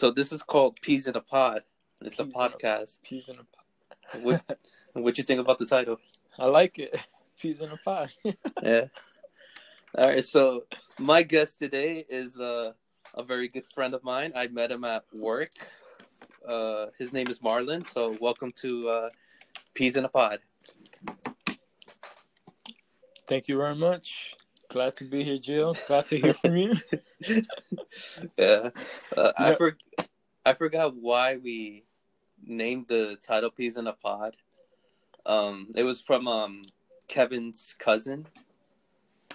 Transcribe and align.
So 0.00 0.10
this 0.10 0.32
is 0.32 0.42
called 0.42 0.80
Peas 0.80 1.06
in 1.06 1.14
a 1.14 1.20
Pod. 1.20 1.60
It's 2.00 2.18
a 2.18 2.24
Peas 2.24 2.34
in 2.34 2.40
a- 2.40 2.48
podcast. 2.48 3.02
Peas 3.02 3.28
in 3.28 3.34
a 3.34 3.44
pod. 3.44 4.22
What 4.22 4.58
what 4.94 5.18
you 5.18 5.24
think 5.24 5.40
about 5.40 5.58
the 5.58 5.66
title? 5.66 5.98
I 6.38 6.46
like 6.46 6.78
it. 6.78 6.98
Peas 7.38 7.60
in 7.60 7.70
a 7.70 7.76
pod. 7.76 8.10
Yeah. 8.62 8.86
All 9.98 10.06
right. 10.06 10.24
So 10.24 10.64
my 10.98 11.22
guest 11.22 11.58
today 11.58 12.02
is 12.08 12.40
uh, 12.40 12.72
a 13.14 13.22
very 13.22 13.46
good 13.48 13.66
friend 13.74 13.92
of 13.92 14.02
mine. 14.02 14.32
I 14.34 14.46
met 14.48 14.72
him 14.72 14.84
at 14.84 15.04
work. 15.12 15.52
Uh, 16.48 16.86
his 16.98 17.12
name 17.12 17.28
is 17.28 17.40
Marlon. 17.40 17.86
So 17.86 18.16
welcome 18.22 18.52
to 18.62 18.88
uh, 18.88 19.08
Peas 19.74 19.96
in 19.96 20.06
a 20.06 20.08
Pod. 20.08 20.38
Thank 23.26 23.48
you 23.48 23.58
very 23.58 23.74
much. 23.74 24.34
Glad 24.70 24.94
to 24.94 25.04
be 25.04 25.24
here, 25.24 25.36
Jill. 25.38 25.76
Glad 25.88 26.04
to 26.06 26.16
hear 26.16 26.34
from 26.34 26.56
you. 26.56 26.74
Yeah. 28.38 28.70
Uh, 29.16 29.32
I 29.36 29.54
for 29.56 29.76
I 30.46 30.54
forgot 30.54 30.94
why 30.94 31.36
we 31.36 31.84
named 32.46 32.86
the 32.86 33.18
title 33.20 33.50
Peas 33.50 33.76
in 33.76 33.88
a 33.88 33.92
Pod. 33.92 34.36
Um, 35.26 35.68
it 35.74 35.82
was 35.82 36.00
from 36.00 36.28
um 36.28 36.62
Kevin's 37.08 37.74
cousin, 37.80 38.28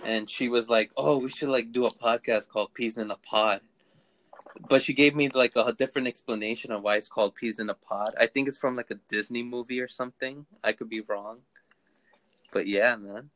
and 0.06 0.30
she 0.30 0.48
was 0.48 0.70
like, 0.70 0.92
"Oh, 0.96 1.18
we 1.20 1.30
should 1.30 1.50
like 1.50 1.74
do 1.74 1.86
a 1.86 1.94
podcast 1.94 2.48
called 2.48 2.74
Peas 2.74 2.96
in 2.96 3.12
a 3.12 3.18
Pod." 3.18 3.60
But 4.70 4.84
she 4.84 4.94
gave 4.94 5.16
me 5.16 5.28
like 5.28 5.52
a 5.58 5.74
different 5.74 6.08
explanation 6.08 6.72
of 6.72 6.82
why 6.82 6.96
it's 6.96 7.10
called 7.10 7.36
Peas 7.36 7.60
in 7.60 7.70
a 7.70 7.74
Pod. 7.74 8.16
I 8.18 8.28
think 8.28 8.48
it's 8.48 8.58
from 8.58 8.78
like 8.78 8.90
a 8.90 9.00
Disney 9.10 9.44
movie 9.44 9.82
or 9.82 9.90
something. 9.90 10.46
I 10.64 10.72
could 10.72 10.90
be 10.90 11.02
wrong, 11.02 11.40
but 12.54 12.68
yeah, 12.68 12.96
man. 12.96 13.32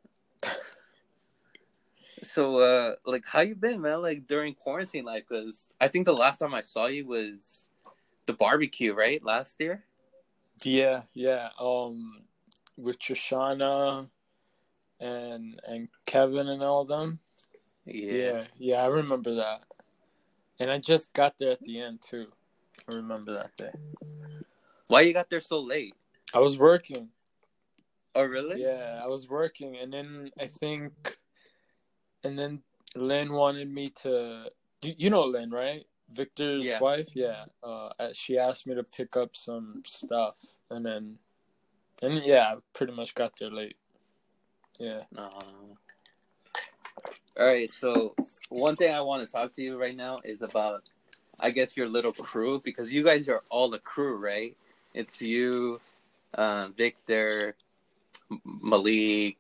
So, 2.23 2.57
uh, 2.57 2.95
like, 3.05 3.25
how 3.25 3.41
you 3.41 3.55
been, 3.55 3.81
man? 3.81 4.01
Like 4.01 4.27
during 4.27 4.53
quarantine, 4.53 5.05
like, 5.05 5.27
cause 5.27 5.73
I 5.79 5.87
think 5.87 6.05
the 6.05 6.15
last 6.15 6.37
time 6.37 6.53
I 6.53 6.61
saw 6.61 6.87
you 6.87 7.05
was 7.05 7.69
the 8.25 8.33
barbecue, 8.33 8.93
right? 8.93 9.23
Last 9.23 9.57
year. 9.59 9.83
yeah, 10.63 11.03
yeah. 11.13 11.49
Um, 11.59 12.21
with 12.77 12.99
Shoshana 12.99 14.09
and 14.99 15.59
and 15.67 15.87
Kevin 16.05 16.47
and 16.47 16.63
all 16.63 16.85
them. 16.85 17.19
Yeah, 17.85 18.43
yeah. 18.57 18.83
I 18.83 18.87
remember 18.87 19.35
that. 19.35 19.63
And 20.59 20.69
I 20.69 20.77
just 20.77 21.13
got 21.13 21.37
there 21.37 21.51
at 21.51 21.61
the 21.61 21.81
end 21.81 22.01
too. 22.01 22.27
I 22.89 22.95
remember 22.95 23.33
that 23.33 23.55
day. 23.55 23.71
Why 24.87 25.01
you 25.01 25.13
got 25.13 25.29
there 25.29 25.39
so 25.39 25.59
late? 25.61 25.95
I 26.33 26.39
was 26.39 26.57
working. 26.57 27.09
Oh, 28.15 28.23
really? 28.23 28.61
Yeah, 28.61 28.99
I 29.01 29.07
was 29.07 29.29
working, 29.29 29.77
and 29.77 29.93
then 29.93 30.31
I 30.39 30.47
think, 30.47 31.18
and 32.23 32.37
then 32.37 32.61
Lynn 32.95 33.33
wanted 33.33 33.71
me 33.73 33.89
to. 34.03 34.49
You, 34.81 34.93
you 34.97 35.09
know 35.09 35.25
Lynn, 35.25 35.51
right? 35.51 35.85
Victor's 36.11 36.65
Yeah. 36.65 36.79
wife. 36.79 37.15
Yeah. 37.15 37.45
Uh, 37.63 37.89
uh, 37.99 38.13
she 38.13 38.37
asked 38.37 38.65
me 38.65 38.75
to 38.75 38.83
pick 38.83 39.15
up 39.15 39.35
some 39.35 39.83
stuff, 39.85 40.35
and 40.69 40.85
then, 40.85 41.17
and 42.01 42.23
yeah, 42.23 42.53
I 42.53 42.57
pretty 42.73 42.93
much 42.93 43.13
got 43.13 43.37
there 43.39 43.51
late. 43.51 43.75
Yeah. 44.79 45.03
No. 45.11 45.29
All 47.37 47.45
right. 47.45 47.69
So 47.79 48.15
one 48.49 48.75
thing 48.75 48.93
I 48.93 49.01
want 49.01 49.23
to 49.23 49.31
talk 49.31 49.53
to 49.55 49.61
you 49.61 49.79
right 49.79 49.95
now 49.95 50.19
is 50.23 50.41
about, 50.41 50.83
I 51.39 51.51
guess, 51.51 51.75
your 51.77 51.87
little 51.87 52.13
crew 52.13 52.59
because 52.63 52.91
you 52.91 53.03
guys 53.03 53.27
are 53.27 53.43
all 53.49 53.73
a 53.73 53.79
crew, 53.79 54.17
right? 54.17 54.55
It's 54.93 55.21
you, 55.21 55.79
uh, 56.33 56.69
Victor, 56.75 57.55
Malik, 58.43 59.37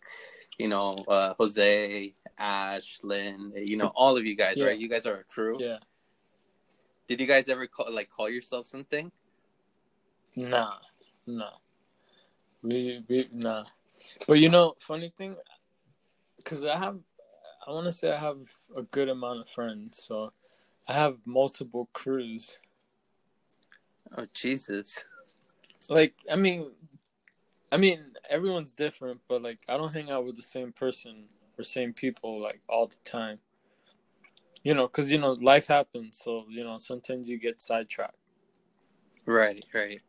you 0.57 0.67
know, 0.67 0.95
uh, 1.07 1.33
Jose, 1.39 2.13
Ash, 2.39 2.99
Lynn. 3.03 3.53
You 3.55 3.77
know, 3.77 3.87
all 3.95 4.17
of 4.17 4.25
you 4.25 4.35
guys, 4.35 4.57
Yeah. 4.57 4.65
right? 4.67 4.79
You 4.79 4.87
guys 4.89 5.05
are 5.05 5.15
a 5.15 5.23
crew. 5.23 5.57
Yeah. 5.59 5.77
Did 7.07 7.19
you 7.19 7.27
guys 7.27 7.49
ever 7.49 7.67
call 7.67 7.91
like 7.91 8.09
call 8.09 8.29
yourself 8.29 8.67
something? 8.67 9.11
Nah. 10.35 10.75
Nah. 11.25 11.51
We 12.61 13.03
we 13.07 13.27
nah. 13.33 13.65
But 14.27 14.39
you 14.39 14.49
know, 14.49 14.75
funny 14.79 15.09
thing, 15.09 15.35
because 16.37 16.63
I 16.63 16.77
have, 16.77 16.97
I 17.67 17.71
want 17.71 17.85
to 17.85 17.91
say 17.91 18.11
I 18.11 18.19
have 18.19 18.37
a 18.75 18.83
good 18.83 19.09
amount 19.09 19.41
of 19.41 19.49
friends, 19.49 20.01
so 20.03 20.31
I 20.87 20.93
have 20.93 21.17
multiple 21.25 21.89
crews. 21.93 22.59
Oh 24.17 24.25
Jesus! 24.33 25.03
like 25.87 26.13
i 26.31 26.35
mean 26.35 26.69
i 27.71 27.77
mean 27.77 27.99
everyone's 28.29 28.75
different 28.75 29.19
but 29.27 29.41
like 29.41 29.57
i 29.67 29.75
don't 29.75 29.91
hang 29.93 30.09
out 30.11 30.23
with 30.23 30.35
the 30.35 30.41
same 30.41 30.71
person 30.71 31.23
or 31.59 31.63
same 31.63 31.91
people 31.93 32.41
like 32.41 32.61
all 32.69 32.87
the 32.87 32.95
time 33.09 33.37
you 34.63 34.73
know 34.73 34.87
because 34.87 35.11
you 35.11 35.17
know 35.17 35.33
life 35.33 35.67
happens 35.67 36.19
so 36.23 36.45
you 36.49 36.63
know 36.63 36.77
sometimes 36.77 37.29
you 37.29 37.37
get 37.37 37.59
sidetracked 37.59 38.15
Right, 39.25 39.63
right. 39.75 40.01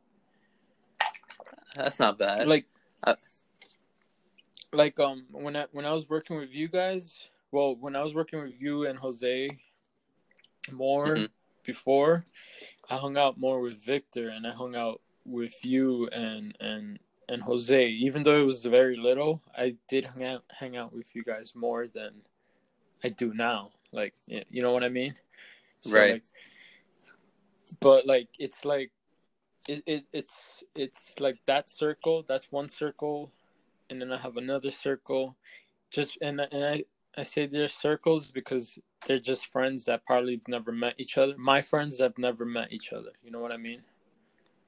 That's 1.74 1.98
not 1.98 2.18
bad. 2.18 2.46
like 2.48 2.66
Uh, 3.04 3.14
like 4.72 4.98
um 5.00 5.24
when 5.32 5.56
i 5.56 5.66
when 5.72 5.84
i 5.84 5.90
was 5.92 6.08
working 6.08 6.36
with 6.36 6.54
you 6.54 6.68
guys 6.68 7.28
well 7.50 7.74
when 7.76 7.96
i 7.96 8.02
was 8.02 8.14
working 8.14 8.40
with 8.42 8.54
you 8.60 8.86
and 8.86 8.98
jose 8.98 9.50
more 10.70 11.16
Mhm. 11.16 11.28
before 11.64 12.24
i 12.88 12.96
hung 12.96 13.16
out 13.16 13.38
more 13.38 13.60
with 13.60 13.74
victor 13.84 14.28
and 14.28 14.46
i 14.46 14.52
hung 14.52 14.76
out 14.76 15.00
with 15.24 15.64
you 15.64 16.06
and 16.08 16.56
and 16.60 16.98
and 17.30 17.42
jose 17.42 17.86
even 17.88 18.22
though 18.22 18.40
it 18.40 18.44
was 18.44 18.64
very 18.64 18.96
little 18.96 19.40
i 19.56 19.74
did 19.88 20.04
hang 20.04 20.24
out 20.24 20.44
hang 20.50 20.76
out 20.76 20.92
with 20.92 21.14
you 21.14 21.22
guys 21.22 21.54
more 21.54 21.86
than 21.86 22.12
i 23.04 23.08
do 23.08 23.32
now. 23.34 23.70
Like 23.92 24.14
you 24.26 24.62
know 24.62 24.72
what 24.72 24.84
i 24.84 24.88
mean? 24.88 25.14
Right. 25.88 26.12
like, 26.12 26.22
but 27.80 28.06
like 28.06 28.28
it's 28.38 28.64
like 28.64 28.90
it, 29.68 29.82
it 29.86 30.04
it's 30.12 30.62
it's 30.74 31.18
like 31.18 31.38
that 31.46 31.70
circle 31.70 32.24
that's 32.26 32.52
one 32.52 32.68
circle 32.68 33.32
and 33.88 34.00
then 34.00 34.12
i 34.12 34.18
have 34.18 34.36
another 34.36 34.70
circle. 34.70 35.36
Just 35.90 36.18
and 36.20 36.40
and 36.40 36.64
i 36.64 36.84
i 37.16 37.22
say 37.22 37.46
they're 37.46 37.66
circles 37.68 38.26
because 38.26 38.78
they're 39.06 39.18
just 39.18 39.46
friends 39.46 39.84
that 39.86 40.04
probably 40.06 40.34
have 40.34 40.48
never 40.48 40.72
met 40.72 40.94
each 40.98 41.18
other 41.18 41.34
my 41.36 41.62
friends 41.62 41.98
have 41.98 42.16
never 42.18 42.44
met 42.44 42.72
each 42.72 42.92
other 42.92 43.10
you 43.24 43.30
know 43.30 43.40
what 43.40 43.54
i 43.54 43.56
mean? 43.56 43.82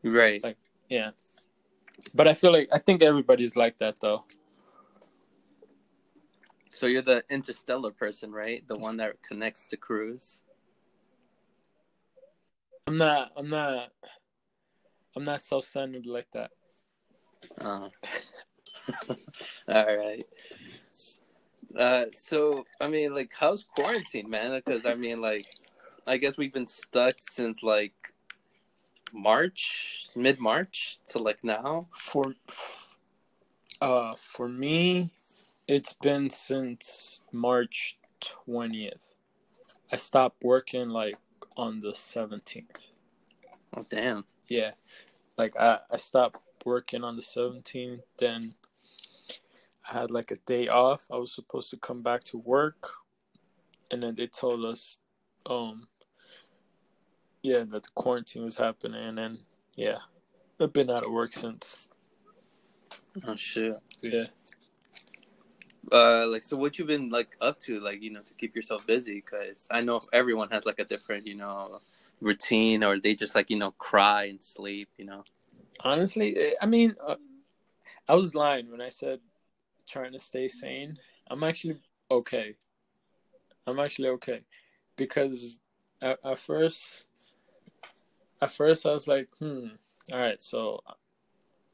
Right. 0.02 0.42
like- 0.42 0.56
yeah 0.88 1.10
but 2.14 2.26
i 2.28 2.34
feel 2.34 2.52
like 2.52 2.68
i 2.72 2.78
think 2.78 3.02
everybody's 3.02 3.56
like 3.56 3.78
that 3.78 3.98
though 4.00 4.24
So 6.70 6.86
you're 6.86 7.02
the 7.02 7.22
interstellar 7.30 7.90
person, 7.92 8.32
right? 8.32 8.66
The 8.66 8.78
one 8.78 8.96
that 8.96 9.22
connects 9.22 9.66
the 9.66 9.76
crews. 9.76 10.42
i'm 12.88 12.96
not 12.96 13.30
i'm 13.36 13.48
not 13.48 13.90
i'm 15.14 15.22
not 15.24 15.40
self-centered 15.40 16.06
like 16.06 16.30
that 16.32 16.50
Uh, 17.60 17.88
all 19.68 19.96
right. 19.96 20.24
Uh, 21.78 22.04
so 22.16 22.64
I 22.80 22.88
mean, 22.88 23.14
like, 23.14 23.32
how's 23.38 23.62
quarantine, 23.64 24.28
man? 24.28 24.50
Because 24.50 24.84
I 24.86 24.94
mean, 24.94 25.20
like, 25.20 25.46
I 26.06 26.16
guess 26.16 26.36
we've 26.36 26.52
been 26.52 26.66
stuck 26.66 27.16
since 27.18 27.62
like 27.62 28.11
March, 29.12 30.08
mid 30.16 30.38
March 30.40 30.98
to 31.08 31.18
like 31.18 31.42
now. 31.44 31.86
for 31.92 32.34
uh 33.80 34.14
for 34.16 34.48
me 34.48 35.10
it's 35.66 35.94
been 35.94 36.30
since 36.30 37.22
march 37.32 37.98
20th 38.48 39.10
i 39.90 39.96
stopped 39.96 40.42
working 40.44 40.88
like 40.88 41.16
on 41.56 41.80
the 41.80 41.88
17th 41.88 42.90
Oh 43.76 43.84
damn. 43.88 44.24
yeah 44.48 44.70
like 45.36 45.56
i 45.56 45.78
i 45.90 45.96
stopped 45.96 46.38
working 46.64 47.02
on 47.02 47.16
the 47.16 47.22
17th 47.22 48.02
then 48.18 48.54
i 49.88 49.98
had 50.00 50.10
like 50.12 50.30
a 50.30 50.36
day 50.46 50.68
off 50.68 51.06
i 51.10 51.16
was 51.16 51.34
supposed 51.34 51.70
to 51.70 51.76
come 51.76 52.02
back 52.02 52.22
to 52.24 52.38
work 52.38 52.92
and 53.90 54.02
then 54.02 54.14
they 54.14 54.28
told 54.28 54.64
us 54.64 54.98
um 55.46 55.88
yeah 57.42 57.60
that 57.60 57.82
the 57.82 57.88
quarantine 57.94 58.44
was 58.44 58.56
happening 58.56 59.02
and 59.02 59.18
then 59.18 59.38
yeah 59.76 59.98
i've 60.60 60.72
been 60.72 60.90
out 60.90 61.04
of 61.04 61.12
work 61.12 61.32
since 61.32 61.90
Oh 63.26 63.36
shit. 63.36 63.76
yeah 64.00 64.24
Uh, 65.90 66.26
like, 66.28 66.42
so 66.42 66.56
what 66.56 66.78
you've 66.78 66.88
been 66.88 67.10
like 67.10 67.36
up 67.40 67.58
to, 67.60 67.78
like, 67.80 68.00
you 68.02 68.10
know, 68.10 68.22
to 68.22 68.32
keep 68.34 68.56
yourself 68.56 68.86
busy? 68.86 69.16
Because 69.16 69.68
I 69.70 69.82
know 69.82 70.00
everyone 70.12 70.48
has 70.50 70.64
like 70.64 70.78
a 70.78 70.84
different, 70.84 71.26
you 71.26 71.34
know, 71.34 71.80
routine, 72.20 72.82
or 72.82 72.98
they 72.98 73.14
just 73.14 73.34
like 73.34 73.50
you 73.50 73.58
know 73.58 73.72
cry 73.72 74.24
and 74.24 74.40
sleep, 74.40 74.88
you 74.96 75.04
know. 75.04 75.24
Honestly, 75.80 76.36
eh, 76.36 76.52
I 76.62 76.66
mean, 76.66 76.94
uh, 77.04 77.16
I 78.08 78.14
was 78.14 78.34
lying 78.34 78.70
when 78.70 78.80
I 78.80 78.88
said 78.88 79.20
trying 79.86 80.12
to 80.12 80.18
stay 80.18 80.48
sane. 80.48 80.96
I'm 81.30 81.42
actually 81.44 81.76
okay. 82.10 82.54
I'm 83.66 83.78
actually 83.78 84.08
okay 84.08 84.42
because 84.96 85.60
at, 86.00 86.18
at 86.24 86.38
first, 86.38 87.06
at 88.42 88.50
first 88.50 88.84
I 88.84 88.92
was 88.92 89.06
like, 89.06 89.28
hmm, 89.38 89.68
all 90.12 90.18
right, 90.18 90.40
so 90.42 90.80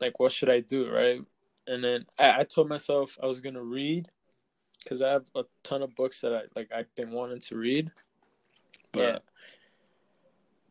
like, 0.00 0.20
what 0.20 0.30
should 0.30 0.50
I 0.50 0.60
do, 0.60 0.90
right? 0.92 1.20
And 1.66 1.82
then 1.82 2.04
I, 2.18 2.40
I 2.40 2.44
told 2.44 2.68
myself 2.68 3.18
I 3.22 3.26
was 3.26 3.40
gonna 3.40 3.62
read 3.62 4.08
because 4.84 5.02
I 5.02 5.08
have 5.10 5.24
a 5.34 5.44
ton 5.64 5.82
of 5.82 5.94
books 5.96 6.20
that 6.20 6.32
I 6.34 6.42
like 6.54 6.70
I've 6.72 6.94
been 6.94 7.10
wanting 7.10 7.40
to 7.40 7.56
read, 7.56 7.90
but 8.92 9.00
Yeah. 9.02 9.18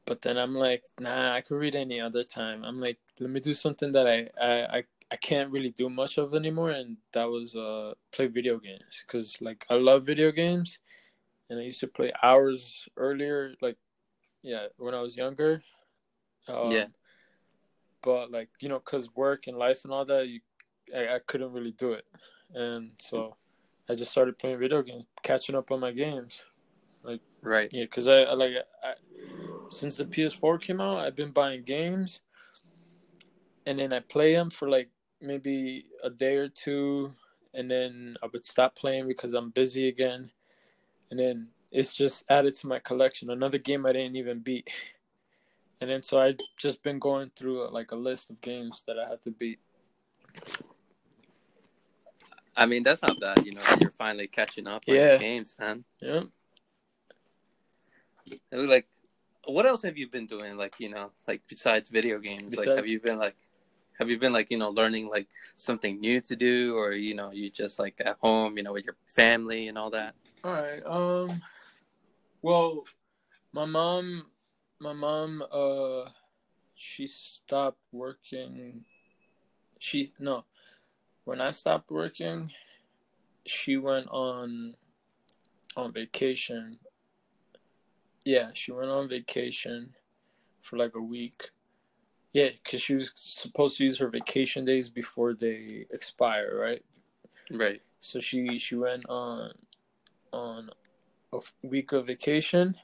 but 0.05 0.21
then 0.21 0.37
I'm 0.37 0.53
like, 0.53 0.83
nah, 0.99 1.33
I 1.33 1.41
could 1.41 1.57
read 1.57 1.75
any 1.75 1.99
other 1.99 2.23
time. 2.23 2.63
I'm 2.63 2.79
like, 2.79 2.99
let 3.19 3.29
me 3.29 3.39
do 3.39 3.53
something 3.53 3.91
that 3.91 4.07
I 4.07 4.29
I 4.39 4.77
I, 4.77 4.83
I 5.11 5.15
can't 5.17 5.51
really 5.51 5.71
do 5.71 5.89
much 5.89 6.17
of 6.19 6.35
anymore, 6.35 6.69
and 6.69 6.97
that 7.13 7.25
was 7.25 7.55
uh 7.55 7.93
play 8.11 8.27
video 8.27 8.59
games 8.59 9.03
because 9.05 9.41
like 9.41 9.65
I 9.69 9.75
love 9.75 10.05
video 10.05 10.31
games, 10.31 10.79
and 11.49 11.59
I 11.59 11.63
used 11.63 11.79
to 11.81 11.87
play 11.87 12.11
hours 12.23 12.87
earlier, 12.97 13.55
like 13.61 13.77
yeah, 14.43 14.67
when 14.77 14.93
I 14.93 15.01
was 15.01 15.17
younger. 15.17 15.61
Um, 16.47 16.71
Yeah. 16.71 16.85
But 18.01 18.31
like 18.31 18.49
you 18.59 18.69
know, 18.69 18.79
cause 18.79 19.09
work 19.15 19.47
and 19.47 19.57
life 19.57 19.83
and 19.83 19.91
all 19.91 20.05
that, 20.05 20.27
you, 20.27 20.39
I, 20.95 21.15
I 21.15 21.19
couldn't 21.25 21.51
really 21.51 21.71
do 21.71 21.93
it, 21.93 22.05
and 22.53 22.91
so 22.99 23.35
I 23.89 23.95
just 23.95 24.11
started 24.11 24.37
playing 24.37 24.59
video 24.59 24.81
games, 24.81 25.05
catching 25.23 25.55
up 25.55 25.71
on 25.71 25.79
my 25.79 25.91
games. 25.91 26.43
Like 27.03 27.21
right. 27.41 27.69
Yeah, 27.71 27.85
cause 27.85 28.07
I, 28.07 28.21
I 28.21 28.33
like 28.33 28.53
I, 28.83 28.93
since 29.69 29.95
the 29.95 30.05
PS4 30.05 30.61
came 30.61 30.79
out, 30.79 30.99
I've 30.99 31.15
been 31.15 31.31
buying 31.31 31.63
games, 31.63 32.21
and 33.65 33.79
then 33.79 33.93
I 33.93 33.99
play 33.99 34.33
them 34.33 34.49
for 34.49 34.69
like 34.69 34.89
maybe 35.21 35.85
a 36.03 36.09
day 36.09 36.35
or 36.35 36.49
two, 36.49 37.13
and 37.53 37.69
then 37.69 38.15
I 38.23 38.27
would 38.31 38.45
stop 38.45 38.75
playing 38.75 39.07
because 39.07 39.33
I'm 39.33 39.49
busy 39.49 39.87
again, 39.87 40.31
and 41.11 41.19
then 41.19 41.47
it's 41.71 41.93
just 41.93 42.23
added 42.29 42.55
to 42.55 42.67
my 42.67 42.79
collection. 42.79 43.29
Another 43.29 43.57
game 43.57 43.85
I 43.85 43.93
didn't 43.93 44.15
even 44.15 44.39
beat, 44.39 44.69
and 45.81 45.89
then 45.89 46.01
so 46.01 46.19
I've 46.19 46.37
just 46.57 46.81
been 46.83 46.99
going 46.99 47.31
through 47.35 47.69
like 47.69 47.91
a 47.91 47.95
list 47.95 48.29
of 48.29 48.41
games 48.41 48.83
that 48.87 48.97
I 48.99 49.09
had 49.09 49.21
to 49.23 49.31
beat. 49.31 49.59
I 52.55 52.65
mean, 52.65 52.81
that's 52.83 53.01
not 53.03 53.19
bad. 53.19 53.45
You 53.45 53.53
know, 53.53 53.61
you're 53.79 53.91
finally 53.91 54.27
catching 54.27 54.67
up 54.67 54.83
on 54.87 54.95
Yeah. 54.95 55.17
games, 55.17 55.55
man. 55.59 55.83
Yeah. 56.01 56.23
It 58.51 58.55
was 58.57 58.67
like, 58.67 58.87
what 59.45 59.65
else 59.65 59.83
have 59.83 59.97
you 59.97 60.09
been 60.09 60.25
doing? 60.25 60.57
Like, 60.57 60.75
you 60.79 60.89
know, 60.89 61.11
like 61.27 61.41
besides 61.47 61.89
video 61.89 62.19
games, 62.19 62.57
like, 62.57 62.67
have 62.67 62.87
you 62.87 62.99
been 62.99 63.19
like, 63.19 63.35
have 63.99 64.09
you 64.09 64.17
been 64.17 64.33
like, 64.33 64.51
you 64.51 64.57
know, 64.57 64.69
learning 64.69 65.09
like 65.09 65.27
something 65.55 65.99
new 65.99 66.19
to 66.21 66.35
do, 66.35 66.75
or 66.75 66.91
you 66.91 67.15
know, 67.15 67.31
you 67.31 67.49
just 67.49 67.79
like 67.79 68.01
at 68.03 68.17
home, 68.21 68.57
you 68.57 68.63
know, 68.63 68.73
with 68.73 68.85
your 68.85 68.95
family 69.07 69.67
and 69.67 69.77
all 69.77 69.89
that? 69.91 70.15
All 70.43 70.51
right. 70.51 70.83
Um. 70.85 71.41
Well, 72.41 72.83
my 73.53 73.65
mom, 73.65 74.27
my 74.79 74.93
mom, 74.93 75.43
uh, 75.51 76.09
she 76.75 77.07
stopped 77.07 77.81
working. 77.91 78.85
She 79.79 80.11
no, 80.19 80.45
when 81.23 81.41
I 81.41 81.51
stopped 81.51 81.91
working, 81.91 82.51
she 83.45 83.77
went 83.77 84.07
on, 84.09 84.75
on 85.75 85.93
vacation. 85.93 86.79
Yeah, 88.25 88.49
she 88.53 88.71
went 88.71 88.89
on 88.89 89.07
vacation, 89.07 89.95
for 90.61 90.77
like 90.77 90.95
a 90.95 91.01
week. 91.01 91.51
Yeah, 92.33 92.49
cause 92.69 92.81
she 92.81 92.95
was 92.95 93.11
supposed 93.15 93.77
to 93.77 93.83
use 93.83 93.97
her 93.97 94.09
vacation 94.09 94.65
days 94.65 94.89
before 94.89 95.33
they 95.33 95.85
expire, 95.91 96.57
right? 96.59 96.83
Right. 97.51 97.81
So 97.99 98.19
she 98.19 98.57
she 98.59 98.75
went 98.75 99.05
on 99.09 99.53
on 100.31 100.69
a 101.33 101.39
week 101.63 101.93
of 101.93 102.07
vacation. 102.07 102.75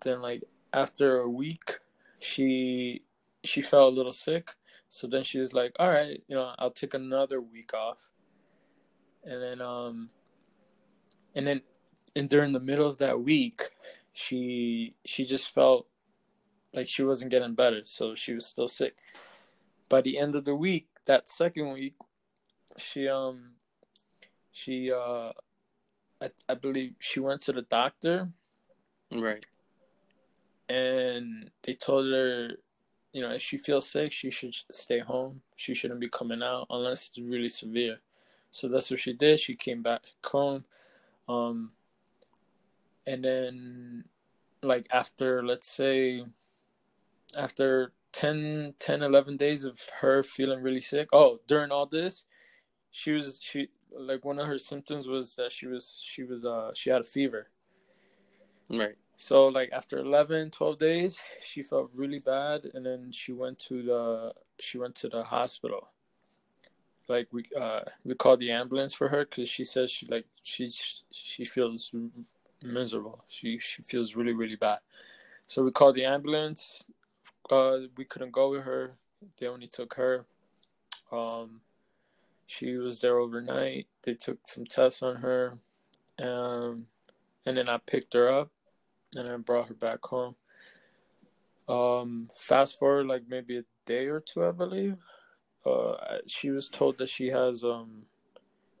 Then 0.00 0.22
like 0.22 0.44
after 0.72 1.20
a 1.20 1.28
week, 1.28 1.78
she 2.18 3.02
she 3.44 3.62
felt 3.62 3.92
a 3.92 3.96
little 3.96 4.12
sick. 4.12 4.54
So 4.88 5.06
then 5.06 5.22
she 5.22 5.38
was 5.38 5.52
like, 5.52 5.72
"All 5.78 5.88
right, 5.88 6.22
you 6.28 6.36
know, 6.36 6.54
I'll 6.58 6.70
take 6.70 6.94
another 6.94 7.40
week 7.40 7.74
off." 7.74 8.10
And 9.24 9.42
then 9.42 9.60
um 9.60 10.10
and 11.34 11.46
then 11.46 11.62
and 12.16 12.28
during 12.28 12.52
the 12.52 12.60
middle 12.60 12.86
of 12.86 12.98
that 12.98 13.20
week, 13.20 13.70
she 14.12 14.94
she 15.04 15.24
just 15.24 15.50
felt 15.50 15.86
like 16.72 16.88
she 16.88 17.02
wasn't 17.02 17.30
getting 17.30 17.54
better, 17.54 17.84
so 17.84 18.14
she 18.14 18.34
was 18.34 18.46
still 18.46 18.68
sick. 18.68 18.96
By 19.88 20.00
the 20.00 20.18
end 20.18 20.34
of 20.34 20.44
the 20.44 20.54
week, 20.54 20.88
that 21.06 21.28
second 21.28 21.72
week, 21.72 21.94
she 22.76 23.08
um 23.08 23.52
she 24.52 24.90
uh 24.90 25.32
I, 26.20 26.30
I 26.48 26.54
believe 26.54 26.94
she 26.98 27.20
went 27.20 27.42
to 27.42 27.52
the 27.52 27.62
doctor 27.62 28.28
Right. 29.10 29.46
And 30.68 31.50
they 31.62 31.74
told 31.74 32.12
her 32.12 32.50
you 33.12 33.22
know 33.22 33.30
if 33.30 33.40
she 33.42 33.56
feels 33.56 33.88
sick 33.88 34.12
she 34.12 34.30
should 34.30 34.54
stay 34.70 35.00
home. 35.00 35.42
She 35.56 35.74
shouldn't 35.74 36.00
be 36.00 36.08
coming 36.08 36.42
out 36.42 36.66
unless 36.70 37.08
it's 37.08 37.18
really 37.18 37.48
severe. 37.48 37.98
So 38.50 38.68
that's 38.68 38.90
what 38.90 39.00
she 39.00 39.12
did. 39.12 39.38
She 39.38 39.54
came 39.54 39.82
back 39.82 40.02
home. 40.24 40.64
Um 41.28 41.72
and 43.06 43.24
then 43.24 44.04
like 44.62 44.86
after 44.92 45.42
let's 45.42 45.68
say 45.68 46.24
after 47.36 47.92
10 48.12 48.74
10 48.78 49.02
11 49.02 49.36
days 49.36 49.64
of 49.64 49.78
her 50.00 50.22
feeling 50.22 50.62
really 50.62 50.80
sick 50.80 51.08
oh 51.12 51.38
during 51.46 51.70
all 51.70 51.86
this 51.86 52.24
she 52.90 53.12
was 53.12 53.38
she 53.40 53.68
like 53.92 54.24
one 54.24 54.38
of 54.38 54.46
her 54.46 54.58
symptoms 54.58 55.06
was 55.06 55.34
that 55.34 55.52
she 55.52 55.66
was 55.66 56.00
she 56.02 56.24
was 56.24 56.44
uh 56.44 56.70
she 56.74 56.90
had 56.90 57.00
a 57.00 57.04
fever. 57.04 57.48
Right. 58.70 58.96
So 59.20 59.48
like 59.48 59.70
after 59.72 59.98
11 59.98 60.52
12 60.52 60.78
days 60.78 61.18
she 61.44 61.60
felt 61.60 61.90
really 61.92 62.20
bad 62.20 62.70
and 62.72 62.86
then 62.86 63.10
she 63.10 63.32
went 63.32 63.58
to 63.58 63.82
the 63.82 64.32
she 64.60 64.78
went 64.78 64.94
to 64.94 65.08
the 65.08 65.24
hospital. 65.24 65.88
Like 67.08 67.26
we 67.32 67.42
uh 67.60 67.80
we 68.04 68.14
called 68.14 68.38
the 68.38 68.52
ambulance 68.52 68.94
for 68.94 69.08
her 69.08 69.24
because 69.24 69.48
she 69.48 69.64
says 69.64 69.90
she 69.90 70.06
like 70.06 70.24
she 70.44 70.70
she 71.10 71.44
feels 71.44 71.92
miserable. 72.62 73.24
She 73.26 73.58
she 73.58 73.82
feels 73.82 74.14
really 74.14 74.34
really 74.34 74.54
bad. 74.54 74.78
So 75.48 75.64
we 75.64 75.72
called 75.72 75.96
the 75.96 76.04
ambulance. 76.04 76.84
Uh 77.50 77.88
we 77.96 78.04
couldn't 78.04 78.30
go 78.30 78.50
with 78.50 78.62
her. 78.62 78.92
They 79.40 79.48
only 79.48 79.66
took 79.66 79.94
her. 79.94 80.26
Um 81.10 81.62
she 82.46 82.76
was 82.76 83.00
there 83.00 83.18
overnight. 83.18 83.88
They 84.04 84.14
took 84.14 84.38
some 84.46 84.64
tests 84.64 85.02
on 85.02 85.16
her 85.16 85.58
um 86.20 86.86
and 87.46 87.56
then 87.56 87.68
i 87.68 87.78
picked 87.78 88.12
her 88.12 88.28
up 88.28 88.50
and 89.14 89.28
I 89.28 89.36
brought 89.36 89.68
her 89.68 89.74
back 89.74 90.04
home. 90.04 90.34
Um, 91.68 92.28
fast 92.34 92.78
forward 92.78 93.06
like 93.06 93.22
maybe 93.28 93.58
a 93.58 93.64
day 93.84 94.06
or 94.06 94.20
two, 94.20 94.44
I 94.44 94.52
believe. 94.52 94.96
Uh, 95.66 95.94
she 96.26 96.50
was 96.50 96.68
told 96.68 96.98
that 96.98 97.08
she 97.08 97.28
has 97.28 97.62
um, 97.62 98.04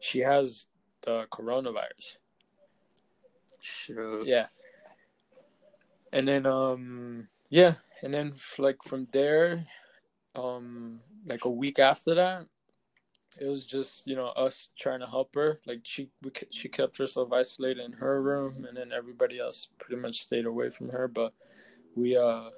she 0.00 0.20
has 0.20 0.66
the 1.02 1.26
coronavirus. 1.30 2.16
Sure. 3.60 4.24
Yeah. 4.24 4.46
And 6.12 6.26
then 6.26 6.46
um, 6.46 7.28
yeah, 7.50 7.74
and 8.02 8.14
then 8.14 8.32
like 8.58 8.82
from 8.82 9.06
there, 9.12 9.66
um, 10.34 11.00
like 11.26 11.44
a 11.44 11.50
week 11.50 11.78
after 11.78 12.14
that, 12.14 12.46
it 13.40 13.46
was 13.46 13.64
just 13.66 14.06
you 14.06 14.16
know 14.16 14.28
us 14.28 14.70
trying 14.78 15.00
to 15.00 15.06
help 15.06 15.34
her. 15.34 15.60
Like 15.66 15.80
she 15.84 16.10
we, 16.22 16.30
she 16.50 16.68
kept 16.68 16.98
herself 16.98 17.32
isolated 17.32 17.84
in 17.84 17.92
her 17.92 18.22
room, 18.22 18.64
and 18.66 18.76
then 18.76 18.92
everybody 18.92 19.38
else 19.38 19.68
pretty 19.78 20.00
much 20.00 20.20
stayed 20.22 20.46
away 20.46 20.70
from 20.70 20.88
her. 20.90 21.08
But 21.08 21.32
we 21.94 22.16
uh, 22.16 22.50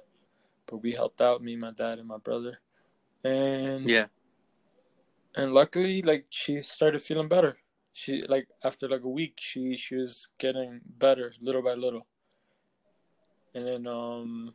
but 0.65 0.77
we 0.77 0.91
helped 0.91 1.21
out 1.21 1.43
me, 1.43 1.55
my 1.55 1.71
dad, 1.71 1.99
and 1.99 2.07
my 2.07 2.17
brother, 2.17 2.59
and 3.23 3.89
Yeah. 3.89 4.05
and 5.35 5.53
luckily 5.53 6.01
like 6.01 6.25
she 6.29 6.59
started 6.61 7.01
feeling 7.01 7.27
better. 7.27 7.57
She 7.93 8.21
like 8.21 8.47
after 8.63 8.87
like 8.87 9.03
a 9.03 9.09
week, 9.09 9.35
she 9.39 9.75
she 9.75 9.95
was 9.95 10.29
getting 10.39 10.81
better 10.97 11.33
little 11.41 11.61
by 11.61 11.73
little, 11.73 12.07
and 13.53 13.67
then 13.67 13.87
um, 13.87 14.53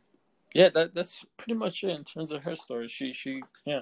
yeah, 0.53 0.69
that 0.69 0.93
that's 0.93 1.23
pretty 1.37 1.53
much 1.53 1.83
it 1.83 1.91
in 1.91 2.03
terms 2.03 2.31
of 2.31 2.43
her 2.43 2.55
story. 2.55 2.87
She 2.87 3.13
she 3.13 3.43
yeah. 3.65 3.81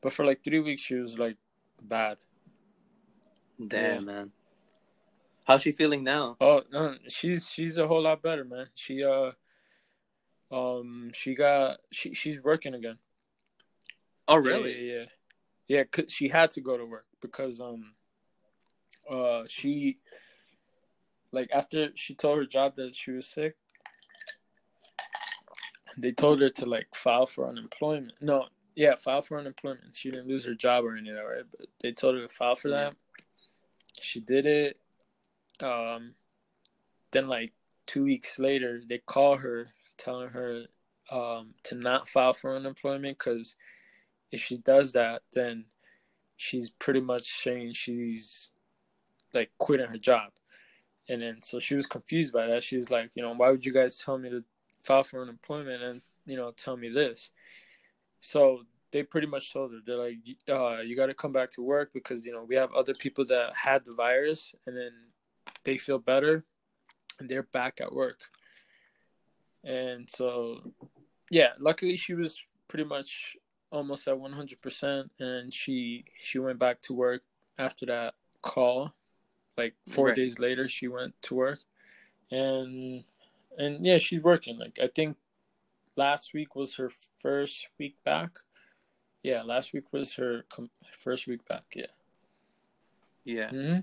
But 0.00 0.12
for 0.12 0.24
like 0.24 0.42
three 0.44 0.60
weeks, 0.60 0.82
she 0.82 0.94
was 0.94 1.18
like 1.18 1.36
bad. 1.82 2.18
Damn, 3.58 3.94
Yeah. 3.94 4.00
man. 4.00 4.32
How's 5.44 5.62
she 5.62 5.72
feeling 5.72 6.04
now? 6.04 6.36
Oh 6.40 6.62
no, 6.70 6.96
she's 7.08 7.48
she's 7.48 7.78
a 7.78 7.88
whole 7.88 8.02
lot 8.02 8.22
better, 8.22 8.44
man. 8.44 8.68
She 8.74 9.02
uh, 9.02 9.30
um, 10.52 11.10
she 11.14 11.34
got 11.34 11.78
she 11.90 12.14
she's 12.14 12.40
working 12.42 12.74
again. 12.74 12.98
Oh, 14.28 14.34
Yeah, 14.36 14.40
really? 14.40 14.90
Yeah, 14.90 14.94
yeah, 14.94 15.04
yeah. 15.78 15.84
'cause 15.84 16.04
she 16.12 16.28
had 16.28 16.50
to 16.52 16.60
go 16.60 16.76
to 16.76 16.84
work 16.84 17.06
because 17.22 17.60
um, 17.60 17.94
uh, 19.10 19.44
she 19.48 19.98
like 21.32 21.48
after 21.50 21.90
she 21.94 22.14
told 22.14 22.38
her 22.38 22.44
job 22.44 22.76
that 22.76 22.94
she 22.94 23.12
was 23.12 23.26
sick, 23.26 23.56
they 25.96 26.12
told 26.12 26.42
her 26.42 26.50
to 26.50 26.66
like 26.66 26.94
file 26.94 27.24
for 27.26 27.48
unemployment. 27.48 28.12
No, 28.20 28.48
yeah, 28.78 28.94
file 28.94 29.22
for 29.22 29.40
unemployment. 29.40 29.96
She 29.96 30.08
didn't 30.08 30.28
lose 30.28 30.44
her 30.44 30.54
job 30.54 30.84
or 30.84 30.96
anything, 30.96 31.16
right? 31.16 31.42
But 31.50 31.66
they 31.80 31.90
told 31.90 32.14
her 32.14 32.20
to 32.20 32.28
file 32.28 32.54
for 32.54 32.68
that. 32.68 32.94
She 34.00 34.20
did 34.20 34.46
it. 34.46 34.78
Um, 35.60 36.14
then 37.10 37.26
like 37.26 37.52
two 37.88 38.04
weeks 38.04 38.38
later, 38.38 38.80
they 38.88 38.98
call 38.98 39.36
her 39.38 39.66
telling 39.96 40.28
her 40.28 40.66
um 41.10 41.54
to 41.64 41.74
not 41.74 42.06
file 42.06 42.32
for 42.32 42.54
unemployment 42.54 43.18
because 43.18 43.56
if 44.30 44.40
she 44.40 44.58
does 44.58 44.92
that, 44.92 45.22
then 45.32 45.64
she's 46.36 46.70
pretty 46.70 47.00
much 47.00 47.42
saying 47.42 47.72
she's 47.72 48.50
like 49.34 49.50
quitting 49.58 49.88
her 49.88 49.98
job. 49.98 50.30
And 51.08 51.20
then 51.20 51.42
so 51.42 51.58
she 51.58 51.74
was 51.74 51.86
confused 51.86 52.32
by 52.32 52.46
that. 52.46 52.62
She 52.62 52.76
was 52.76 52.92
like, 52.92 53.10
you 53.16 53.24
know, 53.24 53.34
why 53.34 53.50
would 53.50 53.66
you 53.66 53.72
guys 53.72 53.96
tell 53.96 54.18
me 54.18 54.30
to 54.30 54.44
file 54.84 55.02
for 55.02 55.20
unemployment 55.20 55.82
and 55.82 56.00
you 56.26 56.36
know 56.36 56.52
tell 56.52 56.76
me 56.76 56.90
this. 56.90 57.32
So 58.20 58.62
they 58.90 59.02
pretty 59.02 59.26
much 59.26 59.52
told 59.52 59.72
her 59.72 59.78
they're 59.84 59.96
like, 59.96 60.16
uh, 60.48 60.80
you 60.80 60.96
got 60.96 61.06
to 61.06 61.14
come 61.14 61.32
back 61.32 61.50
to 61.52 61.62
work 61.62 61.90
because 61.92 62.24
you 62.24 62.32
know 62.32 62.44
we 62.44 62.56
have 62.56 62.72
other 62.72 62.94
people 62.94 63.24
that 63.26 63.54
had 63.54 63.84
the 63.84 63.92
virus 63.92 64.54
and 64.66 64.76
then 64.76 64.92
they 65.64 65.76
feel 65.76 65.98
better 65.98 66.44
and 67.18 67.28
they're 67.28 67.42
back 67.42 67.80
at 67.80 67.92
work. 67.92 68.20
And 69.64 70.08
so, 70.08 70.72
yeah, 71.30 71.52
luckily 71.58 71.96
she 71.96 72.14
was 72.14 72.38
pretty 72.68 72.84
much 72.84 73.36
almost 73.70 74.08
at 74.08 74.16
100% 74.16 75.10
and 75.18 75.52
she 75.52 76.04
she 76.18 76.38
went 76.38 76.58
back 76.58 76.80
to 76.82 76.94
work 76.94 77.22
after 77.58 77.84
that 77.86 78.14
call 78.40 78.94
like 79.56 79.74
4 79.88 80.06
right. 80.06 80.16
days 80.16 80.38
later 80.38 80.68
she 80.68 80.88
went 80.88 81.14
to 81.22 81.34
work 81.34 81.58
and 82.30 83.04
and 83.58 83.84
yeah 83.84 83.98
she's 83.98 84.22
working 84.22 84.58
like 84.58 84.78
i 84.82 84.88
think 84.94 85.16
last 85.98 86.32
week 86.32 86.54
was 86.54 86.76
her 86.76 86.90
first 87.18 87.68
week 87.78 87.96
back? 88.04 88.30
Yeah 89.22 89.42
last 89.42 89.72
week 89.72 89.92
was 89.92 90.14
her 90.14 90.44
com- 90.48 90.70
first 90.92 91.26
week 91.26 91.46
back 91.46 91.64
yeah. 91.74 91.92
Yeah. 93.24 93.50
Mm-hmm. 93.50 93.80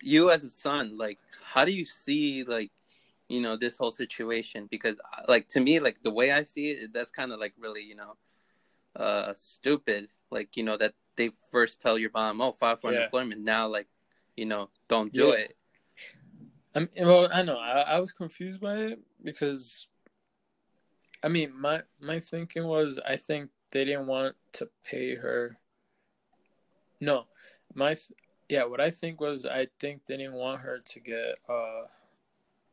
you 0.00 0.30
as 0.30 0.44
a 0.44 0.50
son 0.50 0.96
like 0.96 1.18
how 1.42 1.64
do 1.64 1.72
you 1.72 1.84
see 1.84 2.44
like 2.44 2.70
you 3.28 3.42
know 3.42 3.56
this 3.56 3.76
whole 3.76 3.90
situation? 3.90 4.68
Because 4.70 4.96
uh, 5.12 5.22
like 5.28 5.48
to 5.48 5.60
me 5.60 5.80
like 5.80 6.02
the 6.02 6.10
way 6.10 6.32
i 6.32 6.44
see 6.44 6.70
it 6.70 6.94
that's 6.94 7.10
kind 7.10 7.30
of 7.30 7.38
like 7.38 7.52
really 7.58 7.82
you 7.82 7.96
know 7.96 8.16
uh 8.96 9.34
stupid. 9.34 10.08
Like 10.30 10.56
you 10.56 10.62
know 10.62 10.76
that 10.76 10.94
they 11.16 11.30
first 11.50 11.82
tell 11.82 11.98
your 11.98 12.10
mom 12.14 12.40
oh 12.40 12.52
file 12.52 12.76
for 12.76 12.92
yeah. 12.92 12.98
unemployment. 12.98 13.42
Now 13.42 13.68
like 13.68 13.88
you 14.36 14.46
know 14.46 14.70
don't 14.88 15.12
do 15.12 15.28
yeah. 15.28 15.44
it. 15.44 15.56
I 16.74 17.04
well 17.04 17.28
i 17.32 17.42
know. 17.42 17.58
I, 17.58 17.96
I 17.96 18.00
was 18.00 18.12
confused 18.12 18.60
by 18.60 18.76
it 18.76 19.00
because 19.22 19.87
i 21.22 21.28
mean 21.28 21.52
my 21.58 21.82
my 22.00 22.20
thinking 22.20 22.66
was 22.66 22.98
i 23.06 23.16
think 23.16 23.50
they 23.70 23.84
didn't 23.84 24.06
want 24.06 24.34
to 24.52 24.68
pay 24.84 25.14
her 25.14 25.58
no 27.00 27.26
my 27.74 27.96
yeah 28.48 28.64
what 28.64 28.80
i 28.80 28.90
think 28.90 29.20
was 29.20 29.44
i 29.44 29.66
think 29.80 30.04
they 30.06 30.16
didn't 30.16 30.34
want 30.34 30.60
her 30.60 30.78
to 30.78 31.00
get 31.00 31.38
uh 31.48 31.82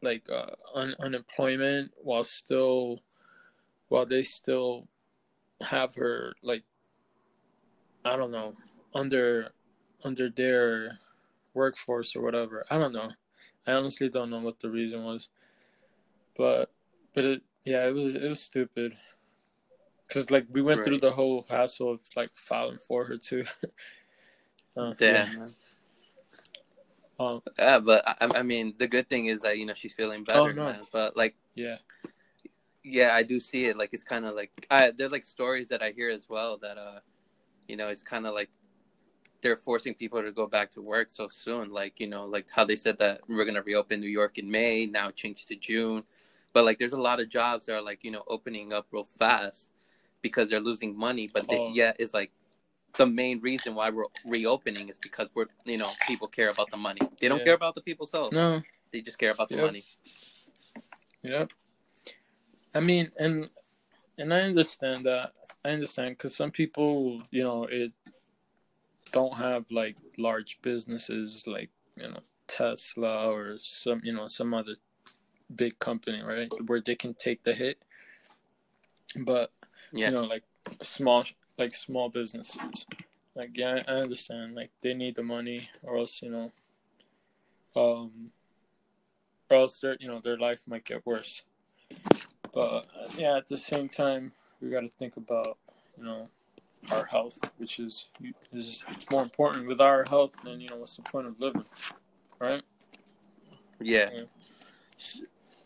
like 0.01 0.29
uh, 0.29 0.51
un- 0.75 0.95
unemployment 0.99 1.91
while 1.97 2.23
still 2.23 3.01
while 3.87 4.05
they 4.05 4.23
still 4.23 4.87
have 5.61 5.95
her 5.95 6.33
like 6.43 6.63
I 8.03 8.15
don't 8.15 8.31
know 8.31 8.53
under 8.93 9.49
under 10.03 10.29
their 10.29 10.99
workforce 11.53 12.15
or 12.15 12.21
whatever. 12.21 12.65
I 12.69 12.77
don't 12.77 12.93
know. 12.93 13.09
I 13.65 13.73
honestly 13.73 14.09
don't 14.09 14.29
know 14.29 14.39
what 14.39 14.59
the 14.59 14.69
reason 14.69 15.03
was, 15.03 15.29
but 16.37 16.71
but 17.13 17.25
it 17.25 17.41
yeah 17.65 17.85
it 17.85 17.93
was 17.93 18.15
it 18.15 18.27
was 18.27 18.39
stupid 18.39 18.95
because 20.07 20.31
like 20.31 20.45
we 20.51 20.61
went 20.61 20.79
right. 20.79 20.85
through 20.85 20.99
the 20.99 21.11
whole 21.11 21.45
hassle 21.49 21.91
of 21.91 22.01
like 22.15 22.29
filing 22.35 22.77
for 22.77 23.05
her 23.05 23.17
too. 23.17 23.45
uh, 24.77 24.93
Damn. 24.97 25.37
Yeah. 25.37 25.47
Um, 27.17 27.41
yeah, 27.57 27.79
but 27.79 28.03
I, 28.07 28.39
I, 28.39 28.43
mean, 28.43 28.73
the 28.77 28.87
good 28.87 29.09
thing 29.09 29.27
is 29.27 29.39
that 29.41 29.57
you 29.57 29.65
know 29.65 29.73
she's 29.73 29.93
feeling 29.93 30.23
better, 30.25 30.39
oh, 30.39 30.51
no. 30.51 30.65
man. 30.65 30.81
But 30.91 31.15
like, 31.15 31.35
yeah, 31.55 31.77
yeah, 32.83 33.11
I 33.13 33.23
do 33.23 33.39
see 33.39 33.67
it. 33.67 33.77
Like, 33.77 33.91
it's 33.93 34.03
kind 34.03 34.25
of 34.25 34.35
like 34.35 34.67
I, 34.69 34.91
there's 34.91 35.13
like 35.13 35.23
stories 35.23 35.69
that 35.69 35.81
I 35.81 35.91
hear 35.91 36.09
as 36.09 36.25
well 36.27 36.57
that 36.57 36.77
uh, 36.77 36.99
you 37.69 37.77
know, 37.77 37.87
it's 37.87 38.03
kind 38.03 38.27
of 38.27 38.33
like 38.33 38.49
they're 39.41 39.55
forcing 39.55 39.93
people 39.93 40.21
to 40.21 40.31
go 40.31 40.45
back 40.45 40.71
to 40.71 40.81
work 40.81 41.09
so 41.09 41.29
soon. 41.29 41.71
Like, 41.71 42.01
you 42.01 42.07
know, 42.07 42.25
like 42.25 42.47
how 42.53 42.65
they 42.65 42.75
said 42.75 42.99
that 42.99 43.21
we're 43.29 43.45
gonna 43.45 43.61
reopen 43.61 44.01
New 44.01 44.09
York 44.09 44.37
in 44.37 44.51
May, 44.51 44.85
now 44.85 45.09
changed 45.09 45.47
to 45.47 45.55
June. 45.55 46.03
But 46.55 46.63
like, 46.63 46.79
there's 46.79 46.93
a 46.93 47.01
lot 47.01 47.19
of 47.19 47.27
jobs 47.27 47.65
that 47.65 47.75
are 47.75 47.81
like 47.81 48.05
you 48.05 48.11
know 48.11 48.23
opening 48.29 48.71
up 48.71 48.87
real 48.91 49.03
fast 49.19 49.67
because 50.21 50.49
they're 50.49 50.61
losing 50.61 50.97
money. 50.97 51.29
But 51.31 51.45
oh. 51.49 51.67
they, 51.67 51.73
yeah, 51.73 51.91
it's 51.99 52.13
like 52.13 52.31
the 52.97 53.05
main 53.05 53.41
reason 53.41 53.75
why 53.75 53.89
we're 53.89 54.05
reopening 54.25 54.87
is 54.87 54.97
because 54.97 55.27
we're 55.35 55.47
you 55.65 55.77
know 55.77 55.89
people 56.07 56.29
care 56.29 56.49
about 56.49 56.71
the 56.71 56.77
money. 56.77 57.01
They 57.19 57.27
don't 57.27 57.39
yeah. 57.39 57.43
care 57.43 57.53
about 57.55 57.75
the 57.75 57.81
people's 57.81 58.13
health. 58.13 58.31
No, 58.31 58.61
they 58.93 59.01
just 59.01 59.17
care 59.17 59.31
about 59.31 59.49
the 59.49 59.57
yep. 59.57 59.65
money. 59.65 59.83
Yep. 61.23 61.49
I 62.73 62.79
mean, 62.79 63.11
and 63.19 63.49
and 64.17 64.33
I 64.33 64.39
understand 64.43 65.05
that. 65.07 65.33
I 65.65 65.71
understand 65.71 66.11
because 66.11 66.37
some 66.37 66.51
people, 66.51 67.21
you 67.31 67.43
know, 67.43 67.65
it 67.65 67.91
don't 69.11 69.35
have 69.35 69.65
like 69.69 69.97
large 70.17 70.61
businesses 70.61 71.45
like 71.47 71.69
you 71.97 72.07
know 72.07 72.19
Tesla 72.47 73.29
or 73.29 73.57
some 73.59 73.99
you 74.05 74.13
know 74.13 74.29
some 74.29 74.53
other 74.53 74.75
big 75.53 75.79
company, 75.79 76.21
right, 76.21 76.51
where 76.65 76.81
they 76.81 76.95
can 76.95 77.13
take 77.13 77.43
the 77.43 77.53
hit. 77.53 77.79
But 79.15 79.51
yeah. 79.91 80.07
you 80.07 80.13
know, 80.13 80.23
like 80.23 80.43
small 80.81 81.25
like 81.57 81.73
small 81.73 82.09
businesses. 82.09 82.85
Like 83.35 83.51
yeah, 83.53 83.83
I 83.87 83.91
understand. 83.91 84.55
Like 84.55 84.71
they 84.81 84.93
need 84.93 85.15
the 85.15 85.23
money, 85.23 85.69
or 85.83 85.97
else 85.97 86.21
you 86.21 86.29
know, 86.29 86.51
um, 87.75 88.31
or 89.49 89.57
else 89.57 89.79
their 89.79 89.97
you 89.99 90.07
know 90.07 90.19
their 90.19 90.37
life 90.37 90.61
might 90.67 90.85
get 90.85 91.05
worse. 91.05 91.43
But 92.53 92.87
yeah, 93.17 93.37
at 93.37 93.47
the 93.47 93.57
same 93.57 93.89
time, 93.89 94.31
we 94.61 94.69
got 94.69 94.81
to 94.81 94.87
think 94.87 95.17
about 95.17 95.57
you 95.97 96.05
know 96.05 96.29
our 96.91 97.05
health, 97.05 97.37
which 97.57 97.79
is 97.79 98.07
is 98.53 98.83
it's 98.89 99.09
more 99.09 99.23
important 99.23 99.67
with 99.67 99.81
our 99.81 100.05
health 100.07 100.35
than 100.43 100.61
you 100.61 100.69
know 100.69 100.77
what's 100.77 100.95
the 100.95 101.01
point 101.01 101.27
of 101.27 101.39
living, 101.39 101.65
right? 102.39 102.63
Yeah. 103.81 104.09
yeah. 104.13 105.21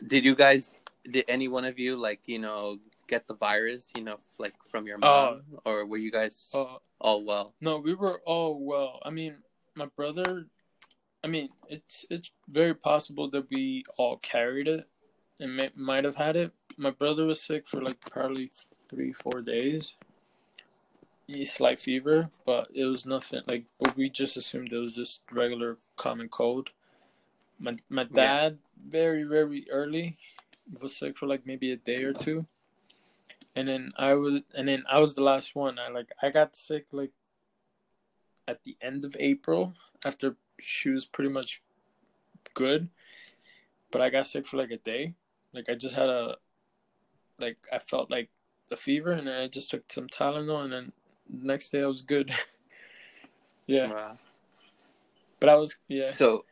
Did 0.06 0.24
you 0.24 0.34
guys? 0.34 0.72
Did 1.10 1.24
any 1.28 1.48
one 1.48 1.64
of 1.64 1.78
you 1.78 1.96
like 1.96 2.20
you 2.26 2.38
know 2.38 2.78
get 3.10 3.26
the 3.26 3.34
virus, 3.34 3.90
you 3.96 4.04
know, 4.04 4.16
like 4.38 4.54
from 4.70 4.86
your 4.86 4.96
mom, 4.96 5.42
uh, 5.66 5.68
or 5.68 5.84
were 5.84 5.96
you 5.98 6.12
guys 6.12 6.48
uh, 6.54 6.76
all 7.00 7.24
well? 7.24 7.54
No, 7.60 7.78
we 7.78 7.94
were 7.94 8.20
all 8.24 8.64
well. 8.64 9.00
I 9.04 9.10
mean, 9.10 9.34
my 9.74 9.86
brother. 9.86 10.46
I 11.22 11.26
mean, 11.26 11.50
it's 11.68 12.06
it's 12.08 12.30
very 12.48 12.74
possible 12.74 13.28
that 13.30 13.50
we 13.50 13.84
all 13.98 14.16
carried 14.18 14.68
it 14.68 14.88
and 15.38 15.56
may, 15.56 15.70
might 15.74 16.04
have 16.04 16.16
had 16.16 16.36
it. 16.36 16.52
My 16.78 16.90
brother 16.90 17.26
was 17.26 17.42
sick 17.42 17.68
for 17.68 17.82
like 17.82 18.00
probably 18.00 18.50
three, 18.88 19.12
four 19.12 19.42
days. 19.42 19.96
He 21.26 21.44
slight 21.44 21.78
fever, 21.78 22.30
but 22.46 22.68
it 22.72 22.84
was 22.84 23.04
nothing 23.04 23.42
like. 23.46 23.64
But 23.78 23.96
we 23.96 24.08
just 24.08 24.36
assumed 24.36 24.72
it 24.72 24.78
was 24.78 24.94
just 24.94 25.20
regular 25.30 25.76
common 25.96 26.28
cold. 26.28 26.70
My 27.58 27.76
my 27.88 28.04
dad 28.04 28.58
yeah. 28.58 28.69
Very 28.88 29.24
very 29.24 29.66
early 29.70 30.16
was 30.80 30.96
sick 30.96 31.16
for 31.18 31.26
like 31.26 31.46
maybe 31.46 31.72
a 31.72 31.76
day 31.76 32.04
or 32.04 32.12
two 32.12 32.46
and 33.56 33.68
then 33.68 33.92
I 33.96 34.14
was 34.14 34.40
and 34.54 34.68
then 34.68 34.84
I 34.88 34.98
was 34.98 35.14
the 35.14 35.22
last 35.22 35.54
one. 35.54 35.78
I 35.78 35.88
like 35.88 36.10
I 36.22 36.30
got 36.30 36.54
sick 36.54 36.86
like 36.92 37.10
at 38.46 38.62
the 38.64 38.76
end 38.80 39.04
of 39.04 39.16
April 39.18 39.74
after 40.04 40.36
she 40.60 40.90
was 40.90 41.04
pretty 41.04 41.30
much 41.30 41.62
good, 42.54 42.88
but 43.90 44.00
I 44.00 44.10
got 44.10 44.26
sick 44.26 44.46
for 44.46 44.56
like 44.56 44.70
a 44.70 44.76
day. 44.76 45.14
Like 45.52 45.68
I 45.68 45.74
just 45.74 45.94
had 45.94 46.08
a 46.08 46.36
like 47.38 47.58
I 47.72 47.78
felt 47.78 48.10
like 48.10 48.30
a 48.70 48.76
fever, 48.76 49.12
and 49.12 49.28
I 49.28 49.48
just 49.48 49.70
took 49.70 49.90
some 49.90 50.06
Tylenol, 50.08 50.64
and 50.64 50.72
then 50.72 50.92
next 51.28 51.70
day 51.70 51.82
I 51.82 51.86
was 51.86 52.02
good. 52.02 52.30
yeah. 53.66 53.92
Wow. 53.92 54.18
But 55.40 55.48
I 55.48 55.56
was 55.56 55.74
yeah. 55.88 56.10
So 56.12 56.44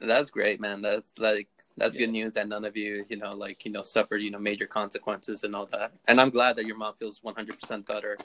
that's 0.00 0.30
great, 0.30 0.60
man. 0.60 0.82
That's 0.82 1.18
like 1.18 1.48
that's 1.78 1.94
yeah. 1.94 2.00
good 2.00 2.10
news 2.10 2.32
that 2.32 2.48
none 2.48 2.64
of 2.64 2.76
you, 2.76 3.04
you 3.08 3.16
know, 3.16 3.34
like, 3.34 3.64
you 3.64 3.70
know, 3.70 3.82
suffered, 3.82 4.18
you 4.18 4.30
know, 4.30 4.38
major 4.38 4.66
consequences 4.66 5.44
and 5.44 5.54
all 5.54 5.66
that. 5.66 5.92
And 6.08 6.20
I'm 6.20 6.30
glad 6.30 6.56
that 6.56 6.66
your 6.66 6.76
mom 6.76 6.94
feels 6.94 7.20
100% 7.20 7.86
better. 7.86 8.18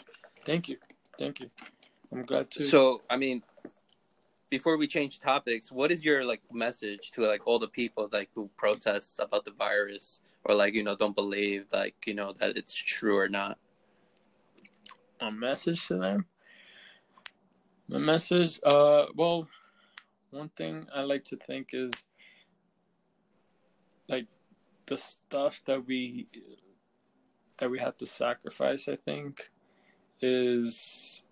Thank 0.44 0.70
you. 0.70 0.78
Thank 1.18 1.40
you. 1.40 1.50
I'm 2.12 2.24
glad 2.24 2.50
too. 2.50 2.64
So, 2.64 3.02
I 3.10 3.18
mean, 3.18 3.44
before 4.50 4.78
we 4.78 4.88
change 4.88 5.20
topics, 5.20 5.72
what 5.72 5.92
is 5.92 6.04
your 6.04 6.26
like 6.26 6.42
message 6.52 7.12
to 7.12 7.26
like 7.26 7.46
all 7.46 7.60
the 7.60 7.68
people 7.68 8.10
like 8.12 8.30
who 8.34 8.50
protest 8.58 9.20
about 9.20 9.46
the 9.46 9.52
virus 9.52 10.22
or 10.46 10.56
like, 10.56 10.74
you 10.74 10.84
know, 10.84 10.96
don't 10.96 11.16
believe 11.16 11.66
like, 11.72 11.96
you 12.06 12.14
know, 12.14 12.34
that 12.34 12.58
it's 12.58 12.74
true 12.74 13.18
or 13.18 13.30
not? 13.30 13.58
A 15.22 15.32
message 15.32 15.88
to 15.88 15.98
them? 15.98 16.26
My 17.88 18.00
message, 18.00 18.60
uh, 18.64 19.06
well, 19.16 19.48
one 20.34 20.50
thing 20.50 20.88
I 20.94 21.02
like 21.02 21.24
to 21.26 21.38
think 21.38 21.70
is 21.74 21.92
like 24.10 24.28
the 24.86 24.98
stuff 24.98 25.62
that 25.66 25.86
we 25.86 26.28
that 27.58 27.70
we 27.70 27.80
have 27.80 27.96
to 27.96 28.06
sacrifice 28.06 28.90
i 28.90 28.96
think 28.96 29.50
is 30.20 31.24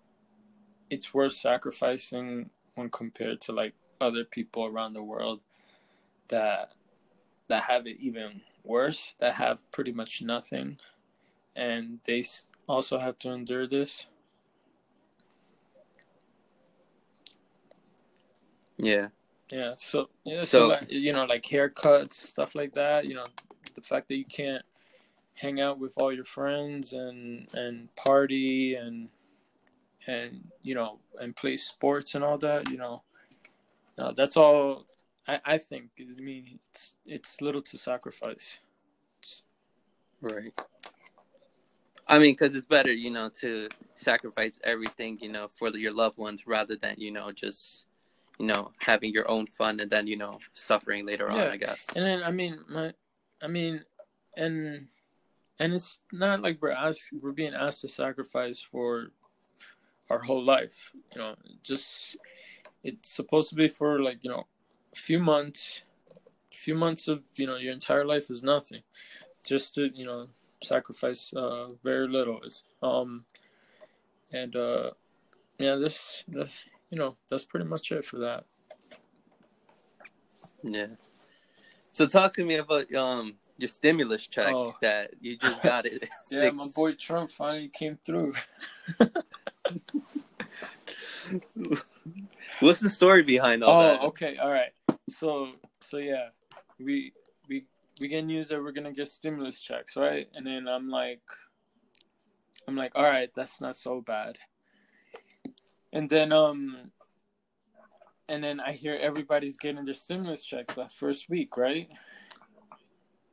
it's 0.88 1.12
worth 1.12 1.32
sacrificing 1.32 2.48
when 2.74 2.88
compared 2.90 3.40
to 3.40 3.52
like 3.52 3.74
other 4.00 4.24
people 4.24 4.66
around 4.66 4.92
the 4.92 5.02
world 5.02 5.40
that 6.28 6.72
that 7.48 7.62
have 7.64 7.86
it 7.86 7.96
even 7.98 8.40
worse 8.64 9.14
that 9.20 9.34
have 9.34 9.70
pretty 9.70 9.92
much 9.92 10.22
nothing. 10.22 10.78
And 11.56 12.00
they 12.04 12.24
also 12.68 12.98
have 12.98 13.18
to 13.20 13.30
endure 13.30 13.66
this 13.66 14.06
yeah 18.82 19.08
yeah. 19.52 19.74
So 19.76 20.08
yeah. 20.24 20.40
So, 20.40 20.44
so 20.44 20.66
like, 20.68 20.86
you 20.88 21.12
know, 21.12 21.24
like 21.24 21.42
haircuts, 21.42 22.14
stuff 22.14 22.54
like 22.54 22.72
that. 22.72 23.04
You 23.04 23.16
know, 23.16 23.26
the 23.74 23.82
fact 23.82 24.08
that 24.08 24.16
you 24.16 24.24
can't 24.24 24.64
hang 25.34 25.60
out 25.60 25.78
with 25.78 25.92
all 25.98 26.12
your 26.12 26.24
friends 26.24 26.94
and 26.94 27.46
and 27.52 27.94
party 27.94 28.74
and 28.74 29.08
and 30.06 30.48
you 30.62 30.74
know 30.74 30.98
and 31.20 31.36
play 31.36 31.56
sports 31.56 32.14
and 32.14 32.24
all 32.24 32.36
that 32.38 32.68
you 32.70 32.76
know 32.76 33.02
no, 33.96 34.12
that's 34.12 34.36
all 34.36 34.84
I, 35.26 35.40
I 35.44 35.58
think 35.58 35.90
I 36.00 36.20
mean 36.20 36.58
it's 36.70 36.94
it's 37.06 37.40
little 37.40 37.62
to 37.62 37.78
sacrifice 37.78 38.58
Right. 40.20 40.52
I 42.06 42.18
mean, 42.20 42.34
because 42.34 42.54
it's 42.54 42.66
better, 42.66 42.92
you 42.92 43.10
know, 43.10 43.28
to 43.40 43.68
sacrifice 43.96 44.60
everything, 44.62 45.18
you 45.20 45.30
know, 45.30 45.48
for 45.48 45.68
your 45.70 45.92
loved 45.92 46.16
ones 46.16 46.46
rather 46.46 46.76
than, 46.76 46.94
you 46.96 47.10
know, 47.10 47.32
just, 47.32 47.86
you 48.42 48.48
know, 48.48 48.72
having 48.80 49.12
your 49.12 49.30
own 49.30 49.46
fun 49.46 49.78
and 49.78 49.88
then, 49.88 50.08
you 50.08 50.16
know, 50.16 50.40
suffering 50.52 51.06
later 51.06 51.28
Yeah. 51.30 51.44
on, 51.44 51.50
I 51.52 51.56
guess. 51.56 51.86
and 51.94 52.04
then 52.04 52.24
I 52.24 52.32
mean 52.32 52.58
my 52.68 52.92
I 53.40 53.46
mean 53.46 53.84
and 54.36 54.88
and 55.60 55.72
it's 55.72 56.00
not 56.10 56.42
like 56.42 56.60
we're 56.60 56.72
asked 56.72 57.12
we're 57.22 57.30
being 57.30 57.54
asked 57.54 57.82
to 57.82 57.88
sacrifice 57.88 58.60
for 58.60 59.12
our 60.10 60.18
whole 60.18 60.42
life 60.42 60.90
you 61.14 61.20
know 61.20 61.36
just 61.62 62.16
it's 62.82 63.12
supposed 63.14 63.48
to 63.50 63.54
be 63.54 63.68
for 63.68 64.00
like 64.02 64.18
you 64.22 64.30
know 64.32 64.44
a 64.92 64.96
few 64.96 65.20
months 65.20 65.82
a 66.52 66.56
few 66.56 66.74
months 66.74 67.06
of 67.06 67.20
you 67.36 67.46
know 67.46 67.56
your 67.64 67.72
entire 67.72 68.04
life 68.04 68.28
is 68.28 68.42
nothing 68.42 68.82
just 69.46 69.74
to 69.76 69.88
you 69.94 70.04
know 70.04 70.26
sacrifice 70.64 71.32
uh 71.34 71.68
very 71.84 72.08
little 72.08 72.40
is 72.42 72.64
um 72.82 73.24
and 74.32 74.56
uh 74.56 74.90
yeah 75.58 75.76
this 75.76 76.24
this 76.26 76.64
you 76.92 76.98
know 76.98 77.16
that's 77.28 77.44
pretty 77.46 77.64
much 77.66 77.90
it 77.90 78.04
for 78.04 78.18
that 78.18 78.44
Yeah. 80.62 80.86
So 81.90 82.06
talk 82.06 82.32
to 82.34 82.44
me 82.44 82.56
about 82.56 82.92
um 82.94 83.34
your 83.58 83.68
stimulus 83.68 84.26
check 84.26 84.54
Oh. 84.54 84.74
that 84.82 85.10
you 85.20 85.36
just 85.36 85.62
got 85.70 85.86
it. 85.86 86.08
yeah 86.30 86.40
six- 86.40 86.56
my 86.56 86.68
boy 86.68 86.92
trump 86.92 87.30
finally 87.30 87.68
came 87.68 87.98
through 88.04 88.34
What's 92.60 92.80
the 92.80 92.90
story 92.90 93.22
behind 93.22 93.62
all 93.64 93.80
oh 93.80 93.82
that? 93.88 94.00
Oh, 94.02 94.06
okay 94.08 94.36
all 94.36 94.50
right 94.50 94.72
so 95.08 95.48
so 95.80 95.96
yeah 95.98 96.28
we 96.78 97.12
we 97.48 97.64
we 98.00 98.08
get 98.08 98.24
news 98.24 98.48
that 98.48 98.62
we're 98.62 98.72
gonna 98.72 98.92
get 98.92 99.08
stimulus 99.08 99.60
checks 99.60 99.96
right 99.96 100.28
and 100.34 100.46
then 100.46 100.68
i'm 100.68 100.88
like 100.90 101.20
i'm 102.68 102.76
like 102.76 102.92
all 102.94 103.04
right 103.04 103.30
that's 103.34 103.60
not 103.60 103.76
so 103.76 104.00
bad 104.00 104.36
and 105.92 106.08
then 106.08 106.32
um 106.32 106.90
and 108.28 108.42
then 108.42 108.60
i 108.60 108.72
hear 108.72 108.94
everybody's 109.00 109.56
getting 109.56 109.84
their 109.84 109.94
stimulus 109.94 110.42
checks 110.42 110.74
that 110.74 110.92
first 110.92 111.28
week 111.28 111.56
right? 111.56 111.88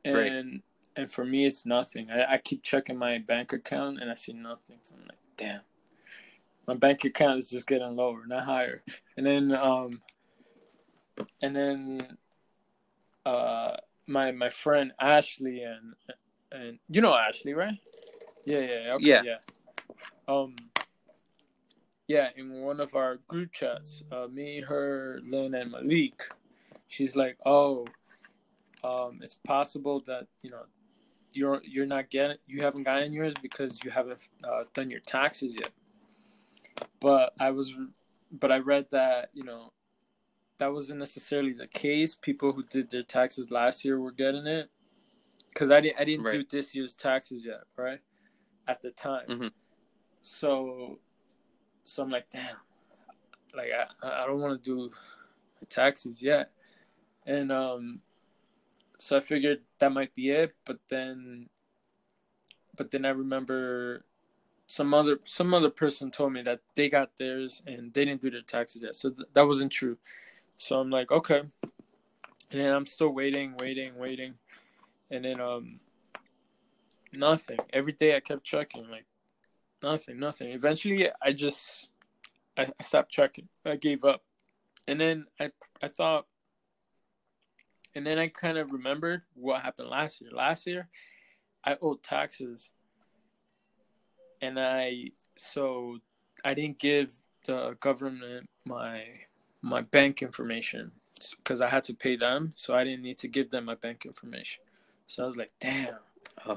And 0.04 0.16
Right. 0.16 0.62
and 0.96 1.10
for 1.10 1.24
me 1.24 1.44
it's 1.46 1.66
nothing. 1.66 2.10
I, 2.10 2.34
I 2.34 2.38
keep 2.38 2.62
checking 2.62 2.96
my 2.96 3.18
bank 3.18 3.52
account 3.52 4.00
and 4.00 4.10
i 4.10 4.14
see 4.14 4.32
nothing. 4.32 4.78
I'm 4.92 5.00
like 5.02 5.18
damn. 5.36 5.60
My 6.66 6.74
bank 6.74 7.04
account 7.04 7.38
is 7.38 7.50
just 7.50 7.66
getting 7.66 7.96
lower 7.96 8.26
not 8.26 8.44
higher. 8.44 8.82
And 9.16 9.26
then 9.26 9.52
um 9.52 10.00
and 11.42 11.54
then 11.54 12.16
uh 13.26 13.76
my 14.06 14.32
my 14.32 14.48
friend 14.48 14.92
Ashley 14.98 15.62
and 15.62 15.94
and 16.50 16.78
you 16.88 17.02
know 17.02 17.14
Ashley 17.14 17.52
right? 17.54 17.78
Yeah 18.46 18.60
yeah 18.60 18.80
yeah, 18.84 18.94
okay, 18.94 19.04
Yeah. 19.04 19.22
yeah. 19.22 19.38
Um 20.28 20.56
yeah 22.10 22.28
in 22.36 22.46
one 22.62 22.80
of 22.80 22.94
our 22.96 23.16
group 23.28 23.52
chats 23.52 24.02
uh 24.10 24.26
me 24.26 24.60
her 24.60 25.20
Lynn 25.24 25.54
and 25.54 25.70
Malik 25.70 26.18
she's 26.88 27.14
like 27.14 27.36
oh 27.46 27.86
um 28.82 29.20
it's 29.22 29.38
possible 29.46 30.00
that 30.06 30.26
you 30.42 30.50
know 30.50 30.64
you're 31.32 31.62
you're 31.64 31.86
not 31.86 32.10
getting 32.10 32.36
you 32.46 32.62
haven't 32.62 32.82
gotten 32.82 33.12
yours 33.12 33.34
because 33.40 33.78
you 33.84 33.90
haven't 33.90 34.20
uh, 34.42 34.64
done 34.74 34.90
your 34.90 35.04
taxes 35.16 35.54
yet 35.54 35.70
but 36.98 37.32
I 37.38 37.50
was 37.52 37.72
but 38.32 38.50
I 38.50 38.58
read 38.58 38.86
that 38.90 39.30
you 39.32 39.44
know 39.44 39.72
that 40.58 40.72
wasn't 40.72 40.98
necessarily 40.98 41.54
the 41.54 41.66
case. 41.66 42.14
People 42.14 42.52
who 42.52 42.62
did 42.62 42.90
their 42.90 43.02
taxes 43.02 43.50
last 43.50 43.82
year 43.82 43.98
were 43.98 44.12
getting 44.12 44.46
it 44.46 44.68
because 45.48 45.70
I 45.70 45.80
didn't. 45.80 45.98
I 45.98 46.04
didn't 46.04 46.30
do 46.30 46.44
this 46.44 46.74
year's 46.74 46.94
taxes 46.94 47.44
yet, 47.44 47.62
right? 47.76 48.00
At 48.68 48.82
the 48.82 48.90
time, 48.90 49.26
Mhm. 49.26 49.52
so 50.20 50.98
so 51.90 52.04
I'm 52.04 52.10
like, 52.10 52.30
damn, 52.30 52.56
like 53.54 53.70
I 53.72 54.22
I 54.22 54.26
don't 54.26 54.40
want 54.40 54.62
to 54.62 54.70
do 54.70 54.90
taxes 55.68 56.22
yet, 56.22 56.52
and 57.26 57.50
um, 57.50 58.00
so 58.98 59.16
I 59.16 59.20
figured 59.20 59.60
that 59.78 59.92
might 59.92 60.14
be 60.14 60.30
it. 60.30 60.54
But 60.64 60.78
then, 60.88 61.48
but 62.76 62.92
then 62.92 63.04
I 63.04 63.10
remember 63.10 64.04
some 64.66 64.94
other 64.94 65.18
some 65.24 65.52
other 65.52 65.68
person 65.68 66.12
told 66.12 66.32
me 66.32 66.42
that 66.42 66.60
they 66.76 66.88
got 66.88 67.16
theirs 67.16 67.60
and 67.66 67.92
they 67.92 68.04
didn't 68.04 68.20
do 68.20 68.30
their 68.30 68.42
taxes 68.42 68.82
yet, 68.82 68.94
so 68.94 69.10
th- 69.10 69.28
that 69.32 69.46
wasn't 69.46 69.72
true. 69.72 69.98
So 70.58 70.78
I'm 70.78 70.90
like, 70.90 71.10
okay. 71.10 71.42
And 72.52 72.60
then 72.60 72.72
I'm 72.72 72.86
still 72.86 73.10
waiting, 73.10 73.56
waiting, 73.58 73.98
waiting. 73.98 74.34
And 75.10 75.24
then 75.24 75.40
um 75.40 75.80
nothing. 77.12 77.58
Every 77.72 77.92
day 77.92 78.14
I 78.14 78.20
kept 78.20 78.44
checking, 78.44 78.88
like 78.88 79.06
nothing, 79.82 80.18
nothing. 80.18 80.50
Eventually 80.50 81.08
I 81.22 81.32
just 81.32 81.88
I, 82.56 82.68
stopped 82.82 83.10
checking. 83.10 83.48
I 83.64 83.76
gave 83.76 84.04
up. 84.04 84.22
And 84.86 85.00
then 85.00 85.26
I 85.38 85.50
I 85.82 85.88
thought 85.88 86.26
and 87.94 88.06
then 88.06 88.18
I 88.18 88.28
kind 88.28 88.58
of 88.58 88.72
remembered 88.72 89.22
what 89.34 89.62
happened 89.62 89.88
last 89.88 90.20
year. 90.20 90.30
Last 90.32 90.66
year 90.66 90.88
I 91.64 91.76
owed 91.80 92.02
taxes. 92.02 92.70
And 94.42 94.58
I 94.58 95.10
so 95.36 95.98
I 96.44 96.54
didn't 96.54 96.78
give 96.78 97.12
the 97.46 97.76
government 97.80 98.48
my 98.64 99.04
my 99.62 99.82
bank 99.82 100.22
information 100.22 100.92
because 101.36 101.60
I 101.60 101.68
had 101.68 101.84
to 101.84 101.94
pay 101.94 102.16
them, 102.16 102.54
so 102.56 102.74
I 102.74 102.84
didn't 102.84 103.02
need 103.02 103.18
to 103.18 103.28
give 103.28 103.50
them 103.50 103.66
my 103.66 103.74
bank 103.74 104.06
information. 104.06 104.62
So 105.06 105.24
I 105.24 105.26
was 105.26 105.36
like, 105.36 105.50
damn. 105.60 105.96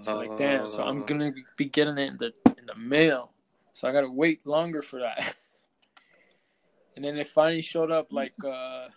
So 0.01 0.17
like, 0.17 0.37
damn. 0.37 0.69
So 0.69 0.83
I'm 0.83 1.03
gonna 1.03 1.33
be 1.57 1.65
getting 1.65 1.97
it 1.97 2.07
in 2.07 2.17
the 2.17 2.33
the 2.73 2.79
mail. 2.79 3.31
So 3.73 3.87
I 3.87 3.91
gotta 3.91 4.09
wait 4.09 4.45
longer 4.45 4.81
for 4.81 4.99
that. 4.99 5.35
And 6.95 7.03
then 7.03 7.17
it 7.17 7.25
finally 7.25 7.63
showed 7.63 7.91
up 7.91 8.13
like 8.13 8.35
uh 8.45 8.87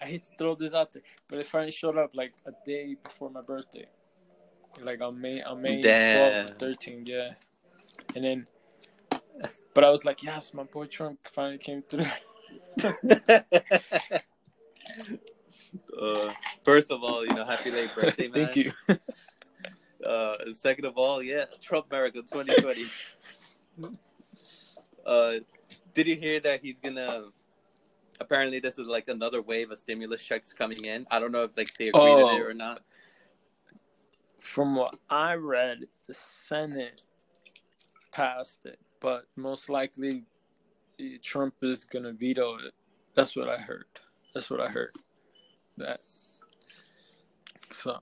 I 0.00 0.04
hate 0.04 0.22
to 0.22 0.30
throw 0.38 0.54
this 0.54 0.72
out 0.72 0.92
there, 0.92 1.02
but 1.28 1.40
it 1.40 1.46
finally 1.46 1.72
showed 1.72 1.98
up 1.98 2.10
like 2.14 2.32
a 2.46 2.52
day 2.64 2.94
before 3.02 3.28
my 3.28 3.42
birthday. 3.42 3.86
Like 4.80 5.00
on 5.00 5.20
May 5.20 5.42
on 5.42 5.60
May. 5.60 5.82
12th, 5.82 6.58
13th, 6.58 7.08
yeah. 7.08 7.30
And 8.14 8.24
then 8.24 8.46
but 9.74 9.84
I 9.84 9.90
was 9.90 10.04
like, 10.04 10.22
yes, 10.22 10.52
my 10.54 10.64
boy 10.64 10.86
Trump 10.86 11.18
finally 11.24 11.58
came 11.58 11.82
through. 11.82 12.04
uh, 16.00 16.32
first 16.64 16.90
of 16.90 17.02
all, 17.02 17.24
you 17.24 17.32
know, 17.34 17.44
happy 17.44 17.70
late 17.70 17.94
birthday, 17.94 18.28
man. 18.28 18.46
Thank 18.46 18.56
you. 18.56 18.72
Uh, 20.08 20.50
second 20.52 20.86
of 20.86 20.96
all, 20.96 21.22
yeah, 21.22 21.44
Trump 21.60 21.84
America 21.90 22.22
2020. 22.22 22.86
uh, 25.06 25.34
did 25.92 26.06
you 26.06 26.16
hear 26.16 26.40
that 26.40 26.60
he's 26.62 26.78
gonna? 26.82 27.24
Apparently, 28.18 28.58
this 28.58 28.78
is 28.78 28.86
like 28.86 29.08
another 29.08 29.42
wave 29.42 29.70
of 29.70 29.78
stimulus 29.78 30.22
checks 30.22 30.54
coming 30.54 30.86
in. 30.86 31.06
I 31.10 31.18
don't 31.18 31.30
know 31.30 31.44
if 31.44 31.58
like 31.58 31.76
they 31.78 31.88
agree 31.88 32.00
Oh. 32.00 32.36
it 32.36 32.40
or 32.40 32.54
not. 32.54 32.80
From 34.38 34.76
what 34.76 34.98
I 35.10 35.34
read, 35.34 35.86
the 36.06 36.14
Senate 36.14 37.02
passed 38.10 38.64
it, 38.64 38.78
but 39.00 39.26
most 39.36 39.68
likely 39.68 40.24
eh, 40.98 41.18
Trump 41.22 41.54
is 41.60 41.84
gonna 41.84 42.12
veto 42.12 42.56
it. 42.56 42.72
That's 43.14 43.36
what 43.36 43.50
I 43.50 43.58
heard. 43.58 43.84
That's 44.32 44.48
what 44.48 44.62
I 44.62 44.68
heard. 44.68 44.94
That. 45.76 46.00
So 47.72 48.00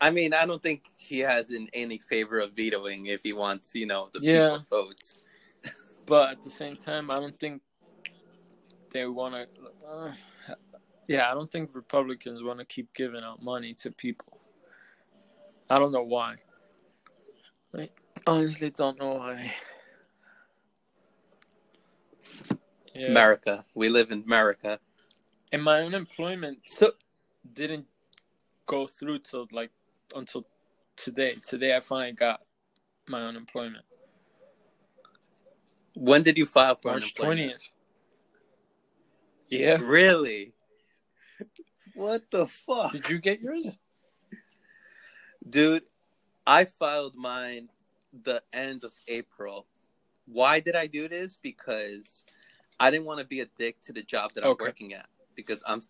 I 0.00 0.10
mean, 0.10 0.32
I 0.32 0.46
don't 0.46 0.62
think 0.62 0.90
he 0.96 1.18
has 1.20 1.50
in 1.52 1.68
any 1.72 1.98
favor 1.98 2.38
of 2.38 2.52
vetoing 2.52 3.06
if 3.06 3.20
he 3.22 3.32
wants, 3.32 3.74
you 3.74 3.86
know, 3.86 4.10
the 4.12 4.20
Yeah. 4.20 4.58
people's 4.58 4.68
votes. 4.68 5.24
but 6.06 6.30
at 6.30 6.42
the 6.42 6.50
same 6.50 6.76
time, 6.76 7.10
I 7.10 7.16
don't 7.16 7.38
think 7.38 7.62
they 8.90 9.06
want 9.06 9.34
to. 9.34 9.48
Uh, 9.86 10.12
yeah, 11.08 11.30
I 11.30 11.34
don't 11.34 11.50
think 11.50 11.74
Republicans 11.74 12.42
want 12.42 12.58
to 12.60 12.64
keep 12.64 12.92
giving 12.94 13.22
out 13.22 13.42
money 13.42 13.74
to 13.74 13.90
people. 13.90 14.40
I 15.70 15.78
don't 15.78 15.92
know 15.92 16.02
why. 16.04 16.36
I 17.74 17.88
honestly 18.26 18.70
don't 18.70 18.98
know 18.98 19.14
why. 19.14 19.52
It's 22.94 23.04
Yeah. 23.04 23.10
America. 23.10 23.64
We 23.74 23.88
live 23.88 24.10
in 24.10 24.22
America. 24.26 24.80
And 25.52 25.62
my 25.62 25.82
unemployment 25.82 26.60
So, 26.66 26.92
didn't 27.52 27.86
go 28.66 28.86
through 28.86 29.20
till 29.20 29.46
like 29.50 29.70
until 30.14 30.46
today. 30.96 31.36
Today 31.46 31.76
I 31.76 31.80
finally 31.80 32.12
got 32.12 32.40
my 33.08 33.22
unemployment. 33.22 33.84
when 35.94 36.22
did 36.22 36.38
you 36.38 36.46
file 36.46 36.76
for 36.76 36.88
March 36.92 37.02
unemployment? 37.02 37.38
twentieth. 37.50 37.70
Yeah. 39.48 39.78
Really? 39.80 40.52
What 41.94 42.30
the 42.30 42.46
fuck? 42.46 42.92
Did 42.92 43.08
you 43.08 43.18
get 43.18 43.40
yours? 43.40 43.76
Dude, 45.48 45.82
I 46.46 46.66
filed 46.66 47.14
mine 47.16 47.68
the 48.22 48.42
end 48.52 48.84
of 48.84 48.92
April. 49.08 49.66
Why 50.26 50.60
did 50.60 50.76
I 50.76 50.86
do 50.86 51.08
this? 51.08 51.38
Because 51.40 52.24
I 52.78 52.90
didn't 52.90 53.06
want 53.06 53.20
to 53.20 53.26
be 53.26 53.40
a 53.40 53.46
dick 53.56 53.80
to 53.82 53.92
the 53.92 54.02
job 54.02 54.34
that 54.34 54.44
I'm 54.44 54.50
Okay. 54.50 54.66
working 54.66 54.94
at 54.94 55.08
because 55.34 55.62
I'm 55.66 55.80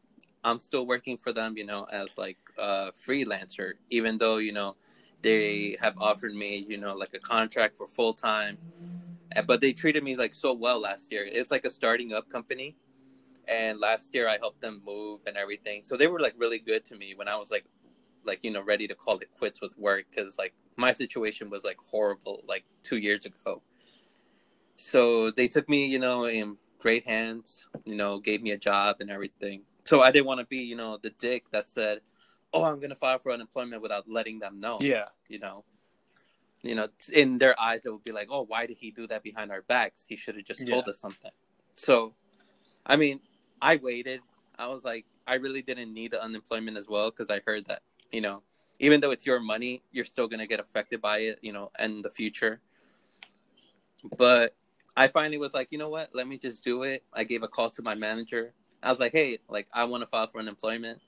I'm 0.44 0.58
still 0.58 0.86
working 0.86 1.16
for 1.16 1.32
them, 1.32 1.56
you 1.56 1.66
know, 1.66 1.84
as 1.92 2.16
like 2.18 2.38
a 2.58 2.92
freelancer, 2.92 3.72
even 3.90 4.18
though, 4.18 4.38
you 4.38 4.52
know, 4.52 4.76
they 5.22 5.76
have 5.80 5.94
offered 5.98 6.34
me, 6.34 6.64
you 6.68 6.78
know, 6.78 6.94
like 6.94 7.14
a 7.14 7.18
contract 7.18 7.76
for 7.76 7.86
full 7.88 8.14
time. 8.14 8.58
But 9.46 9.60
they 9.60 9.72
treated 9.72 10.04
me 10.04 10.16
like 10.16 10.34
so 10.34 10.52
well 10.52 10.80
last 10.80 11.12
year. 11.12 11.26
It's 11.26 11.50
like 11.50 11.64
a 11.64 11.70
starting 11.70 12.12
up 12.12 12.30
company. 12.30 12.76
And 13.48 13.80
last 13.80 14.14
year 14.14 14.28
I 14.28 14.38
helped 14.38 14.60
them 14.60 14.82
move 14.84 15.20
and 15.26 15.36
everything. 15.36 15.82
So 15.82 15.96
they 15.96 16.06
were 16.06 16.20
like 16.20 16.34
really 16.36 16.58
good 16.58 16.84
to 16.86 16.96
me 16.96 17.14
when 17.16 17.28
I 17.28 17.36
was 17.36 17.50
like 17.50 17.64
like, 18.24 18.40
you 18.42 18.50
know, 18.50 18.62
ready 18.62 18.86
to 18.88 18.94
call 18.94 19.18
it 19.18 19.30
quits 19.38 19.60
with 19.62 19.76
work 19.78 20.04
cuz 20.16 20.38
like 20.38 20.54
my 20.76 20.92
situation 20.92 21.50
was 21.50 21.64
like 21.64 21.78
horrible 21.78 22.44
like 22.46 22.64
2 22.82 22.98
years 22.98 23.24
ago. 23.24 23.62
So 24.76 25.30
they 25.30 25.48
took 25.48 25.68
me, 25.68 25.86
you 25.86 25.98
know, 25.98 26.26
in 26.26 26.56
great 26.78 27.06
hands, 27.06 27.66
you 27.84 27.96
know, 27.96 28.18
gave 28.20 28.42
me 28.42 28.52
a 28.52 28.58
job 28.58 28.96
and 29.00 29.10
everything. 29.10 29.62
So 29.88 30.02
I 30.02 30.10
didn't 30.10 30.26
want 30.26 30.38
to 30.40 30.44
be, 30.44 30.58
you 30.58 30.76
know, 30.76 30.98
the 30.98 31.08
dick 31.08 31.50
that 31.50 31.70
said, 31.70 32.02
"Oh, 32.52 32.64
I'm 32.64 32.76
going 32.76 32.90
to 32.90 32.94
file 32.94 33.18
for 33.18 33.32
unemployment" 33.32 33.80
without 33.80 34.06
letting 34.06 34.38
them 34.38 34.60
know. 34.60 34.76
Yeah. 34.82 35.06
You 35.30 35.38
know, 35.38 35.64
you 36.62 36.74
know, 36.74 36.88
in 37.10 37.38
their 37.38 37.58
eyes, 37.58 37.86
it 37.86 37.90
would 37.90 38.04
be 38.04 38.12
like, 38.12 38.28
"Oh, 38.30 38.42
why 38.42 38.66
did 38.66 38.76
he 38.76 38.90
do 38.90 39.06
that 39.06 39.22
behind 39.22 39.50
our 39.50 39.62
backs? 39.62 40.04
He 40.06 40.14
should 40.14 40.36
have 40.36 40.44
just 40.44 40.68
told 40.68 40.84
Yeah. 40.84 40.90
us 40.90 41.00
something." 41.00 41.30
So, 41.72 42.12
I 42.84 42.96
mean, 42.96 43.20
I 43.62 43.76
waited. 43.76 44.20
I 44.58 44.66
was 44.66 44.84
like, 44.84 45.06
I 45.26 45.36
really 45.36 45.62
didn't 45.62 45.94
need 45.94 46.10
the 46.10 46.22
unemployment 46.22 46.76
as 46.76 46.86
well 46.86 47.08
because 47.10 47.30
I 47.30 47.40
heard 47.46 47.64
that, 47.66 47.80
you 48.12 48.20
know, 48.20 48.42
even 48.80 49.00
though 49.00 49.10
it's 49.10 49.24
your 49.24 49.40
money, 49.40 49.82
you're 49.90 50.04
still 50.04 50.28
going 50.28 50.40
to 50.40 50.46
get 50.46 50.60
affected 50.60 51.00
by 51.00 51.20
it, 51.20 51.38
you 51.40 51.54
know, 51.54 51.70
in 51.78 52.02
the 52.02 52.10
future. 52.10 52.60
But 54.18 54.54
I 54.94 55.08
finally 55.08 55.38
was 55.38 55.54
like, 55.54 55.68
you 55.70 55.78
know 55.78 55.88
what? 55.88 56.14
Let 56.14 56.28
me 56.28 56.36
just 56.36 56.62
do 56.62 56.82
it. 56.82 57.04
I 57.14 57.24
gave 57.24 57.42
a 57.42 57.48
call 57.48 57.70
to 57.70 57.80
my 57.80 57.94
manager. 57.94 58.52
I 58.82 58.90
was 58.90 59.00
like, 59.00 59.12
hey, 59.12 59.38
like 59.48 59.68
I 59.72 59.84
want 59.84 60.02
to 60.02 60.06
file 60.06 60.28
for 60.28 60.38
unemployment. 60.38 61.00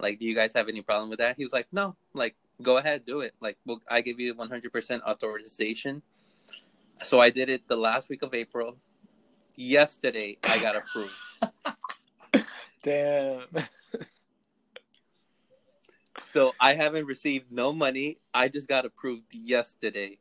Like, 0.00 0.18
do 0.18 0.26
you 0.26 0.34
guys 0.34 0.52
have 0.54 0.68
any 0.68 0.82
problem 0.82 1.10
with 1.10 1.18
that? 1.18 1.36
He 1.36 1.44
was 1.44 1.52
like, 1.52 1.66
no. 1.72 1.96
Like, 2.14 2.36
go 2.62 2.76
ahead, 2.76 3.04
do 3.04 3.20
it. 3.20 3.34
Like, 3.40 3.58
well, 3.66 3.80
I 3.90 4.00
give 4.00 4.20
you 4.20 4.34
100% 4.34 5.02
authorization. 5.02 6.02
So 7.04 7.20
I 7.20 7.30
did 7.30 7.48
it 7.48 7.66
the 7.68 7.76
last 7.76 8.08
week 8.08 8.22
of 8.22 8.34
April. 8.34 8.76
Yesterday, 9.56 10.38
I 10.44 10.58
got 10.58 10.76
approved. 10.76 11.12
Damn. 12.82 13.42
So 16.20 16.52
I 16.60 16.74
haven't 16.74 17.06
received 17.06 17.50
no 17.50 17.72
money. 17.72 18.18
I 18.34 18.48
just 18.48 18.68
got 18.68 18.84
approved 18.84 19.34
yesterday. 19.34 20.18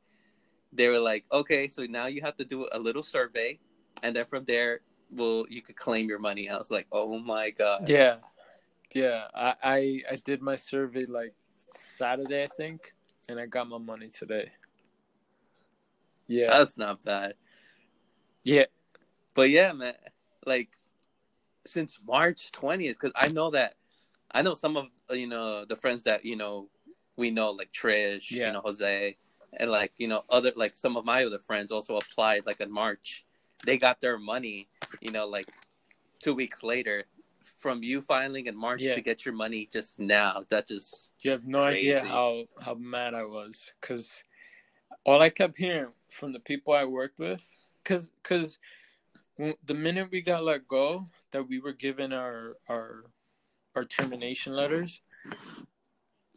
They 0.74 0.89
were 0.89 1.00
like, 1.00 1.26
okay, 1.32 1.67
so 1.67 1.86
now 1.86 2.08
you 2.08 2.22
have 2.22 2.36
to 2.38 2.46
do 2.46 2.67
a 2.72 2.80
little 2.80 3.04
survey, 3.04 3.60
and 4.04 4.15
then 4.15 4.26
from 4.26 4.46
there, 4.46 4.82
well, 5.12 5.46
you 5.50 5.62
could 5.62 5.76
claim 5.76 6.08
your 6.10 6.20
money. 6.20 6.50
I 6.50 6.58
was 6.58 6.72
like, 6.72 6.88
oh 6.91 7.20
my 7.20 7.50
god. 7.52 7.88
Yeah, 7.89 8.17
yeah. 8.93 9.28
I, 9.34 9.54
I 9.63 10.02
I 10.12 10.15
did 10.24 10.41
my 10.41 10.56
survey 10.56 11.06
like 11.06 11.34
Saturday, 11.72 12.43
I 12.43 12.48
think, 12.48 12.93
and 13.30 13.39
I 13.39 13.46
got 13.46 13.67
my 13.70 13.78
money 13.78 14.10
today. 14.10 14.52
Yeah, 16.28 16.48
That's 16.50 16.78
not 16.78 17.04
bad. 17.04 17.36
yeah, 18.43 18.65
But 19.34 19.50
yeah, 19.50 19.72
man, 19.72 19.93
like 20.46 20.70
since 21.65 21.98
March 22.06 22.52
20th, 22.52 22.89
because 22.89 23.12
I 23.15 23.30
know 23.30 23.50
that 23.52 23.76
I 24.32 24.41
know 24.41 24.54
some 24.54 24.76
of 24.78 24.88
uh, 25.10 25.13
you 25.13 25.28
know 25.28 25.63
the 25.65 25.76
friends 25.76 26.04
that 26.04 26.26
you 26.26 26.36
know 26.36 26.70
we 27.15 27.32
know 27.32 27.52
like 27.52 27.72
Trish, 27.72 28.30
Yeah. 28.32 28.48
you 28.48 28.54
know 28.54 28.62
Jose, 28.62 29.15
and 29.58 29.72
like 29.72 29.93
you 29.98 30.08
know 30.08 30.24
other 30.30 30.52
like 30.56 30.76
some 30.76 30.98
of 30.98 31.06
my 31.06 31.24
other 31.24 31.39
friends 31.39 31.72
also 31.72 31.96
applied 31.98 32.46
like 32.46 32.60
in 32.60 32.72
March. 32.72 33.26
They 33.65 33.78
got 33.78 34.02
their 34.02 34.17
money, 34.17 34.70
you 35.02 35.12
know, 35.12 35.28
like 35.28 35.48
two 36.20 36.34
weeks 36.34 36.63
later. 36.63 37.06
From 37.60 37.82
you 37.82 38.02
filing 38.02 38.46
in 38.46 38.56
March 38.56 38.82
Yeah. 38.82 38.93
to 38.93 39.02
get 39.02 39.26
your 39.26 39.34
money 39.34 39.67
just 39.74 39.98
now, 40.00 40.46
that 40.50 40.67
just 40.67 41.13
you 41.22 41.32
have 41.32 41.43
no 41.43 41.63
idea 41.63 42.04
how 42.04 42.46
how 42.62 42.76
mad 42.76 43.15
I 43.15 43.24
was 43.24 43.74
because 43.82 44.24
all 45.04 45.22
I 45.22 45.30
kept 45.30 45.58
hearing 45.58 45.91
from 46.10 46.34
the 46.34 46.39
people 46.39 46.74
I 46.74 46.86
worked 46.86 47.17
with, 47.17 47.43
because 47.84 48.12
because 48.22 48.60
the 49.38 49.74
minute 49.74 50.10
we 50.12 50.22
got 50.22 50.43
let 50.43 50.67
go, 50.67 51.10
that 51.32 51.48
we 51.50 51.60
were 51.60 51.74
given 51.74 52.13
our 52.13 52.58
our 52.70 53.06
our 53.76 53.84
termination 53.84 54.54
letters, 54.54 55.02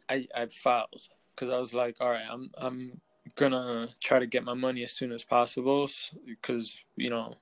I 0.09 0.27
I 0.35 0.47
filed 0.47 1.03
because 1.35 1.53
I 1.53 1.59
was 1.59 1.73
like, 1.73 1.97
all 2.01 2.09
right, 2.09 2.27
I'm 2.27 2.49
I'm 2.57 2.99
gonna 3.35 3.89
try 3.99 4.19
to 4.19 4.27
get 4.27 4.43
my 4.43 4.53
money 4.53 4.83
as 4.83 4.91
soon 4.91 5.11
as 5.11 5.23
possible 5.23 5.89
because 6.25 6.75
you 6.95 7.09
know, 7.09 7.35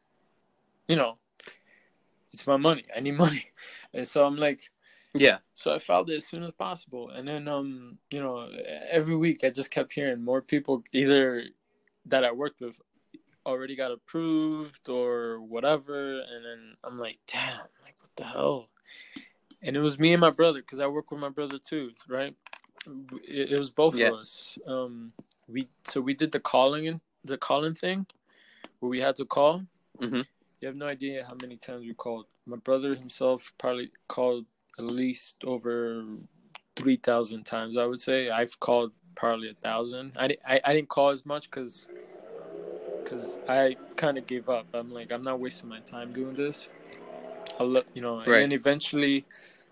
you 0.88 0.96
know, 0.96 1.18
it's 2.34 2.46
my 2.48 2.58
money. 2.58 2.86
I 2.96 3.00
need 3.00 3.18
money, 3.18 3.46
and 3.94 4.08
so 4.08 4.26
I'm 4.26 4.38
like. 4.38 4.62
yeah, 5.16 5.40
So 5.56 5.74
I 5.74 5.80
filed 5.80 6.10
it 6.12 6.18
as 6.18 6.28
soon 6.28 6.44
as 6.44 6.54
possible, 6.54 7.10
and 7.10 7.28
then 7.28 7.48
um, 7.48 7.98
you 8.12 8.22
know, 8.22 8.48
every 8.92 9.16
week 9.16 9.44
I 9.44 9.50
just 9.50 9.72
kept 9.72 9.92
hearing 9.92 10.24
more 10.24 10.42
people 10.42 10.84
either 10.94 11.44
that 12.06 12.24
I 12.24 12.32
worked 12.32 12.62
with 12.62 12.76
already 13.46 13.76
got 13.76 13.92
approved 13.92 14.88
or 14.88 15.42
whatever, 15.42 16.20
and 16.22 16.46
then 16.46 16.76
I'm 16.84 17.00
like, 17.00 17.18
damn, 17.28 17.58
like 17.84 17.96
what 18.00 18.12
the 18.16 18.24
hell? 18.26 18.70
And 19.62 19.76
it 19.76 19.82
was 19.82 19.98
me 20.00 20.14
and 20.14 20.22
my 20.22 20.30
brother 20.30 20.62
because 20.62 20.80
I 20.80 20.88
work 20.88 21.12
with 21.12 21.20
my 21.20 21.30
brother 21.30 21.58
too, 21.60 21.92
right? 22.08 22.36
It, 23.28 23.54
it 23.54 23.60
was 23.60 23.72
both 23.72 23.96
Yeah. 23.96 24.10
of 24.10 24.14
us. 24.14 24.58
Um, 24.68 25.12
we 25.52 25.68
so 25.88 26.02
we 26.02 26.14
did 26.14 26.32
the 26.32 26.40
calling 26.40 27.02
the 27.26 27.38
calling 27.38 27.74
thing 27.74 28.06
where 28.80 28.90
we 28.90 29.00
had 29.00 29.16
to 29.16 29.26
call. 29.26 29.64
Mhm. 30.00 30.26
You 30.62 30.68
have 30.68 30.78
no 30.78 30.88
idea 30.88 31.26
how 31.26 31.36
many 31.42 31.58
times 31.58 31.86
we 31.86 31.94
called. 31.94 32.26
My 32.46 32.58
brother 32.58 32.96
himself 32.96 33.54
probably 33.58 33.92
called 34.08 34.46
at 34.78 34.86
least 34.86 35.36
over 35.44 36.06
three 36.76 36.98
thousand 36.98 37.46
times. 37.46 37.78
I 37.78 37.86
would 37.86 38.02
say 38.02 38.30
I've 38.30 38.60
called 38.60 38.92
probably 39.16 39.50
a 39.50 39.54
thousand. 39.56 40.14
I, 40.18 40.38
I, 40.48 40.62
I 40.64 40.74
didn't 40.74 40.90
call 40.90 41.10
as 41.10 41.26
much 41.26 41.50
because 41.50 41.88
because 43.04 43.38
I 43.48 43.76
kind 43.96 44.18
of 44.18 44.28
gave 44.28 44.50
up. 44.50 44.68
I'm 44.74 44.92
like 44.92 45.12
I'm 45.12 45.24
not 45.24 45.40
wasting 45.40 45.70
my 45.70 45.80
time 45.82 46.14
doing 46.14 46.36
this. 46.36 46.68
I 47.60 47.64
look, 47.64 47.88
you 47.94 48.02
know, 48.02 48.20
and 48.20 48.28
Right. 48.28 48.40
then 48.40 48.52
eventually 48.52 49.26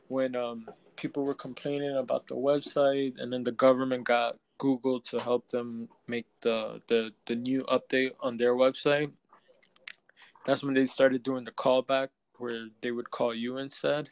when 0.09 0.35
um 0.35 0.67
people 0.95 1.23
were 1.23 1.35
complaining 1.35 1.95
about 1.95 2.27
the 2.27 2.35
website, 2.35 3.13
and 3.19 3.31
then 3.31 3.43
the 3.43 3.51
government 3.51 4.03
got 4.03 4.35
Google 4.57 4.99
to 5.01 5.19
help 5.19 5.49
them 5.49 5.89
make 6.07 6.25
the 6.41 6.81
the 6.87 7.11
the 7.25 7.35
new 7.35 7.63
update 7.63 8.11
on 8.19 8.37
their 8.37 8.55
website. 8.55 9.11
That's 10.45 10.63
when 10.63 10.73
they 10.73 10.85
started 10.85 11.23
doing 11.23 11.43
the 11.43 11.51
callback 11.51 12.07
where 12.37 12.67
they 12.81 12.91
would 12.91 13.11
call 13.11 13.33
you 13.33 13.57
instead, 13.57 14.09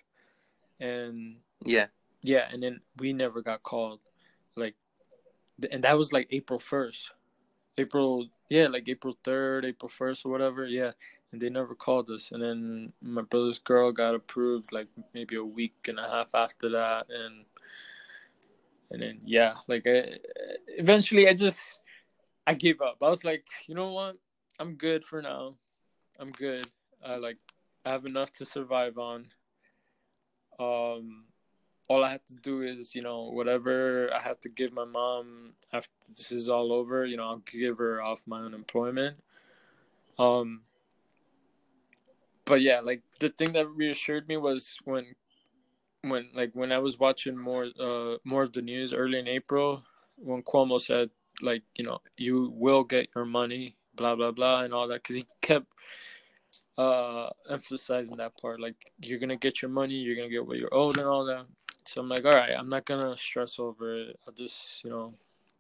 and 0.80 1.38
yeah, 1.64 1.88
yeah, 2.22 2.48
and 2.52 2.62
then 2.62 2.82
we 2.98 3.14
never 3.14 3.42
got 3.42 3.64
called, 3.64 4.02
like, 4.56 4.76
and 5.72 5.84
that 5.84 5.98
was 5.98 6.12
like 6.12 6.28
April 6.32 6.60
first, 6.60 7.12
April 7.78 8.28
yeah, 8.50 8.68
like 8.68 8.90
April 8.90 9.18
third, 9.24 9.66
April 9.66 9.90
first 9.90 10.26
or 10.26 10.30
whatever, 10.30 10.66
yeah, 10.66 10.92
and 11.32 11.42
they 11.42 11.50
never 11.50 11.76
called 11.76 12.10
us, 12.10 12.32
and 12.32 12.42
then 12.42 12.94
my 13.02 13.22
brother's 13.22 13.60
girl 13.60 13.92
got 13.92 14.16
approved 14.16 14.72
like 14.72 14.88
maybe 15.14 15.36
a 15.36 15.44
week 15.44 15.76
and 15.88 16.00
a 16.00 16.10
half 16.10 16.28
after 16.34 16.70
that, 16.70 17.08
and 17.10 17.46
and 18.91 19.02
then 19.02 19.19
yeah, 19.26 19.54
like 19.67 19.86
I, 19.88 20.17
eventually 20.78 21.28
I 21.28 21.34
just 21.34 21.60
I 22.48 22.54
gave 22.54 22.82
up. 22.82 22.98
I 23.02 23.10
was 23.10 23.24
like, 23.24 23.45
you 23.67 23.76
know 23.76 23.91
what, 23.91 24.17
I'm 24.60 24.76
good 24.76 25.04
for 25.04 25.21
now, 25.21 25.56
I'm 26.19 26.32
good. 26.32 26.67
I 27.06 27.15
like 27.15 27.38
I 27.86 27.91
have 27.91 28.06
enough 28.06 28.32
to 28.34 28.45
survive 28.45 28.98
on. 28.98 29.26
Um 30.60 31.26
all 31.88 32.04
I 32.04 32.12
have 32.12 32.26
to 32.26 32.36
do 32.36 32.62
is, 32.62 32.95
you 32.95 33.02
know, 33.02 33.30
whatever 33.32 34.12
I 34.13 34.19
have 34.19 34.39
to 34.41 34.50
give 34.50 34.74
my 34.74 34.86
mom 34.86 35.54
after 35.71 35.91
this 36.10 36.32
is 36.32 36.50
all 36.50 36.74
over, 36.74 37.06
you 37.06 37.17
know, 37.17 37.26
I'll 37.26 37.43
give 37.45 37.78
her 37.78 38.02
off 38.02 38.24
my 38.26 38.41
unemployment. 38.41 39.17
Um, 40.17 40.62
but 42.45 42.62
yeah, 42.62 42.80
like 42.80 43.02
the 43.19 43.30
thing 43.30 43.54
that 43.54 43.67
reassured 43.67 44.28
me 44.28 44.38
was 44.38 44.76
when, 44.84 45.15
when 46.10 46.30
like 46.34 46.52
when 46.54 46.72
I 46.72 46.80
was 46.80 47.00
watching 47.00 47.38
more, 47.38 47.68
uh, 47.80 48.18
more 48.24 48.44
of 48.44 48.54
the 48.54 48.62
news 48.62 48.94
early 48.94 49.20
in 49.20 49.28
April, 49.28 49.84
when 50.15 50.44
Cuomo 50.44 50.82
said 50.82 51.10
like, 51.41 51.63
you 51.76 51.86
know, 51.86 52.00
you 52.18 52.52
will 52.56 52.84
get 52.84 53.10
your 53.15 53.26
money, 53.26 53.76
blah 53.96 54.15
blah 54.15 54.32
blah, 54.32 54.62
and 54.62 54.74
all 54.74 54.88
that, 54.88 55.04
because 55.04 55.15
he 55.15 55.26
kept 55.41 55.68
uh 56.78 57.30
emphasizing 57.50 58.18
that 58.18 58.38
part 58.38 58.60
like 58.60 58.76
you're 59.00 59.20
gonna 59.20 59.38
get 59.38 59.62
your 59.62 59.72
money 59.72 59.94
you're 59.94 60.15
gonna 60.15 60.30
get 60.30 60.46
what 60.46 60.58
you're 60.58 60.74
owed 60.74 60.98
and 60.98 61.08
all 61.08 61.24
that. 61.24 61.46
So 61.86 62.02
i'm 62.02 62.10
like 62.10 62.26
all 62.26 62.34
right 62.34 62.52
i'm 62.58 62.68
not 62.68 62.86
gonna 62.86 63.15
stress 63.15 63.60
over 63.60 63.96
it. 63.96 64.20
I'll 64.28 64.34
just 64.34 64.84
you 64.84 64.89
know 64.89 65.13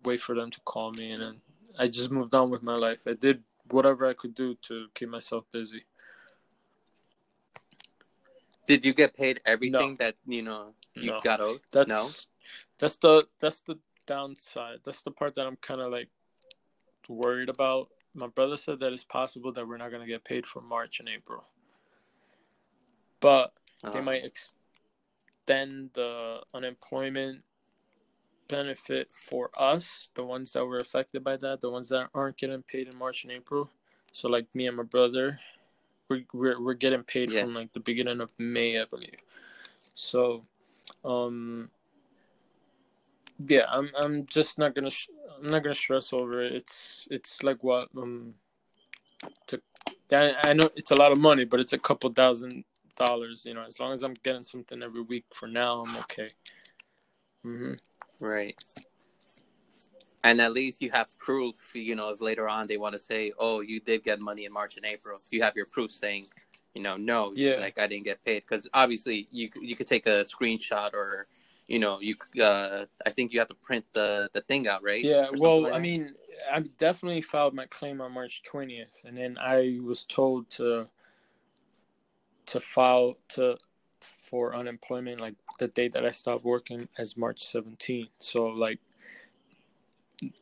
wait 0.03 0.19
for 0.19 0.35
them 0.35 0.51
to 0.51 0.59
call 0.65 0.91
me 0.91 1.11
and 1.11 1.23
then 1.23 1.35
i 1.79 1.87
just 1.87 2.11
moved 2.11 2.35
on 2.35 2.49
with 2.49 2.63
my 2.63 2.75
life. 2.75 3.03
I 3.07 3.13
did 3.13 3.43
whatever 3.69 4.05
i 4.05 4.13
could 4.13 4.35
do 4.35 4.55
to 4.63 4.87
keep 4.93 5.07
myself 5.09 5.45
busy 5.53 5.85
Did 8.67 8.85
you 8.85 8.93
get 8.93 9.15
paid 9.15 9.41
everything 9.45 9.95
that 9.95 10.15
you 10.25 10.41
know 10.41 10.73
you 10.93 11.11
No. 11.11 11.19
got 11.21 11.41
owed? 11.41 11.61
that's 11.71 11.87
no. 11.87 12.09
that's 12.79 12.95
the 12.97 13.27
that's 13.39 13.61
the 13.61 13.77
downside. 14.05 14.79
That's 14.83 15.01
the 15.01 15.11
part 15.11 15.35
that 15.35 15.47
I'm 15.47 15.57
kind 15.57 15.81
of 15.81 15.91
like 15.91 16.09
worried 17.07 17.49
about. 17.49 17.89
My 18.13 18.27
brother 18.27 18.57
said 18.57 18.79
that 18.79 18.93
it's 18.93 19.03
possible 19.03 19.51
that 19.53 19.67
we're 19.67 19.77
not 19.77 19.91
gonna 19.91 20.07
get 20.07 20.23
paid 20.23 20.45
for 20.45 20.61
March 20.61 20.99
and 20.99 21.09
April, 21.09 21.43
but 23.19 23.53
uh-huh. 23.83 23.91
they 23.91 24.01
might 24.01 24.23
extend 24.25 25.91
the 25.93 26.41
unemployment 26.53 27.43
benefit 28.47 29.09
for 29.11 29.49
us, 29.57 30.09
the 30.15 30.23
ones 30.23 30.53
that 30.53 30.65
were 30.65 30.77
affected 30.77 31.23
by 31.23 31.37
that, 31.37 31.61
the 31.61 31.69
ones 31.69 31.89
that 31.89 32.09
aren't 32.13 32.37
getting 32.37 32.63
paid 32.63 32.87
in 32.91 32.97
March 32.97 33.23
and 33.23 33.31
April. 33.31 33.69
So 34.11 34.29
like 34.29 34.53
me 34.53 34.67
and 34.67 34.77
my 34.77 34.83
brother, 34.83 35.39
we're 36.09 36.23
we're, 36.33 36.61
we're 36.61 36.73
getting 36.73 37.03
paid 37.03 37.31
yeah. 37.31 37.41
from 37.41 37.53
like 37.53 37.73
the 37.73 37.79
beginning 37.79 38.21
of 38.21 38.31
May, 38.39 38.79
I 38.79 38.85
believe. 38.85 39.17
So, 39.95 40.43
um, 41.03 41.69
yeah, 43.47 43.65
I'm 43.69 43.91
I'm 43.97 44.25
just 44.25 44.57
not 44.57 44.75
gonna 44.75 44.89
sh- 44.89 45.09
I'm 45.37 45.49
not 45.49 45.63
gonna 45.63 45.75
stress 45.75 46.13
over 46.13 46.41
it. 46.41 46.53
It's 46.53 47.07
it's 47.11 47.43
like 47.43 47.63
what 47.63 47.87
um, 47.97 48.33
to, 49.47 49.61
I, 50.11 50.35
I 50.43 50.53
know 50.53 50.69
it's 50.75 50.91
a 50.91 50.95
lot 50.95 51.11
of 51.11 51.17
money, 51.17 51.45
but 51.45 51.59
it's 51.59 51.73
a 51.73 51.77
couple 51.77 52.11
thousand 52.11 52.63
dollars. 52.95 53.45
You 53.45 53.53
know, 53.53 53.63
as 53.63 53.79
long 53.79 53.93
as 53.93 54.03
I'm 54.03 54.15
getting 54.23 54.43
something 54.43 54.81
every 54.81 55.01
week 55.01 55.25
for 55.33 55.47
now, 55.47 55.81
I'm 55.81 55.97
okay. 55.97 56.31
Mm-hmm. 57.45 57.73
Right. 58.19 58.55
And 60.25 60.41
at 60.41 60.53
least 60.53 60.81
you 60.81 60.89
have 60.89 61.15
proof, 61.19 61.55
you 61.75 61.95
know, 61.95 62.09
if 62.09 62.19
later 62.19 62.49
on 62.49 62.65
they 62.65 62.77
want 62.77 62.93
to 62.93 62.99
say, 62.99 63.31
oh, 63.37 63.61
you 63.61 63.79
did 63.79 64.03
get 64.03 64.19
money 64.19 64.45
in 64.45 64.51
March 64.51 64.75
and 64.75 64.83
April. 64.83 65.19
You 65.29 65.43
have 65.43 65.55
your 65.55 65.67
proof 65.67 65.91
saying, 65.91 66.25
you 66.73 66.81
know, 66.81 66.97
no, 66.97 67.31
yeah. 67.35 67.59
like 67.59 67.77
I 67.77 67.85
didn't 67.85 68.05
get 68.05 68.25
paid. 68.25 68.41
Because 68.41 68.67
obviously 68.73 69.27
you 69.31 69.49
you 69.61 69.75
could 69.75 69.85
take 69.85 70.07
a 70.07 70.25
screenshot 70.25 70.95
or, 70.95 71.27
you 71.67 71.77
know, 71.77 71.99
you 72.01 72.15
uh, 72.41 72.85
I 73.05 73.11
think 73.11 73.33
you 73.33 73.39
have 73.39 73.49
to 73.49 73.55
print 73.55 73.85
the, 73.93 74.27
the 74.33 74.41
thing 74.41 74.67
out, 74.67 74.83
right? 74.83 75.03
Yeah, 75.03 75.27
well, 75.37 75.61
like 75.61 75.73
I 75.73 75.79
mean, 75.79 76.15
I 76.51 76.61
definitely 76.79 77.21
filed 77.21 77.53
my 77.53 77.67
claim 77.67 78.01
on 78.01 78.11
March 78.11 78.41
20th. 78.51 79.05
And 79.05 79.15
then 79.15 79.37
I 79.39 79.79
was 79.83 80.05
told 80.05 80.49
to 80.51 80.87
to 82.47 82.59
file 82.59 83.17
to 83.29 83.57
for 84.01 84.55
unemployment 84.55 85.21
like 85.21 85.35
the 85.59 85.67
date 85.67 85.93
that 85.93 86.03
I 86.03 86.09
stopped 86.09 86.43
working 86.43 86.87
as 86.97 87.15
March 87.15 87.41
17th. 87.45 88.09
So 88.19 88.47
like 88.47 88.79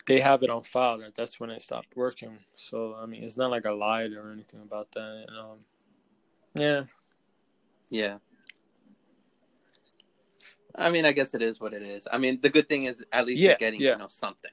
they 0.05 0.19
have 0.19 0.43
it 0.43 0.49
on 0.49 0.63
file 0.63 0.99
that 0.99 1.15
that's 1.15 1.39
when 1.39 1.49
I 1.49 1.57
stopped 1.57 1.95
working. 1.95 2.39
So 2.55 2.95
I 2.95 3.05
mean, 3.05 3.23
it's 3.23 3.37
not 3.37 3.51
like 3.51 3.65
I 3.65 3.71
lied 3.71 4.13
or 4.13 4.31
anything 4.31 4.61
about 4.61 4.91
that. 4.91 5.25
Um, 5.29 5.59
yeah. 6.53 6.83
Yeah. 7.89 8.17
I 10.75 10.89
mean, 10.89 11.05
I 11.05 11.11
guess 11.11 11.33
it 11.33 11.41
is 11.41 11.59
what 11.59 11.73
it 11.73 11.83
is. 11.83 12.07
I 12.11 12.17
mean, 12.17 12.39
the 12.41 12.49
good 12.49 12.67
thing 12.67 12.85
is 12.85 13.03
at 13.11 13.27
least 13.27 13.39
yeah, 13.39 13.49
you're 13.49 13.57
getting 13.57 13.81
yeah. 13.81 13.91
you 13.91 13.97
know 13.97 14.07
something. 14.07 14.51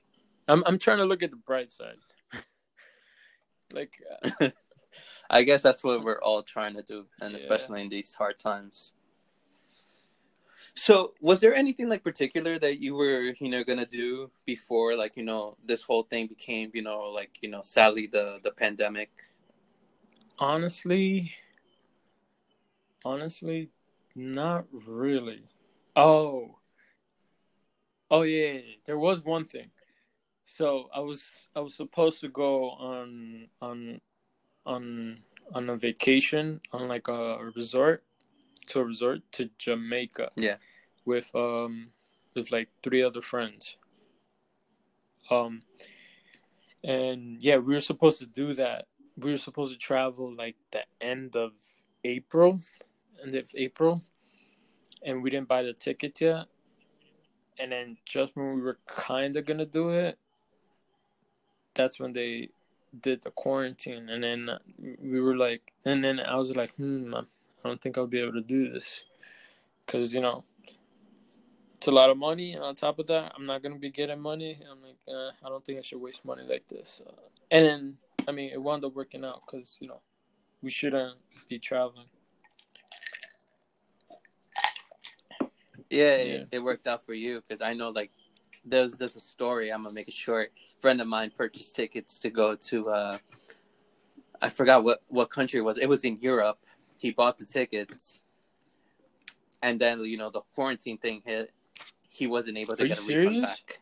I'm 0.48 0.62
I'm 0.66 0.78
trying 0.78 0.98
to 0.98 1.04
look 1.04 1.22
at 1.22 1.30
the 1.30 1.36
bright 1.36 1.70
side. 1.70 1.96
like, 3.72 3.92
uh... 4.40 4.50
I 5.30 5.44
guess 5.44 5.62
that's 5.62 5.84
what 5.84 6.02
we're 6.02 6.20
all 6.20 6.42
trying 6.42 6.74
to 6.74 6.82
do, 6.82 7.06
and 7.22 7.32
yeah. 7.32 7.38
especially 7.38 7.80
in 7.82 7.88
these 7.88 8.14
hard 8.14 8.38
times. 8.38 8.94
So, 10.74 11.14
was 11.20 11.40
there 11.40 11.54
anything 11.54 11.88
like 11.88 12.02
particular 12.02 12.58
that 12.58 12.80
you 12.80 12.94
were, 12.94 13.34
you 13.38 13.50
know, 13.50 13.64
gonna 13.64 13.86
do 13.86 14.30
before, 14.46 14.96
like, 14.96 15.16
you 15.16 15.24
know, 15.24 15.56
this 15.64 15.82
whole 15.82 16.04
thing 16.04 16.26
became, 16.26 16.70
you 16.74 16.82
know, 16.82 17.00
like, 17.10 17.38
you 17.42 17.50
know, 17.50 17.62
sadly 17.62 18.06
the 18.06 18.38
the 18.42 18.52
pandemic? 18.52 19.10
Honestly, 20.38 21.34
honestly, 23.04 23.70
not 24.14 24.64
really. 24.72 25.42
Oh, 25.96 26.56
oh 28.10 28.22
yeah, 28.22 28.60
there 28.86 28.98
was 28.98 29.24
one 29.24 29.44
thing. 29.44 29.70
So 30.44 30.88
I 30.94 31.00
was 31.00 31.48
I 31.54 31.60
was 31.60 31.74
supposed 31.74 32.20
to 32.20 32.28
go 32.28 32.70
on 32.70 33.48
on 33.60 34.00
on 34.66 35.18
on 35.54 35.70
a 35.70 35.76
vacation 35.76 36.60
on 36.72 36.88
like 36.88 37.08
a 37.08 37.38
resort 37.54 38.04
to 38.70 38.80
a 38.80 38.84
resort 38.84 39.20
to 39.32 39.50
Jamaica. 39.58 40.30
Yeah. 40.36 40.56
With 41.04 41.30
um 41.34 41.88
with 42.34 42.50
like 42.52 42.68
three 42.82 43.02
other 43.02 43.22
friends. 43.22 43.76
Um 45.30 45.62
and 46.82 47.42
yeah, 47.42 47.56
we 47.56 47.74
were 47.74 47.80
supposed 47.80 48.20
to 48.20 48.26
do 48.26 48.54
that. 48.54 48.86
We 49.16 49.32
were 49.32 49.36
supposed 49.36 49.72
to 49.72 49.78
travel 49.78 50.34
like 50.34 50.56
the 50.70 50.84
end 51.00 51.36
of 51.36 51.52
April, 52.04 52.60
end 53.22 53.34
of 53.34 53.50
April, 53.54 54.02
and 55.02 55.22
we 55.22 55.30
didn't 55.30 55.48
buy 55.48 55.62
the 55.62 55.74
tickets 55.74 56.20
yet. 56.20 56.46
And 57.58 57.72
then 57.72 57.98
just 58.06 58.36
when 58.36 58.54
we 58.54 58.62
were 58.62 58.78
kind 58.86 59.36
of 59.36 59.44
gonna 59.44 59.66
do 59.66 59.90
it, 59.90 60.18
that's 61.74 62.00
when 62.00 62.12
they 62.12 62.50
did 62.98 63.22
the 63.22 63.30
quarantine, 63.30 64.08
and 64.08 64.24
then 64.24 64.50
we 65.02 65.20
were 65.20 65.36
like, 65.36 65.72
and 65.84 66.02
then 66.02 66.18
I 66.18 66.36
was 66.36 66.56
like, 66.56 66.74
hmm, 66.76 67.14
I 67.64 67.68
don't 67.68 67.80
think 67.80 67.98
I'll 67.98 68.06
be 68.06 68.20
able 68.20 68.32
to 68.32 68.40
do 68.40 68.70
this 68.70 69.02
because 69.84 70.14
you 70.14 70.20
know 70.20 70.44
it's 71.76 71.86
a 71.86 71.90
lot 71.90 72.10
of 72.10 72.18
money. 72.18 72.52
And 72.52 72.62
on 72.62 72.74
top 72.74 72.98
of 72.98 73.06
that, 73.06 73.32
I'm 73.36 73.46
not 73.46 73.62
gonna 73.62 73.76
be 73.76 73.90
getting 73.90 74.20
money. 74.20 74.56
I'm 74.70 74.82
like, 74.82 74.98
eh, 75.08 75.30
I 75.44 75.48
don't 75.48 75.64
think 75.64 75.78
I 75.78 75.82
should 75.82 76.00
waste 76.00 76.24
money 76.24 76.42
like 76.48 76.68
this. 76.68 77.00
Uh, 77.06 77.12
and 77.50 77.64
then, 77.64 77.96
I 78.28 78.32
mean, 78.32 78.50
it 78.52 78.60
wound 78.60 78.84
up 78.84 78.94
working 78.94 79.24
out 79.24 79.40
because 79.46 79.78
you 79.80 79.88
know 79.88 80.00
we 80.62 80.70
shouldn't 80.70 81.16
be 81.48 81.58
traveling. 81.58 82.06
Yeah, 85.88 86.16
yeah. 86.16 86.22
It, 86.22 86.48
it, 86.52 86.62
worked 86.62 86.86
out 86.86 87.04
for 87.04 87.14
you 87.14 87.40
because 87.40 87.62
I 87.62 87.72
know 87.72 87.88
like 87.88 88.12
there's 88.64 88.92
there's 88.92 89.16
a 89.16 89.20
story. 89.20 89.72
I'm 89.72 89.82
gonna 89.82 89.94
make 89.94 90.08
it 90.08 90.14
short. 90.14 90.52
A 90.56 90.80
friend 90.80 91.00
of 91.00 91.08
mine 91.08 91.32
purchased 91.34 91.74
tickets 91.74 92.18
to 92.20 92.30
go 92.30 92.54
to 92.54 92.90
uh, 92.90 93.18
I 94.42 94.48
forgot 94.48 94.84
what 94.84 95.02
what 95.08 95.30
country 95.30 95.60
it 95.60 95.62
was. 95.62 95.78
It 95.78 95.88
was 95.88 96.04
in 96.04 96.18
Europe, 96.20 96.58
he 97.00 97.10
bought 97.10 97.38
the 97.38 97.46
tickets, 97.46 98.24
and 99.62 99.80
then 99.80 100.04
you 100.04 100.18
know 100.18 100.28
the 100.28 100.42
quarantine 100.54 100.98
thing 100.98 101.22
hit. 101.24 101.50
He 102.10 102.26
wasn't 102.26 102.58
able 102.58 102.76
to 102.76 102.82
Are 102.82 102.86
get 102.86 102.98
a 102.98 103.00
serious? 103.00 103.32
refund 103.32 103.42
back. 103.42 103.80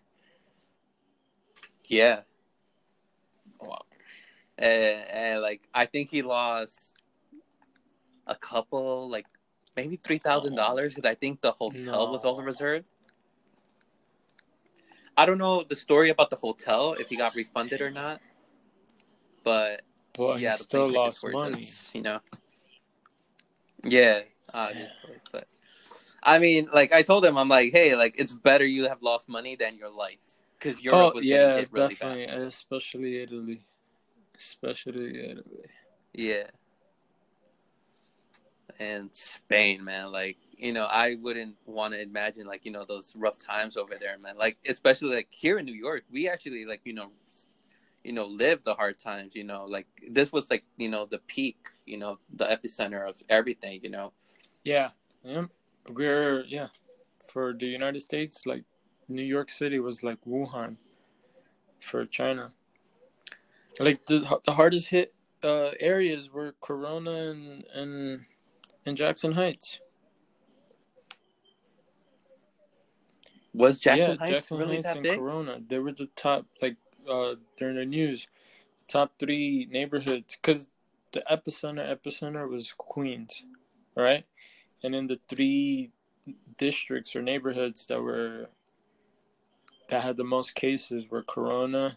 Yeah. 1.86 2.20
Wow. 3.60 3.82
And, 4.56 5.04
and 5.12 5.42
like 5.42 5.62
I 5.74 5.86
think 5.86 6.10
he 6.10 6.22
lost 6.22 6.94
a 8.28 8.36
couple, 8.36 9.08
like 9.08 9.26
maybe 9.74 9.96
three 9.96 10.18
thousand 10.18 10.54
dollars 10.54 10.94
because 10.94 11.10
I 11.10 11.16
think 11.16 11.40
the 11.40 11.50
hotel 11.50 12.06
no. 12.06 12.12
was 12.12 12.24
also 12.24 12.42
reserved. 12.42 12.84
I 15.16 15.26
don't 15.26 15.38
know 15.38 15.64
the 15.64 15.74
story 15.74 16.10
about 16.10 16.30
the 16.30 16.36
hotel 16.36 16.92
if 16.92 17.08
he 17.08 17.16
got 17.16 17.34
refunded 17.34 17.80
or 17.80 17.90
not, 17.90 18.20
but 19.42 19.82
well, 20.16 20.38
yeah, 20.38 20.56
the 20.56 20.62
still 20.62 20.88
lost 20.88 21.24
money. 21.26 21.62
Just, 21.62 21.94
you 21.96 22.02
know. 22.02 22.20
Yeah, 23.84 24.20
obviously, 24.52 25.20
but 25.32 25.46
I 26.22 26.38
mean, 26.38 26.68
like 26.72 26.92
I 26.92 27.02
told 27.02 27.24
him, 27.24 27.38
I'm 27.38 27.48
like, 27.48 27.72
hey, 27.72 27.94
like 27.94 28.14
it's 28.18 28.32
better 28.32 28.64
you 28.64 28.88
have 28.88 29.02
lost 29.02 29.28
money 29.28 29.56
than 29.56 29.76
your 29.76 29.90
life 29.90 30.18
because 30.58 30.80
Europe 30.82 31.12
oh, 31.12 31.16
was 31.16 31.24
yeah, 31.24 31.36
getting 31.36 31.56
hit 31.56 31.68
really 31.72 31.88
definitely, 31.94 32.26
bad. 32.26 32.38
especially 32.40 33.22
Italy, 33.22 33.62
especially 34.36 35.30
Italy. 35.30 35.70
Yeah, 36.12 36.44
and 38.80 39.14
Spain, 39.14 39.84
man. 39.84 40.12
Like 40.12 40.36
you 40.56 40.72
know, 40.72 40.86
I 40.90 41.16
wouldn't 41.20 41.56
want 41.66 41.94
to 41.94 42.02
imagine 42.02 42.46
like 42.46 42.64
you 42.64 42.72
know 42.72 42.84
those 42.84 43.14
rough 43.16 43.38
times 43.38 43.76
over 43.76 43.94
there, 43.98 44.18
man. 44.18 44.36
Like 44.36 44.58
especially 44.68 45.14
like 45.14 45.28
here 45.30 45.58
in 45.58 45.66
New 45.66 45.74
York, 45.74 46.04
we 46.10 46.28
actually 46.28 46.64
like 46.64 46.80
you 46.84 46.94
know 46.94 47.10
you 48.08 48.14
know 48.14 48.24
lived 48.24 48.64
the 48.64 48.74
hard 48.74 48.98
times 48.98 49.34
you 49.34 49.44
know 49.44 49.66
like 49.66 49.86
this 50.10 50.32
was 50.32 50.48
like 50.50 50.64
you 50.78 50.88
know 50.88 51.04
the 51.04 51.18
peak 51.26 51.58
you 51.84 51.98
know 51.98 52.18
the 52.32 52.46
epicenter 52.46 53.06
of 53.06 53.22
everything 53.28 53.78
you 53.82 53.90
know? 53.90 54.14
Yeah 54.64 54.88
yeah. 55.22 55.44
We're 55.90 56.42
yeah 56.46 56.68
for 57.30 57.52
the 57.52 57.66
united 57.66 58.00
states 58.00 58.46
like 58.46 58.64
new 59.08 59.22
york 59.22 59.50
city 59.50 59.78
was 59.78 60.02
like 60.02 60.16
wuhan 60.26 60.76
for 61.80 62.06
china. 62.06 62.52
Like 63.78 64.06
the 64.06 64.40
the 64.44 64.52
hardest 64.52 64.88
hit 64.88 65.14
uh, 65.44 65.70
areas 65.78 66.32
were 66.32 66.54
corona 66.62 67.30
and 67.30 67.64
and 67.74 68.24
and 68.86 68.96
jackson 68.96 69.32
heights. 69.32 69.80
Was 73.52 73.78
jackson 73.78 74.12
yeah, 74.12 74.16
heights 74.16 74.32
jackson 74.32 74.58
really 74.58 74.76
heights 74.76 74.84
that 74.84 74.96
and 74.96 75.04
big? 75.04 75.18
corona 75.18 75.60
they 75.68 75.78
were 75.78 75.92
the 75.92 76.08
top 76.16 76.46
like 76.62 76.76
uh, 77.10 77.36
during 77.56 77.76
the 77.76 77.84
news, 77.84 78.26
top 78.86 79.12
three 79.18 79.66
neighborhoods, 79.70 80.36
because 80.40 80.66
the 81.12 81.22
epicenter 81.30 81.88
epicenter 81.88 82.48
was 82.48 82.72
Queens, 82.76 83.44
right? 83.96 84.24
And 84.82 84.94
in 84.94 85.06
the 85.06 85.18
three 85.28 85.90
districts 86.56 87.16
or 87.16 87.22
neighborhoods 87.22 87.86
that 87.86 88.00
were 88.00 88.48
that 89.88 90.02
had 90.02 90.16
the 90.16 90.24
most 90.24 90.54
cases 90.54 91.10
were 91.10 91.22
Corona 91.22 91.96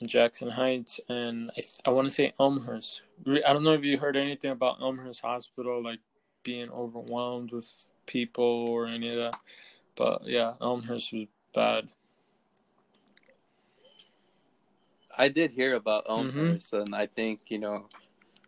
and 0.00 0.08
Jackson 0.08 0.50
Heights 0.50 0.98
and 1.08 1.52
I, 1.56 1.62
I 1.86 1.90
want 1.90 2.08
to 2.08 2.14
say 2.14 2.32
Elmhurst. 2.40 3.02
I 3.26 3.52
don't 3.52 3.62
know 3.62 3.74
if 3.74 3.84
you 3.84 3.98
heard 3.98 4.16
anything 4.16 4.50
about 4.50 4.80
Elmhurst 4.80 5.22
Hospital 5.22 5.82
like 5.82 6.00
being 6.42 6.70
overwhelmed 6.70 7.52
with 7.52 7.70
people 8.06 8.68
or 8.68 8.86
any 8.86 9.10
of 9.10 9.16
that, 9.16 9.40
but 9.94 10.26
yeah, 10.26 10.54
Elmhurst 10.60 11.12
was 11.12 11.26
bad. 11.54 11.88
I 15.18 15.28
did 15.28 15.50
hear 15.50 15.74
about 15.74 16.06
Mhm. 16.06 16.72
And 16.72 16.94
I 16.94 17.06
think 17.06 17.50
you 17.50 17.58
know 17.58 17.88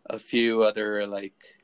a 0.07 0.19
few 0.19 0.63
other 0.63 1.05
like 1.07 1.57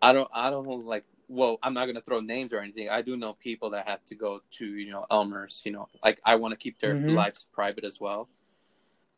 I 0.00 0.12
don't 0.12 0.28
I 0.32 0.50
don't 0.50 0.66
like. 0.86 1.04
Well, 1.28 1.58
I'm 1.62 1.72
not 1.74 1.86
gonna 1.86 2.00
throw 2.00 2.20
names 2.20 2.52
or 2.52 2.58
anything. 2.58 2.88
I 2.90 3.02
do 3.02 3.16
know 3.16 3.34
people 3.34 3.70
that 3.70 3.88
had 3.88 4.04
to 4.06 4.14
go 4.14 4.42
to 4.58 4.66
you 4.66 4.90
know 4.90 5.06
Elmhurst. 5.10 5.64
You 5.64 5.72
know, 5.72 5.88
like 6.04 6.20
I 6.24 6.36
want 6.36 6.52
to 6.52 6.58
keep 6.58 6.78
their 6.78 6.94
Mhm. 6.94 7.14
lives 7.14 7.46
private 7.52 7.84
as 7.84 8.00
well. 8.00 8.28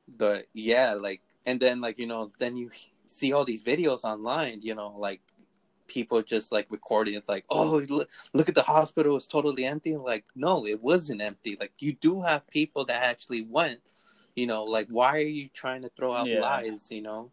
But 0.06 0.46
yeah, 0.52 0.94
like 0.94 1.22
and 1.46 1.58
then 1.58 1.80
like 1.80 1.98
you 1.98 2.06
know 2.06 2.32
then 2.38 2.56
you 2.56 2.70
see 3.06 3.32
all 3.32 3.44
these 3.44 3.62
videos 3.64 4.04
online. 4.04 4.60
You 4.62 4.74
know, 4.74 4.94
like 4.98 5.20
people 5.86 6.22
just 6.22 6.52
like 6.52 6.66
recording. 6.70 7.14
It's 7.14 7.28
like, 7.28 7.44
oh, 7.50 7.84
look, 7.88 8.10
look 8.32 8.48
at 8.48 8.54
the 8.54 8.62
hospital; 8.62 9.16
it's 9.16 9.26
totally 9.26 9.64
empty. 9.64 9.96
Like, 9.96 10.24
no, 10.34 10.66
it 10.66 10.82
wasn't 10.82 11.20
empty. 11.22 11.56
Like, 11.60 11.72
you 11.78 11.92
do 11.94 12.22
have 12.22 12.46
people 12.48 12.84
that 12.86 13.02
actually 13.02 13.42
went. 13.42 13.80
You 14.34 14.46
know, 14.46 14.64
like, 14.64 14.88
why 14.88 15.18
are 15.18 15.18
you 15.18 15.48
trying 15.48 15.82
to 15.82 15.90
throw 15.96 16.14
out 16.14 16.26
Yeah. 16.26 16.40
lies? 16.40 16.90
You 16.90 17.02
know. 17.02 17.30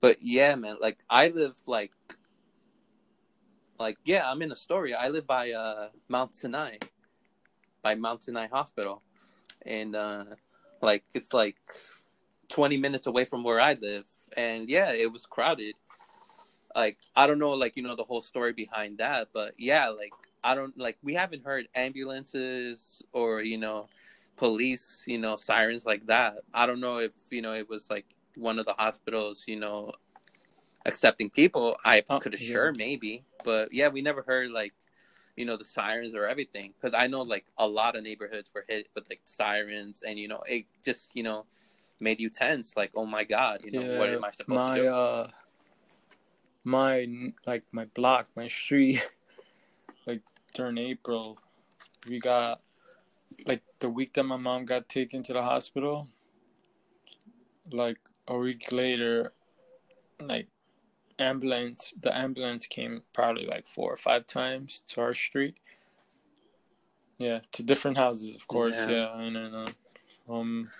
But 0.00 0.18
yeah, 0.22 0.54
man. 0.54 0.76
Like, 0.80 0.98
I 1.10 1.28
live 1.28 1.54
like, 1.66 1.92
like 3.78 3.98
yeah, 4.04 4.30
I'm 4.30 4.40
in 4.42 4.52
Astoria. 4.52 4.96
I 4.98 5.08
live 5.08 5.26
by 5.26 5.52
uh 5.52 5.88
Mount 6.08 6.34
Sinai, 6.34 6.78
by 7.82 7.94
Mount 7.94 8.24
Sinai 8.24 8.48
Hospital, 8.48 9.02
and 9.66 9.94
uh 9.94 10.24
like 10.80 11.04
it's 11.14 11.34
like 11.34 11.56
20 12.48 12.78
minutes 12.78 13.06
away 13.06 13.24
from 13.24 13.44
where 13.44 13.60
I 13.60 13.74
live. 13.74 14.06
And 14.36 14.70
yeah, 14.70 14.92
it 14.92 15.12
was 15.12 15.26
crowded 15.26 15.74
like 16.74 16.98
I 17.16 17.26
don't 17.26 17.38
know 17.38 17.52
like 17.52 17.76
you 17.76 17.82
know 17.82 17.96
the 17.96 18.04
whole 18.04 18.20
story 18.20 18.52
behind 18.52 18.98
that, 18.98 19.28
but 19.32 19.54
yeah, 19.58 19.88
like 19.88 20.12
I 20.42 20.54
don't 20.54 20.76
like 20.78 20.98
we 21.02 21.14
haven't 21.14 21.44
heard 21.44 21.68
ambulances 21.74 23.02
or 23.12 23.42
you 23.42 23.58
know 23.58 23.88
police, 24.40 25.04
you 25.06 25.18
know, 25.18 25.36
sirens 25.36 25.86
like 25.86 26.06
that. 26.08 26.36
I 26.54 26.66
don't 26.66 26.80
know 26.80 26.98
if 26.98 27.12
you 27.30 27.42
know 27.42 27.54
it 27.54 27.68
was 27.68 27.90
like 27.90 28.06
one 28.36 28.58
of 28.58 28.66
the 28.66 28.74
hospitals, 28.74 29.44
you 29.48 29.58
know, 29.60 29.92
accepting 30.86 31.30
people. 31.30 31.76
I 31.84 32.04
Oh, 32.10 32.20
could 32.20 32.34
yeah. 32.38 32.38
assure 32.40 32.72
maybe, 32.72 33.24
but 33.44 33.70
yeah, 33.72 33.88
we 33.88 34.02
never 34.02 34.22
heard 34.22 34.50
like 34.52 34.74
you 35.36 35.46
know 35.46 35.56
the 35.56 35.64
sirens 35.64 36.14
or 36.14 36.26
everything 36.26 36.74
because 36.80 36.94
I 36.94 37.06
know 37.08 37.22
like 37.22 37.46
a 37.58 37.68
lot 37.68 37.96
of 37.96 38.04
neighborhoods 38.04 38.50
were 38.54 38.66
hit 38.68 38.88
with 38.94 39.08
like 39.10 39.22
sirens 39.24 40.02
and 40.06 40.18
you 40.18 40.28
know 40.28 40.42
it 40.48 40.66
just 40.84 41.10
you 41.14 41.22
know 41.24 41.46
made 42.00 42.20
you 42.20 42.30
tense 42.30 42.76
like 42.76 42.92
oh 42.96 43.06
my 43.06 43.24
god 43.24 43.60
you 43.64 43.72
know 43.72 43.84
what 43.84 44.12
am 44.12 44.24
I 44.24 44.30
supposed 44.32 44.66
my 44.66 44.74
to 44.74 44.80
do? 44.82 44.88
uh 44.88 45.28
my 46.64 47.06
like 47.46 47.64
my 47.72 47.84
block 47.86 48.28
my 48.36 48.48
street 48.48 49.08
like 50.06 50.22
during 50.54 50.78
april 50.78 51.38
we 52.08 52.20
got 52.20 52.60
like 53.46 53.62
the 53.80 53.88
week 53.88 54.12
that 54.14 54.24
my 54.24 54.36
mom 54.36 54.64
got 54.64 54.88
taken 54.88 55.22
to 55.22 55.32
the 55.32 55.42
hospital 55.42 56.08
like 57.70 57.98
a 58.28 58.36
week 58.36 58.72
later 58.72 59.32
like 60.20 60.48
ambulance 61.18 61.94
the 62.00 62.16
ambulance 62.16 62.66
came 62.66 63.02
probably 63.12 63.46
like 63.46 63.66
four 63.66 63.92
or 63.92 63.96
five 63.96 64.26
times 64.26 64.82
to 64.86 65.00
our 65.00 65.14
street 65.14 65.56
yeah 67.18 67.40
to 67.52 67.62
different 67.62 67.96
houses 67.96 68.34
of 68.34 68.46
course 68.48 68.76
Yeah. 68.88 68.90
yeah, 68.90 69.18
and 69.20 69.36
then 69.36 69.54
uh, 69.54 69.66
um 70.32 70.70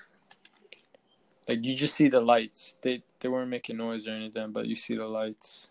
like 1.48 1.64
you 1.64 1.74
just 1.74 1.94
see 1.94 2.08
the 2.08 2.20
lights 2.20 2.76
they 2.82 3.02
they 3.20 3.28
weren't 3.28 3.50
making 3.50 3.76
noise 3.76 4.06
or 4.06 4.12
anything 4.12 4.50
but 4.52 4.66
you 4.66 4.74
see 4.74 4.96
the 4.96 5.06
lights 5.06 5.68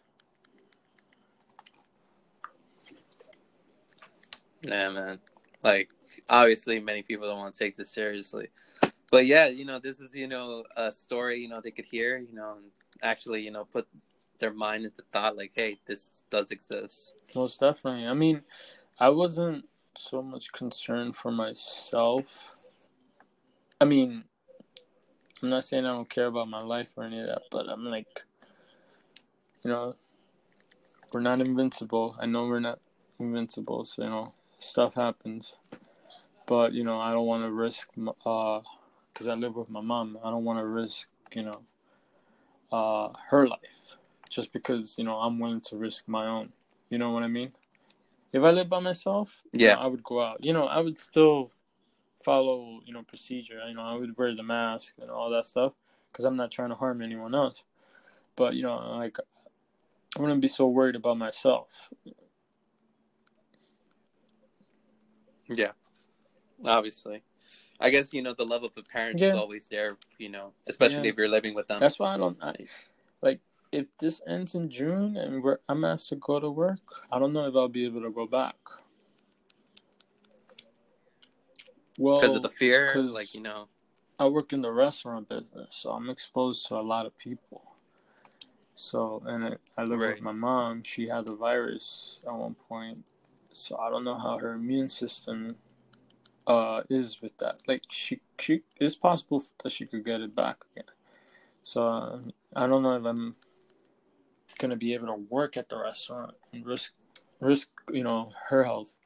Yeah, 4.62 4.89
man. 4.89 5.19
Like, 5.63 5.89
obviously, 6.30 6.80
many 6.80 7.02
people 7.02 7.28
don't 7.28 7.39
want 7.39 7.54
to 7.54 7.60
take 7.60 7.76
this 7.76 7.91
seriously. 7.91 8.50
But 9.12 9.26
yeah, 9.26 9.48
you 9.48 9.65
know, 9.65 9.80
this 9.80 10.00
is, 10.00 10.13
you 10.13 10.28
know, 10.28 10.63
a 10.78 10.91
story, 10.91 11.39
you 11.39 11.50
know, 11.50 11.62
they 11.62 11.72
could 11.72 11.86
hear, 11.86 12.17
you 12.17 12.34
know, 12.34 12.58
and 12.58 12.65
actually, 13.02 13.41
you 13.41 13.52
know, 13.52 13.65
put 13.65 13.88
their 14.39 14.54
mind 14.54 14.86
into 14.86 15.04
thought, 15.12 15.36
like, 15.36 15.52
hey, 15.56 15.80
this 15.86 16.24
does 16.30 16.52
exist. 16.52 17.15
Most 17.36 17.60
definitely. 17.60 18.08
I 18.08 18.13
mean, 18.13 18.41
I 19.00 19.10
wasn't 19.10 19.65
so 19.98 20.22
much 20.22 20.52
concerned 20.52 21.15
for 21.15 21.32
myself. 21.32 22.56
I 23.82 23.86
mean, 23.86 24.24
I'm 25.41 25.50
not 25.50 25.65
saying 25.65 25.86
I 25.86 25.93
don't 25.93 26.10
care 26.10 26.28
about 26.28 26.50
my 26.50 26.62
life 26.62 26.93
or 26.95 27.04
any 27.04 27.19
of 27.19 27.28
that, 27.28 27.43
but 27.50 27.67
I'm 27.69 27.86
like, 27.86 28.24
you 29.63 29.72
know, 29.72 29.95
we're 31.12 31.22
not 31.22 31.41
invincible. 31.41 32.15
I 32.19 32.26
know 32.26 32.45
we're 32.45 32.60
not 32.60 32.80
invincible, 33.19 33.86
so, 33.86 34.04
you 34.04 34.10
know, 34.10 34.34
stuff 34.58 34.95
happens. 34.95 35.56
But, 36.50 36.74
you 36.74 36.84
know, 36.84 37.00
I 37.00 37.12
don't 37.12 37.28
want 37.28 37.44
to 37.44 37.52
risk, 37.52 37.90
m- 37.96 38.10
uh, 38.26 38.62
because 39.14 39.28
I 39.28 39.36
live 39.36 39.56
with 39.56 39.70
my 39.70 39.82
mom, 39.82 40.18
I 40.24 40.32
don't 40.32 40.44
want 40.44 40.58
to 40.58 40.66
risk, 40.66 41.08
you 41.36 41.44
know, 41.44 41.62
uh, 42.72 43.10
her 43.30 43.48
life 43.48 43.98
just 44.32 44.52
because, 44.52 44.98
you 44.98 45.04
know, 45.04 45.18
I'm 45.18 45.38
willing 45.38 45.62
to 45.62 45.78
risk 45.78 46.08
my 46.08 46.26
own. 46.26 46.52
You 46.90 46.98
know 46.98 47.12
what 47.12 47.22
I 47.22 47.28
mean? 47.28 47.52
If 48.34 48.42
I 48.42 48.50
lived 48.50 48.72
by 48.72 48.80
myself, 48.80 49.44
you 49.54 49.60
Yeah. 49.60 49.76
know, 49.76 49.82
I 49.82 49.86
would 49.86 50.04
go 50.04 50.24
out. 50.24 50.44
You 50.44 50.54
know, 50.54 50.66
I 50.66 50.80
would 50.80 50.98
still 50.98 51.52
follow, 52.24 52.80
you 52.84 52.94
know, 52.94 53.04
procedure. 53.04 53.62
You 53.68 53.76
know, 53.76 53.84
I 53.84 53.96
would 53.96 54.18
wear 54.18 54.36
the 54.36 54.42
mask 54.44 54.96
and 55.00 55.12
all 55.12 55.30
that 55.30 55.46
stuff 55.46 55.74
because 56.12 56.26
I'm 56.26 56.36
not 56.36 56.52
trying 56.52 56.70
to 56.70 56.76
harm 56.76 57.04
anyone 57.04 57.36
else. 57.36 57.64
But 58.36 58.56
you 58.56 58.64
know, 58.64 58.78
like 58.98 59.18
I 60.18 60.22
wouldn't 60.22 60.42
be 60.42 60.48
so 60.48 60.68
worried 60.68 60.96
about 60.96 61.18
myself. 61.18 61.90
Yeah, 65.48 65.72
obviously. 66.65 67.22
I 67.80 67.89
guess, 67.89 68.12
you 68.12 68.22
know, 68.22 68.34
the 68.34 68.45
love 68.45 68.63
of 68.63 68.72
a 68.78 68.84
parent 68.84 69.22
Yeah. 69.22 69.30
is 69.30 69.36
always 69.36 69.67
there, 69.67 69.98
you 70.17 70.30
know, 70.30 70.54
especially 70.67 71.04
Yeah. 71.04 71.12
if 71.12 71.17
you're 71.17 71.30
living 71.30 71.54
with 71.54 71.67
them. 71.67 71.80
That's 71.80 71.98
why 71.98 72.13
I 72.13 72.17
don't 72.17 72.38
I, 72.41 72.54
like 73.22 73.39
if 73.72 73.95
this 74.00 74.22
ends 74.28 74.56
in 74.56 74.69
June 74.69 75.15
and 75.15 75.41
we're, 75.41 75.60
I'm 75.69 75.86
asked 75.86 76.10
to 76.10 76.15
go 76.17 76.39
to 76.39 76.50
work. 76.50 76.80
I 77.12 77.19
don't 77.19 77.32
know 77.32 77.48
if 77.48 77.56
I'll 77.56 77.69
be 77.69 77.86
able 77.86 78.02
to 78.02 78.10
go 78.10 78.28
back. 78.28 78.56
Well, 81.98 82.19
Because 82.19 82.36
of 82.36 82.41
the 82.41 82.50
fear, 82.50 83.02
like, 83.02 83.34
you 83.34 83.41
know. 83.41 83.67
I 84.17 84.26
work 84.28 84.52
in 84.52 84.62
the 84.62 84.72
restaurant 84.72 85.30
business, 85.30 85.69
so 85.72 85.91
I'm 85.91 86.10
exposed 86.10 86.67
to 86.67 86.76
a 86.76 86.82
lot 86.82 87.06
of 87.06 87.17
people. 87.17 87.63
So, 88.76 89.22
and 89.26 89.45
I, 89.45 89.56
I 89.78 89.84
live 89.84 90.00
Right. 90.00 90.15
with 90.15 90.22
my 90.22 90.32
mom. 90.32 90.84
She 90.84 91.08
had 91.08 91.26
the 91.26 91.36
virus 91.36 92.19
at 92.26 92.34
one 92.34 92.56
point, 92.67 93.04
so 93.54 93.78
I 93.78 93.89
don't 93.89 94.04
know 94.04 94.17
how 94.17 94.38
her 94.38 94.54
immune 94.54 94.89
system 94.89 95.56
uh, 96.50 96.82
is 96.90 97.22
with 97.22 97.38
that. 97.38 97.60
Like, 97.68 97.84
she 97.90 98.20
she 98.40 98.64
it's 98.78 98.96
possible 98.96 99.42
that 99.64 99.72
she 99.72 99.86
could 99.86 100.04
get 100.04 100.20
it 100.20 100.36
back 100.36 100.58
again. 100.72 100.90
So 101.64 101.88
uh, 101.88 102.20
I 102.56 102.68
don't 102.68 102.84
know 102.84 102.96
if 102.96 103.06
I'm 103.06 103.36
gonna 104.58 104.76
be 104.76 104.94
able 104.96 105.08
to 105.08 105.14
work 105.30 105.56
at 105.56 105.70
the 105.70 105.78
restaurant 105.78 106.34
and 106.52 106.66
risk 106.66 106.94
risk 107.40 107.70
you 107.94 108.04
know 108.04 108.32
her 108.50 108.64
health. 108.64 108.98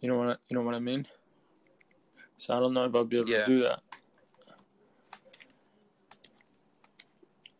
You 0.00 0.10
know 0.10 0.18
what 0.18 0.28
I, 0.28 0.36
you 0.48 0.56
know 0.56 0.62
what 0.62 0.74
I 0.74 0.80
mean. 0.80 1.06
So 2.36 2.56
I 2.56 2.60
don't 2.60 2.74
know 2.74 2.84
if 2.84 2.94
I'll 2.94 3.04
be 3.04 3.18
able 3.18 3.28
Yeah. 3.30 3.44
to 3.44 3.46
do 3.46 3.62
that. 3.62 3.80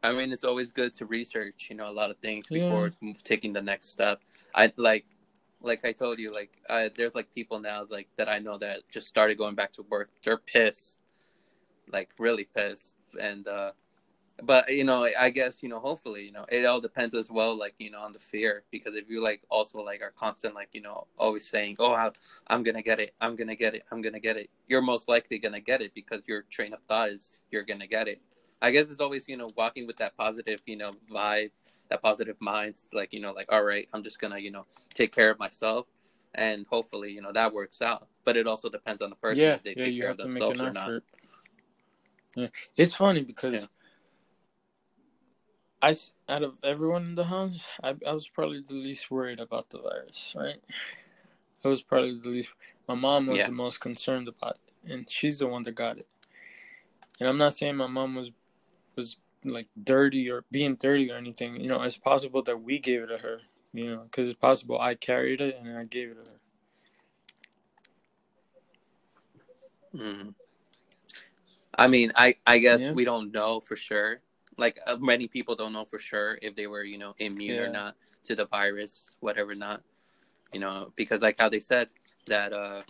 I 0.03 0.13
mean, 0.13 0.33
it's 0.33 0.45
always 0.45 0.71
good 0.71 0.95
to 0.95 1.07
research, 1.07 1.67
you 1.71 1.77
know, 1.77 1.91
a 1.91 1.93
lot 1.93 2.11
of 2.11 2.19
things 2.19 2.47
before 2.49 2.93
move- 3.01 3.23
taking 3.25 3.53
the 3.53 3.61
next 3.61 3.91
step. 3.91 4.21
I 4.55 4.73
like, 4.77 5.05
like 5.62 5.85
I 5.85 5.92
told 5.92 6.18
you, 6.18 6.33
like 6.33 6.51
I, 6.68 6.90
there's 6.94 7.14
like 7.14 7.33
people 7.35 7.61
now 7.61 7.85
like 7.90 8.09
that 8.16 8.29
I 8.29 8.38
know 8.38 8.59
that 8.59 8.88
just 8.90 9.07
started 9.07 9.38
going 9.38 9.55
back 9.55 9.73
to 9.73 9.83
work. 9.83 10.11
They're 10.23 10.38
pissed, 10.38 11.01
like 11.90 12.11
really 12.18 12.44
pissed, 12.44 12.94
and 13.21 13.47
uh 13.49 13.73
but 14.42 14.68
you 14.68 14.85
know, 14.85 15.09
I 15.18 15.31
guess 15.31 15.62
you 15.62 15.68
know, 15.68 15.81
hopefully, 15.81 16.25
you 16.25 16.33
know, 16.33 16.44
it 16.51 16.64
all 16.64 16.81
depends 16.81 17.14
as 17.14 17.31
well, 17.31 17.59
like 17.59 17.75
you 17.78 17.91
know, 17.91 18.01
on 18.01 18.12
the 18.12 18.18
fear. 18.18 18.62
Because 18.70 18.95
if 18.95 19.09
you 19.11 19.22
like 19.22 19.43
also 19.51 19.78
like 19.78 20.03
are 20.03 20.12
constant, 20.16 20.55
like 20.55 20.68
you 20.72 20.80
know, 20.80 21.07
always 21.18 21.49
saying, 21.49 21.76
"Oh, 21.78 22.11
I'm 22.47 22.62
gonna 22.62 22.83
get 22.83 23.01
it, 23.01 23.14
I'm 23.20 23.37
gonna 23.37 23.57
get 23.57 23.74
it, 23.74 23.83
I'm 23.91 24.01
gonna 24.01 24.20
get 24.20 24.37
it," 24.37 24.51
you're 24.68 24.83
most 24.83 25.09
likely 25.09 25.39
gonna 25.39 25.61
get 25.61 25.83
it 25.83 25.93
because 25.95 26.22
your 26.26 26.43
train 26.43 26.72
of 26.72 26.83
thought 26.85 27.09
is 27.11 27.43
you're 27.51 27.64
gonna 27.64 27.87
get 27.87 28.07
it. 28.09 28.20
I 28.61 28.71
guess 28.71 28.91
it's 28.91 29.01
always 29.01 29.29
you 29.29 29.37
know 29.37 29.49
walking 29.57 29.87
with 29.87 29.97
that 29.99 30.17
positive 30.17 30.61
you 30.67 30.77
know 30.77 30.93
vibe, 31.11 31.51
that 31.89 32.03
positive 32.03 32.37
mind. 32.41 32.71
It's 32.71 32.87
Like 32.93 33.13
you 33.13 33.21
know, 33.21 33.33
like 33.33 33.51
all 33.53 33.63
right, 33.63 33.87
I'm 33.93 34.03
just 34.03 34.21
gonna 34.21 34.39
you 34.39 34.51
know 34.51 34.67
take 34.95 35.13
care 35.13 35.31
of 35.31 35.39
myself, 35.39 35.87
and 36.35 36.67
hopefully 36.71 37.13
you 37.13 37.23
know 37.23 37.33
that 37.33 37.53
works 37.53 37.83
out. 37.83 38.09
But 38.25 38.37
it 38.37 38.47
also 38.47 38.69
depends 38.69 39.01
on 39.03 39.11
the 39.11 39.17
person 39.17 39.39
yeah, 39.43 39.55
if 39.55 39.63
they 39.63 39.75
yeah, 39.75 39.85
take 39.85 40.01
care 40.01 40.11
of 40.11 40.17
to 40.19 40.23
themselves 40.25 40.61
or 40.61 40.73
not. 40.73 41.03
Yeah, 42.37 42.49
it's 42.77 42.95
funny 42.95 43.23
because 43.23 43.55
Yeah. 43.55 43.67
I, 45.81 45.95
out 46.29 46.43
of 46.43 46.59
everyone 46.65 47.05
in 47.05 47.15
the 47.15 47.25
house, 47.25 47.69
I, 47.83 47.95
I 48.07 48.13
was 48.13 48.29
probably 48.29 48.61
the 48.61 48.75
least 48.75 49.11
worried 49.11 49.39
about 49.41 49.71
the 49.71 49.79
virus, 49.79 50.35
right? 50.37 50.61
I 51.65 51.69
was 51.69 51.83
probably 51.83 52.19
the 52.19 52.29
least. 52.29 52.51
My 52.89 52.95
mom 52.95 53.27
was 53.27 53.39
Yeah. 53.39 53.47
the 53.47 53.53
most 53.53 53.81
concerned 53.81 54.29
about 54.29 54.59
it, 54.67 54.93
and 54.93 55.09
she's 55.09 55.39
the 55.39 55.47
one 55.47 55.63
that 55.63 55.73
got 55.77 55.99
it. 55.99 56.09
And 57.21 57.29
I'm 57.29 57.39
not 57.39 57.55
saying 57.55 57.77
my 57.77 57.87
mom 57.87 58.15
was 58.15 58.31
was 58.99 59.16
like 59.44 59.68
dirty 59.82 60.30
or 60.30 60.44
being 60.53 60.76
dirty 60.76 61.11
or 61.11 61.16
anything. 61.16 61.61
You 61.61 61.68
know, 61.70 61.82
it's 61.82 61.96
possible 61.96 62.42
that 62.44 62.59
we 62.62 62.78
gave 62.80 63.05
it 63.05 63.09
to 63.09 63.18
her. 63.18 63.42
You 63.72 63.96
know, 63.96 64.03
because 64.05 64.28
it's 64.28 64.38
possible 64.38 64.80
I 64.80 64.96
carried 64.96 65.40
it 65.40 65.57
and 65.59 65.78
I 65.78 65.84
gave 65.84 66.11
it 66.11 66.16
to 66.16 66.30
her. 66.30 66.40
Mhm. 69.94 70.34
I 71.76 71.88
mean, 71.88 72.12
I 72.16 72.36
I 72.46 72.59
guess 72.59 72.82
Yeah. 72.82 72.92
we 72.92 73.05
don't 73.05 73.32
know 73.32 73.61
for 73.61 73.76
sure. 73.76 74.22
Like 74.59 74.78
uh, 74.86 74.96
many 74.96 75.28
people 75.28 75.57
don't 75.57 75.72
know 75.72 75.84
for 75.86 75.99
sure 75.99 76.38
if 76.42 76.57
they 76.57 76.66
were, 76.66 76.82
you 76.82 76.99
know, 76.99 77.14
immune 77.18 77.61
or 77.61 77.68
not 77.68 77.96
to 78.24 78.34
the 78.36 78.46
virus, 78.46 79.16
whatever 79.20 79.55
not. 79.55 79.82
You 80.53 80.61
know, 80.61 80.92
because 80.96 81.22
like 81.22 81.40
how 81.40 81.49
they 81.49 81.61
said 81.61 81.90
that 82.26 82.53
uh 82.53 82.82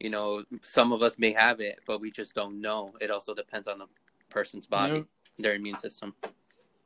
you 0.00 0.10
know, 0.10 0.44
some 0.62 0.92
of 0.92 1.02
us 1.02 1.18
may 1.18 1.32
have 1.32 1.60
it, 1.60 1.80
but 1.86 2.00
we 2.00 2.10
just 2.10 2.34
don't 2.34 2.60
know. 2.60 2.94
It 3.00 3.10
also 3.10 3.34
depends 3.34 3.68
on 3.68 3.78
the 3.78 3.86
person's 4.34 4.66
body, 4.66 4.98
know- 5.00 5.06
their 5.38 5.54
immune 5.54 5.78
system. 5.86 6.14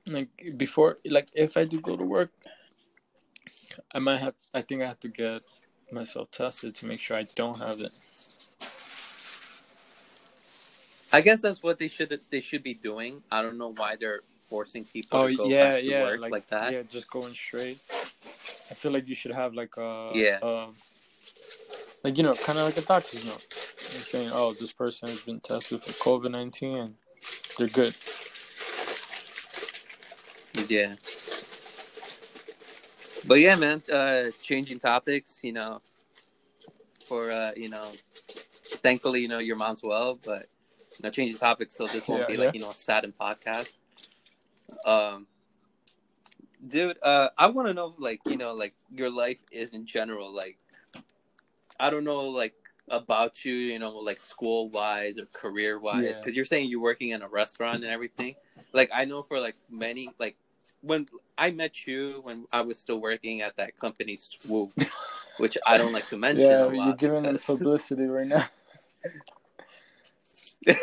like 0.07 0.29
before 0.57 0.91
like 1.17 1.29
if 1.35 1.57
I 1.57 1.65
do 1.73 1.81
go 1.81 1.97
to 1.97 2.05
work, 2.05 2.31
I 3.97 3.99
might 4.07 4.21
have 4.27 4.35
I 4.55 4.61
think 4.67 4.83
I 4.83 4.87
have 4.93 5.01
to 5.01 5.09
get 5.23 5.43
myself 5.99 6.31
tested 6.31 6.75
to 6.77 6.87
make 6.87 7.01
sure 7.01 7.17
I 7.17 7.27
don't 7.41 7.59
have 7.67 7.79
it. 7.81 7.93
I 11.13 11.21
guess 11.23 11.41
that's 11.43 11.63
what 11.63 11.79
they 11.79 11.89
should 11.89 12.11
they 12.31 12.41
should 12.49 12.63
be 12.63 12.75
doing. 12.75 13.23
I 13.31 13.41
don't 13.43 13.59
know 13.63 13.73
why 13.75 13.97
they're 14.01 14.21
forcing 14.49 14.85
people 14.85 15.19
Oh 15.19 15.29
to 15.29 15.37
go 15.37 15.47
yeah, 15.49 15.65
back 15.75 15.81
to 15.83 15.89
yeah, 15.89 16.03
work 16.05 16.21
like, 16.21 16.33
like, 16.33 16.49
that. 16.49 16.73
Yeah, 16.73 16.83
just 16.97 17.09
going 17.11 17.35
straight. 17.35 17.79
I 18.71 18.75
feel 18.75 18.93
like 18.93 19.07
you 19.09 19.15
should 19.15 19.33
have 19.43 19.55
like 19.55 19.75
a 19.79 20.11
Yeah. 20.15 20.39
um, 20.43 20.75
like 22.05 22.17
you 22.19 22.23
know, 22.25 22.35
kind 22.35 22.59
of 22.59 22.65
like 22.67 22.77
a 22.79 22.83
doctor's 22.83 23.25
note. 23.25 23.45
You're 23.93 24.03
saying, 24.03 24.31
oh, 24.33 24.53
this 24.53 24.73
person 24.73 25.09
has 25.09 25.21
been 25.21 25.41
tested 25.41 25.83
for 25.83 25.93
COVID 26.07 26.31
nineteen, 26.31 26.77
and 26.77 26.95
they're 27.59 27.69
good. 27.69 27.95
Yeah. 30.69 30.95
But 33.27 33.41
yeah, 33.41 33.57
man, 33.57 33.83
uh 33.93 34.31
changing 34.43 34.79
topics, 34.79 35.41
you 35.43 35.53
know, 35.53 35.81
for 37.07 37.31
uh, 37.31 37.53
you 37.57 37.69
know, 37.69 37.93
thankfully, 38.83 39.21
you 39.21 39.29
know, 39.29 39.39
your 39.39 39.57
mom's 39.57 39.83
well, 39.83 40.19
but 40.25 40.49
you 40.99 41.03
know, 41.03 41.11
changing 41.11 41.39
topics 41.39 41.77
so 41.77 41.87
this 41.89 42.07
won't 42.09 42.23
Yeah, 42.23 42.27
be 42.27 42.35
yeah. 42.35 42.47
like, 42.47 42.55
you 42.55 42.61
know, 42.61 42.71
a 42.71 42.75
saddened 42.75 43.15
podcast. 43.19 43.79
Um 44.85 45.27
dude, 46.67 46.99
uh 47.03 47.29
I 47.39 47.47
wanna 47.49 47.75
know 47.75 47.95
like, 47.99 48.21
you 48.29 48.37
know, 48.37 48.55
like 48.55 48.75
your 48.95 49.11
life 49.11 49.39
is 49.53 49.75
in 49.75 49.87
general, 49.87 50.33
like 50.33 50.59
I 51.81 51.91
don't 51.91 52.05
know 52.05 52.29
like 52.29 52.55
about 52.91 53.45
you, 53.45 53.53
you 53.53 53.79
know, 53.79 53.97
like 53.99 54.19
school 54.19 54.69
wise 54.71 55.19
or 55.19 55.27
career 55.27 55.79
wise, 55.79 56.03
Yeah. 56.05 56.13
because 56.19 56.37
you're 56.37 56.45
saying 56.45 56.71
you're 56.71 56.81
working 56.81 57.11
in 57.11 57.23
a 57.23 57.29
restaurant 57.29 57.83
and 57.85 57.93
everything. 57.93 58.35
Like 58.73 58.91
I 58.95 59.05
know 59.05 59.23
for 59.23 59.39
like 59.41 59.57
many, 59.71 60.11
like 60.19 60.37
when 60.81 61.07
I 61.37 61.51
met 61.51 61.87
you 61.87 62.21
when 62.23 62.47
I 62.53 62.61
was 62.63 62.79
still 62.79 63.01
working 63.01 63.43
at 63.43 63.57
that 63.57 63.79
company 63.79 64.17
Swoop, 64.17 64.73
which 65.39 65.59
I 65.67 65.79
don't 65.79 65.93
like 65.93 66.07
to 66.09 66.17
mention 66.17 66.51
yeah, 66.51 66.71
you're 66.71 66.95
giving 66.95 67.25
them 67.25 67.39
publicity 67.45 68.05
right 68.05 68.27
now. 68.27 68.45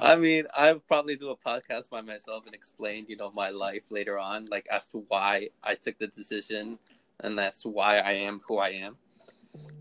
I 0.00 0.16
mean, 0.16 0.44
I'll 0.54 0.78
probably 0.80 1.16
do 1.16 1.30
a 1.30 1.36
podcast 1.36 1.90
by 1.90 2.00
myself 2.00 2.46
and 2.46 2.54
explain, 2.54 3.06
you 3.08 3.16
know, 3.16 3.30
my 3.34 3.50
life 3.50 3.82
later 3.90 4.18
on, 4.18 4.46
like 4.46 4.66
as 4.70 4.88
to 4.88 5.04
why 5.08 5.48
I 5.62 5.74
took 5.74 5.98
the 5.98 6.06
decision 6.06 6.78
and 7.20 7.38
that's 7.38 7.64
why 7.64 7.98
I 7.98 8.12
am 8.12 8.40
who 8.46 8.58
I 8.58 8.68
am. 8.70 8.96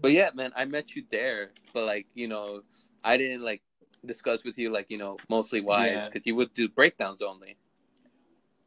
But 0.01 0.11
yeah, 0.11 0.31
man, 0.33 0.51
I 0.55 0.65
met 0.65 0.95
you 0.95 1.03
there, 1.09 1.51
but 1.73 1.85
like, 1.85 2.07
you 2.15 2.27
know, 2.27 2.63
I 3.03 3.17
didn't 3.17 3.43
like 3.43 3.61
discuss 4.05 4.43
with 4.43 4.57
you 4.57 4.71
like, 4.71 4.87
you 4.89 4.97
know, 4.97 5.17
mostly 5.29 5.61
wise 5.61 5.91
Yeah. 5.91 6.09
because 6.09 6.25
you 6.25 6.35
would 6.35 6.53
do 6.53 6.67
breakdowns 6.67 7.21
only. 7.21 7.57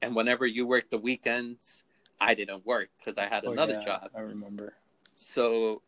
And 0.00 0.14
whenever 0.14 0.46
you 0.46 0.66
worked 0.66 0.90
the 0.90 0.98
weekends, 0.98 1.84
I 2.20 2.34
didn't 2.34 2.64
work 2.64 2.90
because 2.98 3.18
I 3.18 3.24
had 3.24 3.44
Oh, 3.44 3.52
another 3.52 3.72
yeah, 3.72 3.80
job. 3.80 4.10
I 4.14 4.20
remember. 4.20 4.74
So, 5.16 5.82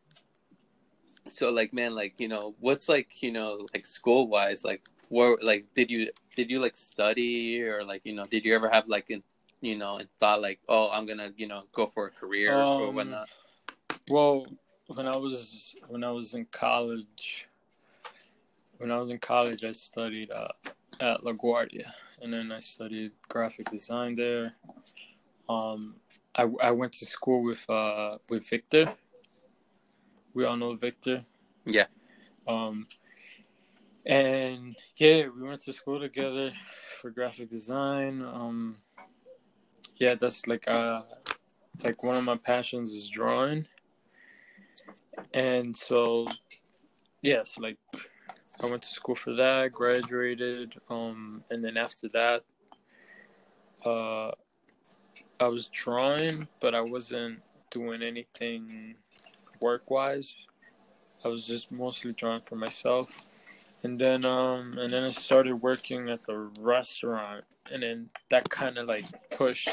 so 1.29 1.51
like, 1.51 1.73
man, 1.73 1.95
like 1.95 2.15
you 2.19 2.29
know, 2.29 2.55
what's 2.61 2.89
like, 2.89 3.23
you 3.23 3.31
know, 3.33 3.67
like 3.73 3.87
school 3.87 4.27
wise, 4.29 4.65
like, 4.65 4.89
where, 5.09 5.37
like, 5.43 5.67
did 5.75 5.91
you 5.91 6.09
did 6.35 6.51
you 6.51 6.59
like 6.61 6.77
study 6.77 7.63
or 7.63 7.85
like, 7.85 8.03
you 8.05 8.15
know, 8.15 8.25
did 8.25 8.45
you 8.45 8.55
ever 8.55 8.69
have 8.69 8.89
like, 8.89 9.11
in, 9.11 9.23
you 9.61 9.77
know, 9.77 9.99
and 9.99 10.09
thought 10.19 10.43
like, 10.43 10.61
oh, 10.69 10.91
I'm 10.91 11.07
gonna, 11.07 11.33
you 11.37 11.47
know, 11.47 11.65
go 11.73 11.87
for 11.87 12.07
a 12.07 12.11
career 12.11 12.65
or 12.79 12.91
Um, 12.91 12.95
whatnot? 12.97 13.29
Well, 14.09 14.47
when 14.87 15.07
I 15.07 15.17
was 15.17 15.75
when 15.89 16.05
I 16.05 16.11
was 16.11 16.35
in 16.35 16.47
college, 16.47 17.49
when 18.79 18.91
I 18.91 18.99
was 18.99 19.11
in 19.11 19.19
college, 19.19 19.65
I 19.65 19.73
studied 19.73 20.31
uh, 20.31 20.49
at 21.01 21.21
LaGuardia, 21.23 21.91
and 22.23 22.33
then 22.33 22.53
I 22.53 22.61
studied 22.61 23.13
graphic 23.29 23.71
design 23.71 24.15
there. 24.15 24.55
Um, 25.49 25.97
I 26.35 26.49
I 26.63 26.71
went 26.71 26.93
to 26.95 27.07
school 27.07 27.43
with 27.43 27.69
uh 27.69 28.19
with 28.29 28.49
Victor. 28.49 28.87
We 30.35 30.45
all 30.45 30.57
know 30.57 30.75
Victor. 30.75 31.25
Yeah. 31.65 31.87
Um, 32.47 32.87
and 34.05 34.77
yeah, 34.97 35.27
we 35.35 35.43
went 35.43 35.63
to 35.63 35.73
school 35.73 35.99
together 35.99 36.53
for 37.01 37.11
graphic 37.11 37.51
design. 37.51 38.23
Um, 38.23 38.77
yeah, 39.97 40.15
that's 40.15 40.47
like 40.47 40.69
uh 40.69 41.03
like 41.83 42.03
one 42.05 42.17
of 42.17 42.25
my 42.25 42.37
passions 42.37 42.93
is 42.93 43.09
drawing 43.09 43.67
and 45.35 45.75
so 45.75 46.27
yes 47.23 47.59
like 47.59 47.77
i 48.63 48.67
went 48.67 48.83
to 48.83 48.89
school 48.89 49.15
for 49.15 49.35
that 49.35 49.73
graduated 49.73 50.75
um 50.91 51.43
and 51.51 51.65
then 51.65 51.77
after 51.77 52.09
that 52.09 52.43
uh 53.85 54.31
i 55.41 55.47
was 55.49 55.69
drawing 55.69 56.47
but 56.61 56.75
i 56.75 56.81
wasn't 56.81 57.41
doing 57.71 58.03
anything 58.03 58.95
work 59.61 59.91
wise 59.91 60.35
i 61.25 61.29
was 61.29 61.47
just 61.47 61.73
mostly 61.73 62.13
drawing 62.13 62.41
for 62.41 62.57
myself. 62.57 63.25
And 63.83 63.99
then 63.99 64.25
um 64.25 64.79
and 64.79 64.93
then 64.93 65.05
i 65.05 65.11
started 65.11 65.57
working 65.57 66.09
at 66.09 66.25
the 66.25 66.51
restaurant 66.59 67.45
and 67.71 67.83
then 67.83 68.09
that 68.31 68.49
kind 68.49 68.79
of 68.79 68.87
like 68.87 69.05
pushed 69.31 69.69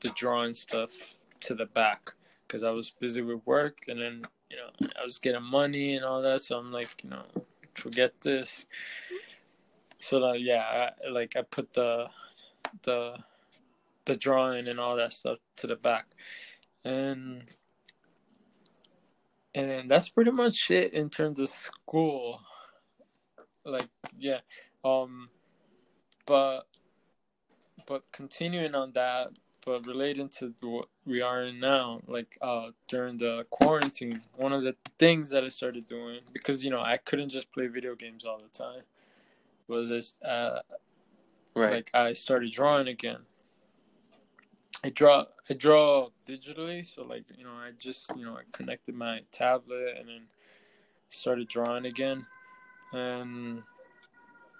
the 0.00 0.08
drawing 0.10 0.54
stuff 0.54 0.90
to 1.40 1.54
the 1.54 1.66
back 1.66 2.12
because 2.46 2.62
I 2.62 2.70
was 2.70 2.90
busy 2.90 3.22
with 3.22 3.46
work 3.46 3.78
and 3.88 4.00
then 4.00 4.22
you 4.50 4.56
know 4.56 4.88
I 5.00 5.04
was 5.04 5.18
getting 5.18 5.42
money 5.42 5.94
and 5.94 6.04
all 6.04 6.22
that 6.22 6.40
so 6.42 6.58
I'm 6.58 6.72
like 6.72 7.02
you 7.04 7.10
know 7.10 7.24
forget 7.74 8.20
this. 8.22 8.66
So 9.98 10.20
that 10.20 10.40
yeah 10.40 10.90
I, 11.04 11.10
like 11.10 11.36
I 11.36 11.42
put 11.42 11.72
the 11.74 12.08
the 12.82 13.16
the 14.04 14.16
drawing 14.16 14.68
and 14.68 14.80
all 14.80 14.96
that 14.96 15.12
stuff 15.12 15.38
to 15.56 15.66
the 15.66 15.76
back. 15.76 16.06
And 16.84 17.44
and 19.54 19.90
that's 19.90 20.08
pretty 20.08 20.30
much 20.30 20.70
it 20.70 20.92
in 20.92 21.10
terms 21.10 21.40
of 21.40 21.48
school. 21.48 22.40
Like 23.64 23.88
yeah 24.18 24.40
um 24.84 25.28
but 26.26 26.62
but 27.86 28.10
continuing 28.12 28.74
on 28.74 28.92
that 28.92 29.28
but 29.64 29.86
relating 29.86 30.28
to 30.28 30.54
what 30.62 30.88
we 31.04 31.20
are 31.20 31.44
in 31.44 31.60
now, 31.60 32.00
like 32.06 32.38
uh, 32.40 32.70
during 32.88 33.16
the 33.18 33.44
quarantine, 33.50 34.22
one 34.36 34.52
of 34.52 34.62
the 34.62 34.74
things 34.98 35.30
that 35.30 35.44
I 35.44 35.48
started 35.48 35.86
doing 35.86 36.20
because 36.32 36.64
you 36.64 36.70
know 36.70 36.80
I 36.80 36.96
couldn't 36.96 37.28
just 37.28 37.52
play 37.52 37.66
video 37.66 37.94
games 37.94 38.24
all 38.24 38.38
the 38.38 38.48
time 38.48 38.82
was 39.68 39.88
this 39.88 40.16
uh, 40.24 40.60
Right. 41.54 41.72
like 41.72 41.90
I 41.92 42.12
started 42.12 42.52
drawing 42.52 42.88
again. 42.88 43.18
I 44.82 44.90
draw 44.90 45.26
I 45.48 45.54
draw 45.54 46.08
digitally, 46.26 46.84
so 46.84 47.04
like 47.04 47.24
you 47.36 47.44
know 47.44 47.52
I 47.52 47.72
just 47.78 48.10
you 48.16 48.24
know 48.24 48.34
I 48.34 48.42
connected 48.52 48.94
my 48.94 49.20
tablet 49.30 49.96
and 49.98 50.08
then 50.08 50.22
started 51.08 51.48
drawing 51.48 51.86
again, 51.86 52.24
and 52.92 53.62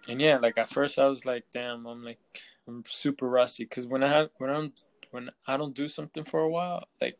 and 0.09 0.21
yeah, 0.21 0.39
like 0.39 0.59
at 0.59 0.69
first 0.69 0.99
I 0.99 1.07
was 1.07 1.25
like, 1.25 1.45
damn, 1.53 1.87
I'm 1.87 2.05
like 2.05 2.19
I'm 2.67 2.85
super 2.87 3.29
rusty 3.29 3.65
because 3.65 3.87
when 3.87 4.03
I 4.03 4.09
have 4.09 4.31
when 4.39 4.51
I'm 4.51 4.73
when 5.11 5.31
I 5.47 5.57
don't 5.57 5.75
do 5.75 5.89
something 5.89 6.25
for 6.25 6.41
a 6.41 6.49
while, 6.49 6.85
like 7.01 7.19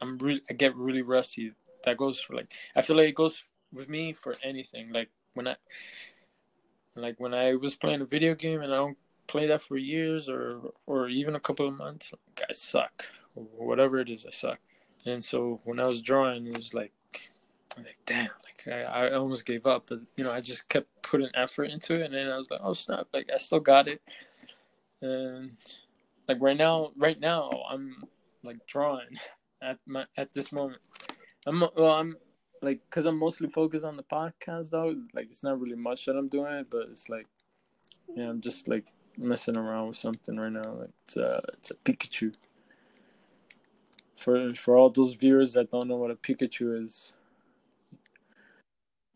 I'm 0.00 0.18
really 0.18 0.42
I 0.48 0.54
get 0.54 0.76
really 0.76 1.02
rusty. 1.02 1.52
That 1.84 1.96
goes 1.96 2.20
for 2.20 2.34
like 2.34 2.52
I 2.76 2.82
feel 2.82 2.96
like 2.96 3.08
it 3.08 3.14
goes 3.14 3.42
with 3.72 3.88
me 3.88 4.12
for 4.12 4.36
anything. 4.42 4.92
Like 4.92 5.10
when 5.34 5.48
I 5.48 5.56
like 6.94 7.18
when 7.18 7.34
I 7.34 7.54
was 7.54 7.74
playing 7.74 8.00
a 8.00 8.06
video 8.06 8.34
game 8.34 8.60
and 8.60 8.72
I 8.72 8.76
don't 8.76 8.98
play 9.26 9.46
that 9.46 9.62
for 9.62 9.76
years 9.76 10.28
or 10.28 10.60
or 10.86 11.08
even 11.08 11.36
a 11.36 11.40
couple 11.40 11.66
of 11.66 11.76
months, 11.76 12.12
like, 12.12 12.46
I 12.48 12.52
suck. 12.52 13.04
Whatever 13.34 14.00
it 14.00 14.08
is, 14.08 14.26
I 14.26 14.30
suck. 14.30 14.58
And 15.06 15.24
so 15.24 15.60
when 15.64 15.80
I 15.80 15.86
was 15.86 16.02
drawing, 16.02 16.46
it 16.46 16.58
was 16.58 16.74
like, 16.74 16.92
like 17.76 17.98
damn, 18.04 18.28
like 18.44 18.66
I, 18.66 18.82
I 18.82 19.12
almost 19.12 19.46
gave 19.46 19.66
up, 19.66 19.84
but 19.88 20.00
you 20.16 20.24
know 20.24 20.32
I 20.32 20.40
just 20.40 20.68
kept 20.68 20.88
putting 21.02 21.30
effort 21.34 21.64
into 21.64 21.94
it, 22.00 22.06
and 22.06 22.14
then 22.14 22.28
I 22.28 22.36
was 22.36 22.50
like, 22.50 22.60
oh 22.62 22.72
snap, 22.72 23.06
like 23.14 23.30
I 23.32 23.36
still 23.36 23.60
got 23.60 23.88
it. 23.88 24.02
And 25.00 25.52
like 26.30 26.40
right 26.40 26.56
now, 26.56 26.92
right 26.96 27.18
now 27.18 27.50
I'm 27.68 28.04
like 28.44 28.64
drawing 28.66 29.18
at 29.62 29.78
my 29.86 30.06
at 30.16 30.32
this 30.32 30.52
moment. 30.52 30.80
I'm 31.44 31.60
well, 31.76 31.92
I'm 31.92 32.16
like 32.62 32.80
because 32.88 33.06
I'm 33.06 33.18
mostly 33.18 33.48
focused 33.48 33.84
on 33.84 33.96
the 33.96 34.04
podcast 34.04 34.70
though. 34.70 34.94
Like 35.12 35.26
it's 35.26 35.42
not 35.42 35.60
really 35.60 35.76
much 35.76 36.06
that 36.06 36.16
I'm 36.16 36.28
doing, 36.28 36.64
but 36.70 36.86
it's 36.90 37.08
like 37.08 37.26
yeah, 38.14 38.28
I'm 38.30 38.40
just 38.40 38.68
like 38.68 38.86
messing 39.18 39.56
around 39.56 39.88
with 39.88 39.96
something 39.96 40.36
right 40.36 40.52
now. 40.52 40.70
Like 40.72 40.90
it's 41.06 41.16
a 41.16 41.42
it's 41.54 41.70
a 41.72 41.74
Pikachu. 41.74 42.32
For 44.16 44.54
for 44.54 44.76
all 44.76 44.90
those 44.90 45.14
viewers 45.14 45.54
that 45.54 45.72
don't 45.72 45.88
know 45.88 45.96
what 45.96 46.12
a 46.12 46.14
Pikachu 46.14 46.80
is, 46.80 47.14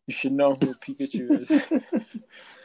You 0.07 0.15
should 0.15 0.33
know 0.33 0.55
who 0.61 0.75
Pikachu 0.75 1.43
is. 1.43 1.51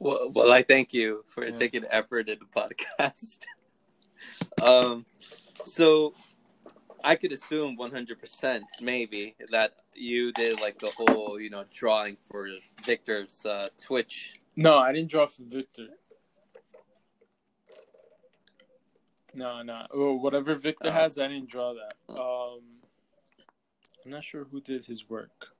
well, 0.00 0.30
well, 0.34 0.50
I 0.50 0.62
thank 0.62 0.92
you 0.92 1.24
for 1.28 1.44
Yeah. 1.46 1.54
taking 1.54 1.84
effort 1.90 2.28
in 2.28 2.38
the 2.40 2.46
podcast. 2.46 3.44
um, 4.62 5.06
so 5.64 6.14
I 7.04 7.14
could 7.16 7.32
assume 7.32 7.76
100% 7.78 8.62
maybe 8.82 9.36
that 9.50 9.74
you 9.94 10.32
did 10.32 10.60
like 10.60 10.78
the 10.80 10.90
whole, 10.96 11.38
you 11.40 11.50
know, 11.50 11.64
drawing 11.72 12.16
for 12.30 12.48
Victor's 12.84 13.44
uh, 13.46 13.68
Twitch. 13.78 14.34
no, 14.56 14.78
I 14.78 14.92
didn't 14.92 15.10
draw 15.10 15.26
for 15.26 15.42
Victor. 15.42 15.86
No, 19.32 19.62
no. 19.62 19.86
Oh, 19.92 20.14
whatever 20.14 20.54
Victor 20.56 20.88
Oh. 20.88 20.92
has, 20.92 21.16
I 21.18 21.28
didn't 21.28 21.48
draw 21.48 21.72
that. 21.74 21.94
Um, 22.20 22.60
I'm 24.04 24.10
not 24.10 24.24
sure 24.24 24.44
who 24.44 24.60
did 24.60 24.84
his 24.86 25.08
work. 25.08 25.54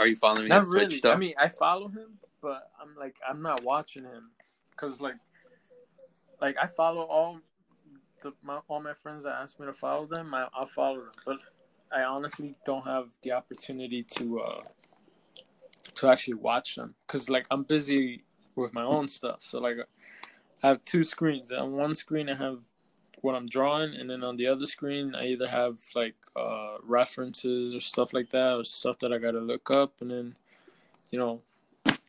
Are 0.00 0.06
you 0.06 0.16
following 0.16 0.48
Not 0.48 0.66
really. 0.66 0.96
stuff? 0.96 1.14
I 1.14 1.18
mean, 1.18 1.34
I 1.38 1.48
follow 1.48 1.88
him, 1.88 2.18
but 2.40 2.70
I'm 2.80 2.96
like, 2.98 3.16
I'm 3.28 3.42
not 3.42 3.62
watching 3.62 4.04
him 4.04 4.30
because, 4.70 4.98
like, 4.98 5.16
like 6.40 6.56
I 6.60 6.66
follow 6.66 7.02
all 7.02 7.38
the 8.22 8.32
my, 8.42 8.60
all 8.66 8.80
my 8.80 8.94
friends 8.94 9.24
that 9.24 9.34
ask 9.34 9.60
me 9.60 9.66
to 9.66 9.74
follow 9.74 10.06
them. 10.06 10.32
I, 10.32 10.48
I'll 10.54 10.64
follow 10.64 11.00
them, 11.00 11.12
but 11.26 11.36
I 11.94 12.04
honestly 12.04 12.54
don't 12.64 12.86
have 12.86 13.08
the 13.20 13.32
opportunity 13.32 14.02
to 14.16 14.40
uh 14.40 14.60
to 15.96 16.08
actually 16.08 16.34
watch 16.34 16.76
them 16.76 16.94
because, 17.06 17.28
like, 17.28 17.46
I'm 17.50 17.64
busy 17.64 18.24
with 18.54 18.72
my 18.72 18.84
own 18.84 19.06
stuff. 19.06 19.42
So, 19.42 19.60
like, 19.60 19.76
I 20.62 20.68
have 20.68 20.82
two 20.86 21.04
screens. 21.04 21.52
On 21.52 21.72
one 21.72 21.94
screen, 21.94 22.30
I 22.30 22.36
have 22.36 22.60
what 23.22 23.34
I'm 23.34 23.46
drawing, 23.46 23.94
and 23.94 24.08
then 24.08 24.24
on 24.24 24.36
the 24.36 24.46
other 24.46 24.66
screen, 24.66 25.14
I 25.14 25.26
either 25.28 25.48
have 25.48 25.78
like 25.94 26.16
uh, 26.36 26.76
references 26.82 27.74
or 27.74 27.80
stuff 27.80 28.12
like 28.12 28.30
that, 28.30 28.56
or 28.56 28.64
stuff 28.64 28.98
that 29.00 29.12
I 29.12 29.18
gotta 29.18 29.40
look 29.40 29.70
up, 29.70 29.94
and 30.00 30.10
then 30.10 30.36
you 31.10 31.18
know, 31.18 31.42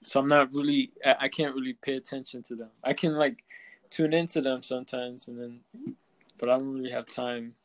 so 0.04 0.20
I'm 0.20 0.28
not 0.28 0.54
really, 0.54 0.92
I, 1.06 1.16
I 1.22 1.28
can't 1.28 1.56
really 1.56 1.74
pay 1.74 1.96
attention 1.96 2.44
to 2.44 2.56
them. 2.56 2.70
I 2.84 2.94
can 2.94 3.16
like 3.16 3.44
tune 3.90 4.14
into 4.14 4.42
them 4.42 4.64
sometimes, 4.64 5.28
and 5.28 5.40
then, 5.40 5.96
but 6.38 6.50
I 6.50 6.58
don't 6.58 6.74
really 6.74 6.92
have 6.92 7.08
time. 7.08 7.56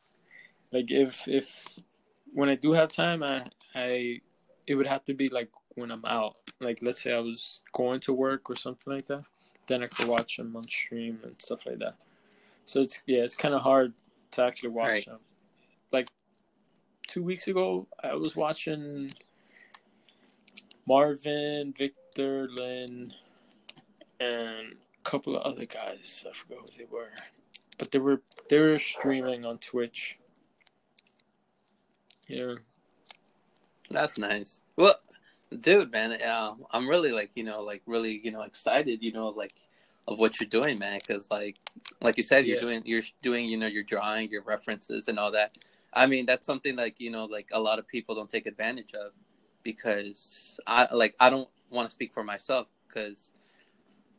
Like 0.71 0.91
if 0.91 1.27
if 1.27 1.67
when 2.33 2.49
I 2.49 2.55
do 2.55 2.73
have 2.73 2.91
time, 2.91 3.23
I 3.23 3.47
I 3.73 4.21
it 4.65 4.75
would 4.75 4.87
have 4.87 5.03
to 5.05 5.13
be 5.13 5.29
like 5.29 5.49
when 5.75 5.91
I'm 5.91 6.05
out. 6.05 6.35
Like 6.59 6.79
let's 6.81 7.01
say 7.01 7.13
I 7.13 7.19
was 7.19 7.61
going 7.71 7.99
to 8.01 8.13
work 8.13 8.49
or 8.49 8.55
something 8.55 8.93
like 8.93 9.05
that, 9.07 9.23
then 9.67 9.83
I 9.83 9.87
could 9.87 10.07
watch 10.07 10.37
them 10.37 10.55
on 10.55 10.67
stream 10.67 11.19
and 11.23 11.35
stuff 11.39 11.65
like 11.65 11.79
that. 11.79 11.95
So 12.67 12.81
it's 12.81 13.01
yeah, 13.07 13.23
it's 13.23 13.35
kind 13.35 13.55
of 13.55 13.61
hard 13.61 13.93
to 14.31 14.43
actually 14.43 14.69
watch 14.69 14.89
Right. 14.89 15.05
them. 15.05 15.19
Like 15.91 16.09
two 17.07 17.23
weeks 17.23 17.47
ago, 17.47 17.87
I 18.03 18.13
was 18.15 18.35
watching 18.35 19.11
Marvin, 20.85 21.73
Victor, 21.75 22.49
Lynn, 22.49 23.13
and 24.19 24.73
a 24.73 25.03
couple 25.03 25.37
of 25.37 25.43
other 25.43 25.65
guys. 25.65 26.25
I 26.29 26.33
forgot 26.33 26.59
who 26.69 26.77
they 26.77 26.85
were, 26.91 27.11
but 27.77 27.91
they 27.91 27.99
were 27.99 28.21
they 28.49 28.59
were 28.59 28.77
streaming 28.77 29.45
on 29.45 29.59
Twitch. 29.59 30.19
Yeah, 32.27 32.55
That's 33.89 34.17
nice. 34.17 34.61
Well, 34.75 34.95
dude, 35.61 35.93
man, 35.93 36.21
uh, 36.21 36.55
I'm 36.71 36.89
really 36.89 37.13
like 37.13 37.31
you 37.35 37.45
know, 37.45 37.61
like 37.63 37.81
really 37.85 38.19
you 38.21 38.31
know 38.31 38.41
excited, 38.41 39.01
you 39.01 39.13
know, 39.13 39.29
like 39.29 39.55
of 40.07 40.19
what 40.19 40.39
you're 40.39 40.49
doing, 40.49 40.79
man. 40.79 40.99
Because 41.05 41.29
like, 41.29 41.57
like 42.01 42.17
you 42.17 42.23
said, 42.23 42.45
you're 42.45 42.55
Yeah. 42.55 42.61
doing 42.61 42.81
you're 42.85 43.01
doing 43.21 43.47
you 43.47 43.57
know 43.57 43.67
your 43.67 43.83
drawing, 43.83 44.29
your 44.29 44.43
references, 44.43 45.07
and 45.07 45.19
all 45.19 45.31
that. 45.31 45.57
I 45.93 46.07
mean, 46.07 46.25
that's 46.25 46.45
something 46.45 46.75
like 46.75 46.95
you 46.99 47.11
know, 47.11 47.25
like 47.25 47.49
a 47.51 47.59
lot 47.59 47.79
of 47.79 47.87
people 47.87 48.15
don't 48.15 48.29
take 48.29 48.45
advantage 48.47 48.93
of 48.93 49.11
because 49.63 50.59
I 50.67 50.87
like 50.93 51.15
I 51.19 51.29
don't 51.29 51.49
want 51.69 51.89
to 51.89 51.93
speak 51.93 52.13
for 52.13 52.23
myself 52.23 52.67
because 52.87 53.33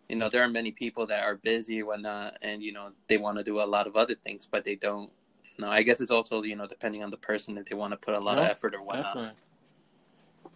you 0.08 0.16
know 0.16 0.28
there 0.28 0.42
are 0.42 0.48
many 0.48 0.72
people 0.72 1.06
that 1.06 1.24
are 1.24 1.36
busy 1.36 1.78
and 1.78 1.86
whatnot, 1.86 2.36
and 2.42 2.62
you 2.62 2.72
know 2.72 2.92
they 3.08 3.18
want 3.18 3.38
to 3.38 3.44
do 3.44 3.60
a 3.60 3.64
lot 3.66 3.86
of 3.86 3.96
other 3.96 4.14
things, 4.14 4.46
but 4.50 4.64
they 4.64 4.76
don't. 4.76 5.10
No, 5.58 5.70
I 5.70 5.82
guess 5.82 6.00
it's 6.00 6.10
also 6.10 6.42
you 6.42 6.56
know 6.56 6.66
depending 6.66 7.02
on 7.02 7.10
the 7.10 7.16
person 7.16 7.58
if 7.58 7.66
they 7.66 7.74
want 7.74 7.92
to 7.92 7.96
put 7.96 8.14
a 8.14 8.20
lot 8.20 8.38
of 8.38 8.44
effort 8.44 8.74
or 8.74 8.82
whatnot. 8.82 9.04
definitely. 9.04 9.36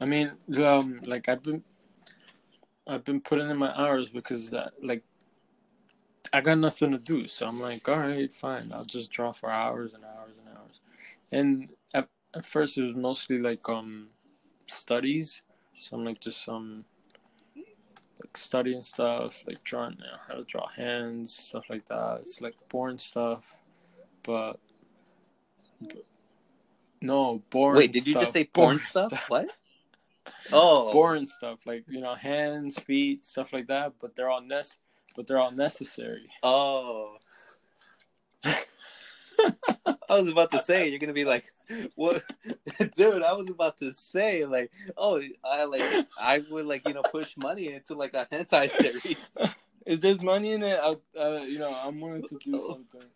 I 0.00 0.04
mean, 0.04 0.32
um, 0.64 1.00
like 1.04 1.28
I've 1.28 1.42
been, 1.42 1.62
I've 2.86 3.04
been 3.04 3.20
putting 3.20 3.48
in 3.50 3.56
my 3.56 3.72
hours 3.76 4.08
because 4.08 4.50
that, 4.50 4.72
like, 4.82 5.04
I 6.32 6.40
got 6.40 6.58
nothing 6.58 6.92
to 6.92 6.98
do, 6.98 7.28
so 7.28 7.46
I'm 7.46 7.60
like, 7.60 7.88
all 7.88 7.98
right, 7.98 8.32
fine, 8.32 8.72
I'll 8.72 8.84
just 8.84 9.10
draw 9.10 9.32
for 9.32 9.50
hours 9.50 9.92
and 9.94 10.04
hours 10.04 10.32
and 10.38 10.56
hours. 10.56 10.80
And 11.30 11.68
at, 11.94 12.08
at 12.34 12.44
first, 12.44 12.78
it 12.78 12.84
was 12.84 12.96
mostly 12.96 13.38
like 13.38 13.68
um 13.68 14.08
studies, 14.66 15.42
so 15.72 15.96
I'm 15.96 16.04
like 16.04 16.20
just 16.20 16.48
um 16.48 16.84
like 18.20 18.36
studying 18.36 18.82
stuff, 18.82 19.42
like 19.46 19.62
drawing 19.64 19.94
you 19.98 20.04
know, 20.04 20.16
how 20.28 20.34
to 20.34 20.44
draw 20.44 20.68
hands, 20.68 21.34
stuff 21.34 21.64
like 21.68 21.86
that. 21.86 22.18
It's 22.22 22.40
like 22.40 22.54
boring 22.68 22.98
stuff, 22.98 23.56
but. 24.22 24.58
but- 25.80 26.04
no, 27.00 27.42
boring. 27.50 27.78
Wait, 27.78 27.92
did 27.92 28.06
you 28.06 28.14
just 28.14 28.32
say 28.32 28.48
boring 28.52 28.78
stuff? 28.78 29.12
What? 29.28 29.50
Oh, 30.52 30.92
boring 30.92 31.26
stuff 31.26 31.60
like 31.66 31.84
you 31.88 32.00
know 32.00 32.14
hands 32.14 32.78
feet 32.80 33.24
stuff 33.24 33.52
like 33.52 33.66
that 33.68 33.92
but 34.00 34.14
they're 34.14 34.28
all 34.28 34.40
nec- 34.40 34.76
but 35.14 35.26
they're 35.26 35.38
all 35.38 35.52
necessary 35.52 36.28
Oh. 36.42 37.16
I 38.44 40.20
was 40.20 40.28
about 40.28 40.50
to 40.50 40.62
say 40.62 40.90
you're 40.90 40.98
gonna 40.98 41.12
be 41.12 41.24
like, 41.24 41.46
what, 41.94 42.22
dude? 42.96 43.22
I 43.22 43.32
was 43.32 43.48
about 43.48 43.78
to 43.78 43.92
say 43.94 44.44
like, 44.44 44.70
oh, 44.96 45.22
I 45.42 45.64
like 45.64 46.06
I 46.18 46.44
would 46.50 46.66
like 46.66 46.86
you 46.86 46.94
know 46.94 47.02
push 47.02 47.36
money 47.36 47.72
into 47.72 47.94
like 47.94 48.14
a 48.14 48.26
hentai 48.30 48.70
series. 48.70 49.16
if 49.86 50.00
there's 50.00 50.22
money 50.22 50.52
in 50.52 50.62
it 50.62 50.78
I'll, 50.82 51.00
uh, 51.18 51.40
you 51.40 51.58
know 51.58 51.76
i'm 51.84 52.00
willing 52.00 52.22
to 52.22 52.38
do 52.38 52.58
something 52.58 53.08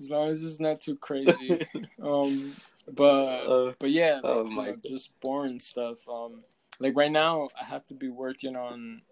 as 0.00 0.10
long 0.10 0.28
as 0.28 0.44
it's 0.44 0.60
not 0.60 0.80
too 0.80 0.96
crazy 0.96 1.60
um 2.02 2.52
but 2.92 3.46
Uh, 3.46 3.72
but 3.78 3.90
yeah 3.90 4.20
like, 4.22 4.24
oh 4.24 4.44
you 4.44 4.56
know, 4.56 4.76
just 4.86 5.10
boring 5.20 5.58
stuff 5.58 6.08
um 6.08 6.42
like 6.78 6.96
right 6.96 7.10
now 7.10 7.48
i 7.60 7.64
have 7.64 7.86
to 7.86 7.94
be 7.94 8.08
working 8.08 8.56
on 8.56 9.02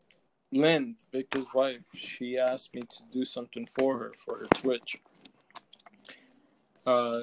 lynn 0.53 0.95
victor's 1.13 1.47
wife 1.55 1.79
she 1.95 2.39
asked 2.39 2.75
me 2.75 2.83
to 2.83 3.03
do 3.13 3.25
something 3.25 3.67
for 3.79 3.99
her 3.99 4.13
for 4.25 4.39
her 4.39 4.47
twitch 4.55 4.97
uh 6.87 7.21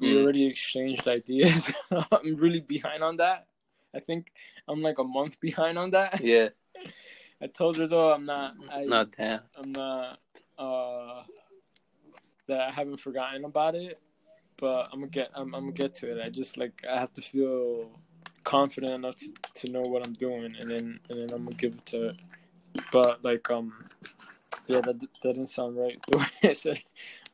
we 0.00 0.12
Hmm. 0.12 0.22
already 0.22 0.46
exchanged 0.46 1.06
ideas 1.06 1.70
i'm 2.12 2.34
really 2.36 2.60
behind 2.60 3.02
on 3.02 3.16
that 3.18 3.46
i 3.94 4.00
think 4.00 4.32
i'm 4.68 4.82
like 4.82 4.98
a 4.98 5.04
month 5.04 5.38
behind 5.48 5.78
on 5.78 5.90
that 5.92 6.20
yeah, 6.20 6.48
i 7.40 7.46
told 7.46 7.76
her 7.76 7.86
though 7.86 8.12
i'm 8.12 8.24
not 8.24 8.54
I, 8.70 8.84
no 8.84 9.04
damn. 9.04 9.40
I'm 9.56 9.72
not 9.72 10.18
uh 10.58 11.22
that 12.48 12.60
I 12.60 12.70
haven't 12.70 12.98
forgotten 13.00 13.44
about 13.44 13.74
it, 13.74 13.98
but 14.56 14.88
I'm 14.92 15.00
gonna 15.00 15.08
get 15.08 15.30
I'm, 15.34 15.52
I'm 15.52 15.62
gonna 15.64 15.72
get 15.72 15.94
to 15.94 16.12
it. 16.12 16.24
I 16.24 16.30
just 16.30 16.56
like 16.56 16.84
I 16.88 16.96
have 16.96 17.12
to 17.14 17.20
feel 17.20 17.90
confident 18.44 18.92
enough 18.92 19.16
to, 19.16 19.32
to 19.54 19.68
know 19.68 19.80
what 19.80 20.06
I'm 20.06 20.12
doing, 20.12 20.54
and 20.60 20.70
then 20.70 21.00
and 21.10 21.20
then 21.20 21.30
I'm 21.32 21.44
gonna 21.44 21.56
give 21.56 21.74
it 21.74 21.84
to. 21.86 22.14
But 22.92 23.24
like 23.24 23.50
um, 23.50 23.72
yeah, 24.66 24.80
that 24.80 25.00
that 25.00 25.08
didn't 25.22 25.48
sound 25.48 25.76
right 25.76 25.98
the 26.08 26.18
way 26.18 26.26
I 26.44 26.52
said. 26.52 26.82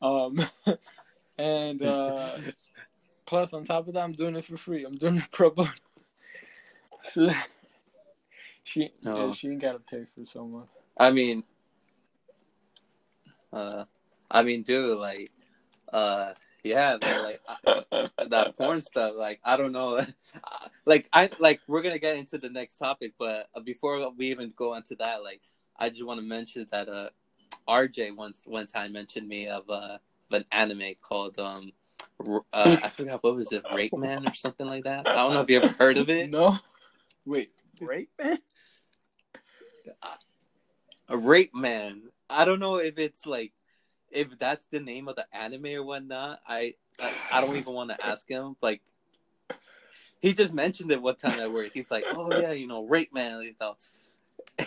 Um, 0.01 0.41
and 1.39 1.83
uh, 1.83 2.31
plus 3.27 3.53
on 3.53 3.65
top 3.65 3.89
of 3.89 3.95
that, 3.95 4.03
I'm 4.05 4.13
doing 4.13 4.37
it 4.37 4.45
for 4.45 4.57
free. 4.57 4.85
I'm 4.85 4.93
doing 4.93 5.17
it 5.17 5.29
pro 5.33 5.51
bono. 5.51 5.71
So, 7.05 7.29
she 8.63 8.93
yeah, 9.03 9.13
Oh. 9.13 9.33
she 9.33 9.49
ain't 9.49 9.61
gotta 9.61 9.81
pay 9.81 10.05
for 10.15 10.25
someone. 10.25 10.69
I 10.97 11.11
mean, 11.11 11.43
uh, 13.53 13.85
I 14.31 14.43
mean, 14.45 14.63
dude, 14.63 14.99
like, 14.99 15.33
uh, 15.93 16.33
yeah, 16.65 16.97
like 17.03 17.41
uh, 17.67 18.09
that 18.29 18.57
porn 18.57 18.81
stuff. 18.81 19.15
Like, 19.17 19.41
I 19.45 19.57
don't 19.57 19.73
know, 19.73 20.05
like, 20.87 21.09
I 21.13 21.31
like 21.39 21.61
we're 21.67 21.83
gonna 21.83 21.99
get 21.99 22.17
into 22.17 22.39
the 22.39 22.51
next 22.51 22.79
topic, 22.79 23.15
but 23.19 23.49
uh, 23.55 23.61
before 23.61 24.11
we 24.17 24.31
even 24.31 24.53
go 24.57 24.75
into 24.75 24.95
that, 24.97 25.23
like, 25.23 25.43
I 25.77 25.89
just 25.89 26.05
want 26.05 26.21
to 26.21 26.27
mention 26.27 26.67
that 26.71 26.89
uh, 26.89 27.11
RJ 27.69 28.17
once 28.17 28.43
one 28.47 28.67
time 28.67 28.93
mentioned 28.93 29.29
me 29.29 29.49
of 29.49 29.69
uh 29.69 29.99
of 30.31 30.41
an 30.41 30.45
anime 30.53 30.95
called 31.01 31.39
um. 31.39 31.73
Uh, 32.53 32.77
I 32.85 32.89
forgot 32.89 33.23
what 33.25 33.35
was 33.35 33.51
it, 33.51 33.65
Rape 33.75 33.97
Man 33.97 34.29
or 34.29 34.35
something 34.35 34.67
like 34.67 34.85
that. 34.85 35.09
I 35.09 35.15
don't 35.15 35.35
know 35.35 35.41
if 35.41 35.51
you 35.51 35.61
ever 35.61 35.69
heard 35.69 35.97
of 35.97 36.09
it. 36.09 36.31
No. 36.31 36.57
Wait, 37.25 37.51
rape 37.81 38.11
man? 38.21 38.39
a 41.09 41.17
rape 41.17 41.55
man. 41.55 42.03
I 42.31 42.45
don't 42.45 42.61
know 42.61 42.77
if 42.77 42.99
it's 42.99 43.27
like 43.27 43.53
if 44.13 44.39
that's 44.39 44.67
the 44.71 44.81
name 44.81 45.09
of 45.09 45.17
the 45.17 45.27
anime 45.33 45.67
or 45.67 45.83
whatnot. 45.83 46.41
I 46.47 46.75
I, 47.01 47.13
I 47.33 47.41
don't 47.41 47.57
even 47.57 47.75
want 47.75 47.91
to 47.91 48.05
ask 48.05 48.29
him. 48.29 48.57
Like 48.61 48.83
he 50.21 50.33
just 50.33 50.53
mentioned 50.53 50.91
it 50.93 51.03
one 51.03 51.17
time 51.17 51.39
at 51.41 51.53
work. 51.53 51.71
He's 51.75 51.91
like, 51.91 52.05
"Oh 52.13 52.39
yeah, 52.39 52.53
you 52.53 52.67
know, 52.67 52.85
rape 52.85 53.13
man." 53.13 53.43
You 53.43 53.55
know. 53.61 53.77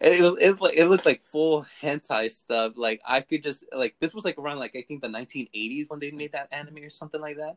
it 0.00 0.20
was 0.20 0.36
it, 0.40 0.60
like 0.60 0.76
it 0.76 0.86
looked 0.86 1.06
like 1.06 1.22
full 1.22 1.66
hentai 1.82 2.30
stuff. 2.30 2.74
Like 2.76 3.00
I 3.06 3.20
could 3.20 3.42
just 3.42 3.64
like 3.74 3.96
this 4.00 4.14
was 4.14 4.24
like 4.24 4.38
around 4.38 4.58
like 4.58 4.76
I 4.76 4.82
think 4.82 5.02
the 5.02 5.08
1980s 5.08 5.88
when 5.88 6.00
they 6.00 6.10
made 6.10 6.32
that 6.32 6.48
anime 6.52 6.78
or 6.78 6.90
something 6.90 7.20
like 7.20 7.36
that. 7.36 7.56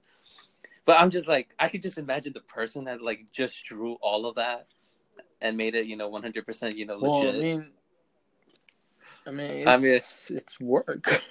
But 0.85 1.01
I'm 1.01 1.09
just 1.09 1.27
like 1.27 1.53
I 1.59 1.67
could 1.67 1.81
just 1.81 1.97
imagine 1.97 2.33
the 2.33 2.41
person 2.41 2.85
that 2.85 3.01
like 3.01 3.31
just 3.31 3.63
drew 3.65 3.93
all 4.01 4.25
of 4.25 4.35
that 4.35 4.67
and 5.41 5.57
made 5.57 5.75
it 5.75 5.87
you 5.87 5.97
know 5.97 6.07
100 6.07 6.45
percent 6.45 6.77
you 6.77 6.85
know 6.85 6.95
legit. 6.95 7.25
Well, 7.25 7.35
I 7.35 7.39
mean, 7.39 7.71
I 9.27 9.31
mean, 9.31 9.51
it's, 9.51 9.67
I 9.67 9.77
mean- 9.77 10.01
it's 10.29 10.59
work. 10.59 11.21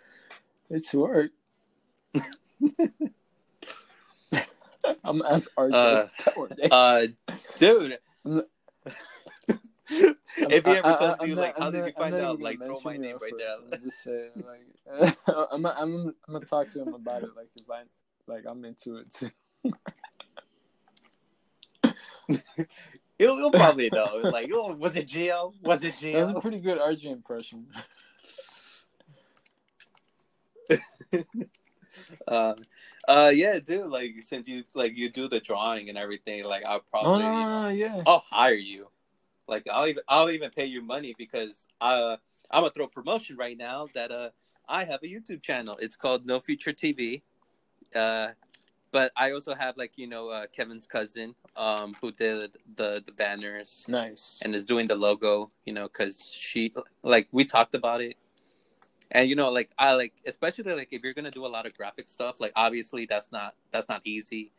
it's 0.70 0.92
work. 0.92 1.30
I'm 5.04 5.22
ask 5.22 5.48
RJ 5.56 5.72
Uh, 5.74 6.06
uh, 6.70 7.06
dude. 7.56 7.98
If 9.88 10.64
he 10.66 10.72
ever 10.72 10.96
tells 10.96 11.26
you 11.26 11.34
not- 11.34 11.40
like, 11.40 11.58
how 11.58 11.66
I'm 11.66 11.72
did 11.72 11.78
not- 11.80 11.86
you 11.88 11.92
find 11.96 12.14
out? 12.16 12.40
Like, 12.40 12.58
throw 12.58 12.80
my 12.84 12.96
name 12.96 13.16
right 13.20 13.32
there. 13.36 13.56
I'm 13.72 13.80
just 13.82 14.02
saying, 14.02 14.30
like, 14.46 15.16
I'm, 15.52 15.66
I'm, 15.66 15.86
I'm 15.86 16.14
gonna 16.30 16.44
talk 16.44 16.70
to 16.72 16.82
him 16.82 16.94
about 16.94 17.22
it. 17.22 17.30
Like, 17.36 17.48
if 17.56 17.68
I, 17.70 17.82
like, 18.26 18.44
I'm 18.46 18.64
into 18.64 18.96
it 18.98 19.12
too. 19.12 19.30
He'll, 23.20 23.36
he'll 23.36 23.50
probably 23.50 23.90
know. 23.90 24.08
Like, 24.22 24.50
oh, 24.50 24.72
was 24.72 24.96
it 24.96 25.06
Geo? 25.06 25.52
Was 25.62 25.84
it 25.84 25.94
Geo? 25.98 26.26
That 26.26 26.26
was 26.28 26.38
a 26.38 26.40
pretty 26.40 26.58
good 26.58 26.78
RJ 26.78 27.04
impression. 27.04 27.66
uh, 32.26 32.54
uh, 33.08 33.30
yeah, 33.34 33.58
dude. 33.58 33.88
Like, 33.88 34.14
since 34.26 34.48
you 34.48 34.64
like 34.74 34.96
you 34.96 35.10
do 35.10 35.28
the 35.28 35.38
drawing 35.38 35.90
and 35.90 35.98
everything, 35.98 36.44
like, 36.44 36.64
I'll 36.64 36.80
probably, 36.90 37.24
no, 37.24 37.42
no, 37.42 37.62
no, 37.64 37.68
yeah. 37.68 38.02
I'll 38.06 38.24
hire 38.26 38.54
you. 38.54 38.88
Like, 39.46 39.66
I'll 39.70 39.86
even 39.86 40.02
I'll 40.08 40.30
even 40.30 40.48
pay 40.48 40.64
you 40.64 40.80
money 40.80 41.14
because 41.18 41.68
uh, 41.82 42.16
I'm 42.50 42.62
gonna 42.62 42.70
throw 42.70 42.86
promotion 42.86 43.36
right 43.36 43.58
now 43.58 43.88
that 43.92 44.10
uh 44.10 44.30
I 44.66 44.84
have 44.84 45.00
a 45.02 45.06
YouTube 45.06 45.42
channel. 45.42 45.76
It's 45.78 45.94
called 45.94 46.24
No 46.24 46.40
Future 46.40 46.72
TV. 46.72 47.20
Uh, 47.94 48.28
but 48.92 49.12
I 49.16 49.32
also 49.32 49.54
have 49.54 49.76
like 49.76 49.92
you 49.96 50.06
know 50.06 50.28
uh, 50.28 50.46
Kevin's 50.46 50.86
cousin 50.86 51.34
um 51.56 51.94
who 52.00 52.12
did 52.12 52.56
the 52.76 53.02
the 53.04 53.12
banners 53.12 53.84
Nice. 53.88 54.38
and 54.42 54.54
is 54.54 54.66
doing 54.66 54.86
the 54.86 54.96
logo, 54.96 55.50
you 55.64 55.72
know, 55.72 55.84
because 55.84 56.28
she 56.32 56.74
like 57.02 57.28
we 57.32 57.44
talked 57.44 57.74
about 57.74 58.00
it, 58.00 58.16
and 59.10 59.28
you 59.28 59.36
know, 59.36 59.50
like 59.50 59.70
I 59.78 59.92
like 59.94 60.14
especially 60.26 60.74
like 60.74 60.88
if 60.90 61.02
you're 61.02 61.14
gonna 61.14 61.30
do 61.30 61.46
a 61.46 61.48
lot 61.48 61.66
of 61.66 61.76
graphic 61.76 62.08
stuff, 62.08 62.40
like 62.40 62.52
obviously 62.56 63.06
that's 63.06 63.30
not 63.32 63.54
that's 63.70 63.88
not 63.88 64.02
easy. 64.04 64.52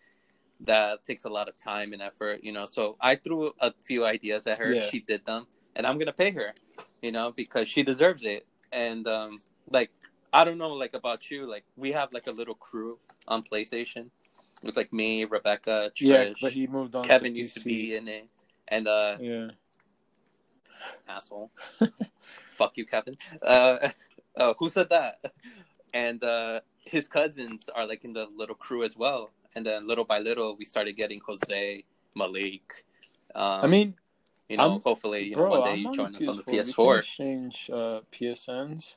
That 0.64 1.04
takes 1.04 1.24
a 1.24 1.30
lot 1.30 1.50
of 1.50 1.58
time 1.58 1.92
and 1.92 2.02
effort, 2.02 2.44
you 2.44 2.52
know. 2.52 2.68
So 2.68 2.96
I 3.02 3.16
threw 3.16 3.52
a 3.60 3.74
few 3.82 4.06
ideas 4.06 4.46
at 4.46 4.60
her. 4.60 4.74
Yeah. 4.74 4.82
She 4.82 5.00
did 5.00 5.26
them, 5.26 5.48
and 5.76 5.88
I'm 5.88 5.98
gonna 5.98 6.14
pay 6.14 6.32
her, 6.32 6.54
you 7.02 7.12
know, 7.12 7.32
because 7.32 7.68
she 7.68 7.84
deserves 7.84 8.24
it. 8.24 8.46
And 8.72 9.08
um, 9.08 9.42
like 9.70 9.90
I 10.34 10.46
don't 10.46 10.58
know, 10.58 10.74
like 10.74 10.94
about 10.94 11.30
you, 11.32 11.50
like 11.50 11.66
we 11.76 11.92
have 11.92 12.14
like 12.14 12.28
a 12.28 12.32
little 12.32 12.56
crew 12.56 13.00
on 13.28 13.44
PlayStation. 13.44 14.10
With 14.64 14.78
like 14.78 14.94
me, 14.94 15.26
Rebecca, 15.26 15.92
Trish, 15.96 16.02
Yeah, 16.08 16.34
but 16.42 16.54
he 16.54 16.68
moved 16.68 16.96
on. 16.96 17.04
Kevin 17.04 17.34
to 17.34 17.40
used 17.40 17.56
to 17.56 17.62
be 17.62 17.96
in 17.96 18.08
it, 18.08 18.28
and 18.68 18.88
uh, 18.88 19.18
Yeah. 19.20 19.50
asshole. 21.08 21.52
Fuck 22.50 22.78
you, 22.78 22.86
Kevin. 22.86 23.16
Uh, 23.42 23.90
oh, 24.38 24.56
who 24.60 24.70
said 24.70 24.90
that? 24.90 25.16
And 25.94 26.24
uh, 26.24 26.62
his 26.86 27.08
cousins 27.08 27.70
are 27.74 27.88
like 27.88 28.04
in 28.06 28.14
the 28.14 28.28
little 28.36 28.56
crew 28.56 28.84
as 28.84 28.96
well. 28.96 29.32
And 29.56 29.66
then 29.66 29.88
little 29.88 30.06
by 30.06 30.20
little, 30.20 30.56
we 30.56 30.66
started 30.66 30.96
getting 30.96 31.20
Jose, 31.26 31.84
Malik. 32.16 32.86
Um, 33.36 33.64
I 33.64 33.68
mean, 33.68 33.96
you 34.48 34.58
know, 34.58 34.72
I'm- 34.74 34.82
hopefully, 34.82 35.24
you 35.24 35.36
know, 35.36 35.50
one 35.50 35.64
day 35.64 35.72
I'm 35.74 35.80
you 35.80 35.92
join 35.94 36.16
us 36.16 36.28
on 36.28 36.38
the 36.38 36.44
We 36.48 36.62
can 36.64 36.66
PS4, 36.74 37.00
exchange 37.00 37.70
uh, 37.74 38.02
PSNs. 38.12 38.94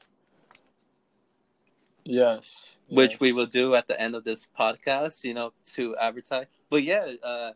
Yes. 2.05 2.77
which 2.89 3.13
yes. 3.13 3.21
we 3.21 3.33
will 3.33 3.47
do 3.47 3.75
at 3.75 3.87
the 3.87 4.01
end 4.01 4.15
of 4.15 4.25
this 4.25 4.47
podcast. 4.59 5.25
You 5.25 5.35
know, 5.35 5.53
to 5.75 5.97
advertise. 5.97 6.47
But 6.71 6.83
yeah, 6.83 7.13
uh, 7.23 7.53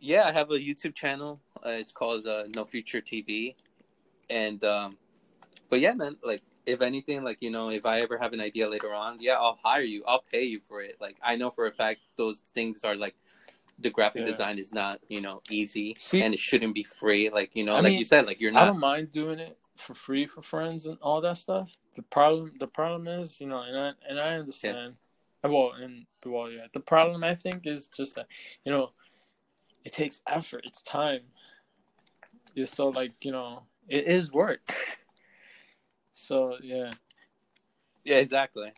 yeah, 0.00 0.24
I 0.26 0.32
have 0.32 0.50
a 0.50 0.58
YouTube 0.58 0.94
channel. 0.94 1.40
Uh, 1.64 1.70
it's 1.70 1.92
called 1.92 2.26
uh, 2.26 2.44
No 2.54 2.64
Future 2.64 3.00
TV, 3.00 3.54
and 4.28 4.62
um, 4.64 4.98
but 5.70 5.80
yeah, 5.80 5.94
man, 5.94 6.16
like 6.22 6.42
if 6.66 6.82
anything, 6.82 7.24
like 7.24 7.38
you 7.40 7.50
know, 7.50 7.70
if 7.70 7.86
I 7.86 8.00
ever 8.00 8.18
have 8.18 8.32
an 8.32 8.40
idea 8.40 8.68
later 8.68 8.92
on, 8.92 9.18
yeah, 9.20 9.34
I'll 9.34 9.58
hire 9.62 9.82
you. 9.82 10.04
I'll 10.06 10.24
pay 10.32 10.44
you 10.44 10.60
for 10.68 10.80
it. 10.82 10.96
Like 11.00 11.16
I 11.22 11.36
know 11.36 11.50
for 11.50 11.66
a 11.66 11.72
fact 11.72 12.00
those 12.16 12.42
things 12.54 12.84
are 12.84 12.96
like 12.96 13.14
the 13.78 13.90
graphic 13.90 14.22
Yeah. 14.22 14.30
design 14.32 14.58
is 14.58 14.72
not 14.72 15.00
you 15.08 15.20
know 15.20 15.42
easy, 15.50 15.96
See- 15.98 16.22
and 16.22 16.34
it 16.34 16.40
shouldn't 16.40 16.74
be 16.74 16.84
free. 16.84 17.30
Like 17.30 17.54
you 17.54 17.64
know, 17.64 17.72
I 17.72 17.76
like 17.80 17.84
mean, 17.92 17.98
you 17.98 18.04
said, 18.04 18.26
like 18.26 18.40
you're 18.40 18.52
I 18.52 18.54
not. 18.54 18.66
don't 18.66 18.80
mind 18.80 19.10
doing 19.10 19.38
it 19.38 19.58
for 19.76 19.94
free 19.94 20.26
for 20.26 20.42
friends 20.42 20.86
and 20.86 20.98
all 21.02 21.20
that 21.20 21.36
stuff. 21.36 21.72
The 21.96 22.02
problem, 22.02 22.52
the 22.58 22.66
problem 22.66 23.06
is, 23.06 23.40
you 23.40 23.46
know, 23.46 23.62
and 23.62 23.78
I 23.78 23.92
and 24.08 24.20
I 24.20 24.36
understand. 24.36 24.94
Uh, 25.44 25.48
well, 25.50 25.72
and 25.72 26.06
well, 26.24 26.50
yeah. 26.50 26.66
The 26.72 26.80
problem 26.80 27.22
I 27.24 27.34
think 27.34 27.66
is 27.66 27.88
just 27.96 28.14
that, 28.16 28.26
you 28.64 28.72
know, 28.72 28.92
it 29.84 29.92
takes 29.92 30.22
effort. 30.26 30.64
It's 30.64 30.82
time. 30.82 31.20
It's 32.56 32.72
so 32.72 32.88
like 32.88 33.12
you 33.24 33.32
know, 33.32 33.64
it 33.88 34.06
is 34.06 34.32
work. 34.32 34.60
So 36.16 36.56
yeah, 36.62 36.92
Yeah, 38.04 38.18
exactly. 38.18 38.72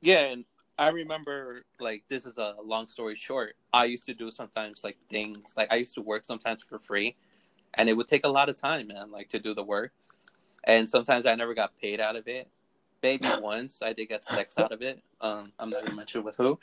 Yeah, 0.00 0.32
and 0.32 0.44
I 0.78 0.88
remember 0.88 1.62
like 1.78 2.04
this 2.08 2.24
is 2.24 2.38
a 2.38 2.54
long 2.64 2.88
story 2.88 3.14
short. 3.14 3.56
I 3.72 3.84
used 3.84 4.06
to 4.06 4.14
do 4.14 4.30
sometimes 4.30 4.82
like 4.82 4.96
things 5.08 5.52
like 5.56 5.72
I 5.72 5.76
used 5.76 5.94
to 5.94 6.00
work 6.00 6.24
sometimes 6.24 6.62
for 6.62 6.78
free, 6.78 7.16
and 7.76 7.88
it 7.88 7.96
would 7.96 8.06
take 8.06 8.24
a 8.24 8.28
lot 8.28 8.48
of 8.48 8.56
time, 8.56 8.88
man, 8.88 9.10
like 9.10 9.28
to 9.30 9.38
do 9.38 9.54
the 9.54 9.62
work. 9.64 9.92
And 10.64 10.88
sometimes 10.88 11.26
I 11.26 11.34
never 11.34 11.54
got 11.54 11.78
paid 11.80 12.00
out 12.00 12.16
of 12.16 12.26
it. 12.26 12.48
Maybe 13.02 13.28
once 13.40 13.82
I 13.82 13.92
did 13.92 14.06
get 14.08 14.24
sex 14.24 14.58
out 14.58 14.72
of 14.72 14.82
it. 14.82 15.02
Um, 15.20 15.52
I'm 15.58 15.70
not 15.70 15.84
gonna 15.84 15.94
mention 15.96 16.24
with 16.24 16.36
who. 16.36 16.58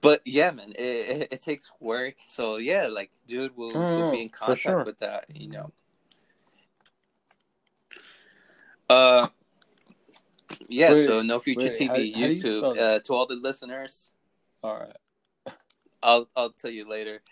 But 0.00 0.20
yeah, 0.24 0.50
man, 0.50 0.72
it, 0.72 0.78
it, 1.22 1.28
it 1.32 1.40
takes 1.42 1.70
work. 1.80 2.14
So 2.26 2.56
yeah, 2.58 2.86
like, 2.88 3.10
dude, 3.26 3.56
we'll, 3.56 3.72
we'll 3.72 4.10
be 4.10 4.22
in 4.22 4.28
Mm, 4.28 4.32
contact 4.32 4.60
sure. 4.60 4.84
with 4.84 4.98
that. 4.98 5.24
You 5.32 5.48
know. 5.48 5.72
Uh, 8.88 9.28
yeah. 10.68 10.92
Wait, 10.92 11.06
so 11.06 11.22
no 11.22 11.40
future 11.40 11.68
wait, 11.68 11.88
how- 11.88 11.94
TV, 11.94 12.14
how 12.14 12.26
you 12.26 12.42
YouTube. 12.42 12.78
uh, 12.78 12.98
to 13.00 13.12
all 13.12 13.26
the 13.26 13.34
listeners, 13.36 14.12
all 14.62 14.76
right. 14.78 15.54
I'll 16.02 16.28
I'll 16.36 16.50
tell 16.50 16.70
you 16.70 16.88
later. 16.88 17.22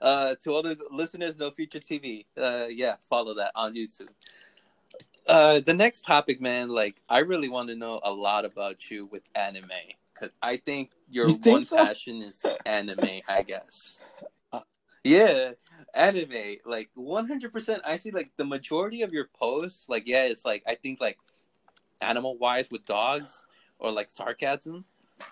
Uh, 0.00 0.34
to 0.42 0.52
all 0.52 0.62
the 0.62 0.78
listeners, 0.90 1.38
no 1.38 1.50
future 1.50 1.80
TV. 1.80 2.26
Uh, 2.36 2.66
yeah, 2.68 2.96
follow 3.08 3.34
that 3.34 3.52
on 3.54 3.74
YouTube. 3.74 4.08
Uh, 5.26 5.60
the 5.60 5.74
next 5.74 6.02
topic, 6.02 6.40
man. 6.40 6.68
Like, 6.68 7.02
I 7.08 7.20
really 7.20 7.48
want 7.48 7.68
to 7.68 7.76
know 7.76 8.00
a 8.02 8.12
lot 8.12 8.44
about 8.44 8.90
you 8.90 9.06
with 9.06 9.28
anime 9.34 9.68
because 10.14 10.30
I 10.42 10.56
think 10.56 10.90
your 11.10 11.28
You 11.28 11.34
think 11.34 11.52
one 11.52 11.62
so? 11.64 11.76
passion 11.76 12.22
is 12.22 12.44
anime. 12.64 13.20
I 13.28 13.42
guess. 13.42 14.02
Yeah, 15.04 15.52
anime. 15.94 16.56
Like 16.66 16.90
one 16.94 17.28
hundred 17.28 17.52
percent. 17.52 17.82
I 17.86 17.96
see. 17.98 18.10
Like 18.10 18.32
the 18.36 18.44
majority 18.44 19.02
of 19.02 19.12
your 19.12 19.28
posts. 19.32 19.88
Like 19.88 20.08
yeah, 20.08 20.24
it's 20.24 20.44
like 20.44 20.64
I 20.66 20.74
think 20.74 21.00
like 21.00 21.18
animal 22.00 22.36
wise 22.36 22.68
with 22.70 22.84
dogs 22.84 23.46
or 23.78 23.90
like 23.90 24.10
sarcasm. 24.10 24.84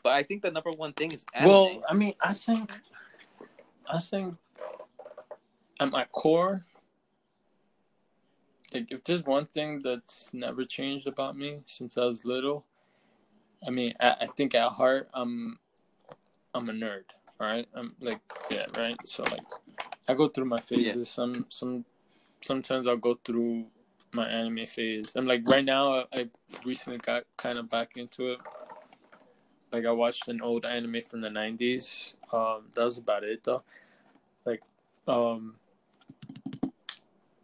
But 0.02 0.14
I 0.14 0.22
think 0.22 0.42
the 0.42 0.50
number 0.50 0.70
one 0.70 0.92
thing 0.92 1.12
is 1.12 1.24
anime. 1.34 1.50
Well, 1.50 1.82
I 1.88 1.94
mean, 1.94 2.14
I 2.20 2.32
think, 2.32 2.72
I 3.88 3.98
think, 3.98 4.36
at 5.80 5.90
my 5.90 6.04
core, 6.12 6.64
like 8.72 8.90
if 8.90 9.04
there's 9.04 9.24
one 9.24 9.46
thing 9.46 9.80
that's 9.82 10.32
never 10.34 10.64
changed 10.64 11.06
about 11.06 11.36
me 11.36 11.62
since 11.66 11.96
I 11.96 12.04
was 12.04 12.24
little, 12.24 12.64
I 13.66 13.70
mean, 13.70 13.94
I, 14.00 14.16
I 14.22 14.26
think 14.26 14.54
at 14.54 14.70
heart, 14.70 15.08
I'm, 15.14 15.58
I'm 16.54 16.68
a 16.68 16.72
nerd. 16.72 17.04
All 17.40 17.46
right, 17.46 17.68
I'm 17.74 17.94
like, 18.00 18.20
yeah, 18.50 18.66
right. 18.76 18.96
So 19.04 19.22
like, 19.30 19.40
I 20.08 20.14
go 20.14 20.28
through 20.28 20.46
my 20.46 20.58
phases. 20.58 21.08
Some, 21.08 21.46
some, 21.48 21.84
sometimes 22.40 22.86
I'll 22.86 22.96
go 22.96 23.18
through 23.24 23.66
my 24.12 24.26
anime 24.26 24.66
phase. 24.66 25.12
I'm 25.16 25.26
like 25.26 25.42
right 25.46 25.64
now, 25.64 25.94
I, 25.94 26.04
I 26.12 26.28
recently 26.64 26.98
got 26.98 27.24
kind 27.36 27.58
of 27.58 27.68
back 27.68 27.96
into 27.96 28.32
it 28.32 28.38
like 29.72 29.84
I 29.84 29.90
watched 29.90 30.28
an 30.28 30.40
old 30.40 30.64
anime 30.64 31.00
from 31.02 31.20
the 31.20 31.28
'90s. 31.28 32.14
Um, 32.32 32.66
that 32.74 32.84
was 32.84 32.98
about 32.98 33.24
it 33.24 33.44
though. 33.44 33.62
Like, 34.44 34.62
um, 35.06 35.56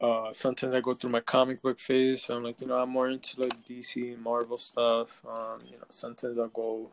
uh, 0.02 0.32
sometimes 0.32 0.74
I 0.74 0.80
go 0.80 0.94
through 0.94 1.10
my 1.10 1.20
comic 1.20 1.62
book 1.62 1.78
phase. 1.78 2.24
So 2.24 2.36
I'm 2.36 2.42
like, 2.42 2.60
you 2.60 2.66
know, 2.66 2.76
I'm 2.76 2.90
more 2.90 3.08
into 3.08 3.40
like 3.40 3.54
DC, 3.66 4.18
Marvel 4.18 4.58
stuff. 4.58 5.22
Um, 5.24 5.60
you 5.64 5.78
know, 5.78 5.84
sometimes 5.90 6.38
I'll 6.38 6.48
go 6.48 6.90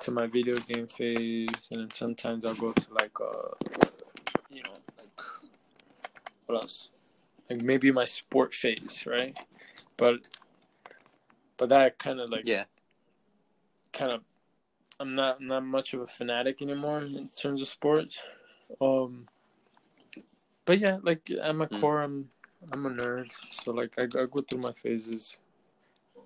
to 0.00 0.10
my 0.10 0.26
video 0.26 0.56
game 0.56 0.88
phase, 0.88 1.48
and 1.70 1.80
then 1.80 1.90
sometimes 1.92 2.44
I'll 2.44 2.54
go 2.54 2.72
to 2.72 2.92
like, 2.92 3.20
uh, 3.20 3.54
you 4.50 4.62
know, 4.62 4.72
like 4.98 5.24
what 6.46 6.62
else? 6.62 6.88
Like 7.48 7.62
maybe 7.62 7.92
my 7.92 8.04
sport 8.04 8.52
phase, 8.52 9.04
right? 9.06 9.38
But, 9.96 10.28
but 11.56 11.68
that 11.68 11.98
kind 11.98 12.18
of 12.20 12.30
like 12.30 12.46
yeah. 12.46 12.64
kind 13.92 14.12
of 14.12 14.22
I'm 15.00 15.14
not 15.14 15.38
I'm 15.40 15.46
not 15.46 15.64
much 15.64 15.94
of 15.94 16.00
a 16.00 16.06
fanatic 16.06 16.60
anymore 16.60 16.98
in 17.00 17.30
terms 17.36 17.62
of 17.62 17.68
sports. 17.68 18.20
Um 18.80 19.28
but 20.68 20.78
yeah, 20.80 20.98
like 21.02 21.30
at 21.30 21.56
my 21.56 21.64
Mm. 21.64 21.80
core, 21.80 22.02
I'm 22.02 22.28
I'm 22.72 22.84
a 22.84 22.90
nerd. 22.90 23.30
So 23.64 23.72
like 23.72 23.94
I, 23.98 24.02
I 24.04 24.26
go 24.26 24.40
through 24.46 24.60
my 24.60 24.72
phases. 24.72 25.38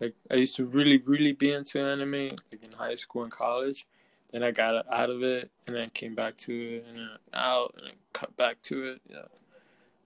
Like 0.01 0.16
I 0.28 0.34
used 0.34 0.57
to 0.57 0.66
really 0.66 0.99
really 0.99 1.30
be 1.30 1.53
into 1.53 1.78
anime 1.78 2.30
like 2.51 2.61
in 2.61 2.72
high 2.72 2.97
school 2.97 3.22
and 3.22 3.30
college. 3.30 3.86
Then 4.32 4.43
I 4.43 4.51
got 4.51 4.84
out 4.90 5.11
of 5.11 5.22
it 5.22 5.49
and 5.66 5.76
then 5.76 5.90
came 5.90 6.16
back 6.16 6.36
to 6.38 6.53
it 6.53 6.84
and 6.88 6.97
then 6.97 7.11
out 7.32 7.72
and 7.76 7.86
then 7.86 7.95
cut 8.12 8.36
back 8.36 8.61
to 8.62 8.82
it. 8.90 9.01
Yeah. 9.09 9.30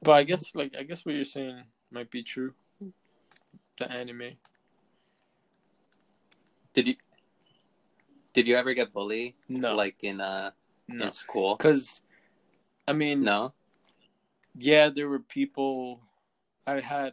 But 0.02 0.12
I 0.12 0.22
guess 0.24 0.54
like 0.54 0.76
I 0.78 0.82
guess 0.82 1.06
what 1.06 1.14
you're 1.14 1.24
saying 1.24 1.62
might 1.90 2.10
be 2.10 2.22
true. 2.22 2.52
The 3.78 3.90
anime. 3.90 4.36
Did 6.74 6.88
you 6.88 6.96
did 8.34 8.46
you 8.46 8.56
ever 8.56 8.74
get 8.74 8.92
bullied 8.92 9.32
No. 9.48 9.74
like 9.74 9.96
in 10.04 10.20
uh 10.20 10.50
no. 10.88 11.06
in 11.06 11.12
school? 11.12 11.56
Cuz 11.56 12.02
I 12.86 12.92
mean 12.92 13.22
No. 13.22 13.55
Yeah, 14.56 14.88
there 14.88 15.08
were 15.08 15.18
people. 15.20 16.00
I 16.66 16.80
had, 16.80 17.12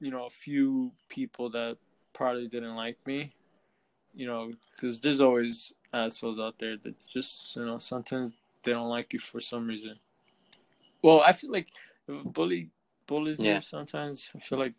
you 0.00 0.10
know, 0.10 0.26
a 0.26 0.30
few 0.30 0.92
people 1.08 1.50
that 1.50 1.76
probably 2.12 2.48
didn't 2.48 2.76
like 2.76 2.98
me, 3.06 3.34
you 4.14 4.26
know, 4.26 4.52
because 4.74 5.00
there's 5.00 5.20
always 5.20 5.72
assholes 5.92 6.38
out 6.38 6.58
there 6.58 6.76
that 6.76 6.94
just, 7.06 7.56
you 7.56 7.64
know, 7.64 7.78
sometimes 7.78 8.32
they 8.62 8.72
don't 8.72 8.88
like 8.88 9.12
you 9.12 9.18
for 9.18 9.40
some 9.40 9.66
reason. 9.66 9.98
Well, 11.02 11.20
I 11.20 11.32
feel 11.32 11.50
like 11.50 11.68
if 12.06 12.20
a 12.20 12.28
bully 12.28 12.70
bullies 13.06 13.40
Yeah. 13.40 13.56
you 13.56 13.60
sometimes. 13.60 14.30
I 14.34 14.38
feel 14.38 14.58
like 14.58 14.74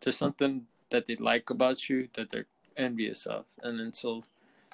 there's 0.00 0.16
something 0.16 0.66
that 0.90 1.06
they 1.06 1.16
like 1.16 1.50
about 1.50 1.88
you 1.88 2.08
that 2.14 2.30
they're 2.30 2.46
envious 2.76 3.26
of, 3.26 3.44
and 3.62 3.78
then 3.78 3.92
so 3.92 4.22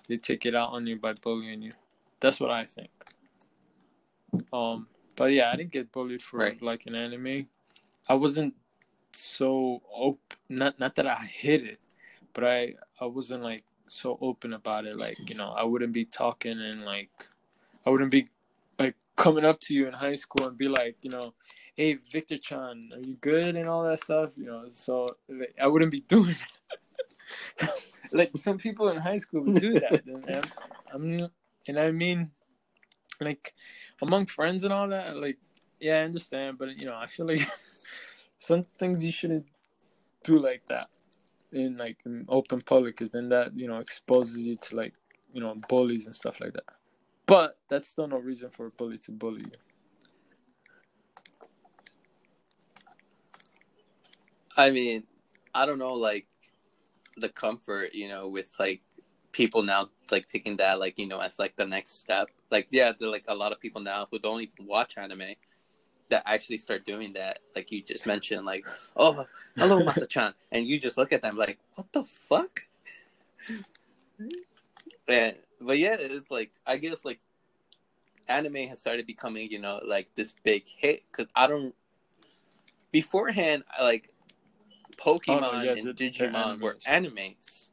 they 0.09 0.17
take 0.17 0.47
it 0.47 0.55
out 0.55 0.71
on 0.71 0.87
you 0.87 0.97
by 0.97 1.13
bullying 1.13 1.63
you. 1.63 1.73
That's 2.21 2.41
what 2.41 2.51
I 2.51 2.65
think. 2.65 2.91
Um, 4.53 4.87
but 5.17 5.33
yeah, 5.33 5.51
I 5.51 5.57
didn't 5.57 5.73
get 5.73 5.91
bullied 5.93 6.23
for 6.23 6.39
Right. 6.39 6.61
like 6.63 6.87
an 6.87 6.95
anime. 6.95 7.49
I 8.09 8.15
wasn't 8.15 8.55
so 9.13 9.83
open. 9.93 10.21
Not 10.49 10.79
not 10.79 10.95
that 10.97 11.07
I 11.07 11.17
hid 11.25 11.65
it, 11.65 11.81
but 12.35 12.45
I 12.45 12.75
I 13.01 13.07
wasn't 13.07 13.43
like 13.43 13.65
so 13.89 14.19
open 14.21 14.53
about 14.53 14.85
it. 14.87 14.97
Like 14.97 15.19
you 15.29 15.35
know, 15.37 15.51
I 15.51 15.65
wouldn't 15.65 15.93
be 15.93 16.05
talking 16.05 16.61
and 16.61 16.83
like 16.83 17.11
I 17.85 17.91
wouldn't 17.91 18.11
be 18.11 18.29
like 18.79 18.95
coming 19.17 19.45
up 19.45 19.59
to 19.61 19.75
you 19.75 19.87
in 19.89 19.95
high 19.95 20.15
school 20.15 20.47
and 20.47 20.59
be 20.59 20.69
like, 20.69 20.97
you 21.03 21.11
know, 21.11 21.35
hey 21.75 21.95
Victor 21.95 22.37
Chan, 22.39 22.91
are 22.93 23.01
you 23.01 23.15
good 23.21 23.57
and 23.57 23.69
all 23.69 23.85
that 23.85 24.03
stuff. 24.03 24.37
You 24.37 24.47
know, 24.47 24.65
so 24.69 25.09
like, 25.29 25.55
I 25.61 25.67
wouldn't 25.67 25.91
be 25.93 26.01
doing. 26.09 26.37
Like 28.13 28.37
some 28.37 28.57
people 28.57 28.89
in 28.91 28.99
high 28.99 29.17
school 29.17 29.43
would 29.43 29.61
do 29.61 29.81
that. 29.81 30.05
and 30.07 30.31
I'm, 30.31 30.45
I'm 31.21 31.31
and 31.67 31.79
I 31.79 31.91
mean, 31.91 32.31
like 33.21 33.55
among 34.03 34.27
friends 34.27 34.65
and 34.65 34.73
all 34.73 34.89
that. 34.89 35.17
Like, 35.17 35.39
yeah, 35.81 35.99
I 35.99 36.05
understand, 36.05 36.59
but 36.59 36.77
you 36.77 36.87
know, 36.87 36.97
I 36.97 37.07
feel 37.07 37.27
like 37.27 37.47
some 38.39 38.65
things 38.79 39.05
you 39.05 39.13
shouldn't 39.13 39.47
do 40.25 40.39
like 40.39 40.67
that 40.67 40.89
in 41.53 41.77
like 41.77 41.99
in 42.05 42.25
open 42.29 42.61
public, 42.61 42.97
because 42.97 43.11
then 43.11 43.29
that 43.31 43.57
you 43.57 43.69
know 43.69 43.79
exposes 43.79 44.39
you 44.39 44.57
to 44.57 44.77
like 44.77 44.95
you 45.33 45.41
know 45.41 45.55
bullies 45.69 46.07
and 46.07 46.15
stuff 46.15 46.41
like 46.41 46.53
that. 46.53 46.65
But 47.27 47.59
that's 47.69 47.89
still 47.89 48.07
no 48.07 48.19
reason 48.19 48.51
for 48.51 48.67
a 48.67 48.71
bully 48.71 48.99
to 48.99 49.11
bully 49.11 49.43
you. 49.43 49.51
I 54.57 54.71
mean, 54.71 55.05
I 55.55 55.67
don't 55.67 55.79
know, 55.79 55.95
like 55.95 56.27
the 57.17 57.29
comfort, 57.29 57.95
you 57.95 58.09
know, 58.09 58.29
with 58.29 58.55
like 58.59 58.83
people 59.37 59.63
now 59.63 59.91
like 60.11 60.27
taking 60.27 60.57
that 60.57 60.81
like, 60.81 60.99
you 60.99 61.07
know, 61.07 61.21
as 61.21 61.39
like 61.39 61.55
the 61.57 61.67
next 61.67 61.99
step. 61.99 62.29
Like 62.51 62.69
yeah, 62.71 62.93
there 62.99 63.09
are 63.09 63.13
like 63.13 63.25
a 63.29 63.35
lot 63.35 63.53
of 63.53 63.61
people 63.61 63.83
now 63.83 64.09
who 64.11 64.19
don't 64.19 64.41
even 64.41 64.67
watch 64.67 64.97
anime 64.97 65.35
that 66.09 66.23
actually 66.25 66.59
start 66.59 66.87
doing 66.87 67.13
that. 67.13 67.41
Like 67.55 67.71
you 67.71 67.83
just 67.83 68.07
mentioned, 68.07 68.47
like, 68.47 68.67
oh 68.97 69.27
hello 69.57 69.81
Masa-chan 69.87 70.33
and 70.53 70.67
you 70.67 70.81
just 70.81 70.97
look 70.97 71.13
at 71.13 71.21
them 71.21 71.37
like, 71.37 71.59
what 71.75 71.93
the 71.93 72.05
fuck? 72.05 72.63
and 75.09 75.37
but 75.61 75.79
yeah, 75.79 75.97
it's 75.99 76.31
like 76.31 76.53
I 76.67 76.79
guess 76.79 77.05
like 77.05 77.21
anime 78.29 78.69
has 78.69 78.81
started 78.81 79.07
becoming, 79.07 79.51
you 79.51 79.61
know, 79.61 79.81
like 79.87 80.09
this 80.15 80.35
big 80.45 80.65
hit 80.67 81.03
because 81.13 81.31
I 81.37 81.47
don't 81.47 81.75
beforehand 82.91 83.65
like 83.83 84.09
Pokemon 84.97 85.43
Oh, 85.43 85.53
no, 85.53 85.63
yeah, 85.63 85.73
and 85.73 85.87
they're 85.87 85.93
Digimon 86.11 86.59
were 86.59 86.77
animes. 86.89 87.66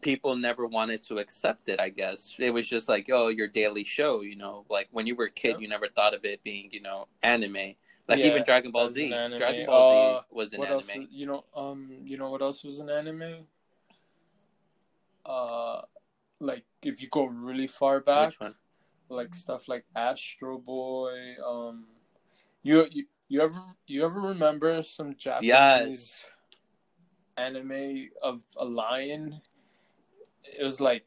People 0.00 0.36
never 0.36 0.66
wanted 0.66 1.02
to 1.02 1.18
accept 1.18 1.68
it. 1.68 1.80
I 1.80 1.88
guess 1.88 2.34
it 2.38 2.52
was 2.52 2.68
just 2.68 2.88
like, 2.88 3.08
oh, 3.12 3.28
your 3.28 3.48
daily 3.48 3.84
show. 3.84 4.22
You 4.22 4.36
know, 4.36 4.64
like 4.68 4.88
when 4.90 5.06
you 5.06 5.14
were 5.14 5.24
a 5.26 5.30
kid, 5.30 5.56
Yeah. 5.56 5.58
you 5.58 5.68
never 5.68 5.88
thought 5.88 6.14
of 6.14 6.24
it 6.24 6.42
being, 6.42 6.68
you 6.72 6.80
know, 6.80 7.08
anime. 7.22 7.74
Like 8.08 8.18
Yeah, 8.18 8.26
even 8.26 8.42
Dragon 8.44 8.70
Ball 8.70 8.90
Z. 8.90 9.12
an. 9.12 9.36
Dragon 9.36 9.64
Ball 9.66 9.80
Uh, 9.80 9.94
Z 9.94 10.20
was 10.30 10.52
an 10.52 10.64
anime. 10.64 11.08
You 11.10 11.26
know, 11.26 11.44
um, 11.54 11.90
you 12.04 12.16
know 12.16 12.30
what 12.30 12.42
else 12.42 12.64
was 12.64 12.78
an 12.78 12.90
anime? 12.90 13.46
Uh, 15.24 15.82
like 16.40 16.64
if 16.82 17.00
you 17.02 17.08
go 17.08 17.24
really 17.24 17.66
far 17.66 18.00
back, 18.00 18.32
like 19.08 19.34
stuff 19.34 19.68
like 19.68 19.84
Astro 19.94 20.58
Boy. 20.58 21.34
Um, 21.44 21.84
you 22.62 22.86
you 22.90 23.06
you 23.28 23.40
ever 23.42 23.60
you 23.86 24.04
ever 24.04 24.20
remember 24.20 24.82
some 24.82 25.14
Japanese 25.14 25.46
Yes. 25.48 26.26
anime 27.36 28.08
of 28.22 28.42
a 28.56 28.64
lion? 28.64 29.40
It 30.58 30.62
was 30.64 30.80
like 30.80 31.04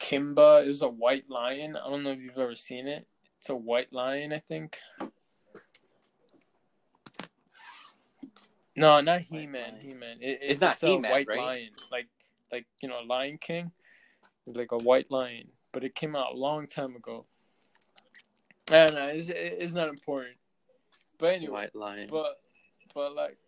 Kimba. 0.00 0.64
It 0.64 0.68
was 0.68 0.82
a 0.82 0.88
white 0.88 1.28
lion. 1.28 1.76
I 1.76 1.88
don't 1.88 2.02
know 2.02 2.10
if 2.10 2.20
you've 2.20 2.38
ever 2.38 2.54
seen 2.54 2.86
it. 2.86 3.06
It's 3.38 3.48
a 3.48 3.56
white 3.56 3.92
lion, 3.92 4.32
I 4.32 4.38
think. 4.38 4.78
No, 8.76 9.00
not 9.00 9.20
He 9.22 9.46
Man. 9.46 9.76
He 9.80 9.94
Man. 9.94 10.18
It, 10.20 10.40
It's 10.42 10.60
not 10.60 10.82
a 10.82 10.86
He-Man, 10.86 11.10
white 11.10 11.28
right? 11.28 11.38
lion, 11.38 11.70
like 11.92 12.08
like 12.50 12.66
you 12.80 12.88
know, 12.88 13.00
Lion 13.06 13.38
King. 13.38 13.70
It's 14.46 14.56
like 14.56 14.72
a 14.72 14.78
white 14.78 15.10
lion, 15.10 15.48
but 15.72 15.84
it 15.84 15.94
came 15.94 16.16
out 16.16 16.32
a 16.32 16.36
long 16.36 16.66
time 16.66 16.96
ago. 16.96 17.26
I 18.68 18.86
don't 18.86 18.94
know. 18.94 19.08
It's, 19.08 19.28
it's 19.28 19.72
not 19.72 19.88
important. 19.88 20.36
But 21.18 21.34
anyway, 21.34 21.52
White 21.52 21.74
Lion. 21.76 22.08
but 22.10 22.40
but 22.94 23.14
like 23.14 23.38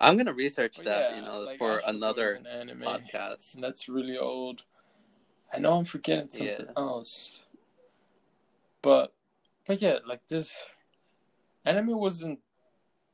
I'm 0.00 0.16
gonna 0.16 0.32
research 0.32 0.76
that. 0.78 1.10
yeah, 1.10 1.16
you 1.16 1.22
know, 1.22 1.40
like 1.40 1.58
for 1.58 1.80
another 1.86 2.34
an 2.34 2.46
anime, 2.46 2.82
podcast. 2.82 3.54
and 3.54 3.64
that's 3.64 3.88
really 3.88 4.18
old. 4.18 4.64
I 5.52 5.58
know 5.58 5.72
I'm 5.74 5.84
forgetting 5.84 6.28
something 6.28 6.66
Yeah. 6.66 6.72
else, 6.76 7.44
but 8.82 9.14
but 9.66 9.80
yeah, 9.80 9.98
like 10.06 10.26
this 10.28 10.52
anime 11.64 11.98
wasn't 11.98 12.40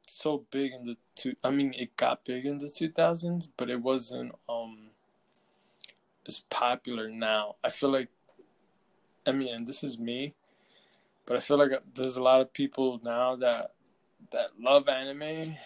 so 0.07 0.45
big 0.51 0.73
in 0.73 0.87
the 0.87 0.97
two. 1.15 1.37
I 1.45 1.51
mean, 1.51 1.73
it 1.79 1.97
got 1.97 2.25
big 2.25 2.47
in 2.47 2.59
the 2.59 2.67
2000s, 2.67 3.49
but 3.57 3.71
it 3.71 3.81
wasn't 3.81 4.33
um 4.49 4.91
as 6.27 6.41
popular 6.51 7.09
now. 7.09 7.57
I 7.65 7.71
feel 7.71 7.91
like, 7.91 8.09
I 9.27 9.33
mean, 9.33 9.53
and 9.55 9.67
this 9.67 9.83
is 9.85 9.99
me, 9.99 10.35
but 11.27 11.37
I 11.37 11.41
feel 11.41 11.59
like 11.59 11.71
there's 11.95 12.17
a 12.17 12.23
lot 12.23 12.41
of 12.41 12.53
people 12.53 13.01
now 13.05 13.37
that 13.37 13.73
that 14.31 14.51
love 14.61 14.89
anime 14.89 15.57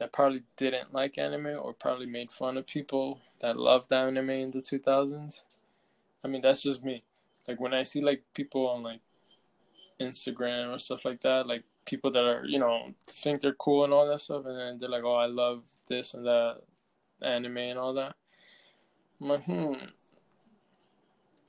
that 0.00 0.12
probably 0.12 0.42
didn't 0.56 0.94
like 0.94 1.18
anime 1.18 1.58
or 1.60 1.74
probably 1.74 2.06
made 2.06 2.32
fun 2.32 2.56
of 2.56 2.66
people 2.66 3.20
that 3.40 3.58
loved 3.58 3.92
anime 3.92 4.30
in 4.30 4.50
the 4.50 4.60
2000s. 4.60 5.42
I 6.24 6.28
mean, 6.28 6.40
that's 6.40 6.62
just 6.62 6.82
me. 6.82 7.04
Like 7.46 7.60
when 7.60 7.74
I 7.74 7.82
see 7.82 8.00
like 8.00 8.22
people 8.32 8.66
on 8.66 8.82
like 8.82 9.00
Instagram 10.00 10.74
or 10.74 10.78
stuff 10.78 11.04
like 11.04 11.20
that, 11.20 11.46
like 11.46 11.64
people 11.84 12.10
that 12.12 12.24
are, 12.24 12.46
you 12.46 12.58
know, 12.58 12.94
think 13.06 13.42
they're 13.42 13.52
cool 13.52 13.84
and 13.84 13.92
all 13.92 14.08
that 14.08 14.22
stuff, 14.22 14.46
and 14.46 14.56
then 14.56 14.78
they're 14.78 14.88
like, 14.88 15.04
oh, 15.04 15.16
I 15.16 15.26
love 15.26 15.64
this 15.86 16.14
and 16.14 16.24
that 16.24 16.62
anime 17.20 17.58
and 17.58 17.78
all 17.78 17.92
that. 17.92 18.14
I'm 19.20 19.28
like, 19.28 19.44
hmm. 19.44 19.74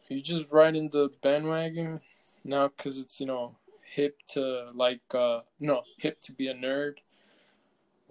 You 0.09 0.21
just 0.21 0.51
riding 0.51 0.89
the 0.89 1.09
bandwagon 1.21 2.01
now 2.43 2.67
because 2.67 2.97
it's, 2.97 3.21
you 3.21 3.27
know, 3.27 3.55
hip 3.85 4.17
to 4.33 4.71
like, 4.73 4.99
uh, 5.15 5.39
no, 5.61 5.83
hip 5.99 6.19
to 6.23 6.33
be 6.33 6.47
a 6.49 6.53
nerd? 6.53 6.95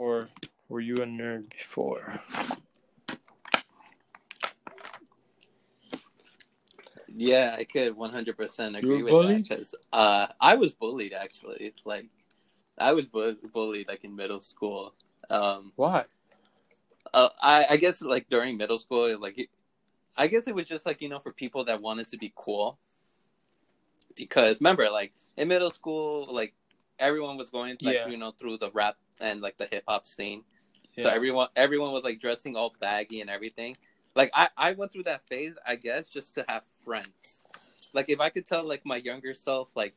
Or 0.00 0.30
were 0.70 0.80
you 0.80 0.94
a 0.94 1.04
nerd 1.04 1.50
before? 1.50 2.18
Yeah, 7.06 7.54
I 7.58 7.64
could 7.64 7.94
100% 7.94 8.78
agree 8.78 9.02
with 9.02 9.10
bullied? 9.10 9.44
that 9.44 9.48
because 9.50 9.74
uh, 9.92 10.28
I 10.40 10.54
was 10.54 10.72
bullied 10.72 11.12
actually. 11.12 11.74
Like, 11.84 12.06
I 12.78 12.94
was 12.94 13.04
bu- 13.04 13.36
bullied 13.52 13.88
like 13.88 14.02
in 14.04 14.16
middle 14.16 14.40
school. 14.40 14.94
Um, 15.28 15.72
Why? 15.76 16.06
uh, 17.12 17.28
I, 17.42 17.66
I 17.72 17.76
guess 17.76 18.00
like 18.00 18.26
during 18.30 18.56
middle 18.56 18.78
school, 18.78 19.20
like, 19.20 19.38
it, 19.38 19.50
I 20.16 20.28
guess 20.28 20.48
it 20.48 20.54
was 20.54 20.64
just 20.64 20.86
like 20.86 21.02
you 21.02 21.10
know 21.10 21.18
for 21.18 21.30
people 21.30 21.64
that 21.64 21.82
wanted 21.82 22.08
to 22.08 22.16
be 22.16 22.32
cool. 22.36 22.78
Because 24.16 24.62
remember, 24.62 24.88
like 24.88 25.12
in 25.36 25.48
middle 25.48 25.70
school, 25.70 26.26
like 26.32 26.54
everyone 26.98 27.36
was 27.36 27.50
going 27.50 27.76
like 27.82 27.96
Yeah. 27.96 28.08
you 28.08 28.16
know 28.16 28.30
through 28.30 28.56
the 28.56 28.70
rap 28.70 28.96
and 29.20 29.40
like 29.40 29.58
the 29.58 29.68
hip 29.70 29.84
hop 29.88 30.06
scene. 30.06 30.44
Yeah. 30.96 31.04
So 31.04 31.10
everyone 31.10 31.48
everyone 31.56 31.92
was 31.92 32.04
like 32.04 32.20
dressing 32.20 32.56
all 32.56 32.74
baggy 32.80 33.20
and 33.20 33.30
everything. 33.30 33.76
Like 34.14 34.30
I, 34.34 34.48
I 34.56 34.72
went 34.72 34.92
through 34.92 35.04
that 35.04 35.24
phase, 35.28 35.54
I 35.66 35.76
guess, 35.76 36.08
just 36.08 36.34
to 36.34 36.44
have 36.48 36.64
friends. 36.84 37.44
Like 37.92 38.06
if 38.08 38.20
I 38.20 38.28
could 38.28 38.46
tell 38.46 38.66
like 38.66 38.84
my 38.84 38.96
younger 38.96 39.34
self, 39.34 39.68
like 39.76 39.94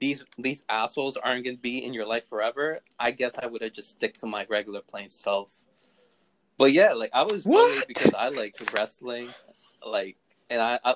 these 0.00 0.24
these 0.38 0.62
assholes 0.68 1.16
aren't 1.16 1.44
gonna 1.44 1.56
be 1.56 1.84
in 1.84 1.94
your 1.94 2.06
life 2.06 2.28
forever, 2.28 2.80
I 2.98 3.10
guess 3.10 3.32
I 3.40 3.46
would 3.46 3.62
have 3.62 3.72
just 3.72 3.90
stick 3.90 4.14
to 4.18 4.26
my 4.26 4.46
regular 4.48 4.80
plain 4.80 5.10
self. 5.10 5.48
But 6.58 6.72
yeah, 6.72 6.92
like 6.92 7.10
I 7.12 7.22
was 7.22 7.44
bullied 7.44 7.78
What? 7.78 7.88
because 7.88 8.14
I 8.14 8.28
like 8.28 8.54
wrestling, 8.72 9.28
like, 9.84 10.16
and 10.50 10.62
I, 10.62 10.78
I 10.84 10.94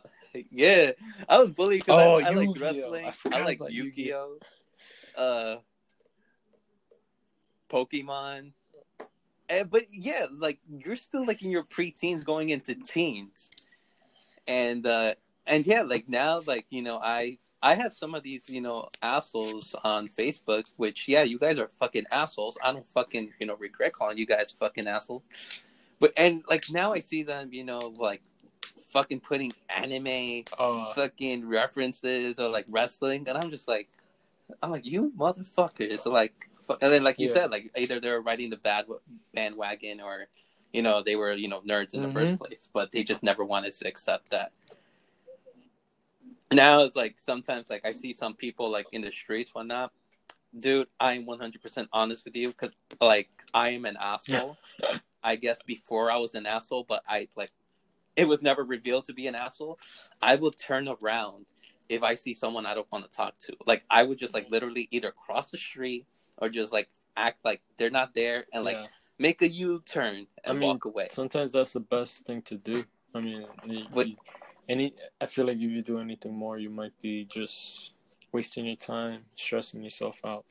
yeah, 0.51 0.93
I 1.29 1.41
was 1.41 1.51
bullied 1.51 1.85
because 1.85 2.01
Oh, 2.01 2.19
I, 2.21 2.29
I 2.29 2.31
like 2.31 2.61
wrestling. 2.61 3.13
I 3.33 3.39
I, 3.39 3.43
like 3.43 3.61
Yu 3.69 3.91
Gi 3.91 4.15
Oh, 4.15 4.39
uh, 5.17 5.57
Pokemon. 7.69 8.53
And, 9.49 9.71
but 9.71 9.85
yeah, 9.91 10.27
like 10.37 10.59
you're 10.69 10.97
still 10.97 11.25
like 11.27 11.43
in 11.43 11.51
your 11.51 11.65
preteens 11.65 12.25
going 12.25 12.51
into 12.51 12.75
teens, 12.75 13.51
and 14.47 14.87
uh 14.87 15.15
and 15.47 15.67
yeah, 15.67 15.83
like 15.83 16.09
now, 16.09 16.43
like 16.47 16.67
you 16.71 16.83
know, 16.83 17.01
I 17.03 17.39
I 17.63 17.75
have 17.75 17.95
some 17.95 18.15
of 18.15 18.23
these 18.23 18.49
you 18.49 18.61
know 18.61 18.89
assholes 19.03 19.75
on 19.85 20.09
Facebook, 20.09 20.65
which 20.77 21.09
yeah, 21.09 21.23
you 21.23 21.39
guys 21.39 21.59
are 21.59 21.71
fucking 21.81 22.05
assholes. 22.13 22.59
I 22.63 22.73
don't 22.73 22.87
fucking 22.87 23.33
you 23.41 23.47
know 23.47 23.57
regret 23.57 23.95
calling 23.95 24.19
you 24.19 24.27
guys 24.27 24.53
fucking 24.53 24.87
assholes, 24.87 25.25
but 25.99 26.13
and 26.17 26.43
like 26.49 26.71
now 26.71 26.93
I 26.93 27.01
see 27.01 27.23
them, 27.23 27.49
you 27.53 27.65
know, 27.65 27.95
like 27.99 28.23
fucking 28.91 29.21
putting 29.21 29.53
anime 29.69 30.45
Uh, 30.59 30.93
fucking 30.95 31.49
references 31.49 32.39
or 32.39 32.49
like 32.49 32.67
wrestling, 32.71 33.29
and 33.29 33.39
I'm 33.39 33.51
just 33.51 33.69
like, 33.69 33.89
I'm 34.63 34.71
like, 34.71 34.87
you 34.87 35.13
motherfuckers, 35.17 36.07
like, 36.07 36.48
and 36.81 36.93
then 36.93 37.05
like 37.05 37.19
you 37.19 37.29
Yeah. 37.29 37.35
said, 37.35 37.51
like 37.51 37.71
either 37.77 38.01
they're 38.01 38.21
riding 38.21 38.51
the 38.51 38.57
bad 38.57 38.87
bandwagon 39.35 40.01
or, 40.01 40.29
you 40.73 40.83
know, 40.83 41.03
they 41.03 41.17
were 41.17 41.33
you 41.33 41.49
know 41.49 41.61
nerds 41.63 41.95
in 41.95 42.03
the 42.03 42.09
first 42.09 42.35
Mhm. 42.35 42.39
place, 42.39 42.69
but 42.73 42.93
they 42.93 43.03
just 43.03 43.23
never 43.23 43.45
wanted 43.45 43.73
to 43.75 43.89
accept 43.89 44.31
that. 44.31 44.53
Now 46.51 46.83
it's 46.83 46.97
like 46.97 47.19
sometimes 47.19 47.69
like 47.71 47.87
I 47.87 47.93
see 47.93 48.13
some 48.13 48.35
people 48.35 48.71
like 48.71 48.87
in 48.93 49.03
the 49.03 49.11
streets, 49.11 49.55
whatnot. 49.55 49.93
Dude, 50.59 50.89
I'm 50.99 51.27
100% 51.27 51.89
honest 51.93 52.25
with 52.25 52.35
you 52.35 52.49
because 52.49 52.73
like 53.01 53.29
I 53.53 53.71
am 53.71 53.85
an 53.85 53.97
asshole. 54.01 54.57
I 55.23 55.37
guess 55.37 55.61
before 55.63 56.11
I 56.11 56.17
was 56.17 56.35
an 56.35 56.47
asshole, 56.47 56.85
but 56.89 57.03
I 57.09 57.29
like 57.37 57.51
it 58.17 58.27
was 58.27 58.43
never 58.43 58.65
revealed 58.65 59.07
to 59.07 59.13
be 59.13 59.27
an 59.27 59.35
asshole. 59.35 59.79
I 60.23 60.37
will 60.37 60.51
turn 60.51 60.89
around 60.89 61.47
if 61.89 62.03
I 62.03 62.15
see 62.15 62.35
someone 62.35 62.67
I 62.67 62.75
don't 62.75 62.91
want 62.91 63.05
to 63.09 63.17
talk 63.17 63.39
to. 63.41 63.57
Like 63.67 63.85
I 63.91 64.03
would 64.05 64.19
just 64.19 64.35
like 64.35 64.51
literally 64.51 64.89
either 64.91 65.11
cross 65.11 65.51
the 65.51 65.59
street 65.59 66.07
or 66.39 66.49
just 66.49 66.73
like 66.73 66.89
act 67.17 67.45
like 67.45 67.61
they're 67.77 67.91
not 67.91 68.15
there 68.15 68.45
and 68.53 68.65
like 68.65 68.77
yeah. 68.77 68.87
make 69.19 69.43
a 69.43 69.49
U 69.49 69.83
turn 69.85 70.27
and 70.45 70.47
I 70.47 70.53
mean, 70.53 70.69
walk 70.69 70.85
away. 70.85 71.09
Sometimes 71.11 71.53
that's 71.53 71.73
the 71.73 71.81
best 71.81 72.25
thing 72.25 72.43
to 72.43 72.57
do. 72.57 72.85
I 73.15 73.21
mean, 73.21 73.47
you, 73.67 73.85
you- 73.95 74.17
any. 74.69 74.95
I 75.21 75.27
feel 75.27 75.47
like 75.47 75.57
if 75.57 75.63
you 75.63 75.83
do 75.83 75.99
anything 75.99 76.35
more, 76.35 76.59
you 76.59 76.71
might 76.71 76.93
be 77.01 77.25
just 77.25 77.93
wasting 78.33 78.67
your 78.67 78.77
time, 78.77 79.25
stressing 79.35 79.83
yourself 79.83 80.21
out. 80.25 80.45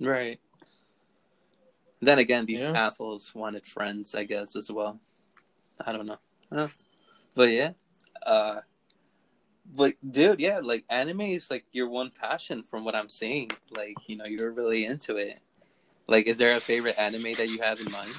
Right. 0.00 0.40
Then 2.00 2.18
again, 2.18 2.46
these 2.46 2.60
Yeah. 2.60 2.72
assholes 2.72 3.34
wanted 3.34 3.66
friends, 3.66 4.14
I 4.14 4.24
guess, 4.24 4.56
as 4.56 4.70
well. 4.70 4.98
I 5.84 5.92
don't 5.92 6.06
know. 6.06 6.70
But 7.34 7.50
yeah. 7.50 7.72
Uh 8.24 8.60
but 9.72 9.94
dude, 10.08 10.40
yeah, 10.40 10.60
like 10.62 10.84
anime 10.90 11.22
is 11.22 11.50
like 11.50 11.64
your 11.72 11.88
one 11.88 12.10
passion 12.10 12.62
from 12.62 12.84
what 12.84 12.94
I'm 12.94 13.08
seeing. 13.08 13.50
Like, 13.70 13.96
you 14.06 14.16
know, 14.16 14.24
you're 14.24 14.52
really 14.52 14.84
into 14.84 15.16
it. 15.16 15.40
Like, 16.06 16.26
is 16.26 16.36
there 16.36 16.54
a 16.56 16.60
favorite 16.60 16.98
anime 16.98 17.34
that 17.34 17.48
you 17.48 17.60
have 17.62 17.80
in 17.80 17.90
mind? 17.90 18.14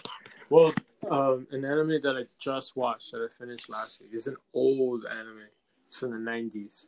Well, 0.49 0.73
um, 1.09 1.47
an 1.51 1.65
anime 1.65 2.01
that 2.01 2.15
I 2.17 2.25
just 2.39 2.75
watched 2.75 3.11
that 3.11 3.21
I 3.21 3.33
finished 3.33 3.69
last 3.69 4.01
week 4.01 4.09
is 4.13 4.27
an 4.27 4.37
old 4.53 5.05
anime. 5.05 5.43
It's 5.87 5.97
from 5.97 6.11
the 6.11 6.31
'90s. 6.31 6.87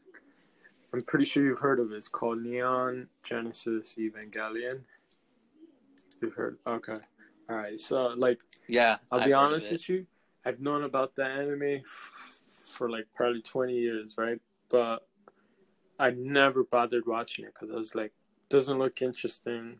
I'm 0.94 1.02
pretty 1.02 1.26
sure 1.26 1.44
you've 1.44 1.60
heard 1.60 1.80
of 1.80 1.92
it. 1.92 1.96
It's 1.96 2.08
called 2.08 2.42
Neon 2.42 3.08
Genesis 3.22 3.96
Evangelion. 3.98 4.82
You've 6.22 6.34
heard? 6.34 6.58
Okay. 6.66 6.98
All 7.50 7.56
right. 7.56 7.80
So, 7.80 8.08
like, 8.18 8.40
Yeah. 8.68 8.98
I'll 9.12 9.20
I've 9.20 9.26
be 9.26 9.34
honest 9.34 9.72
with 9.72 9.88
you. 9.90 10.08
I've 10.46 10.60
known 10.60 10.84
about 10.84 11.16
the 11.16 11.26
anime 11.26 11.82
for 12.66 12.90
like 12.90 13.06
probably 13.14 13.42
20 13.42 13.74
years, 13.74 14.16
right? 14.18 14.40
But 14.70 15.08
I 16.00 16.12
never 16.12 16.64
bothered 16.64 17.08
watching 17.08 17.46
it 17.46 17.54
because 17.54 17.72
I 17.72 17.76
was 17.76 17.96
like, 17.96 18.14
doesn't 18.50 18.80
look 18.80 19.02
interesting. 19.02 19.80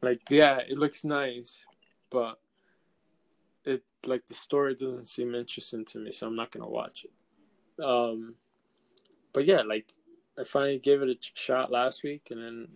Like, 0.00 0.20
yeah, 0.30 0.58
it 0.58 0.78
looks 0.78 1.04
nice, 1.04 1.58
but 2.10 2.38
it 3.64 3.84
like 4.04 4.26
the 4.26 4.34
story 4.34 4.74
doesn't 4.74 5.08
seem 5.08 5.34
interesting 5.34 5.84
to 5.86 5.98
me, 5.98 6.12
so 6.12 6.26
I'm 6.26 6.36
not 6.36 6.50
gonna 6.50 6.68
watch 6.68 7.04
it. 7.04 7.82
Um, 7.82 8.34
but 9.32 9.46
yeah, 9.46 9.62
like 9.62 9.86
I 10.38 10.44
finally 10.44 10.78
gave 10.78 11.02
it 11.02 11.08
a 11.08 11.16
shot 11.34 11.70
last 11.70 12.02
week, 12.02 12.28
and 12.30 12.42
then 12.42 12.68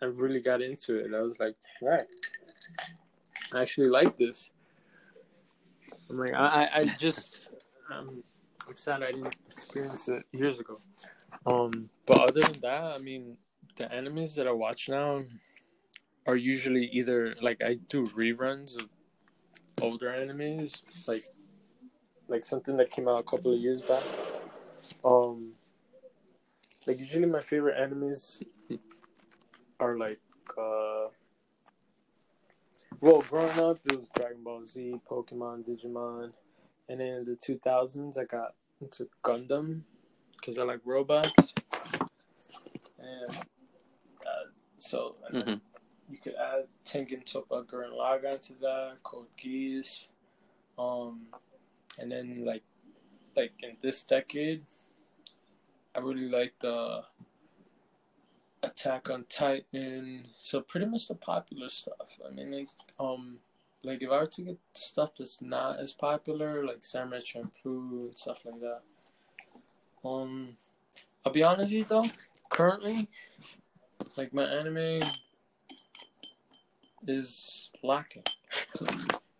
I 0.00 0.06
really 0.06 0.40
got 0.40 0.62
into 0.62 0.98
it. 0.98 1.12
I 1.14 1.20
was 1.20 1.38
like, 1.40 1.56
right, 1.82 2.06
I 3.52 3.62
actually 3.62 3.88
like 3.88 4.16
this. 4.16 4.50
I'm 6.10 6.18
like, 6.18 6.34
I, 6.34 6.46
I, 6.46 6.78
I 6.80 6.84
just, 6.84 7.48
um, 7.92 8.22
I'm 8.68 8.76
sad 8.76 9.02
I 9.02 9.12
didn't 9.12 9.34
experience 9.50 10.08
it 10.08 10.24
years 10.32 10.58
ago. 10.58 10.78
Um, 11.46 11.88
but 12.04 12.18
other 12.18 12.42
than 12.42 12.60
that, 12.60 12.82
I 12.82 12.98
mean, 12.98 13.38
the 13.76 13.84
animes 13.84 14.34
that 14.34 14.46
I 14.46 14.52
watch 14.52 14.88
now 14.88 15.22
are 16.26 16.36
usually 16.36 16.84
either 16.86 17.34
like 17.40 17.62
I 17.64 17.78
do 17.88 18.06
reruns 18.08 18.76
of 18.76 18.88
older 19.80 20.08
animes, 20.08 20.82
like 21.06 21.22
like 22.28 22.44
something 22.44 22.76
that 22.76 22.90
came 22.90 23.08
out 23.08 23.20
a 23.20 23.22
couple 23.22 23.54
of 23.54 23.58
years 23.58 23.80
back. 23.80 24.02
Um, 25.02 25.52
like 26.86 26.98
usually 26.98 27.26
my 27.26 27.40
favorite 27.40 27.76
animes 27.78 28.42
are 29.80 29.96
like 29.96 30.20
uh 30.58 31.06
well, 33.00 33.22
growing 33.22 33.58
up, 33.60 33.78
it 33.84 33.96
was 33.96 34.08
Dragon 34.14 34.42
Ball 34.42 34.66
Z, 34.66 35.00
Pokemon, 35.08 35.64
Digimon, 35.64 36.32
and 36.88 37.00
then 37.00 37.08
in 37.08 37.24
the 37.24 37.36
2000s, 37.36 38.18
I 38.18 38.24
got 38.24 38.54
into 38.80 39.08
Gundam 39.22 39.82
because 40.36 40.58
I 40.58 40.62
like 40.62 40.80
robots. 40.84 41.54
And 42.98 43.30
uh, 44.26 44.46
so 44.78 45.16
Mhm. 45.32 45.60
you 46.10 46.18
could 46.18 46.34
add 46.34 46.66
Tengen 46.84 47.24
Toppa 47.24 47.64
Gurren 47.66 47.92
Lagann 47.92 48.40
to 48.48 48.54
that, 48.54 49.02
Code 49.02 49.28
Geass, 49.36 50.08
um, 50.78 51.26
and 51.98 52.10
then 52.10 52.44
like 52.44 52.62
like 53.36 53.52
in 53.62 53.76
this 53.80 54.04
decade, 54.04 54.64
I 55.94 56.00
really 56.00 56.28
like 56.28 56.58
the 56.58 57.04
Attack 58.62 59.10
on 59.10 59.24
Titan. 59.28 60.26
So 60.40 60.60
pretty 60.60 60.86
much 60.86 61.06
the 61.06 61.14
popular 61.14 61.68
stuff. 61.68 62.18
I 62.26 62.30
mean, 62.30 62.50
like 62.50 62.68
um, 62.98 63.38
like 63.82 64.02
if 64.02 64.10
I 64.10 64.18
were 64.20 64.26
to 64.26 64.42
get 64.42 64.58
stuff 64.74 65.14
that's 65.16 65.40
not 65.42 65.78
as 65.78 65.92
popular, 65.92 66.64
like 66.64 66.78
Samurai 66.84 67.20
Champloo 67.20 68.06
and 68.06 68.18
stuff 68.18 68.38
like 68.44 68.60
that. 68.60 68.80
Um, 70.04 70.56
I'll 71.24 71.32
be 71.32 71.42
honest 71.42 71.72
with 71.72 71.72
you 71.72 71.84
though. 71.84 72.06
Currently, 72.48 73.08
like 74.16 74.32
my 74.32 74.44
anime 74.44 75.02
is 77.06 77.68
lacking. 77.82 78.24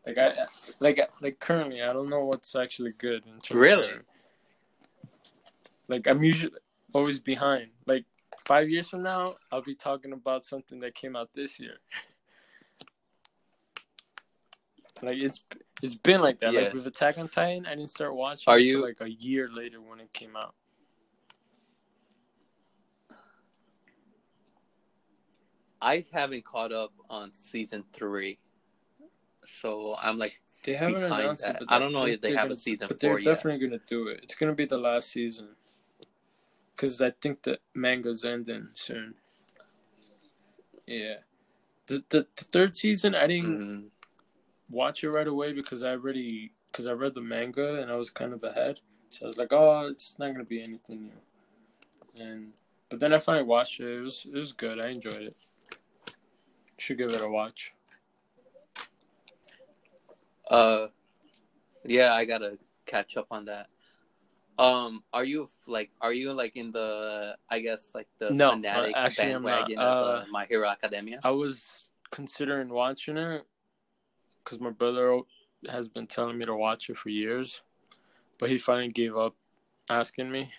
like 0.06 0.18
I 0.18 0.34
like 0.80 1.00
like 1.20 1.38
currently 1.38 1.82
I 1.82 1.92
don't 1.92 2.08
know 2.08 2.24
what's 2.24 2.54
actually 2.54 2.92
good 2.98 3.24
in 3.26 3.40
terms 3.40 3.60
Really? 3.60 3.90
of- 3.92 4.02
like 5.88 6.06
I'm 6.06 6.22
usually 6.22 6.52
always 6.92 7.18
behind. 7.18 7.68
Like 7.86 8.04
five 8.46 8.68
years 8.68 8.88
from 8.88 9.02
now, 9.02 9.34
I'll 9.50 9.62
be 9.62 9.74
talking 9.74 10.12
about 10.12 10.44
something 10.44 10.80
that 10.80 10.94
came 10.94 11.16
out 11.16 11.30
this 11.34 11.58
year. 11.58 11.78
Like 15.02 15.18
it's 15.18 15.40
it's 15.82 15.94
been 15.94 16.20
like 16.20 16.38
that. 16.40 16.52
Yeah. 16.52 16.60
Like 16.62 16.74
with 16.74 16.86
Attack 16.86 17.18
on 17.18 17.28
Titan, 17.28 17.66
I 17.66 17.70
didn't 17.76 17.90
start 17.90 18.14
watching 18.14 18.44
Are 18.52 18.56
until 18.56 18.66
you- 18.66 18.82
like 18.82 19.00
a 19.00 19.10
year 19.10 19.48
later 19.52 19.80
when 19.80 20.00
it 20.00 20.12
came 20.12 20.36
out. 20.36 20.54
I 25.80 26.04
haven't 26.12 26.44
caught 26.44 26.72
up 26.72 26.92
on 27.08 27.32
season 27.32 27.84
three. 27.92 28.38
So 29.46 29.96
I'm 30.00 30.18
like 30.18 30.40
They 30.64 30.74
haven't 30.74 31.04
announced 31.04 31.42
that. 31.44 31.56
it, 31.62 31.66
but 31.68 31.72
I 31.74 31.78
don't 31.78 31.92
know 31.92 32.06
if 32.06 32.20
they 32.20 32.30
have 32.34 32.46
a 32.46 32.48
gonna- 32.48 32.56
season 32.56 32.88
But 32.88 33.00
they're 33.00 33.12
four 33.12 33.20
yet. 33.20 33.24
definitely 33.36 33.66
gonna 33.68 33.80
do 33.86 34.08
it. 34.08 34.20
It's 34.24 34.34
gonna 34.34 34.54
be 34.54 34.64
the 34.66 34.78
last 34.78 35.10
season. 35.10 35.56
Because 36.74 37.00
I 37.00 37.10
think 37.10 37.42
the 37.42 37.58
manga's 37.74 38.24
ending 38.24 38.68
soon. 38.74 39.14
Yeah. 40.86 41.18
The, 41.86 42.04
the, 42.08 42.26
the 42.36 42.44
third 42.44 42.76
season, 42.76 43.14
I 43.14 43.26
didn't 43.26 43.58
Mhm. 43.86 43.90
Watch 44.70 45.04
it 45.04 45.10
right 45.10 45.26
away 45.26 45.52
because 45.52 45.82
I 45.82 45.90
already 45.90 46.52
because 46.70 46.86
I 46.86 46.92
read 46.92 47.14
the 47.14 47.20
manga 47.20 47.80
and 47.80 47.90
I 47.90 47.96
was 47.96 48.10
kind 48.10 48.32
of 48.32 48.42
ahead. 48.44 48.80
So 49.10 49.24
I 49.24 49.28
was 49.28 49.38
like, 49.38 49.52
oh, 49.52 49.88
it's 49.90 50.18
not 50.18 50.32
gonna 50.32 50.44
be 50.44 50.62
anything 50.62 51.04
new. 51.04 52.22
And 52.24 52.52
but 52.88 53.00
then 53.00 53.12
I 53.12 53.18
finally 53.18 53.44
watched 53.44 53.80
it. 53.80 53.98
It 53.98 54.00
was 54.00 54.26
it 54.26 54.36
was 54.36 54.52
good. 54.52 54.80
I 54.80 54.88
enjoyed 54.88 55.22
it. 55.22 55.36
Should 56.76 56.98
give 56.98 57.12
it 57.12 57.22
a 57.22 57.28
watch. 57.28 57.74
Uh, 60.50 60.86
yeah, 61.84 62.14
I 62.14 62.24
gotta 62.24 62.58
catch 62.86 63.16
up 63.16 63.26
on 63.30 63.46
that. 63.46 63.68
Um, 64.58 65.04
are 65.12 65.24
you 65.24 65.50
like, 65.66 65.90
are 66.00 66.12
you 66.12 66.32
like 66.32 66.56
in 66.56 66.72
the, 66.72 67.36
I 67.48 67.60
guess 67.60 67.94
like 67.94 68.08
the 68.18 68.32
No, 68.32 68.50
fanatic 68.50 68.96
uh, 68.96 68.98
actually, 68.98 69.32
bandwagon 69.32 69.78
of 69.78 69.84
Uh, 69.84 70.08
uh, 70.10 70.24
My 70.30 70.46
Hero 70.46 70.68
Academia? 70.68 71.20
I 71.22 71.30
was 71.30 71.90
considering 72.10 72.68
watching 72.68 73.16
it 73.16 73.46
because 74.48 74.60
my 74.60 74.70
brother 74.70 75.20
has 75.68 75.88
been 75.88 76.06
telling 76.06 76.38
me 76.38 76.46
to 76.46 76.54
watch 76.54 76.88
it 76.88 76.96
for 76.96 77.10
years, 77.10 77.60
but 78.38 78.48
he 78.48 78.56
finally 78.56 78.88
gave 78.88 79.14
up 79.14 79.34
asking 79.90 80.30
me. 80.30 80.50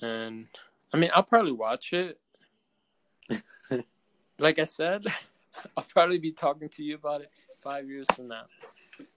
And 0.00 0.46
I 0.92 0.96
mean, 0.96 1.10
I'll 1.14 1.22
probably 1.22 1.52
watch 1.52 1.92
it. 1.92 2.18
like 4.38 4.58
I 4.58 4.64
said, 4.64 5.04
I'll 5.76 5.84
probably 5.84 6.18
be 6.18 6.30
talking 6.30 6.70
to 6.70 6.82
you 6.82 6.94
about 6.94 7.20
it 7.20 7.30
five 7.62 7.86
years 7.88 8.06
from 8.14 8.28
now 8.28 8.44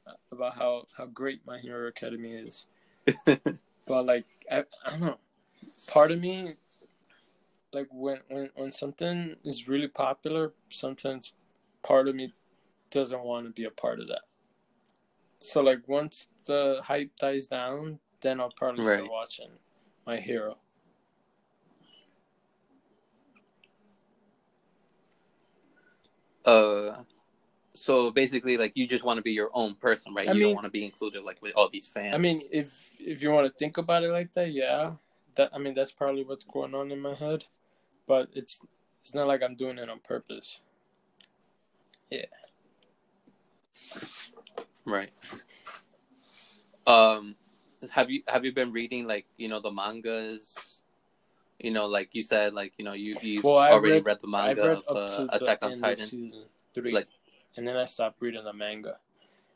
uh, 0.05 0.13
about 0.33 0.55
how 0.55 0.87
how 0.97 1.05
great 1.05 1.39
My 1.45 1.57
Hero 1.57 1.87
Academia 1.87 2.43
is. 2.43 2.67
but 3.25 4.05
like 4.05 4.25
I, 4.51 4.65
I 4.85 4.89
don't 4.89 5.01
know, 5.01 5.17
part 5.87 6.11
of 6.11 6.19
me 6.19 6.55
like 7.71 7.87
when 7.91 8.17
when 8.27 8.49
when 8.55 8.71
something 8.71 9.37
is 9.45 9.69
really 9.69 9.87
popular, 9.87 10.51
sometimes 10.69 11.31
part 11.83 12.09
of 12.09 12.15
me 12.15 12.33
doesn't 12.91 13.21
want 13.23 13.47
to 13.47 13.51
be 13.51 13.65
a 13.65 13.71
part 13.71 13.99
of 13.99 14.07
that. 14.09 14.21
So 15.39 15.61
like 15.61 15.87
once 15.87 16.27
the 16.45 16.81
hype 16.83 17.15
dies 17.17 17.47
down, 17.47 17.99
then 18.21 18.39
I'll 18.39 18.51
probably 18.51 18.83
Right. 18.85 18.97
start 18.99 19.11
watching 19.11 19.49
My 20.05 20.17
Hero. 20.17 20.57
uh, 26.45 27.03
so 27.73 28.11
basically, 28.11 28.57
like 28.57 28.73
you 28.75 28.87
just 28.87 29.03
want 29.03 29.17
to 29.17 29.21
be 29.21 29.31
your 29.31 29.49
own 29.53 29.75
person, 29.75 30.13
right? 30.13 30.27
I 30.27 30.31
you 30.33 30.39
mean- 30.39 30.49
don't 30.49 30.55
want 30.55 30.65
to 30.65 30.71
be 30.71 30.83
included 30.83 31.23
like 31.23 31.41
with 31.41 31.55
all 31.55 31.69
these 31.69 31.87
fans. 31.87 32.13
I 32.13 32.17
mean, 32.17 32.41
if 32.51 32.89
if 32.99 33.21
you 33.23 33.31
want 33.31 33.47
to 33.47 33.53
think 33.57 33.77
about 33.77 34.03
it 34.03 34.11
like 34.11 34.33
that, 34.33 34.51
yeah, 34.51 34.95
that 35.35 35.51
I 35.53 35.57
mean 35.59 35.73
that's 35.73 35.91
probably 35.91 36.23
what's 36.23 36.45
going 36.45 36.75
on 36.75 36.91
in 36.91 36.99
my 36.99 37.13
head, 37.13 37.45
but 38.07 38.29
it's 38.33 38.65
it's 39.01 39.13
not 39.15 39.27
like 39.27 39.41
I'm 39.43 39.55
doing 39.55 39.77
it 39.77 39.89
on 39.89 39.99
purpose. 39.99 40.61
Right? 44.85 45.11
Um, 46.87 47.35
have 47.91 48.09
you 48.09 48.23
have 48.27 48.45
you 48.45 48.51
been 48.53 48.71
reading 48.71 49.07
like 49.07 49.25
you 49.37 49.47
know 49.47 49.59
the 49.59 49.71
mangas? 49.71 50.83
You 51.59 51.71
know, 51.71 51.87
like 51.87 52.09
you 52.13 52.23
said, 52.23 52.53
like 52.53 52.73
you 52.77 52.85
know 52.85 52.93
you 52.93 53.15
you 53.21 53.41
Well, 53.43 53.57
already 53.57 53.95
read, 53.95 54.05
read- 54.05 54.19
the 54.21 54.27
manga 54.27 54.67
read 54.67 54.81
of 54.87 54.97
uh, 54.97 55.27
Attack 55.31 55.59
on 55.63 55.77
Titan. 55.77 56.05
season 56.05 56.43
three, 56.73 56.91
Like- 56.91 57.07
and 57.57 57.67
then 57.67 57.77
I 57.77 57.85
stopped 57.85 58.21
reading 58.21 58.43
the 58.43 58.53
manga, 58.53 58.97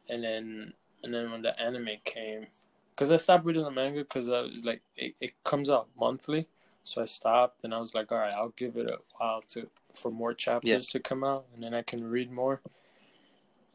and 0.10 0.24
then 0.24 0.74
and 1.04 1.14
then 1.14 1.32
when 1.32 1.42
the 1.42 1.60
anime 1.60 1.98
came, 2.04 2.48
because 2.92 3.10
I 3.12 3.18
stopped 3.18 3.46
reading 3.46 3.64
the 3.64 3.72
manga 3.72 4.02
because 4.02 4.30
I 4.30 4.42
was 4.42 4.64
like 4.66 4.82
it, 4.96 5.16
it 5.20 5.44
comes 5.44 5.70
out 5.70 5.88
monthly, 6.00 6.48
so 6.84 7.02
I 7.02 7.06
stopped 7.06 7.64
and 7.64 7.74
I 7.74 7.80
was 7.80 7.96
like, 7.96 8.12
all 8.12 8.20
right, 8.20 8.34
I'll 8.34 8.50
give 8.50 8.76
it 8.78 8.88
a 8.88 9.00
while 9.18 9.42
to 9.50 9.70
for 9.96 10.12
more 10.12 10.34
chapters 10.34 10.70
Yeah. 10.70 10.80
to 10.92 11.00
come 11.00 11.24
out, 11.24 11.46
and 11.56 11.64
then 11.64 11.74
I 11.74 11.82
can 11.82 12.04
read 12.08 12.32
more, 12.32 12.62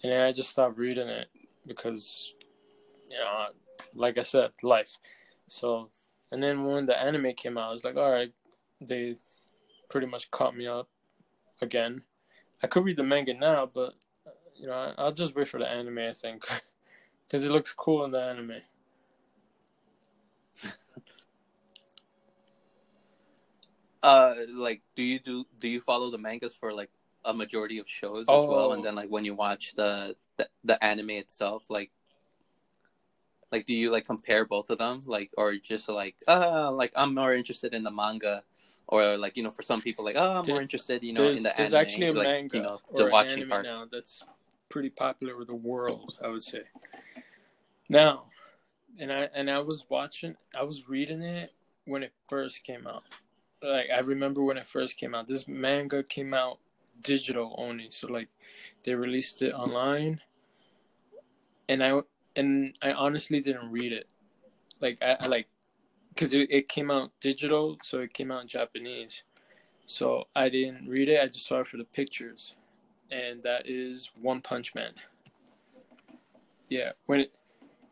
and 0.03 0.13
then 0.13 0.21
I 0.23 0.33
just 0.33 0.51
stopped 0.51 0.79
reading 0.79 1.09
it 1.09 1.29
because, 1.67 2.35
you 3.11 3.19
know, 3.19 3.47
like 3.95 4.19
I 4.19 4.23
said, 4.23 4.51
life. 4.63 4.99
So, 5.49 5.91
and 6.33 6.43
then 6.43 6.65
when 6.65 6.87
the 6.87 6.99
anime 6.99 7.35
came 7.35 7.59
out, 7.59 7.69
I 7.69 7.73
was 7.73 7.85
like, 7.85 7.97
all 7.97 8.11
right, 8.11 8.33
they 8.81 9.17
pretty 9.89 10.07
much 10.07 10.31
caught 10.31 10.57
me 10.57 10.67
up 10.67 10.89
again. 11.61 12.03
I 12.63 12.67
could 12.67 12.85
read 12.85 12.97
the 12.97 13.03
manga 13.03 13.35
now, 13.35 13.71
but 13.73 13.95
you 14.57 14.67
know, 14.67 14.93
I'll 14.99 15.13
just 15.13 15.35
wait 15.35 15.49
for 15.49 15.59
the 15.59 15.69
anime. 15.69 15.99
I 15.99 16.13
think 16.13 16.47
because 17.27 17.45
it 17.45 17.51
looks 17.51 17.73
cool 17.73 18.05
in 18.05 18.11
the 18.11 18.23
anime. 18.23 18.53
Uh, 24.03 24.33
like, 24.55 24.81
do 24.97 25.03
you 25.03 25.19
do 25.19 25.45
do 25.59 25.69
you 25.69 25.79
follow 25.79 26.11
the 26.11 26.17
mangas 26.17 26.55
for 26.55 26.73
like 26.73 26.89
a 27.25 27.35
majority 27.35 27.79
of 27.79 27.89
shows 27.89 28.23
as 28.23 28.27
well, 28.29 28.71
Oh. 28.71 28.73
and 28.73 28.85
then 28.85 28.95
like 28.95 29.09
when 29.11 29.25
you 29.25 29.35
watch 29.35 29.75
the, 29.77 30.17
the 30.37 30.49
the 30.65 30.83
anime 30.85 31.11
itself, 31.11 31.65
like, 31.69 31.91
like 33.53 33.67
do 33.67 33.75
you 33.75 33.91
like 33.91 34.05
compare 34.07 34.45
both 34.45 34.71
of 34.71 34.79
them, 34.79 35.01
like, 35.07 35.31
or 35.37 35.55
just 35.57 35.89
like, 35.89 36.17
uh, 36.29 36.71
like 36.73 36.93
I'm 36.97 37.15
more 37.15 37.35
interested 37.35 37.75
in 37.75 37.83
the 37.83 37.91
manga, 37.91 38.43
or 38.87 39.17
like 39.19 39.37
you 39.37 39.43
know, 39.43 39.51
for 39.51 39.63
some 39.63 39.83
people, 39.83 40.05
like, 40.05 40.17
oh, 40.17 40.39
I'm 40.39 40.47
more 40.47 40.63
interested, 40.63 41.03
you 41.03 41.13
know, 41.13 41.29
in 41.29 41.43
the 41.43 41.53
there's 41.57 41.73
anime, 41.73 41.81
actually 41.81 42.07
a 42.09 42.13
like, 42.13 42.27
manga 42.29 42.57
you 42.57 42.63
know, 42.63 42.81
the 42.97 43.07
watching 43.07 43.49
part. 43.49 43.65
now 43.65 43.87
that's 43.91 44.23
pretty 44.69 44.91
popular 44.91 45.37
with 45.37 45.49
the 45.49 45.55
world. 45.55 46.15
I 46.25 46.29
would 46.29 46.43
say 46.45 46.63
now, 47.89 48.25
and 48.99 49.13
I 49.13 49.29
and 49.35 49.51
I 49.51 49.59
was 49.59 49.85
watching, 49.89 50.37
I 50.59 50.63
was 50.63 50.89
reading 50.89 51.23
it 51.23 51.53
when 51.85 52.03
it 52.03 52.13
first 52.29 52.63
came 52.65 52.87
out. 52.87 53.03
Like 53.63 53.89
I 53.95 53.99
remember 54.01 54.43
when 54.43 54.57
it 54.57 54.67
first 54.67 54.97
came 54.97 55.15
out. 55.15 55.27
This 55.27 55.47
manga 55.49 56.03
came 56.03 56.33
out 56.33 56.59
digital 57.03 57.55
only, 57.59 57.91
so 57.91 58.07
like 58.09 58.29
they 58.85 58.95
released 58.95 59.43
it 59.43 59.53
online, 59.53 60.21
and 61.69 61.83
I 61.83 62.01
and 62.37 62.77
I 62.83 62.93
honestly 62.93 63.41
didn't 63.41 63.71
read 63.71 63.93
it. 63.93 64.09
Like 64.81 64.99
I, 65.03 65.17
I 65.21 65.27
like 65.27 65.49
because 66.11 66.33
it, 66.33 66.49
it 66.51 66.69
came 66.69 66.91
out 66.91 67.13
digital, 67.21 67.79
so 67.83 68.01
it 68.01 68.13
came 68.13 68.31
out 68.31 68.43
in 68.43 68.49
Japanese. 68.49 69.23
So 69.87 70.29
I 70.37 70.49
didn't 70.49 70.89
read 70.89 71.09
it. 71.09 71.21
I 71.21 71.27
just 71.27 71.47
saw 71.47 71.61
it 71.61 71.67
for 71.67 71.77
the 71.77 71.85
pictures, 71.85 72.55
and 73.11 73.43
that 73.43 73.69
is 73.69 74.11
One 74.21 74.41
Punch 74.41 74.75
Man. 74.75 74.93
Yeah, 76.69 76.93
when 77.07 77.21
it, 77.21 77.33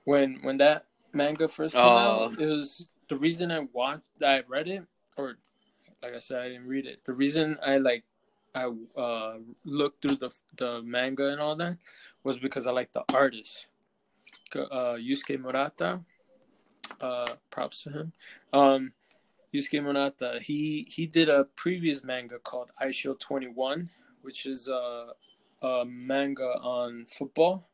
when 0.04 0.38
when 0.42 0.58
that 0.58 0.86
manga 1.12 1.48
first 1.48 1.74
came 1.74 1.82
Oh. 1.82 2.26
out, 2.26 2.40
it 2.40 2.46
was 2.46 2.88
the 3.08 3.16
reason 3.16 3.50
I 3.50 3.60
watched. 3.72 4.04
I 4.24 4.42
read 4.46 4.68
it, 4.68 4.84
or 5.16 5.36
like 6.02 6.14
I 6.14 6.18
said, 6.18 6.40
I 6.40 6.48
didn't 6.48 6.68
read 6.68 6.86
it. 6.86 7.00
The 7.04 7.12
reason 7.12 7.58
I 7.64 7.78
like 7.78 8.04
I 8.60 8.64
uh 9.00 9.34
looked 9.64 10.02
through 10.02 10.18
the 10.24 10.30
the 10.56 10.70
manga 10.82 11.26
and 11.32 11.40
all 11.40 11.56
that 11.56 11.76
was 12.24 12.38
because 12.38 12.66
I 12.66 12.72
like 12.72 12.92
the 12.92 13.04
artist, 13.14 13.68
uh, 14.54 14.96
Yusuke 15.08 15.40
Murata. 15.40 16.00
Uh, 17.00 17.28
props 17.50 17.82
to 17.82 17.90
him. 17.90 18.12
Um, 18.52 18.92
Yusuke 19.52 19.82
Murata. 19.82 20.38
He 20.42 20.86
he 20.90 21.06
did 21.06 21.28
a 21.28 21.44
previous 21.62 22.02
manga 22.02 22.38
called 22.38 22.70
Eyeshield 22.82 23.20
Twenty 23.20 23.46
One, 23.46 23.90
which 24.22 24.46
is 24.46 24.68
a, 24.68 25.12
a 25.62 25.84
manga 25.84 26.50
on 26.62 27.04
football, 27.06 27.68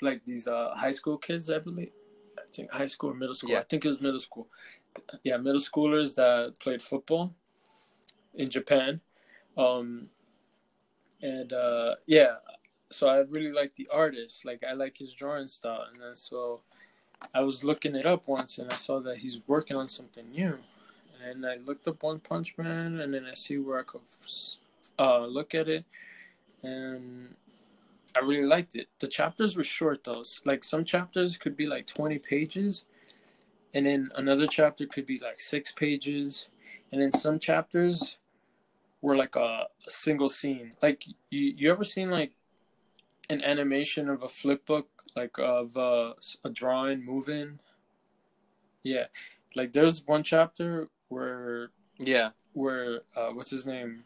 like 0.00 0.24
these 0.24 0.48
uh 0.48 0.70
high 0.74 0.90
school 0.90 1.18
kids, 1.18 1.50
I 1.50 1.58
believe. 1.58 1.92
I 2.38 2.48
think 2.50 2.72
high 2.72 2.86
school 2.86 3.10
or 3.10 3.14
middle 3.14 3.34
school. 3.34 3.50
Yeah. 3.50 3.60
I 3.60 3.64
think 3.64 3.84
it 3.84 3.88
was 3.88 4.00
middle 4.00 4.20
school. 4.20 4.48
Yeah, 5.24 5.36
middle 5.36 5.60
schoolers 5.60 6.14
that 6.16 6.58
played 6.58 6.82
football 6.82 7.34
in 8.34 8.48
Japan. 8.50 9.00
Um, 9.56 10.08
and 11.20 11.52
uh, 11.52 11.94
yeah, 12.06 12.32
so 12.90 13.08
I 13.08 13.18
really 13.18 13.52
like 13.52 13.74
the 13.74 13.88
artist. 13.92 14.44
Like 14.44 14.62
I 14.68 14.72
like 14.72 14.96
his 14.98 15.12
drawing 15.12 15.48
style, 15.48 15.86
and 15.92 16.02
then 16.02 16.16
so 16.16 16.60
I 17.34 17.40
was 17.40 17.64
looking 17.64 17.94
it 17.94 18.06
up 18.06 18.28
once, 18.28 18.58
and 18.58 18.70
I 18.72 18.76
saw 18.76 19.00
that 19.00 19.18
he's 19.18 19.40
working 19.46 19.76
on 19.76 19.88
something 19.88 20.30
new. 20.30 20.58
And 21.24 21.46
I 21.46 21.56
looked 21.56 21.86
up 21.86 22.02
One 22.02 22.18
Punch 22.18 22.54
Man, 22.58 23.00
and 23.00 23.14
then 23.14 23.24
I 23.26 23.34
see 23.34 23.56
where 23.58 23.78
I 23.78 23.84
could 23.84 24.00
uh, 24.98 25.24
look 25.26 25.54
at 25.54 25.68
it, 25.68 25.84
and 26.64 27.34
I 28.16 28.20
really 28.20 28.46
liked 28.46 28.74
it. 28.74 28.88
The 28.98 29.06
chapters 29.06 29.56
were 29.56 29.64
short 29.64 30.04
though. 30.04 30.24
Like 30.44 30.64
some 30.64 30.84
chapters 30.84 31.36
could 31.36 31.56
be 31.56 31.66
like 31.66 31.86
twenty 31.86 32.18
pages, 32.18 32.86
and 33.72 33.86
then 33.86 34.08
another 34.16 34.46
chapter 34.46 34.86
could 34.86 35.06
be 35.06 35.20
like 35.20 35.38
six 35.38 35.70
pages, 35.70 36.48
and 36.90 37.00
then 37.00 37.12
some 37.12 37.38
chapters 37.38 38.18
were 39.02 39.16
like 39.16 39.36
a, 39.36 39.66
a 39.86 39.90
single 39.90 40.30
scene. 40.30 40.70
Like 40.80 41.04
you, 41.28 41.54
you 41.56 41.70
ever 41.70 41.84
seen 41.84 42.10
like 42.10 42.32
an 43.28 43.42
animation 43.42 44.08
of 44.08 44.22
a 44.22 44.28
flip 44.28 44.64
book, 44.64 44.88
like 45.14 45.38
of 45.38 45.76
uh, 45.76 46.14
a 46.44 46.48
drawing 46.48 47.04
moving? 47.04 47.58
Yeah, 48.82 49.06
like 49.54 49.72
there's 49.72 50.06
one 50.06 50.22
chapter 50.22 50.88
where 51.08 51.70
Yeah, 51.98 52.30
where 52.54 53.00
uh, 53.14 53.30
what's 53.30 53.50
his 53.50 53.66
name? 53.66 54.04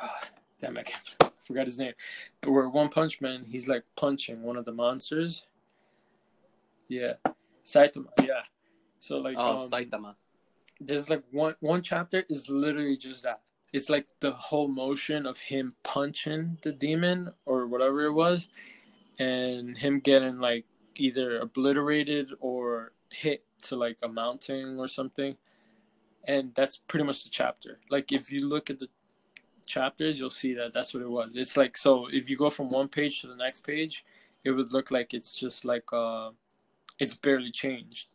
Ah, 0.00 0.20
damn, 0.60 0.76
I 0.76 0.82
can't, 0.82 1.16
I 1.22 1.30
forgot 1.44 1.66
his 1.66 1.78
name. 1.78 1.94
But 2.40 2.50
where 2.50 2.68
One 2.68 2.88
Punch 2.88 3.20
Man, 3.20 3.44
he's 3.44 3.68
like 3.68 3.84
punching 3.96 4.42
one 4.42 4.56
of 4.56 4.64
the 4.64 4.72
monsters. 4.72 5.46
Yeah, 6.88 7.14
Saitama. 7.64 8.08
Yeah. 8.20 8.42
So 8.98 9.18
like, 9.18 9.36
oh 9.38 9.60
um, 9.60 9.70
Saitama. 9.70 10.16
there's 10.80 11.08
like 11.08 11.22
one 11.30 11.54
one 11.60 11.82
chapter 11.82 12.24
is 12.28 12.48
literally 12.48 12.96
just 12.96 13.22
that. 13.22 13.40
It's 13.72 13.88
like 13.88 14.06
the 14.20 14.32
whole 14.32 14.68
motion 14.68 15.26
of 15.26 15.38
him 15.38 15.74
punching 15.82 16.58
the 16.62 16.72
demon 16.72 17.32
or 17.46 17.66
whatever 17.66 18.02
it 18.04 18.12
was, 18.12 18.48
and 19.18 19.76
him 19.76 20.00
getting 20.00 20.38
like 20.38 20.66
either 20.96 21.38
obliterated 21.40 22.30
or 22.40 22.92
hit 23.10 23.44
to 23.62 23.76
like 23.76 23.98
a 24.02 24.08
mountain 24.08 24.78
or 24.78 24.88
something. 24.88 25.36
And 26.26 26.54
that's 26.54 26.76
pretty 26.76 27.04
much 27.04 27.24
the 27.24 27.30
chapter. 27.30 27.80
Like 27.90 28.12
if 28.12 28.30
you 28.30 28.46
look 28.46 28.70
at 28.70 28.78
the 28.78 28.88
chapters, 29.66 30.18
you'll 30.18 30.30
see 30.30 30.54
that 30.54 30.72
that's 30.72 30.94
what 30.94 31.02
it 31.02 31.10
was. 31.10 31.34
It's 31.34 31.56
like 31.56 31.76
so 31.76 32.08
if 32.12 32.28
you 32.30 32.36
go 32.36 32.50
from 32.50 32.68
one 32.68 32.88
page 32.88 33.20
to 33.22 33.26
the 33.26 33.36
next 33.36 33.66
page, 33.66 34.04
it 34.44 34.50
would 34.50 34.72
look 34.72 34.90
like 34.90 35.14
it's 35.14 35.34
just 35.34 35.64
like 35.64 35.84
uh, 35.92 36.30
it's 36.98 37.14
barely 37.14 37.50
changed. 37.50 38.08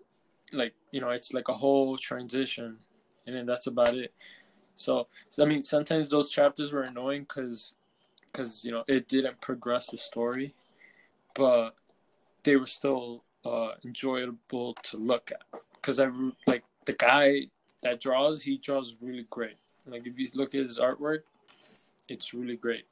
like 0.54 0.74
you 0.92 1.02
know 1.02 1.10
it's 1.10 1.34
like 1.34 1.50
a 1.50 1.54
whole 1.54 1.98
transition, 1.98 2.78
and 3.26 3.36
then 3.36 3.46
that's 3.46 3.68
about 3.68 3.96
it. 3.96 4.14
So, 4.78 5.08
so 5.30 5.44
I 5.44 5.48
mean, 5.48 5.64
sometimes 5.64 6.08
those 6.08 6.30
chapters 6.30 6.72
were 6.72 6.84
annoying 6.84 7.24
because 7.24 7.74
because 8.32 8.64
you 8.64 8.72
know 8.72 8.84
it 8.88 9.08
didn't 9.08 9.42
progress 9.42 9.88
the 9.88 9.98
story, 9.98 10.54
but 11.34 11.72
they 12.44 12.56
were 12.56 12.68
still 12.68 13.24
uh, 13.44 13.72
enjoyable 13.84 14.76
to 14.84 14.98
look 14.98 15.32
at. 15.32 15.62
Because 15.74 16.00
I 16.00 16.10
like 16.46 16.64
the 16.86 16.94
guy 16.94 17.48
that 17.82 18.00
draws, 18.00 18.44
he 18.44 18.58
draws 18.58 18.96
really 19.02 19.26
great. 19.30 19.58
Like 19.86 20.06
if 20.06 20.18
you 20.18 20.28
look 20.36 20.54
at 20.54 20.62
his 20.62 20.80
artwork, 20.80 21.22
it's 22.08 22.34
really 22.34 22.56
great. 22.56 22.86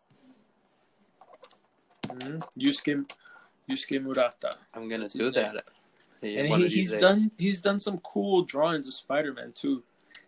Mm-hmm. 2.08 2.60
Yusuke 2.60 3.10
Yusuke 3.70 4.02
Murata. 4.02 4.56
I'm 4.74 4.90
gonna 4.90 5.10
do 5.10 5.32
that. 5.32 5.64
Yeah, 6.22 6.40
and 6.40 6.48
he, 6.48 6.68
he's 6.68 6.90
days. 6.90 7.02
done 7.02 7.32
he's 7.38 7.62
done 7.62 7.80
some 7.80 8.00
cool 8.00 8.44
drawings 8.44 8.88
of 8.88 8.94
Spider 8.94 9.34
Man 9.34 9.52
too. 9.54 9.84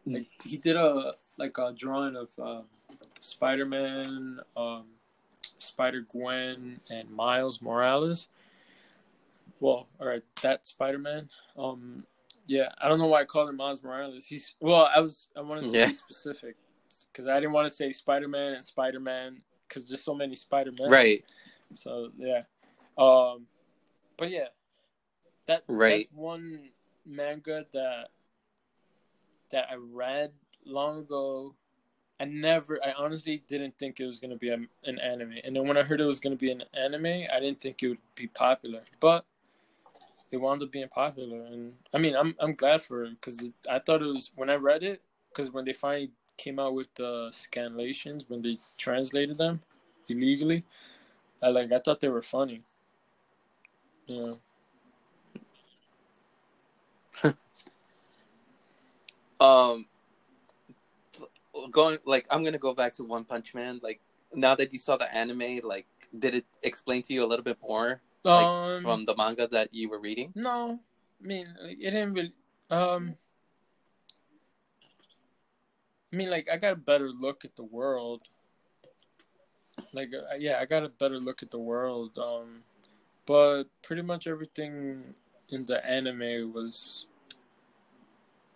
Like 0.05 0.28
he 0.43 0.58
did 0.58 0.76
a 0.76 1.14
like 1.38 1.58
a 1.58 1.74
drawing 1.74 2.16
of 2.16 2.30
uh, 2.42 2.62
Spider 3.20 3.66
Man, 3.66 4.40
um, 4.56 4.86
Spider 5.60 6.02
Gwen, 6.02 6.80
and 6.90 7.10
Miles 7.10 7.62
Morales. 7.62 8.28
Well, 9.60 9.88
all 10.00 10.08
right, 10.08 10.24
that 10.42 10.66
Spider 10.66 11.00
Man. 11.00 11.30
Um, 11.58 12.04
yeah, 12.46 12.70
I 12.80 12.88
don't 12.88 13.00
know 13.00 13.08
why 13.08 13.22
I 13.22 13.26
called 13.26 13.50
him 13.50 13.58
Miles 13.58 13.84
Morales. 13.84 14.26
He's 14.26 14.56
well, 14.60 14.90
I 14.94 15.00
was 15.00 15.28
I 15.36 15.42
wanted 15.42 15.72
to 15.72 15.78
yeah. 15.78 15.88
be 15.88 15.94
specific 15.94 16.56
because 17.12 17.28
I 17.28 17.36
didn't 17.40 17.54
want 17.54 17.68
to 17.68 17.74
say 17.74 17.92
Spider 17.92 18.28
Man 18.28 18.54
and 18.54 18.64
Spider 18.64 19.00
Man 19.00 19.42
because 19.68 19.88
there's 19.88 20.04
so 20.04 20.14
many 20.14 20.36
Spider 20.36 20.72
Man. 20.78 20.90
Right. 20.90 21.24
So 21.74 22.12
yeah, 22.18 22.44
um, 22.98 23.48
but 24.18 24.30
yeah, 24.30 24.48
that 25.48 25.64
right. 25.68 26.08
that's 26.10 26.18
one 26.18 26.70
manga 27.06 27.66
that 27.74 28.10
that 29.52 29.68
I 29.72 29.76
read 29.76 30.32
long 30.68 30.99
ago. 30.99 31.55
I 32.20 32.26
never, 32.26 32.80
I 32.84 32.93
honestly 32.93 33.43
didn't 33.47 33.78
think 33.78 33.99
it 33.99 34.05
was 34.05 34.20
gonna 34.20 34.38
be 34.38 34.49
a, 34.49 34.57
an 34.86 34.99
anime, 34.99 35.36
and 35.43 35.55
then 35.55 35.68
when 35.68 35.78
I 35.78 35.84
heard 35.84 36.01
it 36.01 36.05
was 36.05 36.20
gonna 36.20 36.36
be 36.36 36.51
an 36.51 36.63
anime, 36.74 37.26
I 37.32 37.39
didn't 37.39 37.59
think 37.61 37.84
it 37.84 37.89
would 37.89 37.97
be 38.15 38.28
popular, 38.28 38.82
but 38.99 39.24
it 40.32 40.38
wound 40.38 40.63
up 40.63 40.72
being 40.72 40.88
popular, 40.89 41.45
and 41.45 41.74
I 41.93 41.99
mean, 41.99 42.15
I'm 42.15 42.36
I'm 42.39 42.55
glad 42.55 42.82
for 42.82 43.03
it 43.03 43.22
because 43.22 43.49
I 43.70 43.80
thought 43.80 44.01
it 44.01 44.07
was 44.07 44.32
when 44.36 44.49
I 44.49 44.55
read 44.55 44.84
it, 44.84 45.01
because 45.30 45.51
when 45.51 45.63
they 45.63 45.74
finally 45.74 46.11
came 46.38 46.59
out 46.59 46.74
with 46.74 46.93
the 46.95 47.32
scanlations, 47.32 48.28
when 48.30 48.41
they 48.41 48.57
translated 48.78 49.38
them 49.38 49.61
illegally, 50.09 50.63
I 51.41 51.49
like 51.49 51.72
I 51.72 51.80
thought 51.80 51.99
they 51.99 52.09
were 52.09 52.22
funny. 52.22 52.63
Yeah. 54.07 54.34
um 59.39 59.86
going 61.72 61.97
like 62.05 62.26
I'm 62.30 62.43
gonna 62.43 62.58
go 62.58 62.74
back 62.74 62.93
to 62.95 63.03
One 63.03 63.24
Punch 63.24 63.53
Man. 63.53 63.80
Like 63.82 64.01
now 64.34 64.55
that 64.55 64.74
you 64.74 64.80
saw 64.80 64.97
the 64.97 65.14
anime, 65.14 65.60
like 65.64 65.88
did 66.18 66.36
it 66.36 66.45
explain 66.64 67.01
to 67.03 67.14
you 67.14 67.24
a 67.24 67.28
little 67.28 67.43
bit 67.43 67.58
more 67.62 68.01
like, 68.24 68.45
um, 68.45 68.82
from 68.82 69.05
the 69.05 69.16
manga 69.16 69.47
that 69.47 69.74
you 69.74 69.89
were 69.89 69.99
reading? 69.99 70.32
No, 70.36 70.80
I 71.24 71.28
mean 71.28 71.47
it 71.62 71.91
didn't 71.91 72.14
really. 72.14 72.34
Um, 72.70 73.16
I 76.12 76.16
mean, 76.16 76.30
like 76.30 76.47
I 76.51 76.58
got 76.58 76.74
a 76.74 76.78
better 76.78 77.10
look 77.10 77.43
at 77.45 77.55
the 77.55 77.64
world. 77.64 78.22
Like 79.93 80.10
uh, 80.14 80.36
yeah, 80.38 80.60
I 80.60 80.66
got 80.66 80.84
a 80.84 80.89
better 80.89 81.20
look 81.20 81.43
at 81.43 81.51
the 81.51 81.60
world. 81.60 82.18
Um, 82.18 82.64
but 83.26 83.66
pretty 83.84 84.01
much 84.01 84.26
everything 84.26 85.14
in 85.49 85.66
the 85.66 85.86
anime 85.86 86.53
was 86.53 87.05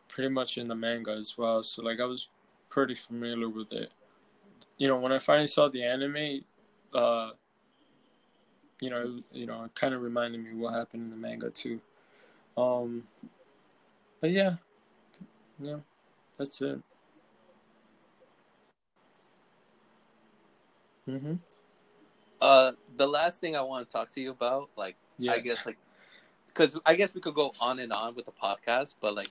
pretty 0.08 0.30
much 0.30 0.58
in 0.58 0.68
the 0.68 0.76
manga 0.76 1.12
as 1.12 1.38
well. 1.38 1.64
So 1.64 1.82
like 1.82 2.00
I 2.00 2.06
was 2.06 2.30
pretty 2.72 2.96
familiar 2.96 3.50
with 3.50 3.72
it. 3.72 3.92
You 4.78 4.88
know, 4.88 4.98
when 4.98 5.12
I 5.12 5.20
finally 5.20 5.46
saw 5.46 5.68
the 5.70 5.84
anime, 5.84 6.44
uh, 6.96 7.32
you 8.80 8.90
know, 8.90 9.22
you 9.32 9.46
know, 9.46 9.66
it 9.66 9.76
kind 9.76 9.94
of 9.94 10.02
reminded 10.02 10.44
me 10.44 10.56
what 10.56 10.74
happened 10.74 11.04
in 11.04 11.10
the 11.12 11.16
manga 11.16 11.52
too. 11.52 11.80
Um, 12.58 13.04
but 14.20 14.32
yeah, 14.32 14.56
yeah, 15.60 15.78
that's 16.38 16.62
it. 16.62 16.82
Mhm. 21.08 21.40
Uh, 22.40 22.72
the 22.98 23.08
last 23.08 23.40
thing 23.40 23.56
I 23.56 23.62
want 23.62 23.88
to 23.88 23.92
talk 23.92 24.10
to 24.12 24.22
you 24.22 24.32
about, 24.32 24.70
like, 24.76 24.96
yeah. 25.18 25.34
I 25.34 25.40
guess, 25.40 25.66
like, 25.66 25.78
because 26.48 26.80
I 26.86 26.96
guess 26.96 27.14
we 27.14 27.22
could 27.22 27.36
go 27.36 27.54
on 27.62 27.80
and 27.80 27.94
on 27.94 28.16
with 28.16 28.26
the 28.26 28.32
podcast, 28.32 28.96
but 29.00 29.14
like, 29.14 29.30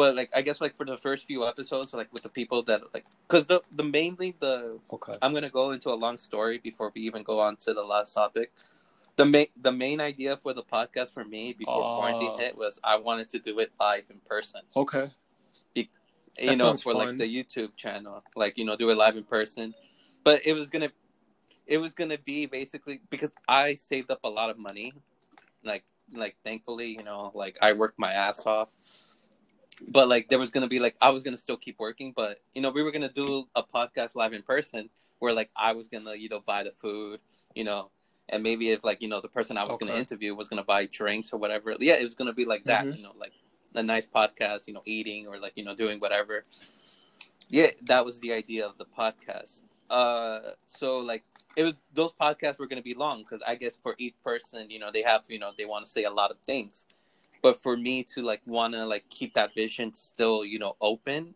but 0.00 0.16
like 0.16 0.30
I 0.34 0.40
guess 0.40 0.62
like 0.62 0.74
for 0.74 0.86
the 0.86 0.96
first 0.96 1.26
few 1.26 1.46
episodes, 1.46 1.92
like 1.92 2.10
with 2.10 2.22
the 2.22 2.30
people 2.30 2.62
that 2.62 2.80
like, 2.94 3.04
because 3.28 3.46
the 3.46 3.60
the 3.70 3.84
mainly 3.84 4.34
the 4.40 4.78
okay, 4.90 5.18
I'm 5.20 5.34
gonna 5.34 5.50
go 5.50 5.72
into 5.72 5.90
a 5.90 5.98
long 6.04 6.16
story 6.16 6.56
before 6.56 6.90
we 6.94 7.02
even 7.02 7.22
go 7.22 7.38
on 7.38 7.56
to 7.56 7.74
the 7.74 7.82
last 7.82 8.14
topic. 8.14 8.50
The 9.16 9.26
main 9.26 9.48
the 9.60 9.70
main 9.70 10.00
idea 10.00 10.38
for 10.38 10.54
the 10.54 10.62
podcast 10.62 11.12
for 11.12 11.22
me 11.22 11.52
before 11.52 11.84
uh, 11.84 11.96
quarantine 11.98 12.38
hit 12.38 12.56
was 12.56 12.80
I 12.82 12.96
wanted 12.96 13.28
to 13.28 13.40
do 13.40 13.58
it 13.58 13.72
live 13.78 14.06
in 14.08 14.20
person. 14.26 14.62
Okay. 14.74 15.08
Be, 15.74 15.90
you 16.40 16.56
know, 16.56 16.74
for 16.78 16.94
fun. 16.94 17.08
like 17.08 17.18
the 17.18 17.28
YouTube 17.28 17.76
channel, 17.76 18.24
like 18.34 18.56
you 18.56 18.64
know, 18.64 18.76
do 18.76 18.88
it 18.88 18.96
live 18.96 19.18
in 19.18 19.24
person. 19.24 19.74
But 20.24 20.46
it 20.46 20.54
was 20.54 20.68
gonna, 20.68 20.92
it 21.66 21.76
was 21.76 21.92
gonna 21.92 22.16
be 22.16 22.46
basically 22.46 23.02
because 23.10 23.32
I 23.46 23.74
saved 23.74 24.10
up 24.10 24.20
a 24.24 24.30
lot 24.30 24.48
of 24.48 24.56
money, 24.56 24.94
like 25.62 25.84
like 26.10 26.36
thankfully, 26.42 26.88
you 26.88 27.04
know, 27.04 27.32
like 27.34 27.58
I 27.60 27.74
worked 27.74 27.98
my 27.98 28.12
ass 28.12 28.46
off 28.46 28.70
but 29.88 30.08
like 30.08 30.28
there 30.28 30.38
was 30.38 30.50
gonna 30.50 30.68
be 30.68 30.78
like 30.78 30.96
I 31.00 31.10
was 31.10 31.22
gonna 31.22 31.38
still 31.38 31.56
keep 31.56 31.78
working, 31.78 32.12
but 32.14 32.40
you 32.54 32.62
know 32.62 32.70
we 32.70 32.82
were 32.82 32.90
gonna 32.90 33.12
do 33.12 33.48
a 33.54 33.62
podcast 33.62 34.14
live 34.14 34.32
in 34.32 34.42
person 34.42 34.90
where 35.18 35.32
like 35.32 35.50
I 35.56 35.72
was 35.72 35.88
gonna 35.88 36.14
you 36.14 36.28
know 36.28 36.40
buy 36.40 36.62
the 36.62 36.70
food, 36.70 37.20
you 37.54 37.64
know, 37.64 37.90
and 38.28 38.42
maybe 38.42 38.70
if 38.70 38.84
like 38.84 39.02
you 39.02 39.08
know 39.08 39.20
the 39.20 39.28
person 39.28 39.56
I 39.56 39.64
was 39.64 39.76
okay. 39.76 39.86
gonna 39.86 39.98
interview 39.98 40.34
was 40.34 40.48
gonna 40.48 40.64
buy 40.64 40.86
drinks 40.86 41.32
or 41.32 41.38
whatever, 41.38 41.74
yeah, 41.80 41.94
it 41.94 42.04
was 42.04 42.14
gonna 42.14 42.32
be 42.32 42.44
like 42.44 42.64
that, 42.64 42.84
mm-hmm. 42.84 42.96
you 42.96 43.02
know, 43.02 43.12
like 43.18 43.32
a 43.74 43.82
nice 43.82 44.06
podcast, 44.06 44.66
you 44.66 44.74
know, 44.74 44.82
eating 44.84 45.26
or 45.26 45.38
like 45.38 45.52
you 45.56 45.64
know 45.64 45.74
doing 45.74 45.98
whatever. 45.98 46.44
Yeah, 47.48 47.68
that 47.86 48.04
was 48.04 48.20
the 48.20 48.32
idea 48.32 48.66
of 48.66 48.78
the 48.78 48.84
podcast. 48.84 49.62
Uh, 49.88 50.40
so 50.66 50.98
like 50.98 51.24
it 51.56 51.64
was 51.64 51.74
those 51.92 52.12
podcasts 52.20 52.58
were 52.58 52.66
gonna 52.66 52.82
be 52.82 52.94
long 52.94 53.20
because 53.22 53.42
I 53.46 53.56
guess 53.56 53.76
for 53.82 53.94
each 53.98 54.14
person, 54.22 54.70
you 54.70 54.78
know, 54.78 54.90
they 54.92 55.02
have 55.02 55.22
you 55.28 55.38
know 55.38 55.52
they 55.56 55.64
want 55.64 55.86
to 55.86 55.90
say 55.90 56.04
a 56.04 56.10
lot 56.10 56.30
of 56.30 56.36
things 56.46 56.86
but 57.42 57.62
for 57.62 57.76
me 57.76 58.02
to 58.02 58.22
like 58.22 58.40
want 58.46 58.74
to 58.74 58.84
like 58.86 59.08
keep 59.08 59.34
that 59.34 59.54
vision 59.54 59.92
still 59.92 60.44
you 60.44 60.58
know 60.58 60.76
open 60.80 61.34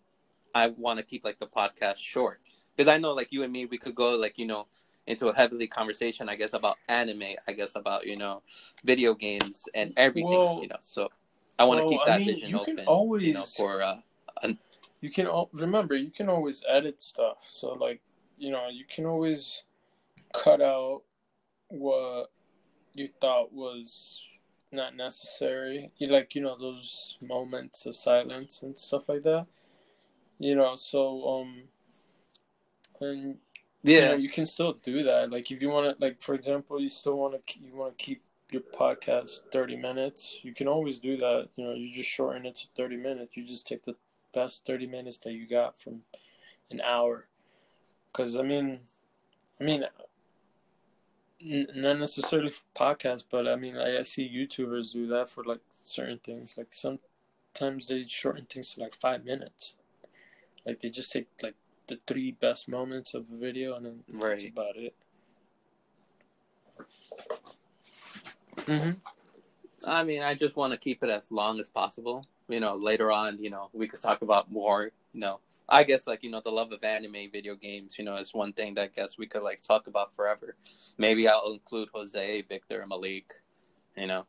i 0.54 0.68
want 0.68 0.98
to 0.98 1.04
keep 1.04 1.24
like 1.24 1.38
the 1.38 1.46
podcast 1.46 1.96
short. 1.96 2.40
Because 2.76 2.92
i 2.92 2.98
know 2.98 3.12
like 3.12 3.28
you 3.30 3.42
and 3.42 3.52
me 3.52 3.66
we 3.66 3.78
could 3.78 3.94
go 3.94 4.16
like 4.16 4.38
you 4.38 4.46
know 4.46 4.66
into 5.06 5.28
a 5.28 5.36
heavily 5.36 5.66
conversation 5.66 6.28
i 6.28 6.34
guess 6.34 6.54
about 6.54 6.76
anime 6.88 7.22
i 7.46 7.52
guess 7.52 7.76
about 7.76 8.06
you 8.06 8.16
know 8.16 8.42
video 8.84 9.14
games 9.14 9.68
and 9.74 9.92
everything 9.96 10.30
well, 10.30 10.60
you 10.62 10.68
know 10.68 10.76
so 10.80 11.08
i 11.58 11.64
want 11.64 11.78
to 11.80 11.84
well, 11.84 11.92
keep 11.92 12.06
that 12.06 12.14
I 12.14 12.18
mean, 12.18 12.26
vision 12.26 12.48
you 12.50 12.58
open 12.58 12.76
can 12.76 12.86
always, 12.86 13.22
you 13.22 13.34
know 13.34 13.42
for 13.42 13.82
uh 13.82 13.96
an... 14.42 14.58
you 15.00 15.10
can 15.10 15.28
remember 15.52 15.94
you 15.94 16.10
can 16.10 16.28
always 16.28 16.64
edit 16.68 17.02
stuff 17.02 17.44
so 17.46 17.74
like 17.74 18.00
you 18.38 18.50
know 18.50 18.68
you 18.72 18.84
can 18.88 19.04
always 19.04 19.64
cut 20.32 20.60
out 20.60 21.02
what 21.68 22.30
you 22.94 23.08
thought 23.20 23.52
was 23.52 24.22
not 24.74 24.96
necessary. 24.96 25.90
You 25.98 26.08
like 26.08 26.34
you 26.34 26.42
know 26.42 26.56
those 26.58 27.16
moments 27.20 27.86
of 27.86 27.96
silence 27.96 28.62
and 28.62 28.78
stuff 28.78 29.08
like 29.08 29.22
that. 29.22 29.46
You 30.38 30.56
know, 30.56 30.76
so 30.76 31.28
um, 31.28 31.62
and 33.00 33.38
yeah, 33.82 33.98
you, 33.98 34.06
know, 34.06 34.14
you 34.14 34.28
can 34.28 34.46
still 34.46 34.74
do 34.74 35.02
that. 35.04 35.30
Like 35.30 35.50
if 35.50 35.62
you 35.62 35.68
want 35.68 35.98
to, 35.98 36.04
like 36.04 36.20
for 36.20 36.34
example, 36.34 36.80
you 36.80 36.88
still 36.88 37.16
want 37.16 37.46
to 37.46 37.60
you 37.60 37.74
want 37.74 37.96
to 37.98 38.04
keep 38.04 38.22
your 38.50 38.62
podcast 38.62 39.42
thirty 39.52 39.76
minutes. 39.76 40.38
You 40.42 40.54
can 40.54 40.68
always 40.68 40.98
do 40.98 41.16
that. 41.18 41.48
You 41.56 41.64
know, 41.66 41.74
you 41.74 41.92
just 41.92 42.08
shorten 42.08 42.46
it 42.46 42.56
to 42.56 42.66
thirty 42.76 42.96
minutes. 42.96 43.36
You 43.36 43.44
just 43.44 43.66
take 43.66 43.84
the 43.84 43.96
best 44.32 44.66
thirty 44.66 44.86
minutes 44.86 45.18
that 45.18 45.32
you 45.32 45.46
got 45.46 45.78
from 45.78 46.02
an 46.70 46.80
hour. 46.80 47.26
Because 48.12 48.36
I 48.36 48.42
mean, 48.42 48.80
I 49.60 49.64
mean, 49.64 49.84
not 51.40 51.98
necessarily 51.98 52.52
podcasts, 52.74 53.24
but 53.28 53.46
I 53.48 53.56
mean, 53.56 53.76
I, 53.76 53.98
I 53.98 54.02
see 54.02 54.28
YouTubers 54.28 54.92
do 54.92 55.06
that 55.08 55.28
for 55.28 55.44
like 55.44 55.60
certain 55.70 56.18
things. 56.18 56.56
Like 56.56 56.72
sometimes 56.72 57.86
they 57.86 58.04
shorten 58.04 58.46
things 58.46 58.74
to 58.74 58.80
like 58.80 58.94
five 58.94 59.24
minutes. 59.24 59.74
Like 60.66 60.80
they 60.80 60.88
just 60.88 61.12
take 61.12 61.28
like 61.42 61.54
the 61.86 61.98
three 62.06 62.32
best 62.32 62.68
moments 62.68 63.14
of 63.14 63.26
a 63.30 63.36
video, 63.36 63.76
and 63.76 63.86
then 63.86 64.04
right. 64.12 64.30
that's 64.30 64.44
about 64.48 64.76
it. 64.76 64.94
hmm 68.66 68.90
I 69.86 70.02
mean, 70.04 70.22
I 70.22 70.34
just 70.34 70.56
want 70.56 70.72
to 70.72 70.78
keep 70.78 71.02
it 71.02 71.10
as 71.10 71.26
long 71.30 71.60
as 71.60 71.68
possible. 71.68 72.26
You 72.48 72.60
know, 72.60 72.76
later 72.76 73.12
on, 73.12 73.42
you 73.42 73.50
know, 73.50 73.68
we 73.72 73.86
could 73.88 74.00
talk 74.00 74.22
about 74.22 74.50
more. 74.50 74.90
You 75.12 75.20
know, 75.20 75.40
I 75.68 75.82
guess 75.84 76.06
like 76.06 76.22
you 76.22 76.30
know 76.30 76.40
the 76.44 76.50
love 76.50 76.72
of 76.72 76.84
anime, 76.84 77.30
video 77.32 77.54
games. 77.54 77.98
You 77.98 78.04
know, 78.04 78.16
is 78.16 78.34
one 78.34 78.52
thing 78.52 78.74
that 78.74 78.82
I 78.82 78.90
guess 78.94 79.18
we 79.18 79.26
could 79.26 79.42
like 79.42 79.60
talk 79.60 79.86
about 79.86 80.14
forever. 80.14 80.56
Maybe 80.98 81.26
I'll 81.26 81.52
include 81.52 81.88
Jose, 81.94 82.42
Victor, 82.42 82.80
and 82.80 82.88
Malik. 82.88 83.32
You 83.96 84.06
know, 84.06 84.26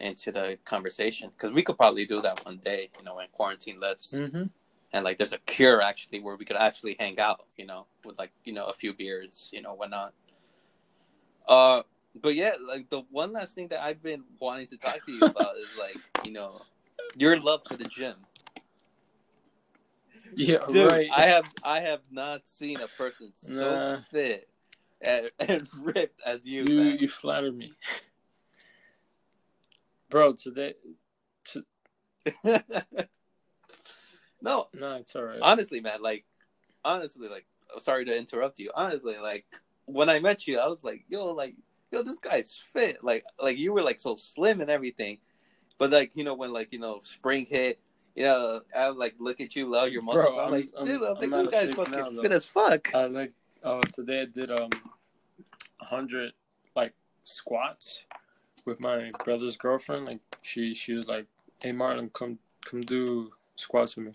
into 0.00 0.32
the 0.32 0.58
conversation 0.64 1.30
because 1.36 1.52
we 1.52 1.62
could 1.62 1.76
probably 1.76 2.04
do 2.04 2.20
that 2.22 2.44
one 2.44 2.58
day. 2.58 2.90
You 2.98 3.04
know, 3.04 3.16
when 3.16 3.26
quarantine 3.32 3.80
lifts. 3.80 4.14
Mm-hmm. 4.14 4.44
and 4.92 5.04
like 5.04 5.18
there's 5.18 5.32
a 5.32 5.38
cure 5.38 5.82
actually 5.82 6.20
where 6.20 6.36
we 6.36 6.44
could 6.44 6.56
actually 6.56 6.96
hang 6.98 7.18
out, 7.18 7.44
you 7.56 7.66
know, 7.66 7.86
with 8.04 8.18
like 8.18 8.32
you 8.44 8.52
know 8.52 8.66
a 8.66 8.72
few 8.72 8.92
beers, 8.92 9.50
you 9.52 9.62
know, 9.62 9.74
whatnot. 9.74 10.12
Uh, 11.48 11.82
but 12.20 12.34
yeah, 12.34 12.54
like 12.66 12.88
the 12.90 13.02
one 13.10 13.32
last 13.32 13.54
thing 13.54 13.68
that 13.68 13.80
I've 13.80 14.02
been 14.02 14.24
wanting 14.38 14.66
to 14.68 14.76
talk 14.76 15.04
to 15.06 15.12
you 15.12 15.20
about 15.24 15.56
is 15.56 15.66
like 15.78 15.96
you 16.24 16.32
know 16.32 16.60
your 17.16 17.40
love 17.40 17.62
for 17.68 17.76
the 17.76 17.84
gym. 17.84 18.16
Yeah, 20.36 20.58
Dude, 20.70 20.90
right. 20.90 21.08
I 21.12 21.22
have 21.22 21.46
I 21.62 21.80
have 21.80 22.00
not 22.10 22.48
seen 22.48 22.80
a 22.80 22.88
person 22.88 23.30
so 23.34 23.74
Nah. 23.74 23.96
fit 24.10 24.48
and, 25.00 25.30
and 25.38 25.68
ripped 25.80 26.20
as 26.26 26.40
you. 26.44 26.64
you 26.68 26.76
man. 26.76 26.98
you 26.98 27.08
flatter 27.08 27.52
me, 27.52 27.72
bro. 30.10 30.32
Today, 30.32 30.74
no, 34.42 34.68
no, 34.74 34.94
it's 34.96 35.14
all 35.14 35.22
right. 35.24 35.38
honestly, 35.42 35.80
man, 35.80 36.02
like 36.02 36.24
honestly, 36.84 37.28
like 37.28 37.46
sorry 37.82 38.04
to 38.04 38.16
interrupt 38.16 38.58
you. 38.58 38.70
Honestly, 38.74 39.16
like 39.18 39.46
when 39.86 40.08
I 40.08 40.20
met 40.20 40.46
you, 40.46 40.58
I 40.58 40.66
was 40.66 40.84
like, 40.84 41.04
yo, 41.08 41.26
like 41.26 41.54
yo, 41.92 42.02
this 42.02 42.18
guy's 42.18 42.54
fit. 42.72 43.04
Like 43.04 43.24
like 43.42 43.58
you 43.58 43.72
were 43.72 43.82
like 43.82 44.00
so 44.00 44.16
slim 44.16 44.60
and 44.60 44.70
everything, 44.70 45.18
but 45.78 45.90
like 45.90 46.12
you 46.14 46.24
know 46.24 46.34
when 46.34 46.52
like 46.52 46.72
you 46.72 46.78
know 46.78 47.00
spring 47.04 47.46
hit. 47.48 47.80
You 48.14 48.24
know, 48.24 48.60
I 48.76 48.88
would 48.88 48.98
like 48.98 49.14
look 49.18 49.40
at 49.40 49.56
you, 49.56 49.66
love 49.66 49.88
your 49.90 50.02
muscles. 50.02 50.26
Bro, 50.26 50.44
I'm, 50.44 50.50
like, 50.52 50.70
I'm- 50.76 50.86
dude, 50.86 51.02
I'm, 51.02 51.16
I'm 51.20 51.30
like, 51.30 51.50
guy's 51.50 51.74
fucking 51.74 51.92
now, 51.92 52.22
fit 52.22 52.32
as 52.32 52.44
fuck. 52.44 52.94
I 52.94 53.06
like 53.06 53.32
uh 53.62 53.80
today 53.92 54.22
I 54.22 54.24
did 54.26 54.50
um 54.50 54.70
a 55.80 55.84
hundred 55.86 56.32
like 56.76 56.92
squats 57.24 58.02
with 58.66 58.78
my 58.78 59.10
brother's 59.24 59.56
girlfriend. 59.56 60.04
Like 60.06 60.20
she 60.42 60.74
she 60.74 60.92
was 60.92 61.08
like, 61.08 61.26
Hey 61.60 61.72
Marlon, 61.72 62.12
come 62.12 62.38
come 62.64 62.82
do 62.82 63.32
squats 63.56 63.96
with 63.96 64.06
me. 64.06 64.12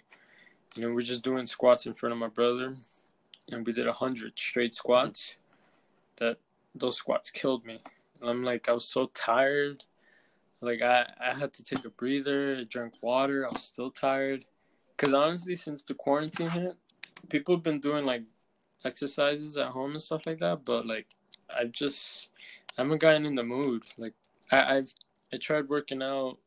You 0.75 0.83
know, 0.87 0.93
we're 0.93 1.01
just 1.01 1.23
doing 1.23 1.45
squats 1.45 1.85
in 1.85 1.93
front 1.93 2.13
of 2.13 2.19
my 2.19 2.27
brother 2.27 2.75
and 3.51 3.65
we 3.65 3.73
did 3.73 3.87
a 3.87 3.93
hundred 3.93 4.37
straight 4.39 4.73
squats. 4.73 5.35
That 6.17 6.37
those 6.73 6.95
squats 6.97 7.29
killed 7.31 7.65
me. 7.65 7.79
And 8.21 8.29
I'm 8.29 8.43
like 8.43 8.69
I 8.69 8.71
was 8.71 8.85
so 8.85 9.07
tired. 9.13 9.83
Like 10.61 10.81
I, 10.81 11.09
I 11.19 11.33
had 11.33 11.53
to 11.53 11.63
take 11.63 11.85
a 11.85 11.89
breather, 11.89 12.57
I 12.59 12.63
drank 12.63 12.93
water, 13.01 13.45
I 13.45 13.49
was 13.49 13.63
still 13.63 13.91
tired. 13.91 14.45
Cause 14.97 15.13
honestly 15.13 15.55
since 15.55 15.83
the 15.83 15.93
quarantine 15.93 16.49
hit, 16.49 16.75
people 17.29 17.55
have 17.55 17.63
been 17.63 17.79
doing 17.79 18.05
like 18.05 18.23
exercises 18.83 19.57
at 19.57 19.67
home 19.67 19.91
and 19.91 20.01
stuff 20.01 20.23
like 20.25 20.39
that, 20.39 20.65
but 20.65 20.85
like 20.85 21.07
I've 21.55 21.71
just 21.71 22.29
I 22.77 22.81
haven't 22.81 22.99
gotten 22.99 23.25
in 23.25 23.35
the 23.35 23.43
mood. 23.43 23.83
Like 23.97 24.13
I, 24.51 24.77
I've 24.77 24.93
I 25.33 25.37
tried 25.37 25.69
working 25.69 26.03
out 26.03 26.37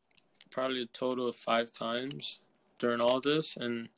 probably 0.51 0.83
a 0.83 0.87
total 0.87 1.27
of 1.27 1.35
five 1.35 1.71
times 1.71 2.39
during 2.77 3.01
all 3.01 3.19
this 3.19 3.57
and 3.57 3.89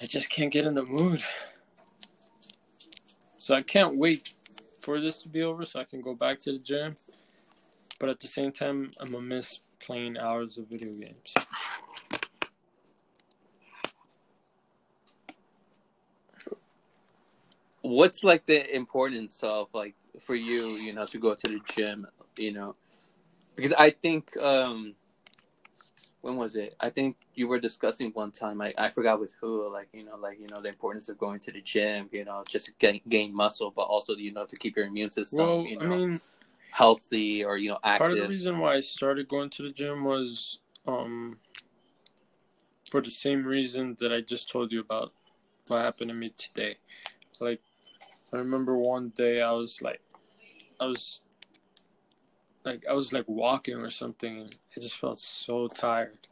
I 0.00 0.06
just 0.06 0.30
can't 0.30 0.52
get 0.52 0.66
in 0.66 0.74
the 0.74 0.82
mood. 0.82 1.22
So 3.38 3.54
I 3.54 3.62
can't 3.62 3.96
wait 3.96 4.34
for 4.80 5.00
this 5.00 5.18
to 5.22 5.28
be 5.28 5.42
over 5.42 5.64
so 5.64 5.78
I 5.78 5.84
can 5.84 6.00
go 6.00 6.14
back 6.14 6.40
to 6.40 6.52
the 6.52 6.58
gym. 6.58 6.96
But 8.02 8.10
at 8.10 8.18
the 8.18 8.26
same 8.26 8.50
time 8.50 8.90
I'm 8.98 9.12
gonna 9.12 9.22
miss 9.24 9.60
playing 9.78 10.18
hours 10.18 10.58
of 10.58 10.66
video 10.66 10.92
games. 10.92 11.34
what's 17.82 18.24
like 18.24 18.44
the 18.46 18.74
importance 18.74 19.38
of 19.44 19.68
like 19.72 19.94
for 20.20 20.34
you 20.34 20.70
you 20.70 20.92
know 20.92 21.06
to 21.06 21.18
go 21.18 21.36
to 21.36 21.48
the 21.48 21.60
gym 21.74 22.06
you 22.36 22.52
know? 22.52 22.74
Because 23.54 23.72
i 23.78 23.90
think 23.90 24.36
um 24.38 24.94
when 26.22 26.36
was 26.36 26.54
it? 26.54 26.76
I 26.78 26.88
think 26.90 27.16
you 27.34 27.48
were 27.48 27.60
discussing 27.60 28.10
one 28.10 28.32
time 28.32 28.60
i, 28.60 28.72
I 28.76 28.88
forgot 28.88 29.20
with 29.20 29.34
who 29.40 29.72
like 29.72 29.90
you 29.92 30.04
know 30.04 30.16
like 30.16 30.40
you 30.40 30.48
know 30.48 30.60
the 30.60 30.70
importance 30.70 31.08
of 31.08 31.18
going 31.18 31.38
to 31.38 31.52
the 31.52 31.60
gym 31.60 32.08
you 32.10 32.24
know 32.24 32.42
just 32.48 32.66
to 32.66 32.72
gain, 32.80 33.00
gain 33.08 33.32
muscle 33.32 33.70
but 33.70 33.82
also 33.82 34.16
you 34.16 34.32
know 34.32 34.44
to 34.46 34.56
keep 34.56 34.76
your 34.76 34.86
immune 34.86 35.12
system 35.12 35.38
Well, 35.38 35.64
you 35.68 35.78
I 35.78 35.84
know? 35.84 35.96
mean 35.96 36.20
healthy 36.72 37.44
or 37.44 37.58
you 37.58 37.68
know 37.68 37.78
active 37.84 37.98
part 37.98 38.12
of 38.12 38.18
the 38.18 38.28
reason 38.28 38.58
why 38.58 38.74
I 38.74 38.80
started 38.80 39.28
going 39.28 39.50
to 39.50 39.62
the 39.62 39.70
gym 39.70 40.04
was 40.04 40.58
um 40.86 41.36
for 42.90 43.02
the 43.02 43.10
same 43.10 43.44
reason 43.44 43.94
that 44.00 44.10
I 44.10 44.22
just 44.22 44.50
told 44.50 44.72
you 44.72 44.80
about 44.80 45.12
what 45.66 45.82
happened 45.82 46.08
to 46.08 46.14
me 46.14 46.28
today. 46.38 46.76
Like 47.40 47.60
I 48.32 48.38
remember 48.38 48.76
one 48.78 49.10
day 49.10 49.42
I 49.42 49.52
was 49.52 49.82
like 49.82 50.00
I 50.80 50.86
was 50.86 51.20
like 52.64 52.84
I 52.88 52.94
was 52.94 53.12
like 53.12 53.28
walking 53.28 53.76
or 53.76 53.90
something 53.90 54.40
and 54.40 54.56
I 54.74 54.80
just 54.80 54.96
felt 54.96 55.18
so 55.18 55.68
tired. 55.68 56.26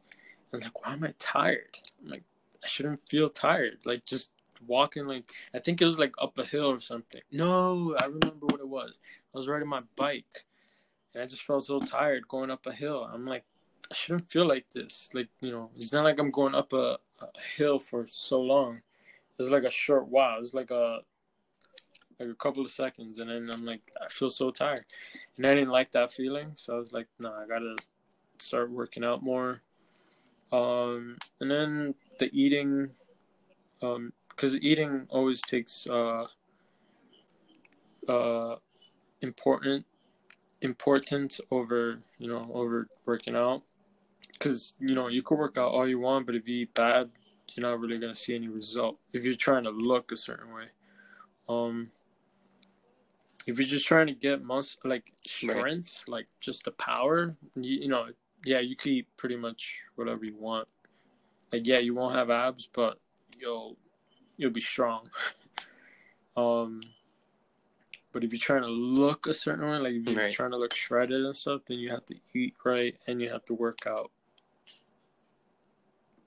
I 0.52 0.56
was 0.56 0.62
like, 0.64 0.86
why 0.86 0.94
am 0.94 1.04
I 1.04 1.12
tired? 1.18 1.76
I'm 2.02 2.08
like 2.08 2.24
I 2.64 2.66
shouldn't 2.66 3.06
feel 3.06 3.28
tired. 3.28 3.76
Like 3.84 4.06
just 4.06 4.30
walking 4.66 5.04
like 5.04 5.32
I 5.54 5.58
think 5.58 5.80
it 5.80 5.86
was 5.86 5.98
like 5.98 6.14
up 6.20 6.38
a 6.38 6.44
hill 6.44 6.72
or 6.72 6.80
something. 6.80 7.22
No, 7.32 7.96
I 8.00 8.06
remember 8.06 8.46
what 8.46 8.60
it 8.60 8.68
was. 8.68 9.00
I 9.34 9.38
was 9.38 9.48
riding 9.48 9.68
my 9.68 9.82
bike 9.96 10.44
and 11.14 11.22
I 11.22 11.26
just 11.26 11.42
felt 11.42 11.64
so 11.64 11.80
tired 11.80 12.28
going 12.28 12.50
up 12.50 12.66
a 12.66 12.72
hill. 12.72 13.08
I'm 13.12 13.24
like, 13.24 13.44
I 13.90 13.94
shouldn't 13.94 14.30
feel 14.30 14.46
like 14.46 14.70
this. 14.70 15.08
Like, 15.12 15.28
you 15.40 15.50
know, 15.50 15.70
it's 15.76 15.92
not 15.92 16.04
like 16.04 16.18
I'm 16.18 16.30
going 16.30 16.54
up 16.54 16.72
a, 16.72 16.98
a 17.20 17.40
hill 17.56 17.78
for 17.78 18.06
so 18.06 18.40
long. 18.40 18.80
It's 19.38 19.50
like 19.50 19.64
a 19.64 19.70
short 19.70 20.08
while. 20.08 20.38
It's 20.40 20.54
like 20.54 20.70
a 20.70 21.00
like 22.18 22.28
a 22.28 22.34
couple 22.34 22.62
of 22.62 22.70
seconds, 22.70 23.18
and 23.18 23.30
then 23.30 23.50
I'm 23.52 23.64
like, 23.64 23.80
I 24.00 24.08
feel 24.08 24.28
so 24.28 24.50
tired, 24.50 24.84
and 25.38 25.46
I 25.46 25.54
didn't 25.54 25.70
like 25.70 25.90
that 25.92 26.12
feeling. 26.12 26.52
So 26.54 26.76
I 26.76 26.78
was 26.78 26.92
like, 26.92 27.06
no, 27.18 27.32
I 27.32 27.46
gotta 27.46 27.76
start 28.38 28.70
working 28.70 29.04
out 29.04 29.22
more. 29.22 29.62
Um, 30.52 31.16
and 31.40 31.50
then 31.50 31.94
the 32.18 32.28
eating, 32.32 32.90
um, 33.80 34.12
because 34.40 34.56
eating 34.62 35.06
always 35.10 35.42
takes 35.42 35.86
uh 35.86 36.24
uh 38.08 38.56
important 39.20 39.84
important 40.62 41.38
over 41.50 42.00
you 42.16 42.26
know 42.26 42.50
over 42.54 42.88
working 43.04 43.36
out. 43.36 43.62
Because 44.32 44.74
you 44.78 44.94
know 44.94 45.08
you 45.08 45.22
could 45.22 45.38
work 45.38 45.58
out 45.58 45.72
all 45.72 45.86
you 45.86 45.98
want 45.98 46.24
but 46.24 46.34
if 46.34 46.48
you 46.48 46.62
eat 46.62 46.72
bad 46.72 47.10
you're 47.54 47.68
not 47.68 47.80
really 47.80 47.98
going 47.98 48.14
to 48.14 48.18
see 48.18 48.34
any 48.34 48.48
result 48.48 48.96
if 49.12 49.24
you're 49.24 49.34
trying 49.34 49.64
to 49.64 49.70
look 49.70 50.10
a 50.10 50.16
certain 50.16 50.54
way. 50.54 50.68
Um 51.48 51.88
if 53.46 53.58
you're 53.58 53.68
just 53.68 53.86
trying 53.86 54.06
to 54.06 54.14
get 54.14 54.42
muscle 54.42 54.80
like 54.84 55.12
strength 55.26 56.04
like 56.08 56.28
just 56.40 56.64
the 56.64 56.70
power 56.72 57.36
you, 57.56 57.80
you 57.80 57.88
know 57.88 58.06
yeah 58.44 58.60
you 58.60 58.76
can 58.76 58.92
eat 58.92 59.06
pretty 59.18 59.36
much 59.36 59.80
whatever 59.96 60.24
you 60.24 60.36
want. 60.36 60.66
Like 61.52 61.66
yeah 61.66 61.80
you 61.80 61.94
won't 61.94 62.16
have 62.16 62.30
abs 62.30 62.68
but 62.72 62.98
you'll 63.38 63.76
you'll 64.40 64.50
be 64.50 64.60
strong 64.60 65.08
um 66.36 66.80
but 68.12 68.24
if 68.24 68.32
you're 68.32 68.40
trying 68.40 68.62
to 68.62 68.68
look 68.68 69.28
a 69.28 69.32
certain 69.32 69.64
way, 69.70 69.76
like 69.78 69.92
if 69.94 70.04
you're 70.04 70.16
Right. 70.24 70.32
trying 70.34 70.50
to 70.50 70.56
look 70.56 70.74
shredded 70.74 71.24
and 71.24 71.36
stuff, 71.36 71.60
then 71.68 71.78
you 71.78 71.90
have 71.90 72.04
to 72.06 72.16
eat 72.34 72.54
right 72.64 72.96
and 73.06 73.20
you 73.22 73.28
have 73.30 73.44
to 73.44 73.54
work 73.54 73.86
out. 73.86 74.10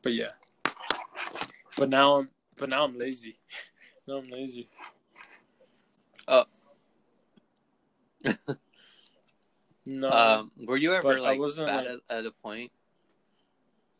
But 0.02 0.14
yeah. 0.14 0.30
But 1.76 1.90
now 1.90 2.20
I'm 2.20 2.30
but 2.56 2.70
now 2.70 2.86
I'm 2.86 2.98
lazy. 2.98 3.38
now 4.08 4.20
I'm 4.20 4.30
lazy. 4.30 4.70
Oh. 6.30 6.46
no, 9.86 10.10
um 10.10 10.52
were 10.66 10.78
you 10.78 10.94
ever 10.94 11.02
but 11.02 11.18
I 11.18 11.20
like 11.20 11.40
wasn't, 11.40 11.68
fat 11.68 11.84
like- 11.86 12.00
at, 12.10 12.18
at 12.20 12.26
a 12.26 12.32
point 12.32 12.72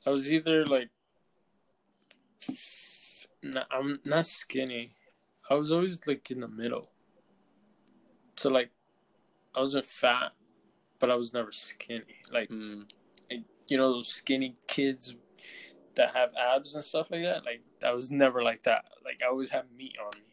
I 0.06 0.10
was 0.12 0.32
either 0.32 0.66
like 0.66 0.88
nah, 3.44 3.64
I'm 3.72 4.00
not 4.06 4.26
skinny. 4.26 4.96
I 5.50 5.56
was 5.56 5.72
always 5.72 6.00
like 6.08 6.32
in 6.32 6.40
the 6.40 6.48
middle. 6.48 6.90
So 8.38 8.50
like 8.50 8.72
I 9.56 9.60
wasn't 9.60 9.86
fat, 9.86 10.32
but 11.00 11.12
I 11.12 11.16
was 11.16 11.34
never 11.34 11.52
skinny. 11.52 12.22
Like 12.32 12.50
Mm, 12.50 12.86
you 13.68 13.78
know 13.78 13.94
those 13.94 14.10
skinny 14.10 14.56
kids 14.68 15.16
that 15.96 16.16
have 16.16 16.32
abs 16.36 16.76
and 16.76 16.84
stuff 16.84 17.08
like 17.12 17.24
that. 17.24 17.46
Like 17.46 17.62
I 17.86 17.94
was 17.94 18.12
never 18.12 18.44
like 18.44 18.64
that. 18.64 18.86
Like 19.04 19.22
I 19.24 19.30
always 19.30 19.50
have 19.50 19.66
meat 19.78 19.98
on 20.00 20.12
me. 20.20 20.26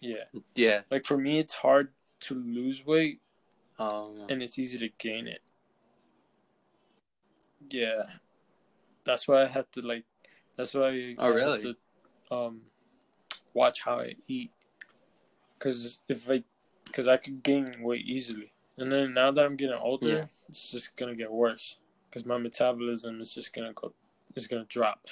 Yeah. 0.00 0.40
yeah 0.54 0.80
Like 0.90 1.04
for 1.04 1.16
me, 1.16 1.38
it's 1.38 1.54
hard 1.54 1.90
to 2.20 2.34
lose 2.34 2.84
weight 2.86 3.20
um 3.78 4.26
and 4.28 4.42
it's 4.42 4.58
easy 4.58 4.78
to 4.78 4.88
gain 4.98 5.26
it. 5.26 5.40
Yeah. 7.70 8.02
That's 9.04 9.26
why 9.26 9.42
I 9.42 9.46
have 9.46 9.70
to 9.72 9.80
like. 9.80 10.04
That's 10.56 10.74
why. 10.74 10.88
I 10.88 11.14
Oh, 11.18 11.26
have 11.26 11.34
really? 11.34 11.76
To, 12.30 12.34
um, 12.34 12.60
watch 13.54 13.82
how 13.82 14.00
I 14.00 14.14
eat. 14.26 14.50
Cause 15.58 15.98
if 16.08 16.28
I, 16.28 16.42
cause 16.92 17.06
I 17.06 17.16
could 17.16 17.42
gain 17.42 17.82
weight 17.82 18.04
easily, 18.04 18.52
and 18.78 18.90
then 18.90 19.14
now 19.14 19.30
that 19.30 19.44
I'm 19.44 19.54
getting 19.56 19.76
older, 19.76 20.08
Yeah. 20.08 20.26
it's 20.48 20.70
just 20.70 20.96
gonna 20.96 21.14
get 21.14 21.30
worse. 21.30 21.76
Cause 22.10 22.26
my 22.26 22.36
metabolism 22.36 23.20
is 23.20 23.32
just 23.32 23.54
gonna 23.54 23.72
go, 23.72 23.94
it's 24.34 24.46
gonna 24.48 24.64
drop. 24.64 25.06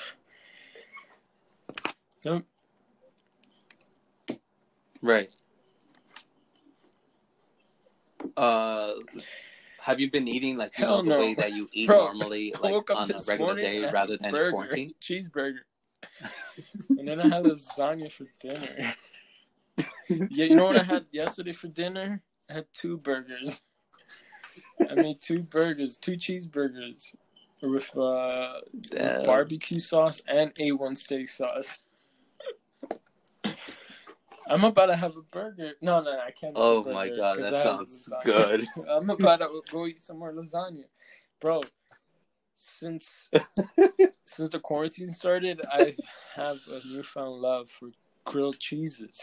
Nope. 2.25 2.45
Right. 5.01 5.31
Uh, 8.37 8.93
have 9.81 10.01
you 10.01 10.11
been 10.11 10.29
eating 10.29 10.57
like 10.57 10.79
you 10.79 10.85
Hell 10.85 11.03
know 11.03 11.15
the 11.15 11.19
way 11.21 11.35
that 11.35 11.53
you 11.53 11.69
eat 11.73 11.87
Bro, 11.87 12.13
normally, 12.13 12.55
like 12.61 12.91
on 12.91 13.11
a 13.11 13.21
regular 13.27 13.57
day 13.59 13.77
and 13.77 13.87
I 13.87 13.89
had 13.89 13.95
rather 13.95 14.17
than 14.17 14.31
burger, 14.31 14.51
quarantine? 14.51 14.95
cheeseburger, 15.01 15.61
and 16.91 17.09
then 17.09 17.21
I 17.21 17.29
had 17.29 17.45
lasagna 17.45 18.11
for 18.11 18.27
dinner. 18.39 18.95
yeah, 20.09 20.45
you 20.45 20.57
know 20.57 20.65
what 20.67 20.77
I 20.77 20.83
had 20.83 21.07
yesterday 21.13 21.53
for 21.53 21.69
dinner? 21.69 22.23
I 22.49 22.55
had 22.55 22.67
two 22.73 22.99
burgers. 22.99 23.61
I 24.89 24.95
made 24.95 25.21
two 25.21 25.43
burgers, 25.43 25.97
two 25.97 26.13
cheeseburgers 26.13 27.15
with, 27.63 27.97
uh, 27.97 28.61
with 28.73 29.25
barbecue 29.25 29.79
sauce 29.79 30.21
and 30.27 30.55
A1 30.55 30.97
steak 30.97 31.29
sauce. 31.29 31.79
I'm 34.51 34.65
about 34.65 34.87
to 34.87 34.97
have 34.97 35.17
a 35.17 35.23
burger. 35.23 35.75
No, 35.81 36.03
no, 36.03 36.11
I 36.11 36.33
can't. 36.33 36.57
have 36.57 36.65
a 36.65 36.69
Oh 36.69 36.85
my 36.85 37.09
god, 37.09 37.39
that 37.39 37.53
sounds 37.53 38.13
good. 38.25 38.67
I'm 38.91 39.09
about 39.09 39.37
to 39.39 39.63
go 39.71 39.87
eat 39.87 40.01
some 40.01 40.19
more 40.19 40.33
lasagna, 40.33 40.85
bro. 41.41 41.63
Since 42.57 43.31
since 44.23 44.51
the 44.51 44.59
quarantine 44.59 45.09
started, 45.09 45.61
I 45.73 45.95
have 46.35 46.59
a 46.69 46.87
newfound 46.87 47.41
love 47.41 47.71
for 47.71 47.91
grilled 48.25 48.59
cheeses. 48.59 49.21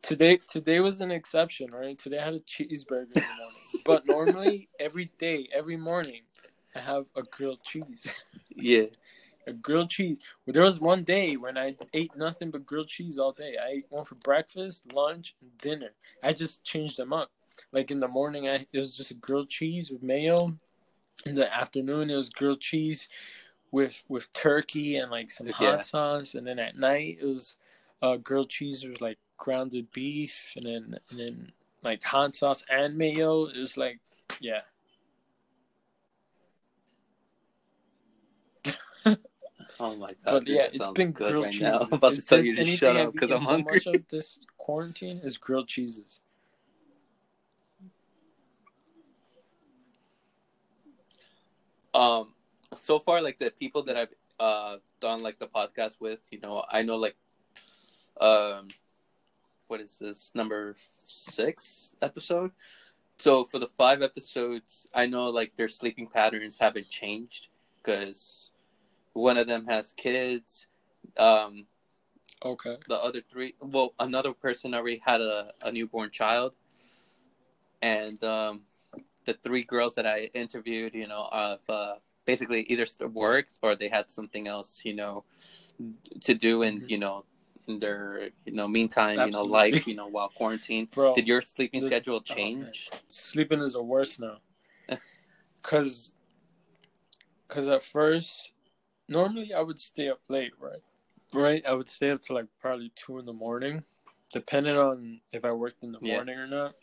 Today 0.00 0.38
today 0.46 0.78
was 0.78 1.00
an 1.00 1.10
exception, 1.10 1.70
right? 1.72 1.98
Today 1.98 2.20
I 2.20 2.24
had 2.24 2.34
a 2.34 2.38
cheeseburger 2.38 3.02
in 3.02 3.22
the 3.22 3.36
morning, 3.36 3.82
but 3.84 4.06
normally 4.06 4.68
every 4.78 5.10
day, 5.18 5.48
every 5.52 5.76
morning, 5.76 6.22
I 6.76 6.78
have 6.78 7.06
a 7.16 7.22
grilled 7.22 7.62
cheese. 7.64 8.06
Yeah. 8.48 8.86
A 9.50 9.54
grilled 9.54 9.90
cheese. 9.90 10.18
Well, 10.46 10.54
there 10.54 10.62
was 10.62 10.80
one 10.80 11.02
day 11.02 11.36
when 11.36 11.58
I 11.58 11.76
ate 11.92 12.16
nothing 12.16 12.50
but 12.50 12.64
grilled 12.64 12.88
cheese 12.88 13.18
all 13.18 13.32
day. 13.32 13.56
I 13.62 13.70
ate 13.70 13.86
one 13.88 14.04
for 14.04 14.14
breakfast, 14.16 14.92
lunch, 14.92 15.34
and 15.40 15.56
dinner. 15.58 15.90
I 16.22 16.32
just 16.32 16.64
changed 16.64 16.96
them 16.96 17.12
up. 17.12 17.30
Like 17.72 17.90
in 17.90 18.00
the 18.00 18.08
morning, 18.08 18.48
I 18.48 18.66
it 18.72 18.78
was 18.78 18.96
just 18.96 19.10
a 19.10 19.14
grilled 19.14 19.48
cheese 19.48 19.90
with 19.90 20.02
mayo. 20.02 20.56
In 21.26 21.34
the 21.34 21.52
afternoon, 21.54 22.08
it 22.10 22.16
was 22.16 22.30
grilled 22.30 22.60
cheese 22.60 23.08
with 23.72 24.02
with 24.08 24.32
turkey 24.32 24.96
and 24.96 25.10
like 25.10 25.30
some 25.30 25.48
hot 25.48 25.60
Yeah. 25.60 25.80
sauce. 25.80 26.34
And 26.34 26.46
then 26.46 26.58
at 26.58 26.76
night, 26.76 27.18
it 27.20 27.26
was 27.26 27.58
uh, 28.02 28.16
grilled 28.16 28.50
cheese 28.50 28.84
with 28.84 29.00
like 29.00 29.18
grounded 29.36 29.90
beef, 29.92 30.52
and 30.56 30.64
then 30.64 30.98
and 31.10 31.18
then 31.18 31.52
like 31.82 32.02
hot 32.02 32.34
sauce 32.34 32.64
and 32.70 32.96
mayo. 32.96 33.46
It 33.46 33.58
was 33.58 33.76
like, 33.76 34.00
yeah. 34.40 34.62
Oh 39.80 39.96
my 39.96 40.08
god. 40.08 40.16
But 40.24 40.44
dude, 40.44 40.56
yeah, 40.56 40.66
it's 40.70 40.86
been 40.92 41.12
good 41.12 41.30
grilled 41.30 41.44
right 41.46 41.52
cheese. 41.52 41.62
now. 41.62 41.78
I'm 41.80 41.92
about 41.94 42.14
to 42.14 42.22
tell 42.22 42.44
you 42.44 42.54
to 42.54 42.66
shut 42.66 42.96
up 42.96 43.12
because 43.12 43.30
I'm 43.30 43.40
so 43.40 43.46
hungry. 43.46 43.80
much 43.84 43.86
of 43.86 44.06
this 44.08 44.38
quarantine 44.58 45.20
is 45.24 45.38
grilled 45.38 45.68
cheeses. 45.68 46.20
Um, 51.94 52.34
so 52.76 52.98
far, 52.98 53.22
like 53.22 53.38
the 53.38 53.50
people 53.50 53.82
that 53.84 53.96
I've 53.96 54.14
uh 54.38 54.76
done 55.00 55.22
like 55.22 55.38
the 55.38 55.46
podcast 55.46 55.96
with, 55.98 56.20
you 56.30 56.40
know, 56.40 56.62
I 56.70 56.82
know 56.82 56.96
like, 56.96 57.16
um, 58.20 58.68
what 59.68 59.80
is 59.80 59.98
this 59.98 60.30
number 60.34 60.76
six 61.06 61.92
episode? 62.02 62.50
So 63.18 63.44
for 63.44 63.58
the 63.58 63.66
five 63.66 64.02
episodes, 64.02 64.86
I 64.94 65.06
know 65.06 65.30
like 65.30 65.56
their 65.56 65.68
sleeping 65.68 66.06
patterns 66.06 66.58
haven't 66.58 66.90
changed 66.90 67.48
because 67.82 68.49
one 69.12 69.36
of 69.36 69.46
them 69.46 69.66
has 69.66 69.92
kids. 69.92 70.66
Um, 71.18 71.66
Okay. 72.42 72.76
the 72.88 72.94
other 72.96 73.20
three 73.30 73.54
well 73.60 73.92
another 73.98 74.32
person 74.32 74.74
already 74.74 75.00
had 75.04 75.20
a, 75.20 75.52
a 75.62 75.70
newborn 75.70 76.10
child 76.10 76.54
and 77.82 78.22
um 78.24 78.62
the 79.26 79.34
three 79.42 79.62
girls 79.62 79.94
that 79.94 80.06
i 80.06 80.30
interviewed 80.32 80.94
you 80.94 81.06
know 81.06 81.28
of 81.32 81.58
uh 81.68 81.94
basically 82.24 82.62
either 82.62 82.86
worked 83.12 83.58
or 83.62 83.76
they 83.76 83.88
had 83.88 84.08
something 84.10 84.48
else 84.48 84.80
you 84.84 84.94
know 84.94 85.22
to 86.20 86.32
do 86.32 86.62
in 86.62 86.80
Mhm. 86.80 86.88
you 86.90 86.98
know 86.98 87.24
in 87.68 87.78
their 87.78 88.30
you 88.46 88.52
know 88.52 88.66
meantime 88.66 89.20
you 89.26 89.32
know 89.32 89.44
life 89.44 89.86
you 89.86 89.94
know 89.94 90.06
while 90.06 90.30
quarantine 90.30 90.88
Bro, 90.94 91.14
did 91.16 91.26
your 91.26 91.42
sleeping 91.42 91.80
the- 91.82 91.88
schedule 91.88 92.16
oh, 92.16 92.34
change 92.34 92.90
sleeping 93.08 93.60
is 93.60 93.74
the 93.74 93.82
worst 93.82 94.18
now. 94.20 94.38
Cause, 95.62 96.14
cause 97.48 97.68
at 97.68 97.82
first, 97.82 98.52
normally 99.10 99.52
I 99.52 99.60
would 99.60 99.78
stay 99.78 100.08
up 100.08 100.20
late, 100.30 100.52
right? 100.58 100.82
Right, 101.34 101.64
I 101.66 101.74
would 101.74 101.88
stay 101.88 102.10
up 102.10 102.22
till 102.22 102.36
like 102.36 102.46
probably 102.60 102.90
two 102.94 103.18
in 103.18 103.26
the 103.26 103.32
morning, 103.32 103.84
depending 104.32 104.76
on 104.78 105.20
if 105.32 105.44
I 105.44 105.52
worked 105.52 105.82
in 105.82 105.92
the 105.92 105.98
Yeah. 106.00 106.14
morning 106.14 106.38
or 106.38 106.46
not. 106.46 106.74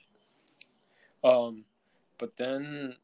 Um, 1.24 1.66
but 2.18 2.38
then 2.38 2.98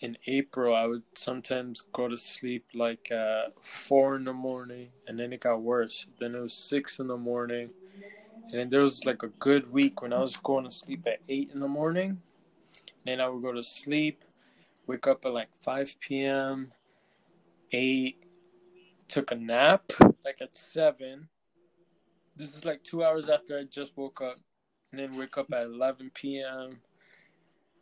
in 0.00 0.18
April, 0.26 0.76
I 0.76 0.86
would 0.86 1.02
sometimes 1.14 1.80
go 1.92 2.06
to 2.08 2.16
sleep 2.16 2.66
like 2.74 3.10
at 3.10 3.54
four 3.64 4.16
in 4.16 4.24
the 4.24 4.32
morning, 4.32 4.90
and 5.06 5.18
then 5.18 5.32
it 5.32 5.40
got 5.40 5.62
worse. 5.62 6.06
Then 6.20 6.34
it 6.34 6.40
was 6.40 6.54
six 6.54 6.98
in 7.00 7.08
the 7.08 7.16
morning, 7.16 7.70
and 8.50 8.60
then 8.60 8.70
there 8.70 8.82
was 8.82 9.04
like 9.04 9.22
a 9.22 9.28
good 9.28 9.72
week 9.72 10.02
when 10.02 10.12
I 10.12 10.20
was 10.20 10.36
going 10.36 10.64
to 10.64 10.70
sleep 10.70 11.06
at 11.06 11.20
eight 11.28 11.50
in 11.52 11.60
the 11.60 11.68
morning. 11.68 12.22
Then 13.04 13.20
I 13.20 13.28
would 13.28 13.42
go 13.42 13.52
to 13.52 13.62
sleep, 13.64 14.22
wake 14.86 15.06
up 15.06 15.24
at 15.24 15.32
like 15.32 15.48
5 15.62 15.96
p.m., 15.98 16.72
8, 17.72 18.16
took 19.08 19.30
a 19.30 19.34
nap 19.34 19.92
like 20.24 20.40
at 20.40 20.56
7. 20.56 21.28
This 22.36 22.54
is 22.54 22.64
like 22.64 22.84
two 22.84 23.02
hours 23.02 23.28
after 23.28 23.58
I 23.58 23.64
just 23.64 23.96
woke 23.96 24.20
up. 24.20 24.36
And 24.92 25.00
then 25.00 25.18
wake 25.18 25.36
up 25.36 25.52
at 25.52 25.64
11 25.64 26.10
p.m. 26.14 26.78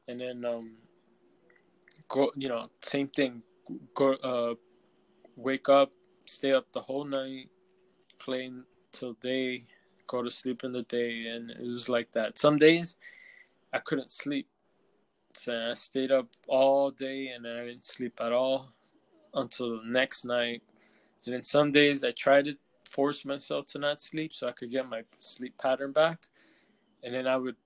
And 0.08 0.20
then, 0.20 0.44
um, 0.44 0.76
go, 2.08 2.32
you 2.36 2.48
know, 2.48 2.70
same 2.82 3.08
thing. 3.08 3.42
Go, 3.94 4.14
uh, 4.14 4.54
wake 5.36 5.68
up, 5.68 5.92
stay 6.26 6.52
up 6.52 6.66
the 6.72 6.80
whole 6.80 7.04
night, 7.04 7.48
play 8.18 8.50
till 8.92 9.14
day, 9.14 9.62
go 10.06 10.22
to 10.22 10.30
sleep 10.30 10.64
in 10.64 10.72
the 10.72 10.82
day. 10.82 11.26
And 11.26 11.50
it 11.50 11.60
was 11.60 11.88
like 11.88 12.10
that. 12.12 12.38
Some 12.38 12.58
days 12.58 12.96
I 13.72 13.78
couldn't 13.78 14.10
sleep. 14.10 14.48
So 15.34 15.52
I 15.52 15.74
stayed 15.74 16.10
up 16.10 16.28
all 16.48 16.90
day 16.90 17.28
and 17.28 17.46
I 17.46 17.66
didn't 17.66 17.84
sleep 17.84 18.14
at 18.20 18.32
all 18.32 18.72
until 19.34 19.82
the 19.82 19.88
next 19.88 20.24
night. 20.24 20.62
And 21.26 21.34
then 21.34 21.42
some 21.42 21.72
days 21.72 22.04
I 22.04 22.12
tried 22.12 22.46
to 22.46 22.56
force 22.88 23.24
myself 23.24 23.66
to 23.68 23.78
not 23.78 24.00
sleep 24.00 24.32
so 24.32 24.48
I 24.48 24.52
could 24.52 24.70
get 24.70 24.88
my 24.88 25.02
sleep 25.18 25.58
pattern 25.60 25.92
back. 25.92 26.20
And 27.02 27.14
then 27.14 27.26
I 27.26 27.36
would 27.36 27.56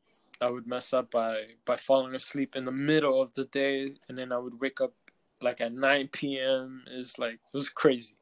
I 0.40 0.48
would 0.48 0.66
mess 0.66 0.92
up 0.94 1.10
by 1.10 1.44
by 1.66 1.76
falling 1.76 2.14
asleep 2.14 2.56
in 2.56 2.64
the 2.64 2.72
middle 2.72 3.20
of 3.20 3.34
the 3.34 3.44
day 3.44 3.92
and 4.08 4.18
then 4.18 4.32
I 4.32 4.38
would 4.38 4.60
wake 4.60 4.80
up 4.80 4.94
like 5.42 5.60
at 5.60 5.72
9 5.72 6.08
p.m. 6.08 6.84
It's 6.90 7.18
like 7.18 7.34
it 7.34 7.54
was 7.54 7.68
crazy. 7.68 8.14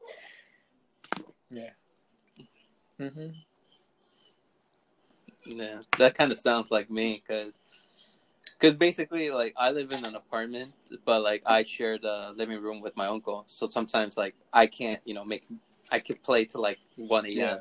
Yeah. 1.50 1.70
Mhm. 3.00 3.34
Yeah, 5.46 5.78
that 5.98 6.16
kind 6.16 6.32
of 6.32 6.38
sounds 6.38 6.70
like 6.70 6.90
me 6.90 7.22
because 7.26 7.58
because 8.58 8.74
basically 8.74 9.30
like 9.30 9.54
I 9.56 9.70
live 9.70 9.92
in 9.92 10.04
an 10.04 10.14
apartment, 10.14 10.72
but 11.04 11.22
like 11.22 11.42
I 11.46 11.62
share 11.62 11.98
the 11.98 12.34
living 12.36 12.60
room 12.60 12.80
with 12.80 12.96
my 12.96 13.06
uncle. 13.06 13.44
So 13.46 13.68
sometimes 13.68 14.16
like 14.16 14.34
I 14.52 14.66
can't 14.66 15.00
you 15.04 15.14
know 15.14 15.24
make 15.24 15.44
I 15.90 15.98
could 16.00 16.22
play 16.22 16.44
to 16.46 16.60
like 16.60 16.78
one 16.96 17.26
a.m. 17.26 17.36
Yeah. 17.36 17.56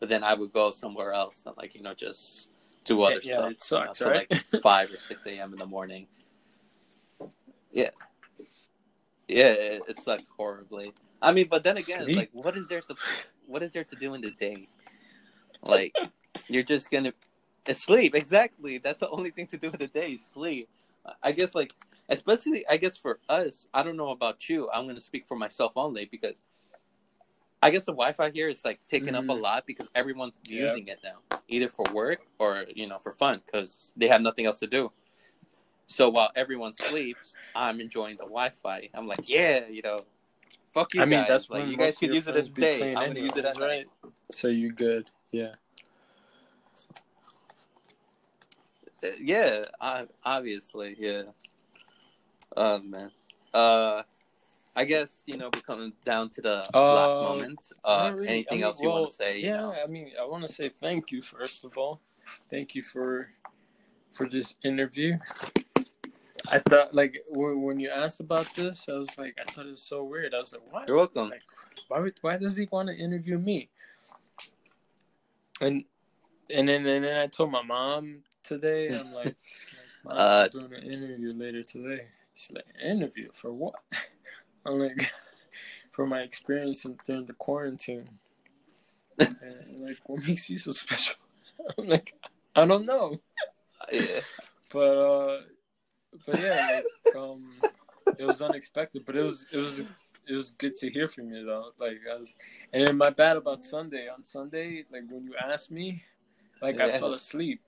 but 0.00 0.08
then 0.08 0.22
I 0.22 0.34
would 0.34 0.52
go 0.52 0.70
somewhere 0.70 1.12
else 1.12 1.42
and 1.46 1.56
like 1.56 1.74
you 1.74 1.82
know 1.82 1.94
just 1.94 2.50
do 2.84 3.02
other 3.02 3.20
Yeah, 3.22 3.36
stuff. 3.36 3.52
it 3.52 3.60
sucks, 3.62 4.00
you 4.00 4.06
know, 4.06 4.12
right? 4.12 4.28
till, 4.30 4.38
like 4.38 4.44
five 4.62 4.92
or 4.92 4.98
six 4.98 5.26
a.m. 5.26 5.52
in 5.52 5.58
the 5.58 5.66
morning. 5.66 6.06
Yeah, 7.72 7.90
yeah, 9.28 9.48
it, 9.52 9.82
it 9.88 9.98
sucks 9.98 10.28
horribly. 10.36 10.92
I 11.22 11.32
mean, 11.32 11.48
but 11.48 11.64
then 11.64 11.78
again, 11.78 12.12
like 12.12 12.30
what 12.32 12.56
is 12.56 12.68
there 12.68 12.80
to 12.82 12.94
what 13.46 13.62
is 13.62 13.70
there 13.70 13.84
to 13.84 13.96
do 13.96 14.14
in 14.14 14.20
the 14.20 14.30
day? 14.30 14.68
Like 15.62 15.94
you're 16.48 16.62
just 16.62 16.90
gonna 16.90 17.14
sleep. 17.72 18.14
Exactly. 18.14 18.76
That's 18.78 19.00
the 19.00 19.08
only 19.08 19.30
thing 19.30 19.46
to 19.48 19.56
do 19.56 19.70
in 19.70 19.78
the 19.78 19.86
day. 19.86 20.18
Sleep. 20.34 20.68
I 21.22 21.32
guess 21.32 21.54
like 21.54 21.72
especially 22.08 22.66
I 22.68 22.76
guess 22.76 22.96
for 22.96 23.20
us. 23.28 23.66
I 23.72 23.82
don't 23.82 23.96
know 23.96 24.10
about 24.10 24.48
you. 24.48 24.68
I'm 24.72 24.86
gonna 24.86 25.00
speak 25.00 25.24
for 25.26 25.36
myself 25.36 25.72
only 25.76 26.04
because 26.04 26.36
I 27.62 27.70
guess 27.70 27.84
the 27.84 27.92
Wi-Fi 27.92 28.30
here 28.30 28.50
is 28.50 28.62
like 28.64 28.80
taking 28.84 29.14
up 29.14 29.24
a 29.24 29.32
Mhm. 29.32 29.40
lot 29.40 29.66
because 29.66 29.88
everyone's 29.94 30.38
Yeah. 30.46 30.66
using 30.66 30.88
it 30.88 30.98
now, 31.02 31.20
either 31.48 31.68
for 31.70 31.86
work 31.94 32.20
or 32.38 32.66
you 32.74 32.86
know 32.86 32.98
for 32.98 33.12
fun 33.12 33.40
because 33.46 33.92
they 33.96 34.08
have 34.08 34.20
nothing 34.20 34.44
else 34.44 34.58
to 34.58 34.66
do. 34.66 34.92
So 35.86 36.10
while 36.10 36.30
everyone 36.34 36.74
sleeps, 36.74 37.36
I'm 37.54 37.80
enjoying 37.80 38.16
the 38.16 38.24
Wi-Fi. 38.24 38.90
I'm 38.92 39.06
like, 39.06 39.28
yeah, 39.28 39.66
you 39.66 39.80
know, 39.82 40.04
fuck 40.72 40.92
you 40.92 41.00
I 41.02 41.04
mean, 41.04 41.20
guys. 41.20 41.28
that's 41.28 41.50
like 41.50 41.68
you 41.68 41.76
guys 41.76 41.96
could 41.96 42.14
use 42.14 42.26
it 42.26 42.36
as 42.36 42.48
day. 42.48 42.94
I'm 42.94 43.08
gonna 43.08 43.20
use 43.20 43.30
it 43.36 43.44
anyways, 43.44 43.56
at 43.56 43.60
night. 43.60 43.86
So 44.30 44.48
you're 44.48 44.72
good. 44.72 45.10
Yeah. 45.32 45.54
Uh, 48.86 48.90
Yeah, 49.20 49.64
I, 49.80 50.06
obviously, 50.24 50.96
yeah. 50.98 51.22
Oh 52.56 52.78
man. 52.80 53.10
Uh, 53.52 54.02
I 54.76 54.84
guess 54.84 55.22
you 55.26 55.36
know 55.36 55.50
we're 55.54 55.60
coming 55.62 55.92
down 56.04 56.28
to 56.30 56.42
the 56.42 56.68
last 56.74 57.18
Uh, 57.18 57.22
moments. 57.22 57.72
Uh, 57.84 58.10
really. 58.14 58.28
anything 58.28 58.46
I 58.50 58.54
mean, 58.54 58.64
else 58.64 58.80
you 58.80 58.88
well, 58.88 59.00
want 59.02 59.08
to 59.10 59.14
say? 59.14 59.38
you 59.38 59.46
Yeah, 59.46 59.56
know? 59.58 59.74
I 59.86 59.90
mean, 59.90 60.12
I 60.20 60.24
want 60.24 60.46
to 60.46 60.52
say 60.52 60.68
thank 60.68 61.12
you 61.12 61.22
first 61.22 61.64
of 61.64 61.76
all. 61.78 62.00
Thank 62.50 62.74
you 62.74 62.82
for 62.82 63.30
for 64.12 64.28
this 64.28 64.56
interview. 64.64 65.18
I 66.52 66.58
thought 66.58 66.94
like 66.94 67.18
when, 67.30 67.62
when 67.62 67.80
you 67.80 67.90
asked 67.90 68.20
about 68.20 68.52
this, 68.54 68.86
I 68.88 68.92
was 68.92 69.08
like, 69.16 69.36
I 69.40 69.44
thought 69.50 69.66
it 69.66 69.70
was 69.72 69.82
so 69.82 70.04
weird. 70.04 70.34
I 70.34 70.38
was 70.38 70.52
like, 70.52 70.72
what? 70.72 70.88
You're 70.88 70.96
welcome. 70.98 71.30
Like, 71.30 71.42
why? 71.88 72.00
would- 72.00 72.18
Why 72.20 72.36
does 72.36 72.56
he 72.56 72.68
want 72.70 72.88
to 72.88 72.96
interview 72.96 73.38
me? 73.38 73.68
And 75.60 75.84
and 76.50 76.68
then 76.68 76.84
and 76.86 77.04
then 77.04 77.20
I 77.20 77.26
told 77.28 77.50
my 77.50 77.62
mom 77.62 78.22
today. 78.44 78.88
I'm 78.88 79.12
like, 79.12 79.36
Mom, 80.04 80.16
Uh, 80.16 80.48
I'm 80.52 80.60
doing 80.60 80.74
an 80.74 80.92
interview 80.92 81.32
later 81.34 81.62
today. 81.62 82.06
She's 82.34 82.52
like, 82.52 82.66
interview 82.82 83.30
for 83.32 83.52
what? 83.52 83.74
I'm 84.66 84.78
like, 84.78 85.10
for 85.92 86.06
my 86.06 86.20
experience 86.20 86.84
in, 86.84 86.98
during 87.06 87.26
the 87.26 87.32
quarantine. 87.34 88.08
And 89.18 89.80
like, 89.80 89.98
what 90.06 90.26
makes 90.26 90.50
you 90.50 90.58
so 90.58 90.72
special? 90.72 91.16
I'm 91.78 91.88
like, 91.88 92.14
I 92.54 92.64
don't 92.64 92.86
know, 92.86 93.20
yeah. 93.92 94.20
but 94.72 94.96
uh, 94.98 95.40
but 96.26 96.40
yeah, 96.40 96.80
like 97.06 97.16
um, 97.16 97.42
it 98.18 98.24
was 98.24 98.42
unexpected, 98.42 99.04
but 99.06 99.16
it 99.16 99.22
was 99.22 99.46
it 99.52 99.58
was 99.58 99.80
it 100.26 100.34
was 100.34 100.50
good 100.52 100.76
to 100.76 100.90
hear 100.90 101.08
from 101.08 101.30
you 101.32 101.44
though. 101.44 101.70
Like 101.78 101.98
I 102.10 102.18
was, 102.18 102.34
and 102.72 102.86
then 102.86 102.96
my 102.96 103.10
bad 103.10 103.36
about 103.36 103.64
Sunday. 103.64 104.08
On 104.08 104.24
Sunday, 104.24 104.84
like 104.92 105.02
when 105.08 105.24
you 105.24 105.34
asked 105.40 105.70
me, 105.70 106.02
like 106.62 106.80
I 106.80 106.98
fell 106.98 107.14
asleep. 107.14 107.62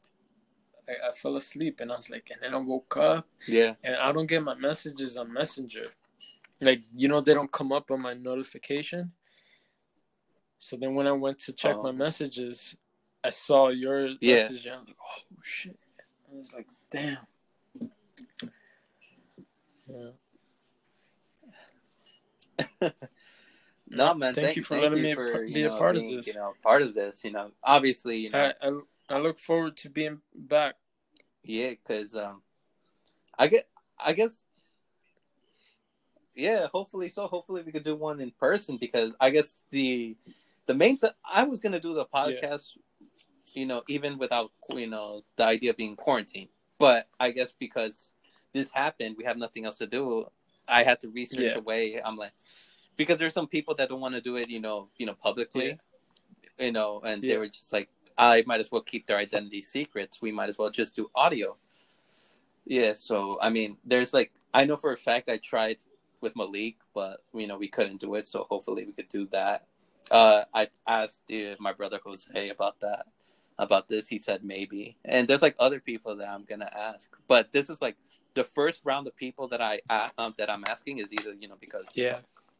I, 0.88 1.08
I 1.08 1.12
fell 1.12 1.36
asleep, 1.36 1.80
and 1.80 1.92
I 1.92 1.96
was 1.96 2.10
like, 2.10 2.30
and 2.32 2.40
then 2.42 2.54
I 2.54 2.58
woke 2.58 2.96
up, 2.96 3.26
Yeah. 3.46 3.74
and 3.82 3.96
I 3.96 4.12
don't 4.12 4.26
get 4.26 4.42
my 4.42 4.54
messages 4.54 5.16
on 5.16 5.32
Messenger. 5.32 5.88
Like 6.60 6.80
you 6.94 7.08
know, 7.08 7.20
they 7.20 7.34
don't 7.34 7.52
come 7.52 7.72
up 7.72 7.90
on 7.90 8.00
my 8.00 8.14
notification. 8.14 9.12
So 10.58 10.76
then 10.76 10.94
when 10.94 11.06
I 11.06 11.12
went 11.12 11.38
to 11.40 11.52
check 11.52 11.76
Oh. 11.76 11.82
my 11.82 11.92
messages, 11.92 12.76
I 13.22 13.28
saw 13.30 13.68
your 13.68 14.08
Yeah. 14.20 14.36
message, 14.36 14.64
and 14.64 14.74
I 14.74 14.78
was 14.78 14.88
like, 14.88 14.96
oh 15.02 15.22
shit! 15.42 15.78
I 16.00 16.34
was 16.34 16.52
like, 16.54 16.66
damn. 16.90 17.18
Yeah. 19.88 20.10
No, 23.88 24.14
man. 24.14 24.34
Thank 24.34 24.46
Thank, 24.46 24.56
you 24.56 24.62
for 24.64 24.74
thank 24.74 24.84
letting 24.84 24.98
you 24.98 25.04
me 25.04 25.14
for, 25.14 25.46
be 25.46 25.64
a 25.64 25.68
know, 25.68 25.76
part 25.76 25.96
of 25.96 26.02
being, 26.02 26.16
this. 26.16 26.26
You 26.26 26.34
know, 26.34 26.54
part 26.62 26.82
of 26.82 26.94
this. 26.94 27.24
You 27.24 27.30
know, 27.30 27.52
obviously, 27.62 28.18
you 28.18 28.30
know, 28.30 28.52
I, 28.60 28.68
I 28.68 28.80
I 29.08 29.18
look 29.18 29.38
forward 29.38 29.76
to 29.78 29.90
being 29.90 30.20
back. 30.34 30.74
yeah, 31.42 31.70
because 31.70 32.16
um, 32.16 32.42
I 33.38 33.46
get, 33.46 33.64
I 33.98 34.12
guess, 34.12 34.32
yeah. 36.34 36.66
Hopefully, 36.72 37.08
so 37.08 37.26
hopefully 37.28 37.62
we 37.64 37.72
could 37.72 37.84
do 37.84 37.94
one 37.94 38.20
in 38.20 38.30
person 38.32 38.76
because 38.76 39.12
I 39.20 39.30
guess 39.30 39.54
the 39.70 40.16
the 40.66 40.74
main 40.74 40.98
th- 40.98 41.12
I 41.24 41.44
was 41.44 41.60
gonna 41.60 41.80
do 41.80 41.94
the 41.94 42.04
podcast, 42.04 42.76
you 43.54 43.66
know, 43.66 43.82
even 43.88 44.18
without 44.18 44.50
you 44.70 44.86
know 44.88 45.22
the 45.36 45.46
idea 45.46 45.70
of 45.70 45.76
being 45.76 45.96
quarantined, 45.96 46.48
but 46.78 47.08
I 47.20 47.30
guess 47.30 47.52
because 47.58 48.12
this 48.52 48.70
happened, 48.70 49.16
we 49.18 49.24
have 49.24 49.36
nothing 49.36 49.66
else 49.66 49.76
to 49.78 49.86
do. 49.86 50.26
I 50.68 50.82
had 50.82 50.98
to 51.00 51.08
research 51.08 51.40
Yeah. 51.40 51.58
a 51.58 51.60
way. 51.60 52.00
I'm 52.02 52.16
like, 52.16 52.32
because 52.96 53.18
there's 53.18 53.34
some 53.34 53.46
people 53.46 53.74
that 53.76 53.88
don't 53.88 54.00
want 54.00 54.14
to 54.14 54.20
do 54.20 54.36
it, 54.36 54.50
you 54.50 54.60
know, 54.60 54.88
you 54.96 55.06
know, 55.06 55.14
publicly, 55.14 55.78
you 56.58 56.72
know, 56.72 57.00
and 57.04 57.22
they 57.22 57.36
were 57.38 57.48
just 57.48 57.72
like, 57.72 57.88
I 58.18 58.42
might 58.46 58.60
as 58.60 58.70
well 58.70 58.82
keep 58.82 59.06
their 59.06 59.18
identity 59.18 59.62
secrets. 59.62 60.20
We 60.22 60.32
might 60.32 60.48
as 60.48 60.58
well 60.58 60.70
just 60.70 60.96
do 60.96 61.10
audio. 61.14 61.56
Yeah, 62.64 62.94
so 62.94 63.38
I 63.40 63.50
mean, 63.50 63.76
there's 63.84 64.12
like, 64.12 64.32
I 64.52 64.64
know 64.64 64.76
for 64.76 64.92
a 64.92 64.96
fact 64.96 65.28
I 65.28 65.36
tried 65.36 65.78
with 66.20 66.34
Malik, 66.36 66.76
but 66.94 67.20
you 67.34 67.46
know 67.46 67.58
we 67.58 67.68
couldn't 67.68 68.00
do 68.00 68.14
it. 68.14 68.26
So 68.26 68.46
hopefully 68.48 68.84
we 68.84 68.92
could 68.92 69.08
do 69.08 69.26
that. 69.32 69.66
Uh, 70.10 70.42
I 70.54 70.68
asked 70.86 71.22
uh, 71.32 71.56
my 71.58 71.72
brother 71.72 72.00
Jose 72.04 72.48
about 72.48 72.80
that, 72.80 73.06
about 73.58 73.88
this. 73.88 74.08
He 74.08 74.18
said 74.18 74.42
maybe, 74.44 74.96
and 75.04 75.28
there's 75.28 75.42
like 75.42 75.56
other 75.58 75.80
people 75.80 76.16
that 76.16 76.28
I'm 76.28 76.44
gonna 76.44 76.70
ask, 76.76 77.10
but 77.28 77.52
this 77.52 77.70
is 77.70 77.82
like 77.82 77.96
the 78.34 78.44
first 78.44 78.80
round 78.84 79.06
of 79.06 79.16
people 79.16 79.48
that 79.48 79.60
I 79.60 79.80
a- 79.90 80.10
um, 80.18 80.34
that 80.38 80.50
I'm 80.50 80.64
asking 80.68 80.98
is 80.98 81.12
either 81.12 81.34
you 81.34 81.48
know 81.48 81.56
because 81.60 81.84
Yeah. 81.94 82.18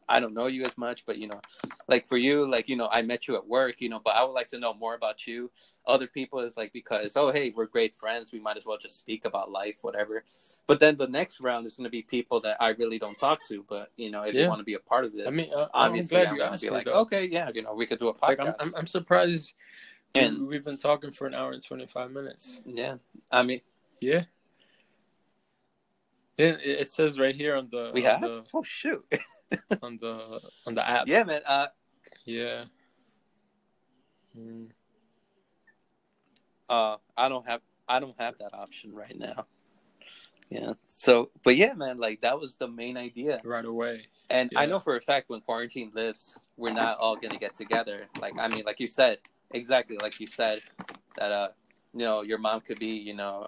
I 0.09 0.19
don't 0.19 0.33
know 0.33 0.47
you 0.47 0.63
as 0.63 0.77
much, 0.77 1.05
but 1.05 1.17
you 1.17 1.27
know, 1.27 1.41
like 1.87 2.07
for 2.07 2.17
you, 2.17 2.49
like 2.49 2.69
you 2.69 2.75
know, 2.75 2.89
I 2.91 3.01
met 3.01 3.27
you 3.27 3.35
at 3.35 3.47
work, 3.47 3.81
you 3.81 3.89
know, 3.89 3.99
but 4.03 4.15
I 4.15 4.23
would 4.23 4.33
like 4.33 4.47
to 4.49 4.59
know 4.59 4.73
more 4.73 4.95
about 4.95 5.27
you. 5.27 5.51
Other 5.85 6.07
people 6.07 6.39
is 6.39 6.55
like 6.55 6.73
because 6.73 7.13
oh 7.15 7.31
hey, 7.31 7.53
we're 7.55 7.65
great 7.65 7.95
friends, 7.95 8.31
we 8.31 8.39
might 8.39 8.57
as 8.57 8.65
well 8.65 8.77
just 8.77 8.97
speak 8.97 9.25
about 9.25 9.51
life, 9.51 9.75
whatever. 9.81 10.23
But 10.65 10.79
then 10.79 10.97
the 10.97 11.07
next 11.07 11.39
round 11.39 11.65
is 11.67 11.75
going 11.75 11.85
to 11.85 11.89
be 11.89 12.01
people 12.01 12.39
that 12.41 12.57
I 12.59 12.69
really 12.69 12.99
don't 12.99 13.17
talk 13.17 13.45
to, 13.47 13.65
but 13.67 13.91
you 13.97 14.11
know, 14.11 14.23
if 14.23 14.33
you 14.33 14.47
want 14.47 14.59
to 14.59 14.65
be 14.65 14.75
a 14.75 14.79
part 14.79 15.05
of 15.05 15.13
this, 15.13 15.27
I 15.27 15.31
mean, 15.31 15.49
uh, 15.53 15.67
obviously 15.73 16.17
I'm 16.21 16.29
I'm 16.29 16.37
going 16.37 16.53
to 16.53 16.59
be 16.59 16.69
like, 16.69 16.85
though. 16.85 17.01
okay, 17.01 17.27
yeah, 17.29 17.49
you 17.53 17.61
know, 17.61 17.73
we 17.73 17.85
could 17.85 17.99
do 17.99 18.09
a 18.09 18.15
Like 18.21 18.39
podcast. 18.39 18.55
I'm, 18.59 18.67
I'm, 18.67 18.75
I'm 18.77 18.87
surprised. 18.87 19.53
And- 20.15 20.47
we've 20.47 20.63
been 20.63 20.77
talking 20.77 21.11
for 21.11 21.27
an 21.27 21.35
hour 21.35 21.51
and 21.51 21.63
twenty 21.63 21.85
five 21.85 22.11
minutes. 22.11 22.63
yeah, 22.65 22.95
I 23.31 23.43
mean, 23.43 23.61
Yeah. 23.99 24.23
It, 26.37 26.61
it 26.63 26.91
says 26.91 27.17
right 27.19 27.35
here 27.35 27.55
on 27.55 27.67
the 27.69 27.91
we 27.93 28.05
on 28.05 28.11
have. 28.11 28.21
the 28.21 28.43
Oh 28.53 28.63
shoot, 28.63 29.03
on 29.81 29.97
the 29.97 30.39
on 30.65 30.75
the 30.75 30.87
app. 30.87 31.07
yeah, 31.07 31.23
man. 31.23 31.41
Uh, 31.47 31.67
Yeah. 32.25 32.65
Mm. 34.37 34.69
uh, 36.69 36.97
I 37.17 37.27
don't 37.27 37.47
have, 37.47 37.61
I 37.87 37.99
don't 37.99 38.19
have 38.19 38.37
that 38.37 38.53
option 38.53 38.93
right 38.93 39.17
now. 39.17 39.47
Yeah. 40.49 40.73
So, 40.85 41.31
but 41.43 41.55
yeah, 41.55 41.73
man, 41.73 41.97
like 41.97 42.21
that 42.21 42.39
was 42.39 42.55
the 42.57 42.67
main 42.67 42.97
idea. 42.97 43.39
Right 43.43 43.65
away. 43.65 44.07
And 44.29 44.51
I 44.55 44.65
know 44.65 44.79
for 44.79 44.95
a 44.95 45.01
fact 45.01 45.29
when 45.29 45.41
quarantine 45.41 45.91
lifts, 45.95 46.37
we're 46.57 46.73
not 46.73 46.97
all 46.99 47.15
gonna 47.15 47.37
get 47.37 47.55
together. 47.55 48.05
Like 48.19 48.33
I 48.37 48.47
mean, 48.47 48.63
like 48.65 48.79
you 48.79 48.87
said, 48.87 49.19
exactly 49.51 49.97
like 49.97 50.19
you 50.19 50.27
said, 50.27 50.61
that 51.17 51.31
uh, 51.31 51.49
you 51.93 52.01
know, 52.01 52.21
your 52.21 52.37
mom 52.37 52.61
could 52.61 52.79
be, 52.79 52.97
you 52.97 53.13
know, 53.15 53.47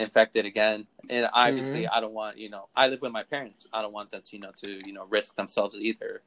infected 0.00 0.46
again. 0.46 0.86
And 1.08 1.28
obviously, 1.32 1.82
mm-hmm. 1.82 1.94
I 1.96 2.00
don't 2.00 2.14
want, 2.14 2.38
you 2.38 2.50
know, 2.50 2.68
I 2.74 2.88
live 2.88 3.02
with 3.02 3.12
my 3.12 3.22
parents. 3.22 3.66
I 3.72 3.82
don't 3.82 3.92
want 3.92 4.10
them 4.10 4.22
to, 4.22 4.36
you 4.36 4.40
know, 4.40 4.52
to 4.64 4.80
you 4.86 4.92
know 4.92 5.06
risk 5.06 5.36
themselves 5.36 5.76
either. 5.78 6.22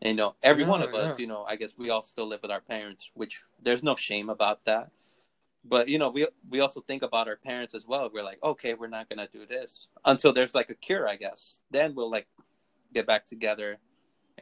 And, 0.00 0.10
you 0.10 0.16
know, 0.16 0.36
every 0.42 0.64
No, 0.64 0.70
one 0.70 0.82
of 0.82 0.94
us, 0.94 1.18
you 1.18 1.26
know, 1.26 1.42
I 1.42 1.56
guess 1.56 1.72
we 1.76 1.90
all 1.90 2.02
still 2.02 2.28
live 2.28 2.40
with 2.42 2.52
our 2.52 2.60
parents, 2.60 3.10
which 3.14 3.42
there's 3.60 3.82
no 3.82 3.96
shame 3.96 4.30
about 4.30 4.64
that. 4.64 4.90
But 5.64 5.88
you 5.88 5.98
know, 5.98 6.08
we 6.08 6.26
we 6.48 6.60
also 6.60 6.80
think 6.80 7.02
about 7.02 7.28
our 7.28 7.36
parents 7.36 7.74
as 7.74 7.86
well. 7.86 8.10
We're 8.12 8.24
like, 8.24 8.42
okay, 8.42 8.74
we're 8.74 8.88
not 8.88 9.08
gonna 9.08 9.28
do 9.32 9.44
this 9.46 9.88
until 10.04 10.32
there's 10.32 10.54
like 10.54 10.70
a 10.70 10.74
cure, 10.74 11.08
I 11.08 11.16
guess. 11.16 11.60
Then 11.70 11.94
we'll 11.94 12.10
like 12.10 12.26
get 12.94 13.06
back 13.06 13.26
together 13.26 13.78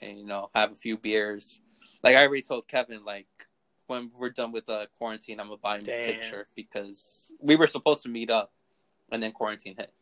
and 0.01 0.19
you 0.19 0.27
know 0.27 0.51
have 0.55 0.73
a 0.73 0.77
few 0.77 0.97
beers. 0.97 1.61
Like 2.05 2.17
I 2.17 2.25
already 2.25 2.43
told 2.43 2.69
Kevin, 2.69 3.05
like 3.05 3.27
when 3.87 4.11
we're 4.19 4.31
done 4.31 4.53
with 4.53 4.67
the 4.67 4.89
quarantine, 4.99 5.41
I'm 5.41 5.47
gonna 5.49 5.59
buy 5.59 5.77
him 5.77 5.83
a 5.83 5.87
Damn. 5.87 6.05
picture 6.05 6.47
because 6.55 7.33
we 7.41 7.57
were 7.57 7.67
supposed 7.67 8.03
to 8.05 8.09
meet 8.09 8.31
up, 8.31 8.53
and 9.11 9.23
then 9.23 9.33
quarantine 9.33 9.75
hit. 9.77 9.93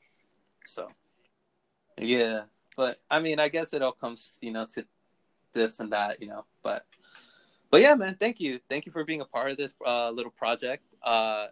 So 0.66 0.88
yeah, 1.98 2.42
but 2.76 2.98
I 3.10 3.20
mean, 3.20 3.38
I 3.38 3.48
guess 3.48 3.72
it 3.72 3.82
all 3.82 3.92
comes 3.92 4.38
you 4.40 4.52
know 4.52 4.66
to 4.74 4.86
this 5.52 5.80
and 5.80 5.92
that, 5.92 6.20
you 6.20 6.28
know. 6.28 6.44
But 6.62 6.84
but 7.70 7.80
yeah, 7.80 7.94
man, 7.94 8.16
thank 8.18 8.40
you, 8.40 8.60
thank 8.68 8.86
you 8.86 8.92
for 8.92 9.04
being 9.04 9.20
a 9.20 9.24
part 9.26 9.50
of 9.50 9.56
this 9.56 9.74
uh, 9.84 10.10
little 10.10 10.32
project. 10.32 10.84
Uh, 11.02 11.46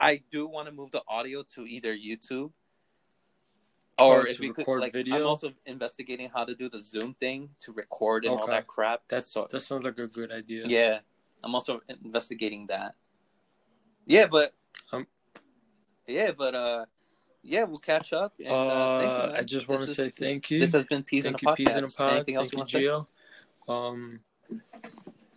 I 0.00 0.22
do 0.30 0.46
want 0.48 0.66
to 0.66 0.72
move 0.72 0.90
the 0.92 1.02
audio 1.08 1.42
to 1.54 1.66
either 1.66 1.94
YouTube 1.94 2.52
or 3.98 4.20
Oh, 4.20 4.30
if 4.30 4.38
we 4.38 4.48
could 4.50 4.58
record 4.58 4.80
like 4.80 4.92
video? 4.92 5.16
i'm 5.16 5.26
also 5.26 5.52
investigating 5.66 6.30
how 6.32 6.44
to 6.44 6.54
do 6.54 6.68
the 6.68 6.78
zoom 6.80 7.14
thing 7.14 7.50
to 7.58 7.72
record 7.72 8.24
and 8.24 8.38
all 8.38 8.46
that 8.46 8.66
crap 8.68 9.02
That's 9.08 9.32
so 9.32 9.48
that 9.50 9.58
sounds 9.58 9.82
like 9.84 9.98
a 9.98 10.06
good 10.06 10.30
idea. 10.30 10.62
yeah 10.66 11.00
i'm 11.44 11.54
also 11.54 11.80
investigating 12.04 12.66
that 12.66 12.94
yeah 14.06 14.26
but 14.26 14.54
Um, 14.92 15.06
yeah 16.06 16.32
but 16.36 16.54
uh 16.54 16.84
yeah 17.42 17.64
we'll 17.64 17.76
catch 17.78 18.12
up 18.12 18.34
and, 18.38 18.48
Uh, 18.48 18.66
uh, 18.66 18.98
thank 18.98 19.32
you. 19.32 19.38
I 19.38 19.42
just 19.42 19.68
want 19.68 19.82
to 19.82 19.94
say 19.94 20.10
thank 20.10 20.50
you. 20.50 20.60
this 20.60 20.72
has 20.72 20.84
been 20.84 21.02
peas 21.02 21.24
in 21.24 21.34
a 21.34 21.38
you, 21.40 21.54
Peas 21.54 21.76
in 21.76 21.84
a 21.84 21.88
Pod. 21.88 22.12
anything 22.12 22.34
else 22.36 22.50
Thank 22.50 22.72
you 22.72 22.80
you, 22.80 22.82
want 22.82 23.06
to 23.06 23.68
say 23.68 23.72
Gio. 23.72 23.72
Um, 23.72 24.20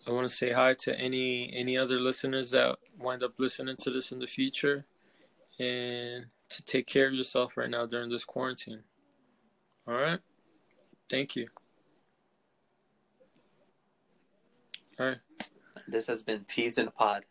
I 0.07 0.11
want 0.11 0.27
to 0.27 0.33
say 0.35 0.51
hi 0.51 0.73
to 0.73 0.99
any 0.99 1.53
any 1.53 1.77
other 1.77 1.99
listeners 1.99 2.51
that 2.51 2.77
wind 2.97 3.23
up 3.23 3.33
listening 3.37 3.75
to 3.77 3.91
this 3.91 4.11
in 4.11 4.19
the 4.19 4.27
future, 4.27 4.85
and 5.59 6.25
to 6.49 6.63
take 6.63 6.87
care 6.87 7.07
of 7.07 7.13
yourself 7.13 7.55
right 7.55 7.69
now 7.69 7.85
during 7.85 8.09
this 8.09 8.25
quarantine. 8.25 8.83
All 9.87 9.93
right. 9.93 10.19
Thank 11.09 11.35
you. 11.35 11.47
All 14.99 15.07
right. 15.07 15.17
This 15.87 16.07
has 16.07 16.23
been 16.23 16.43
peas 16.45 16.77
in 16.77 16.87
a 16.87 16.91
pod 16.91 17.25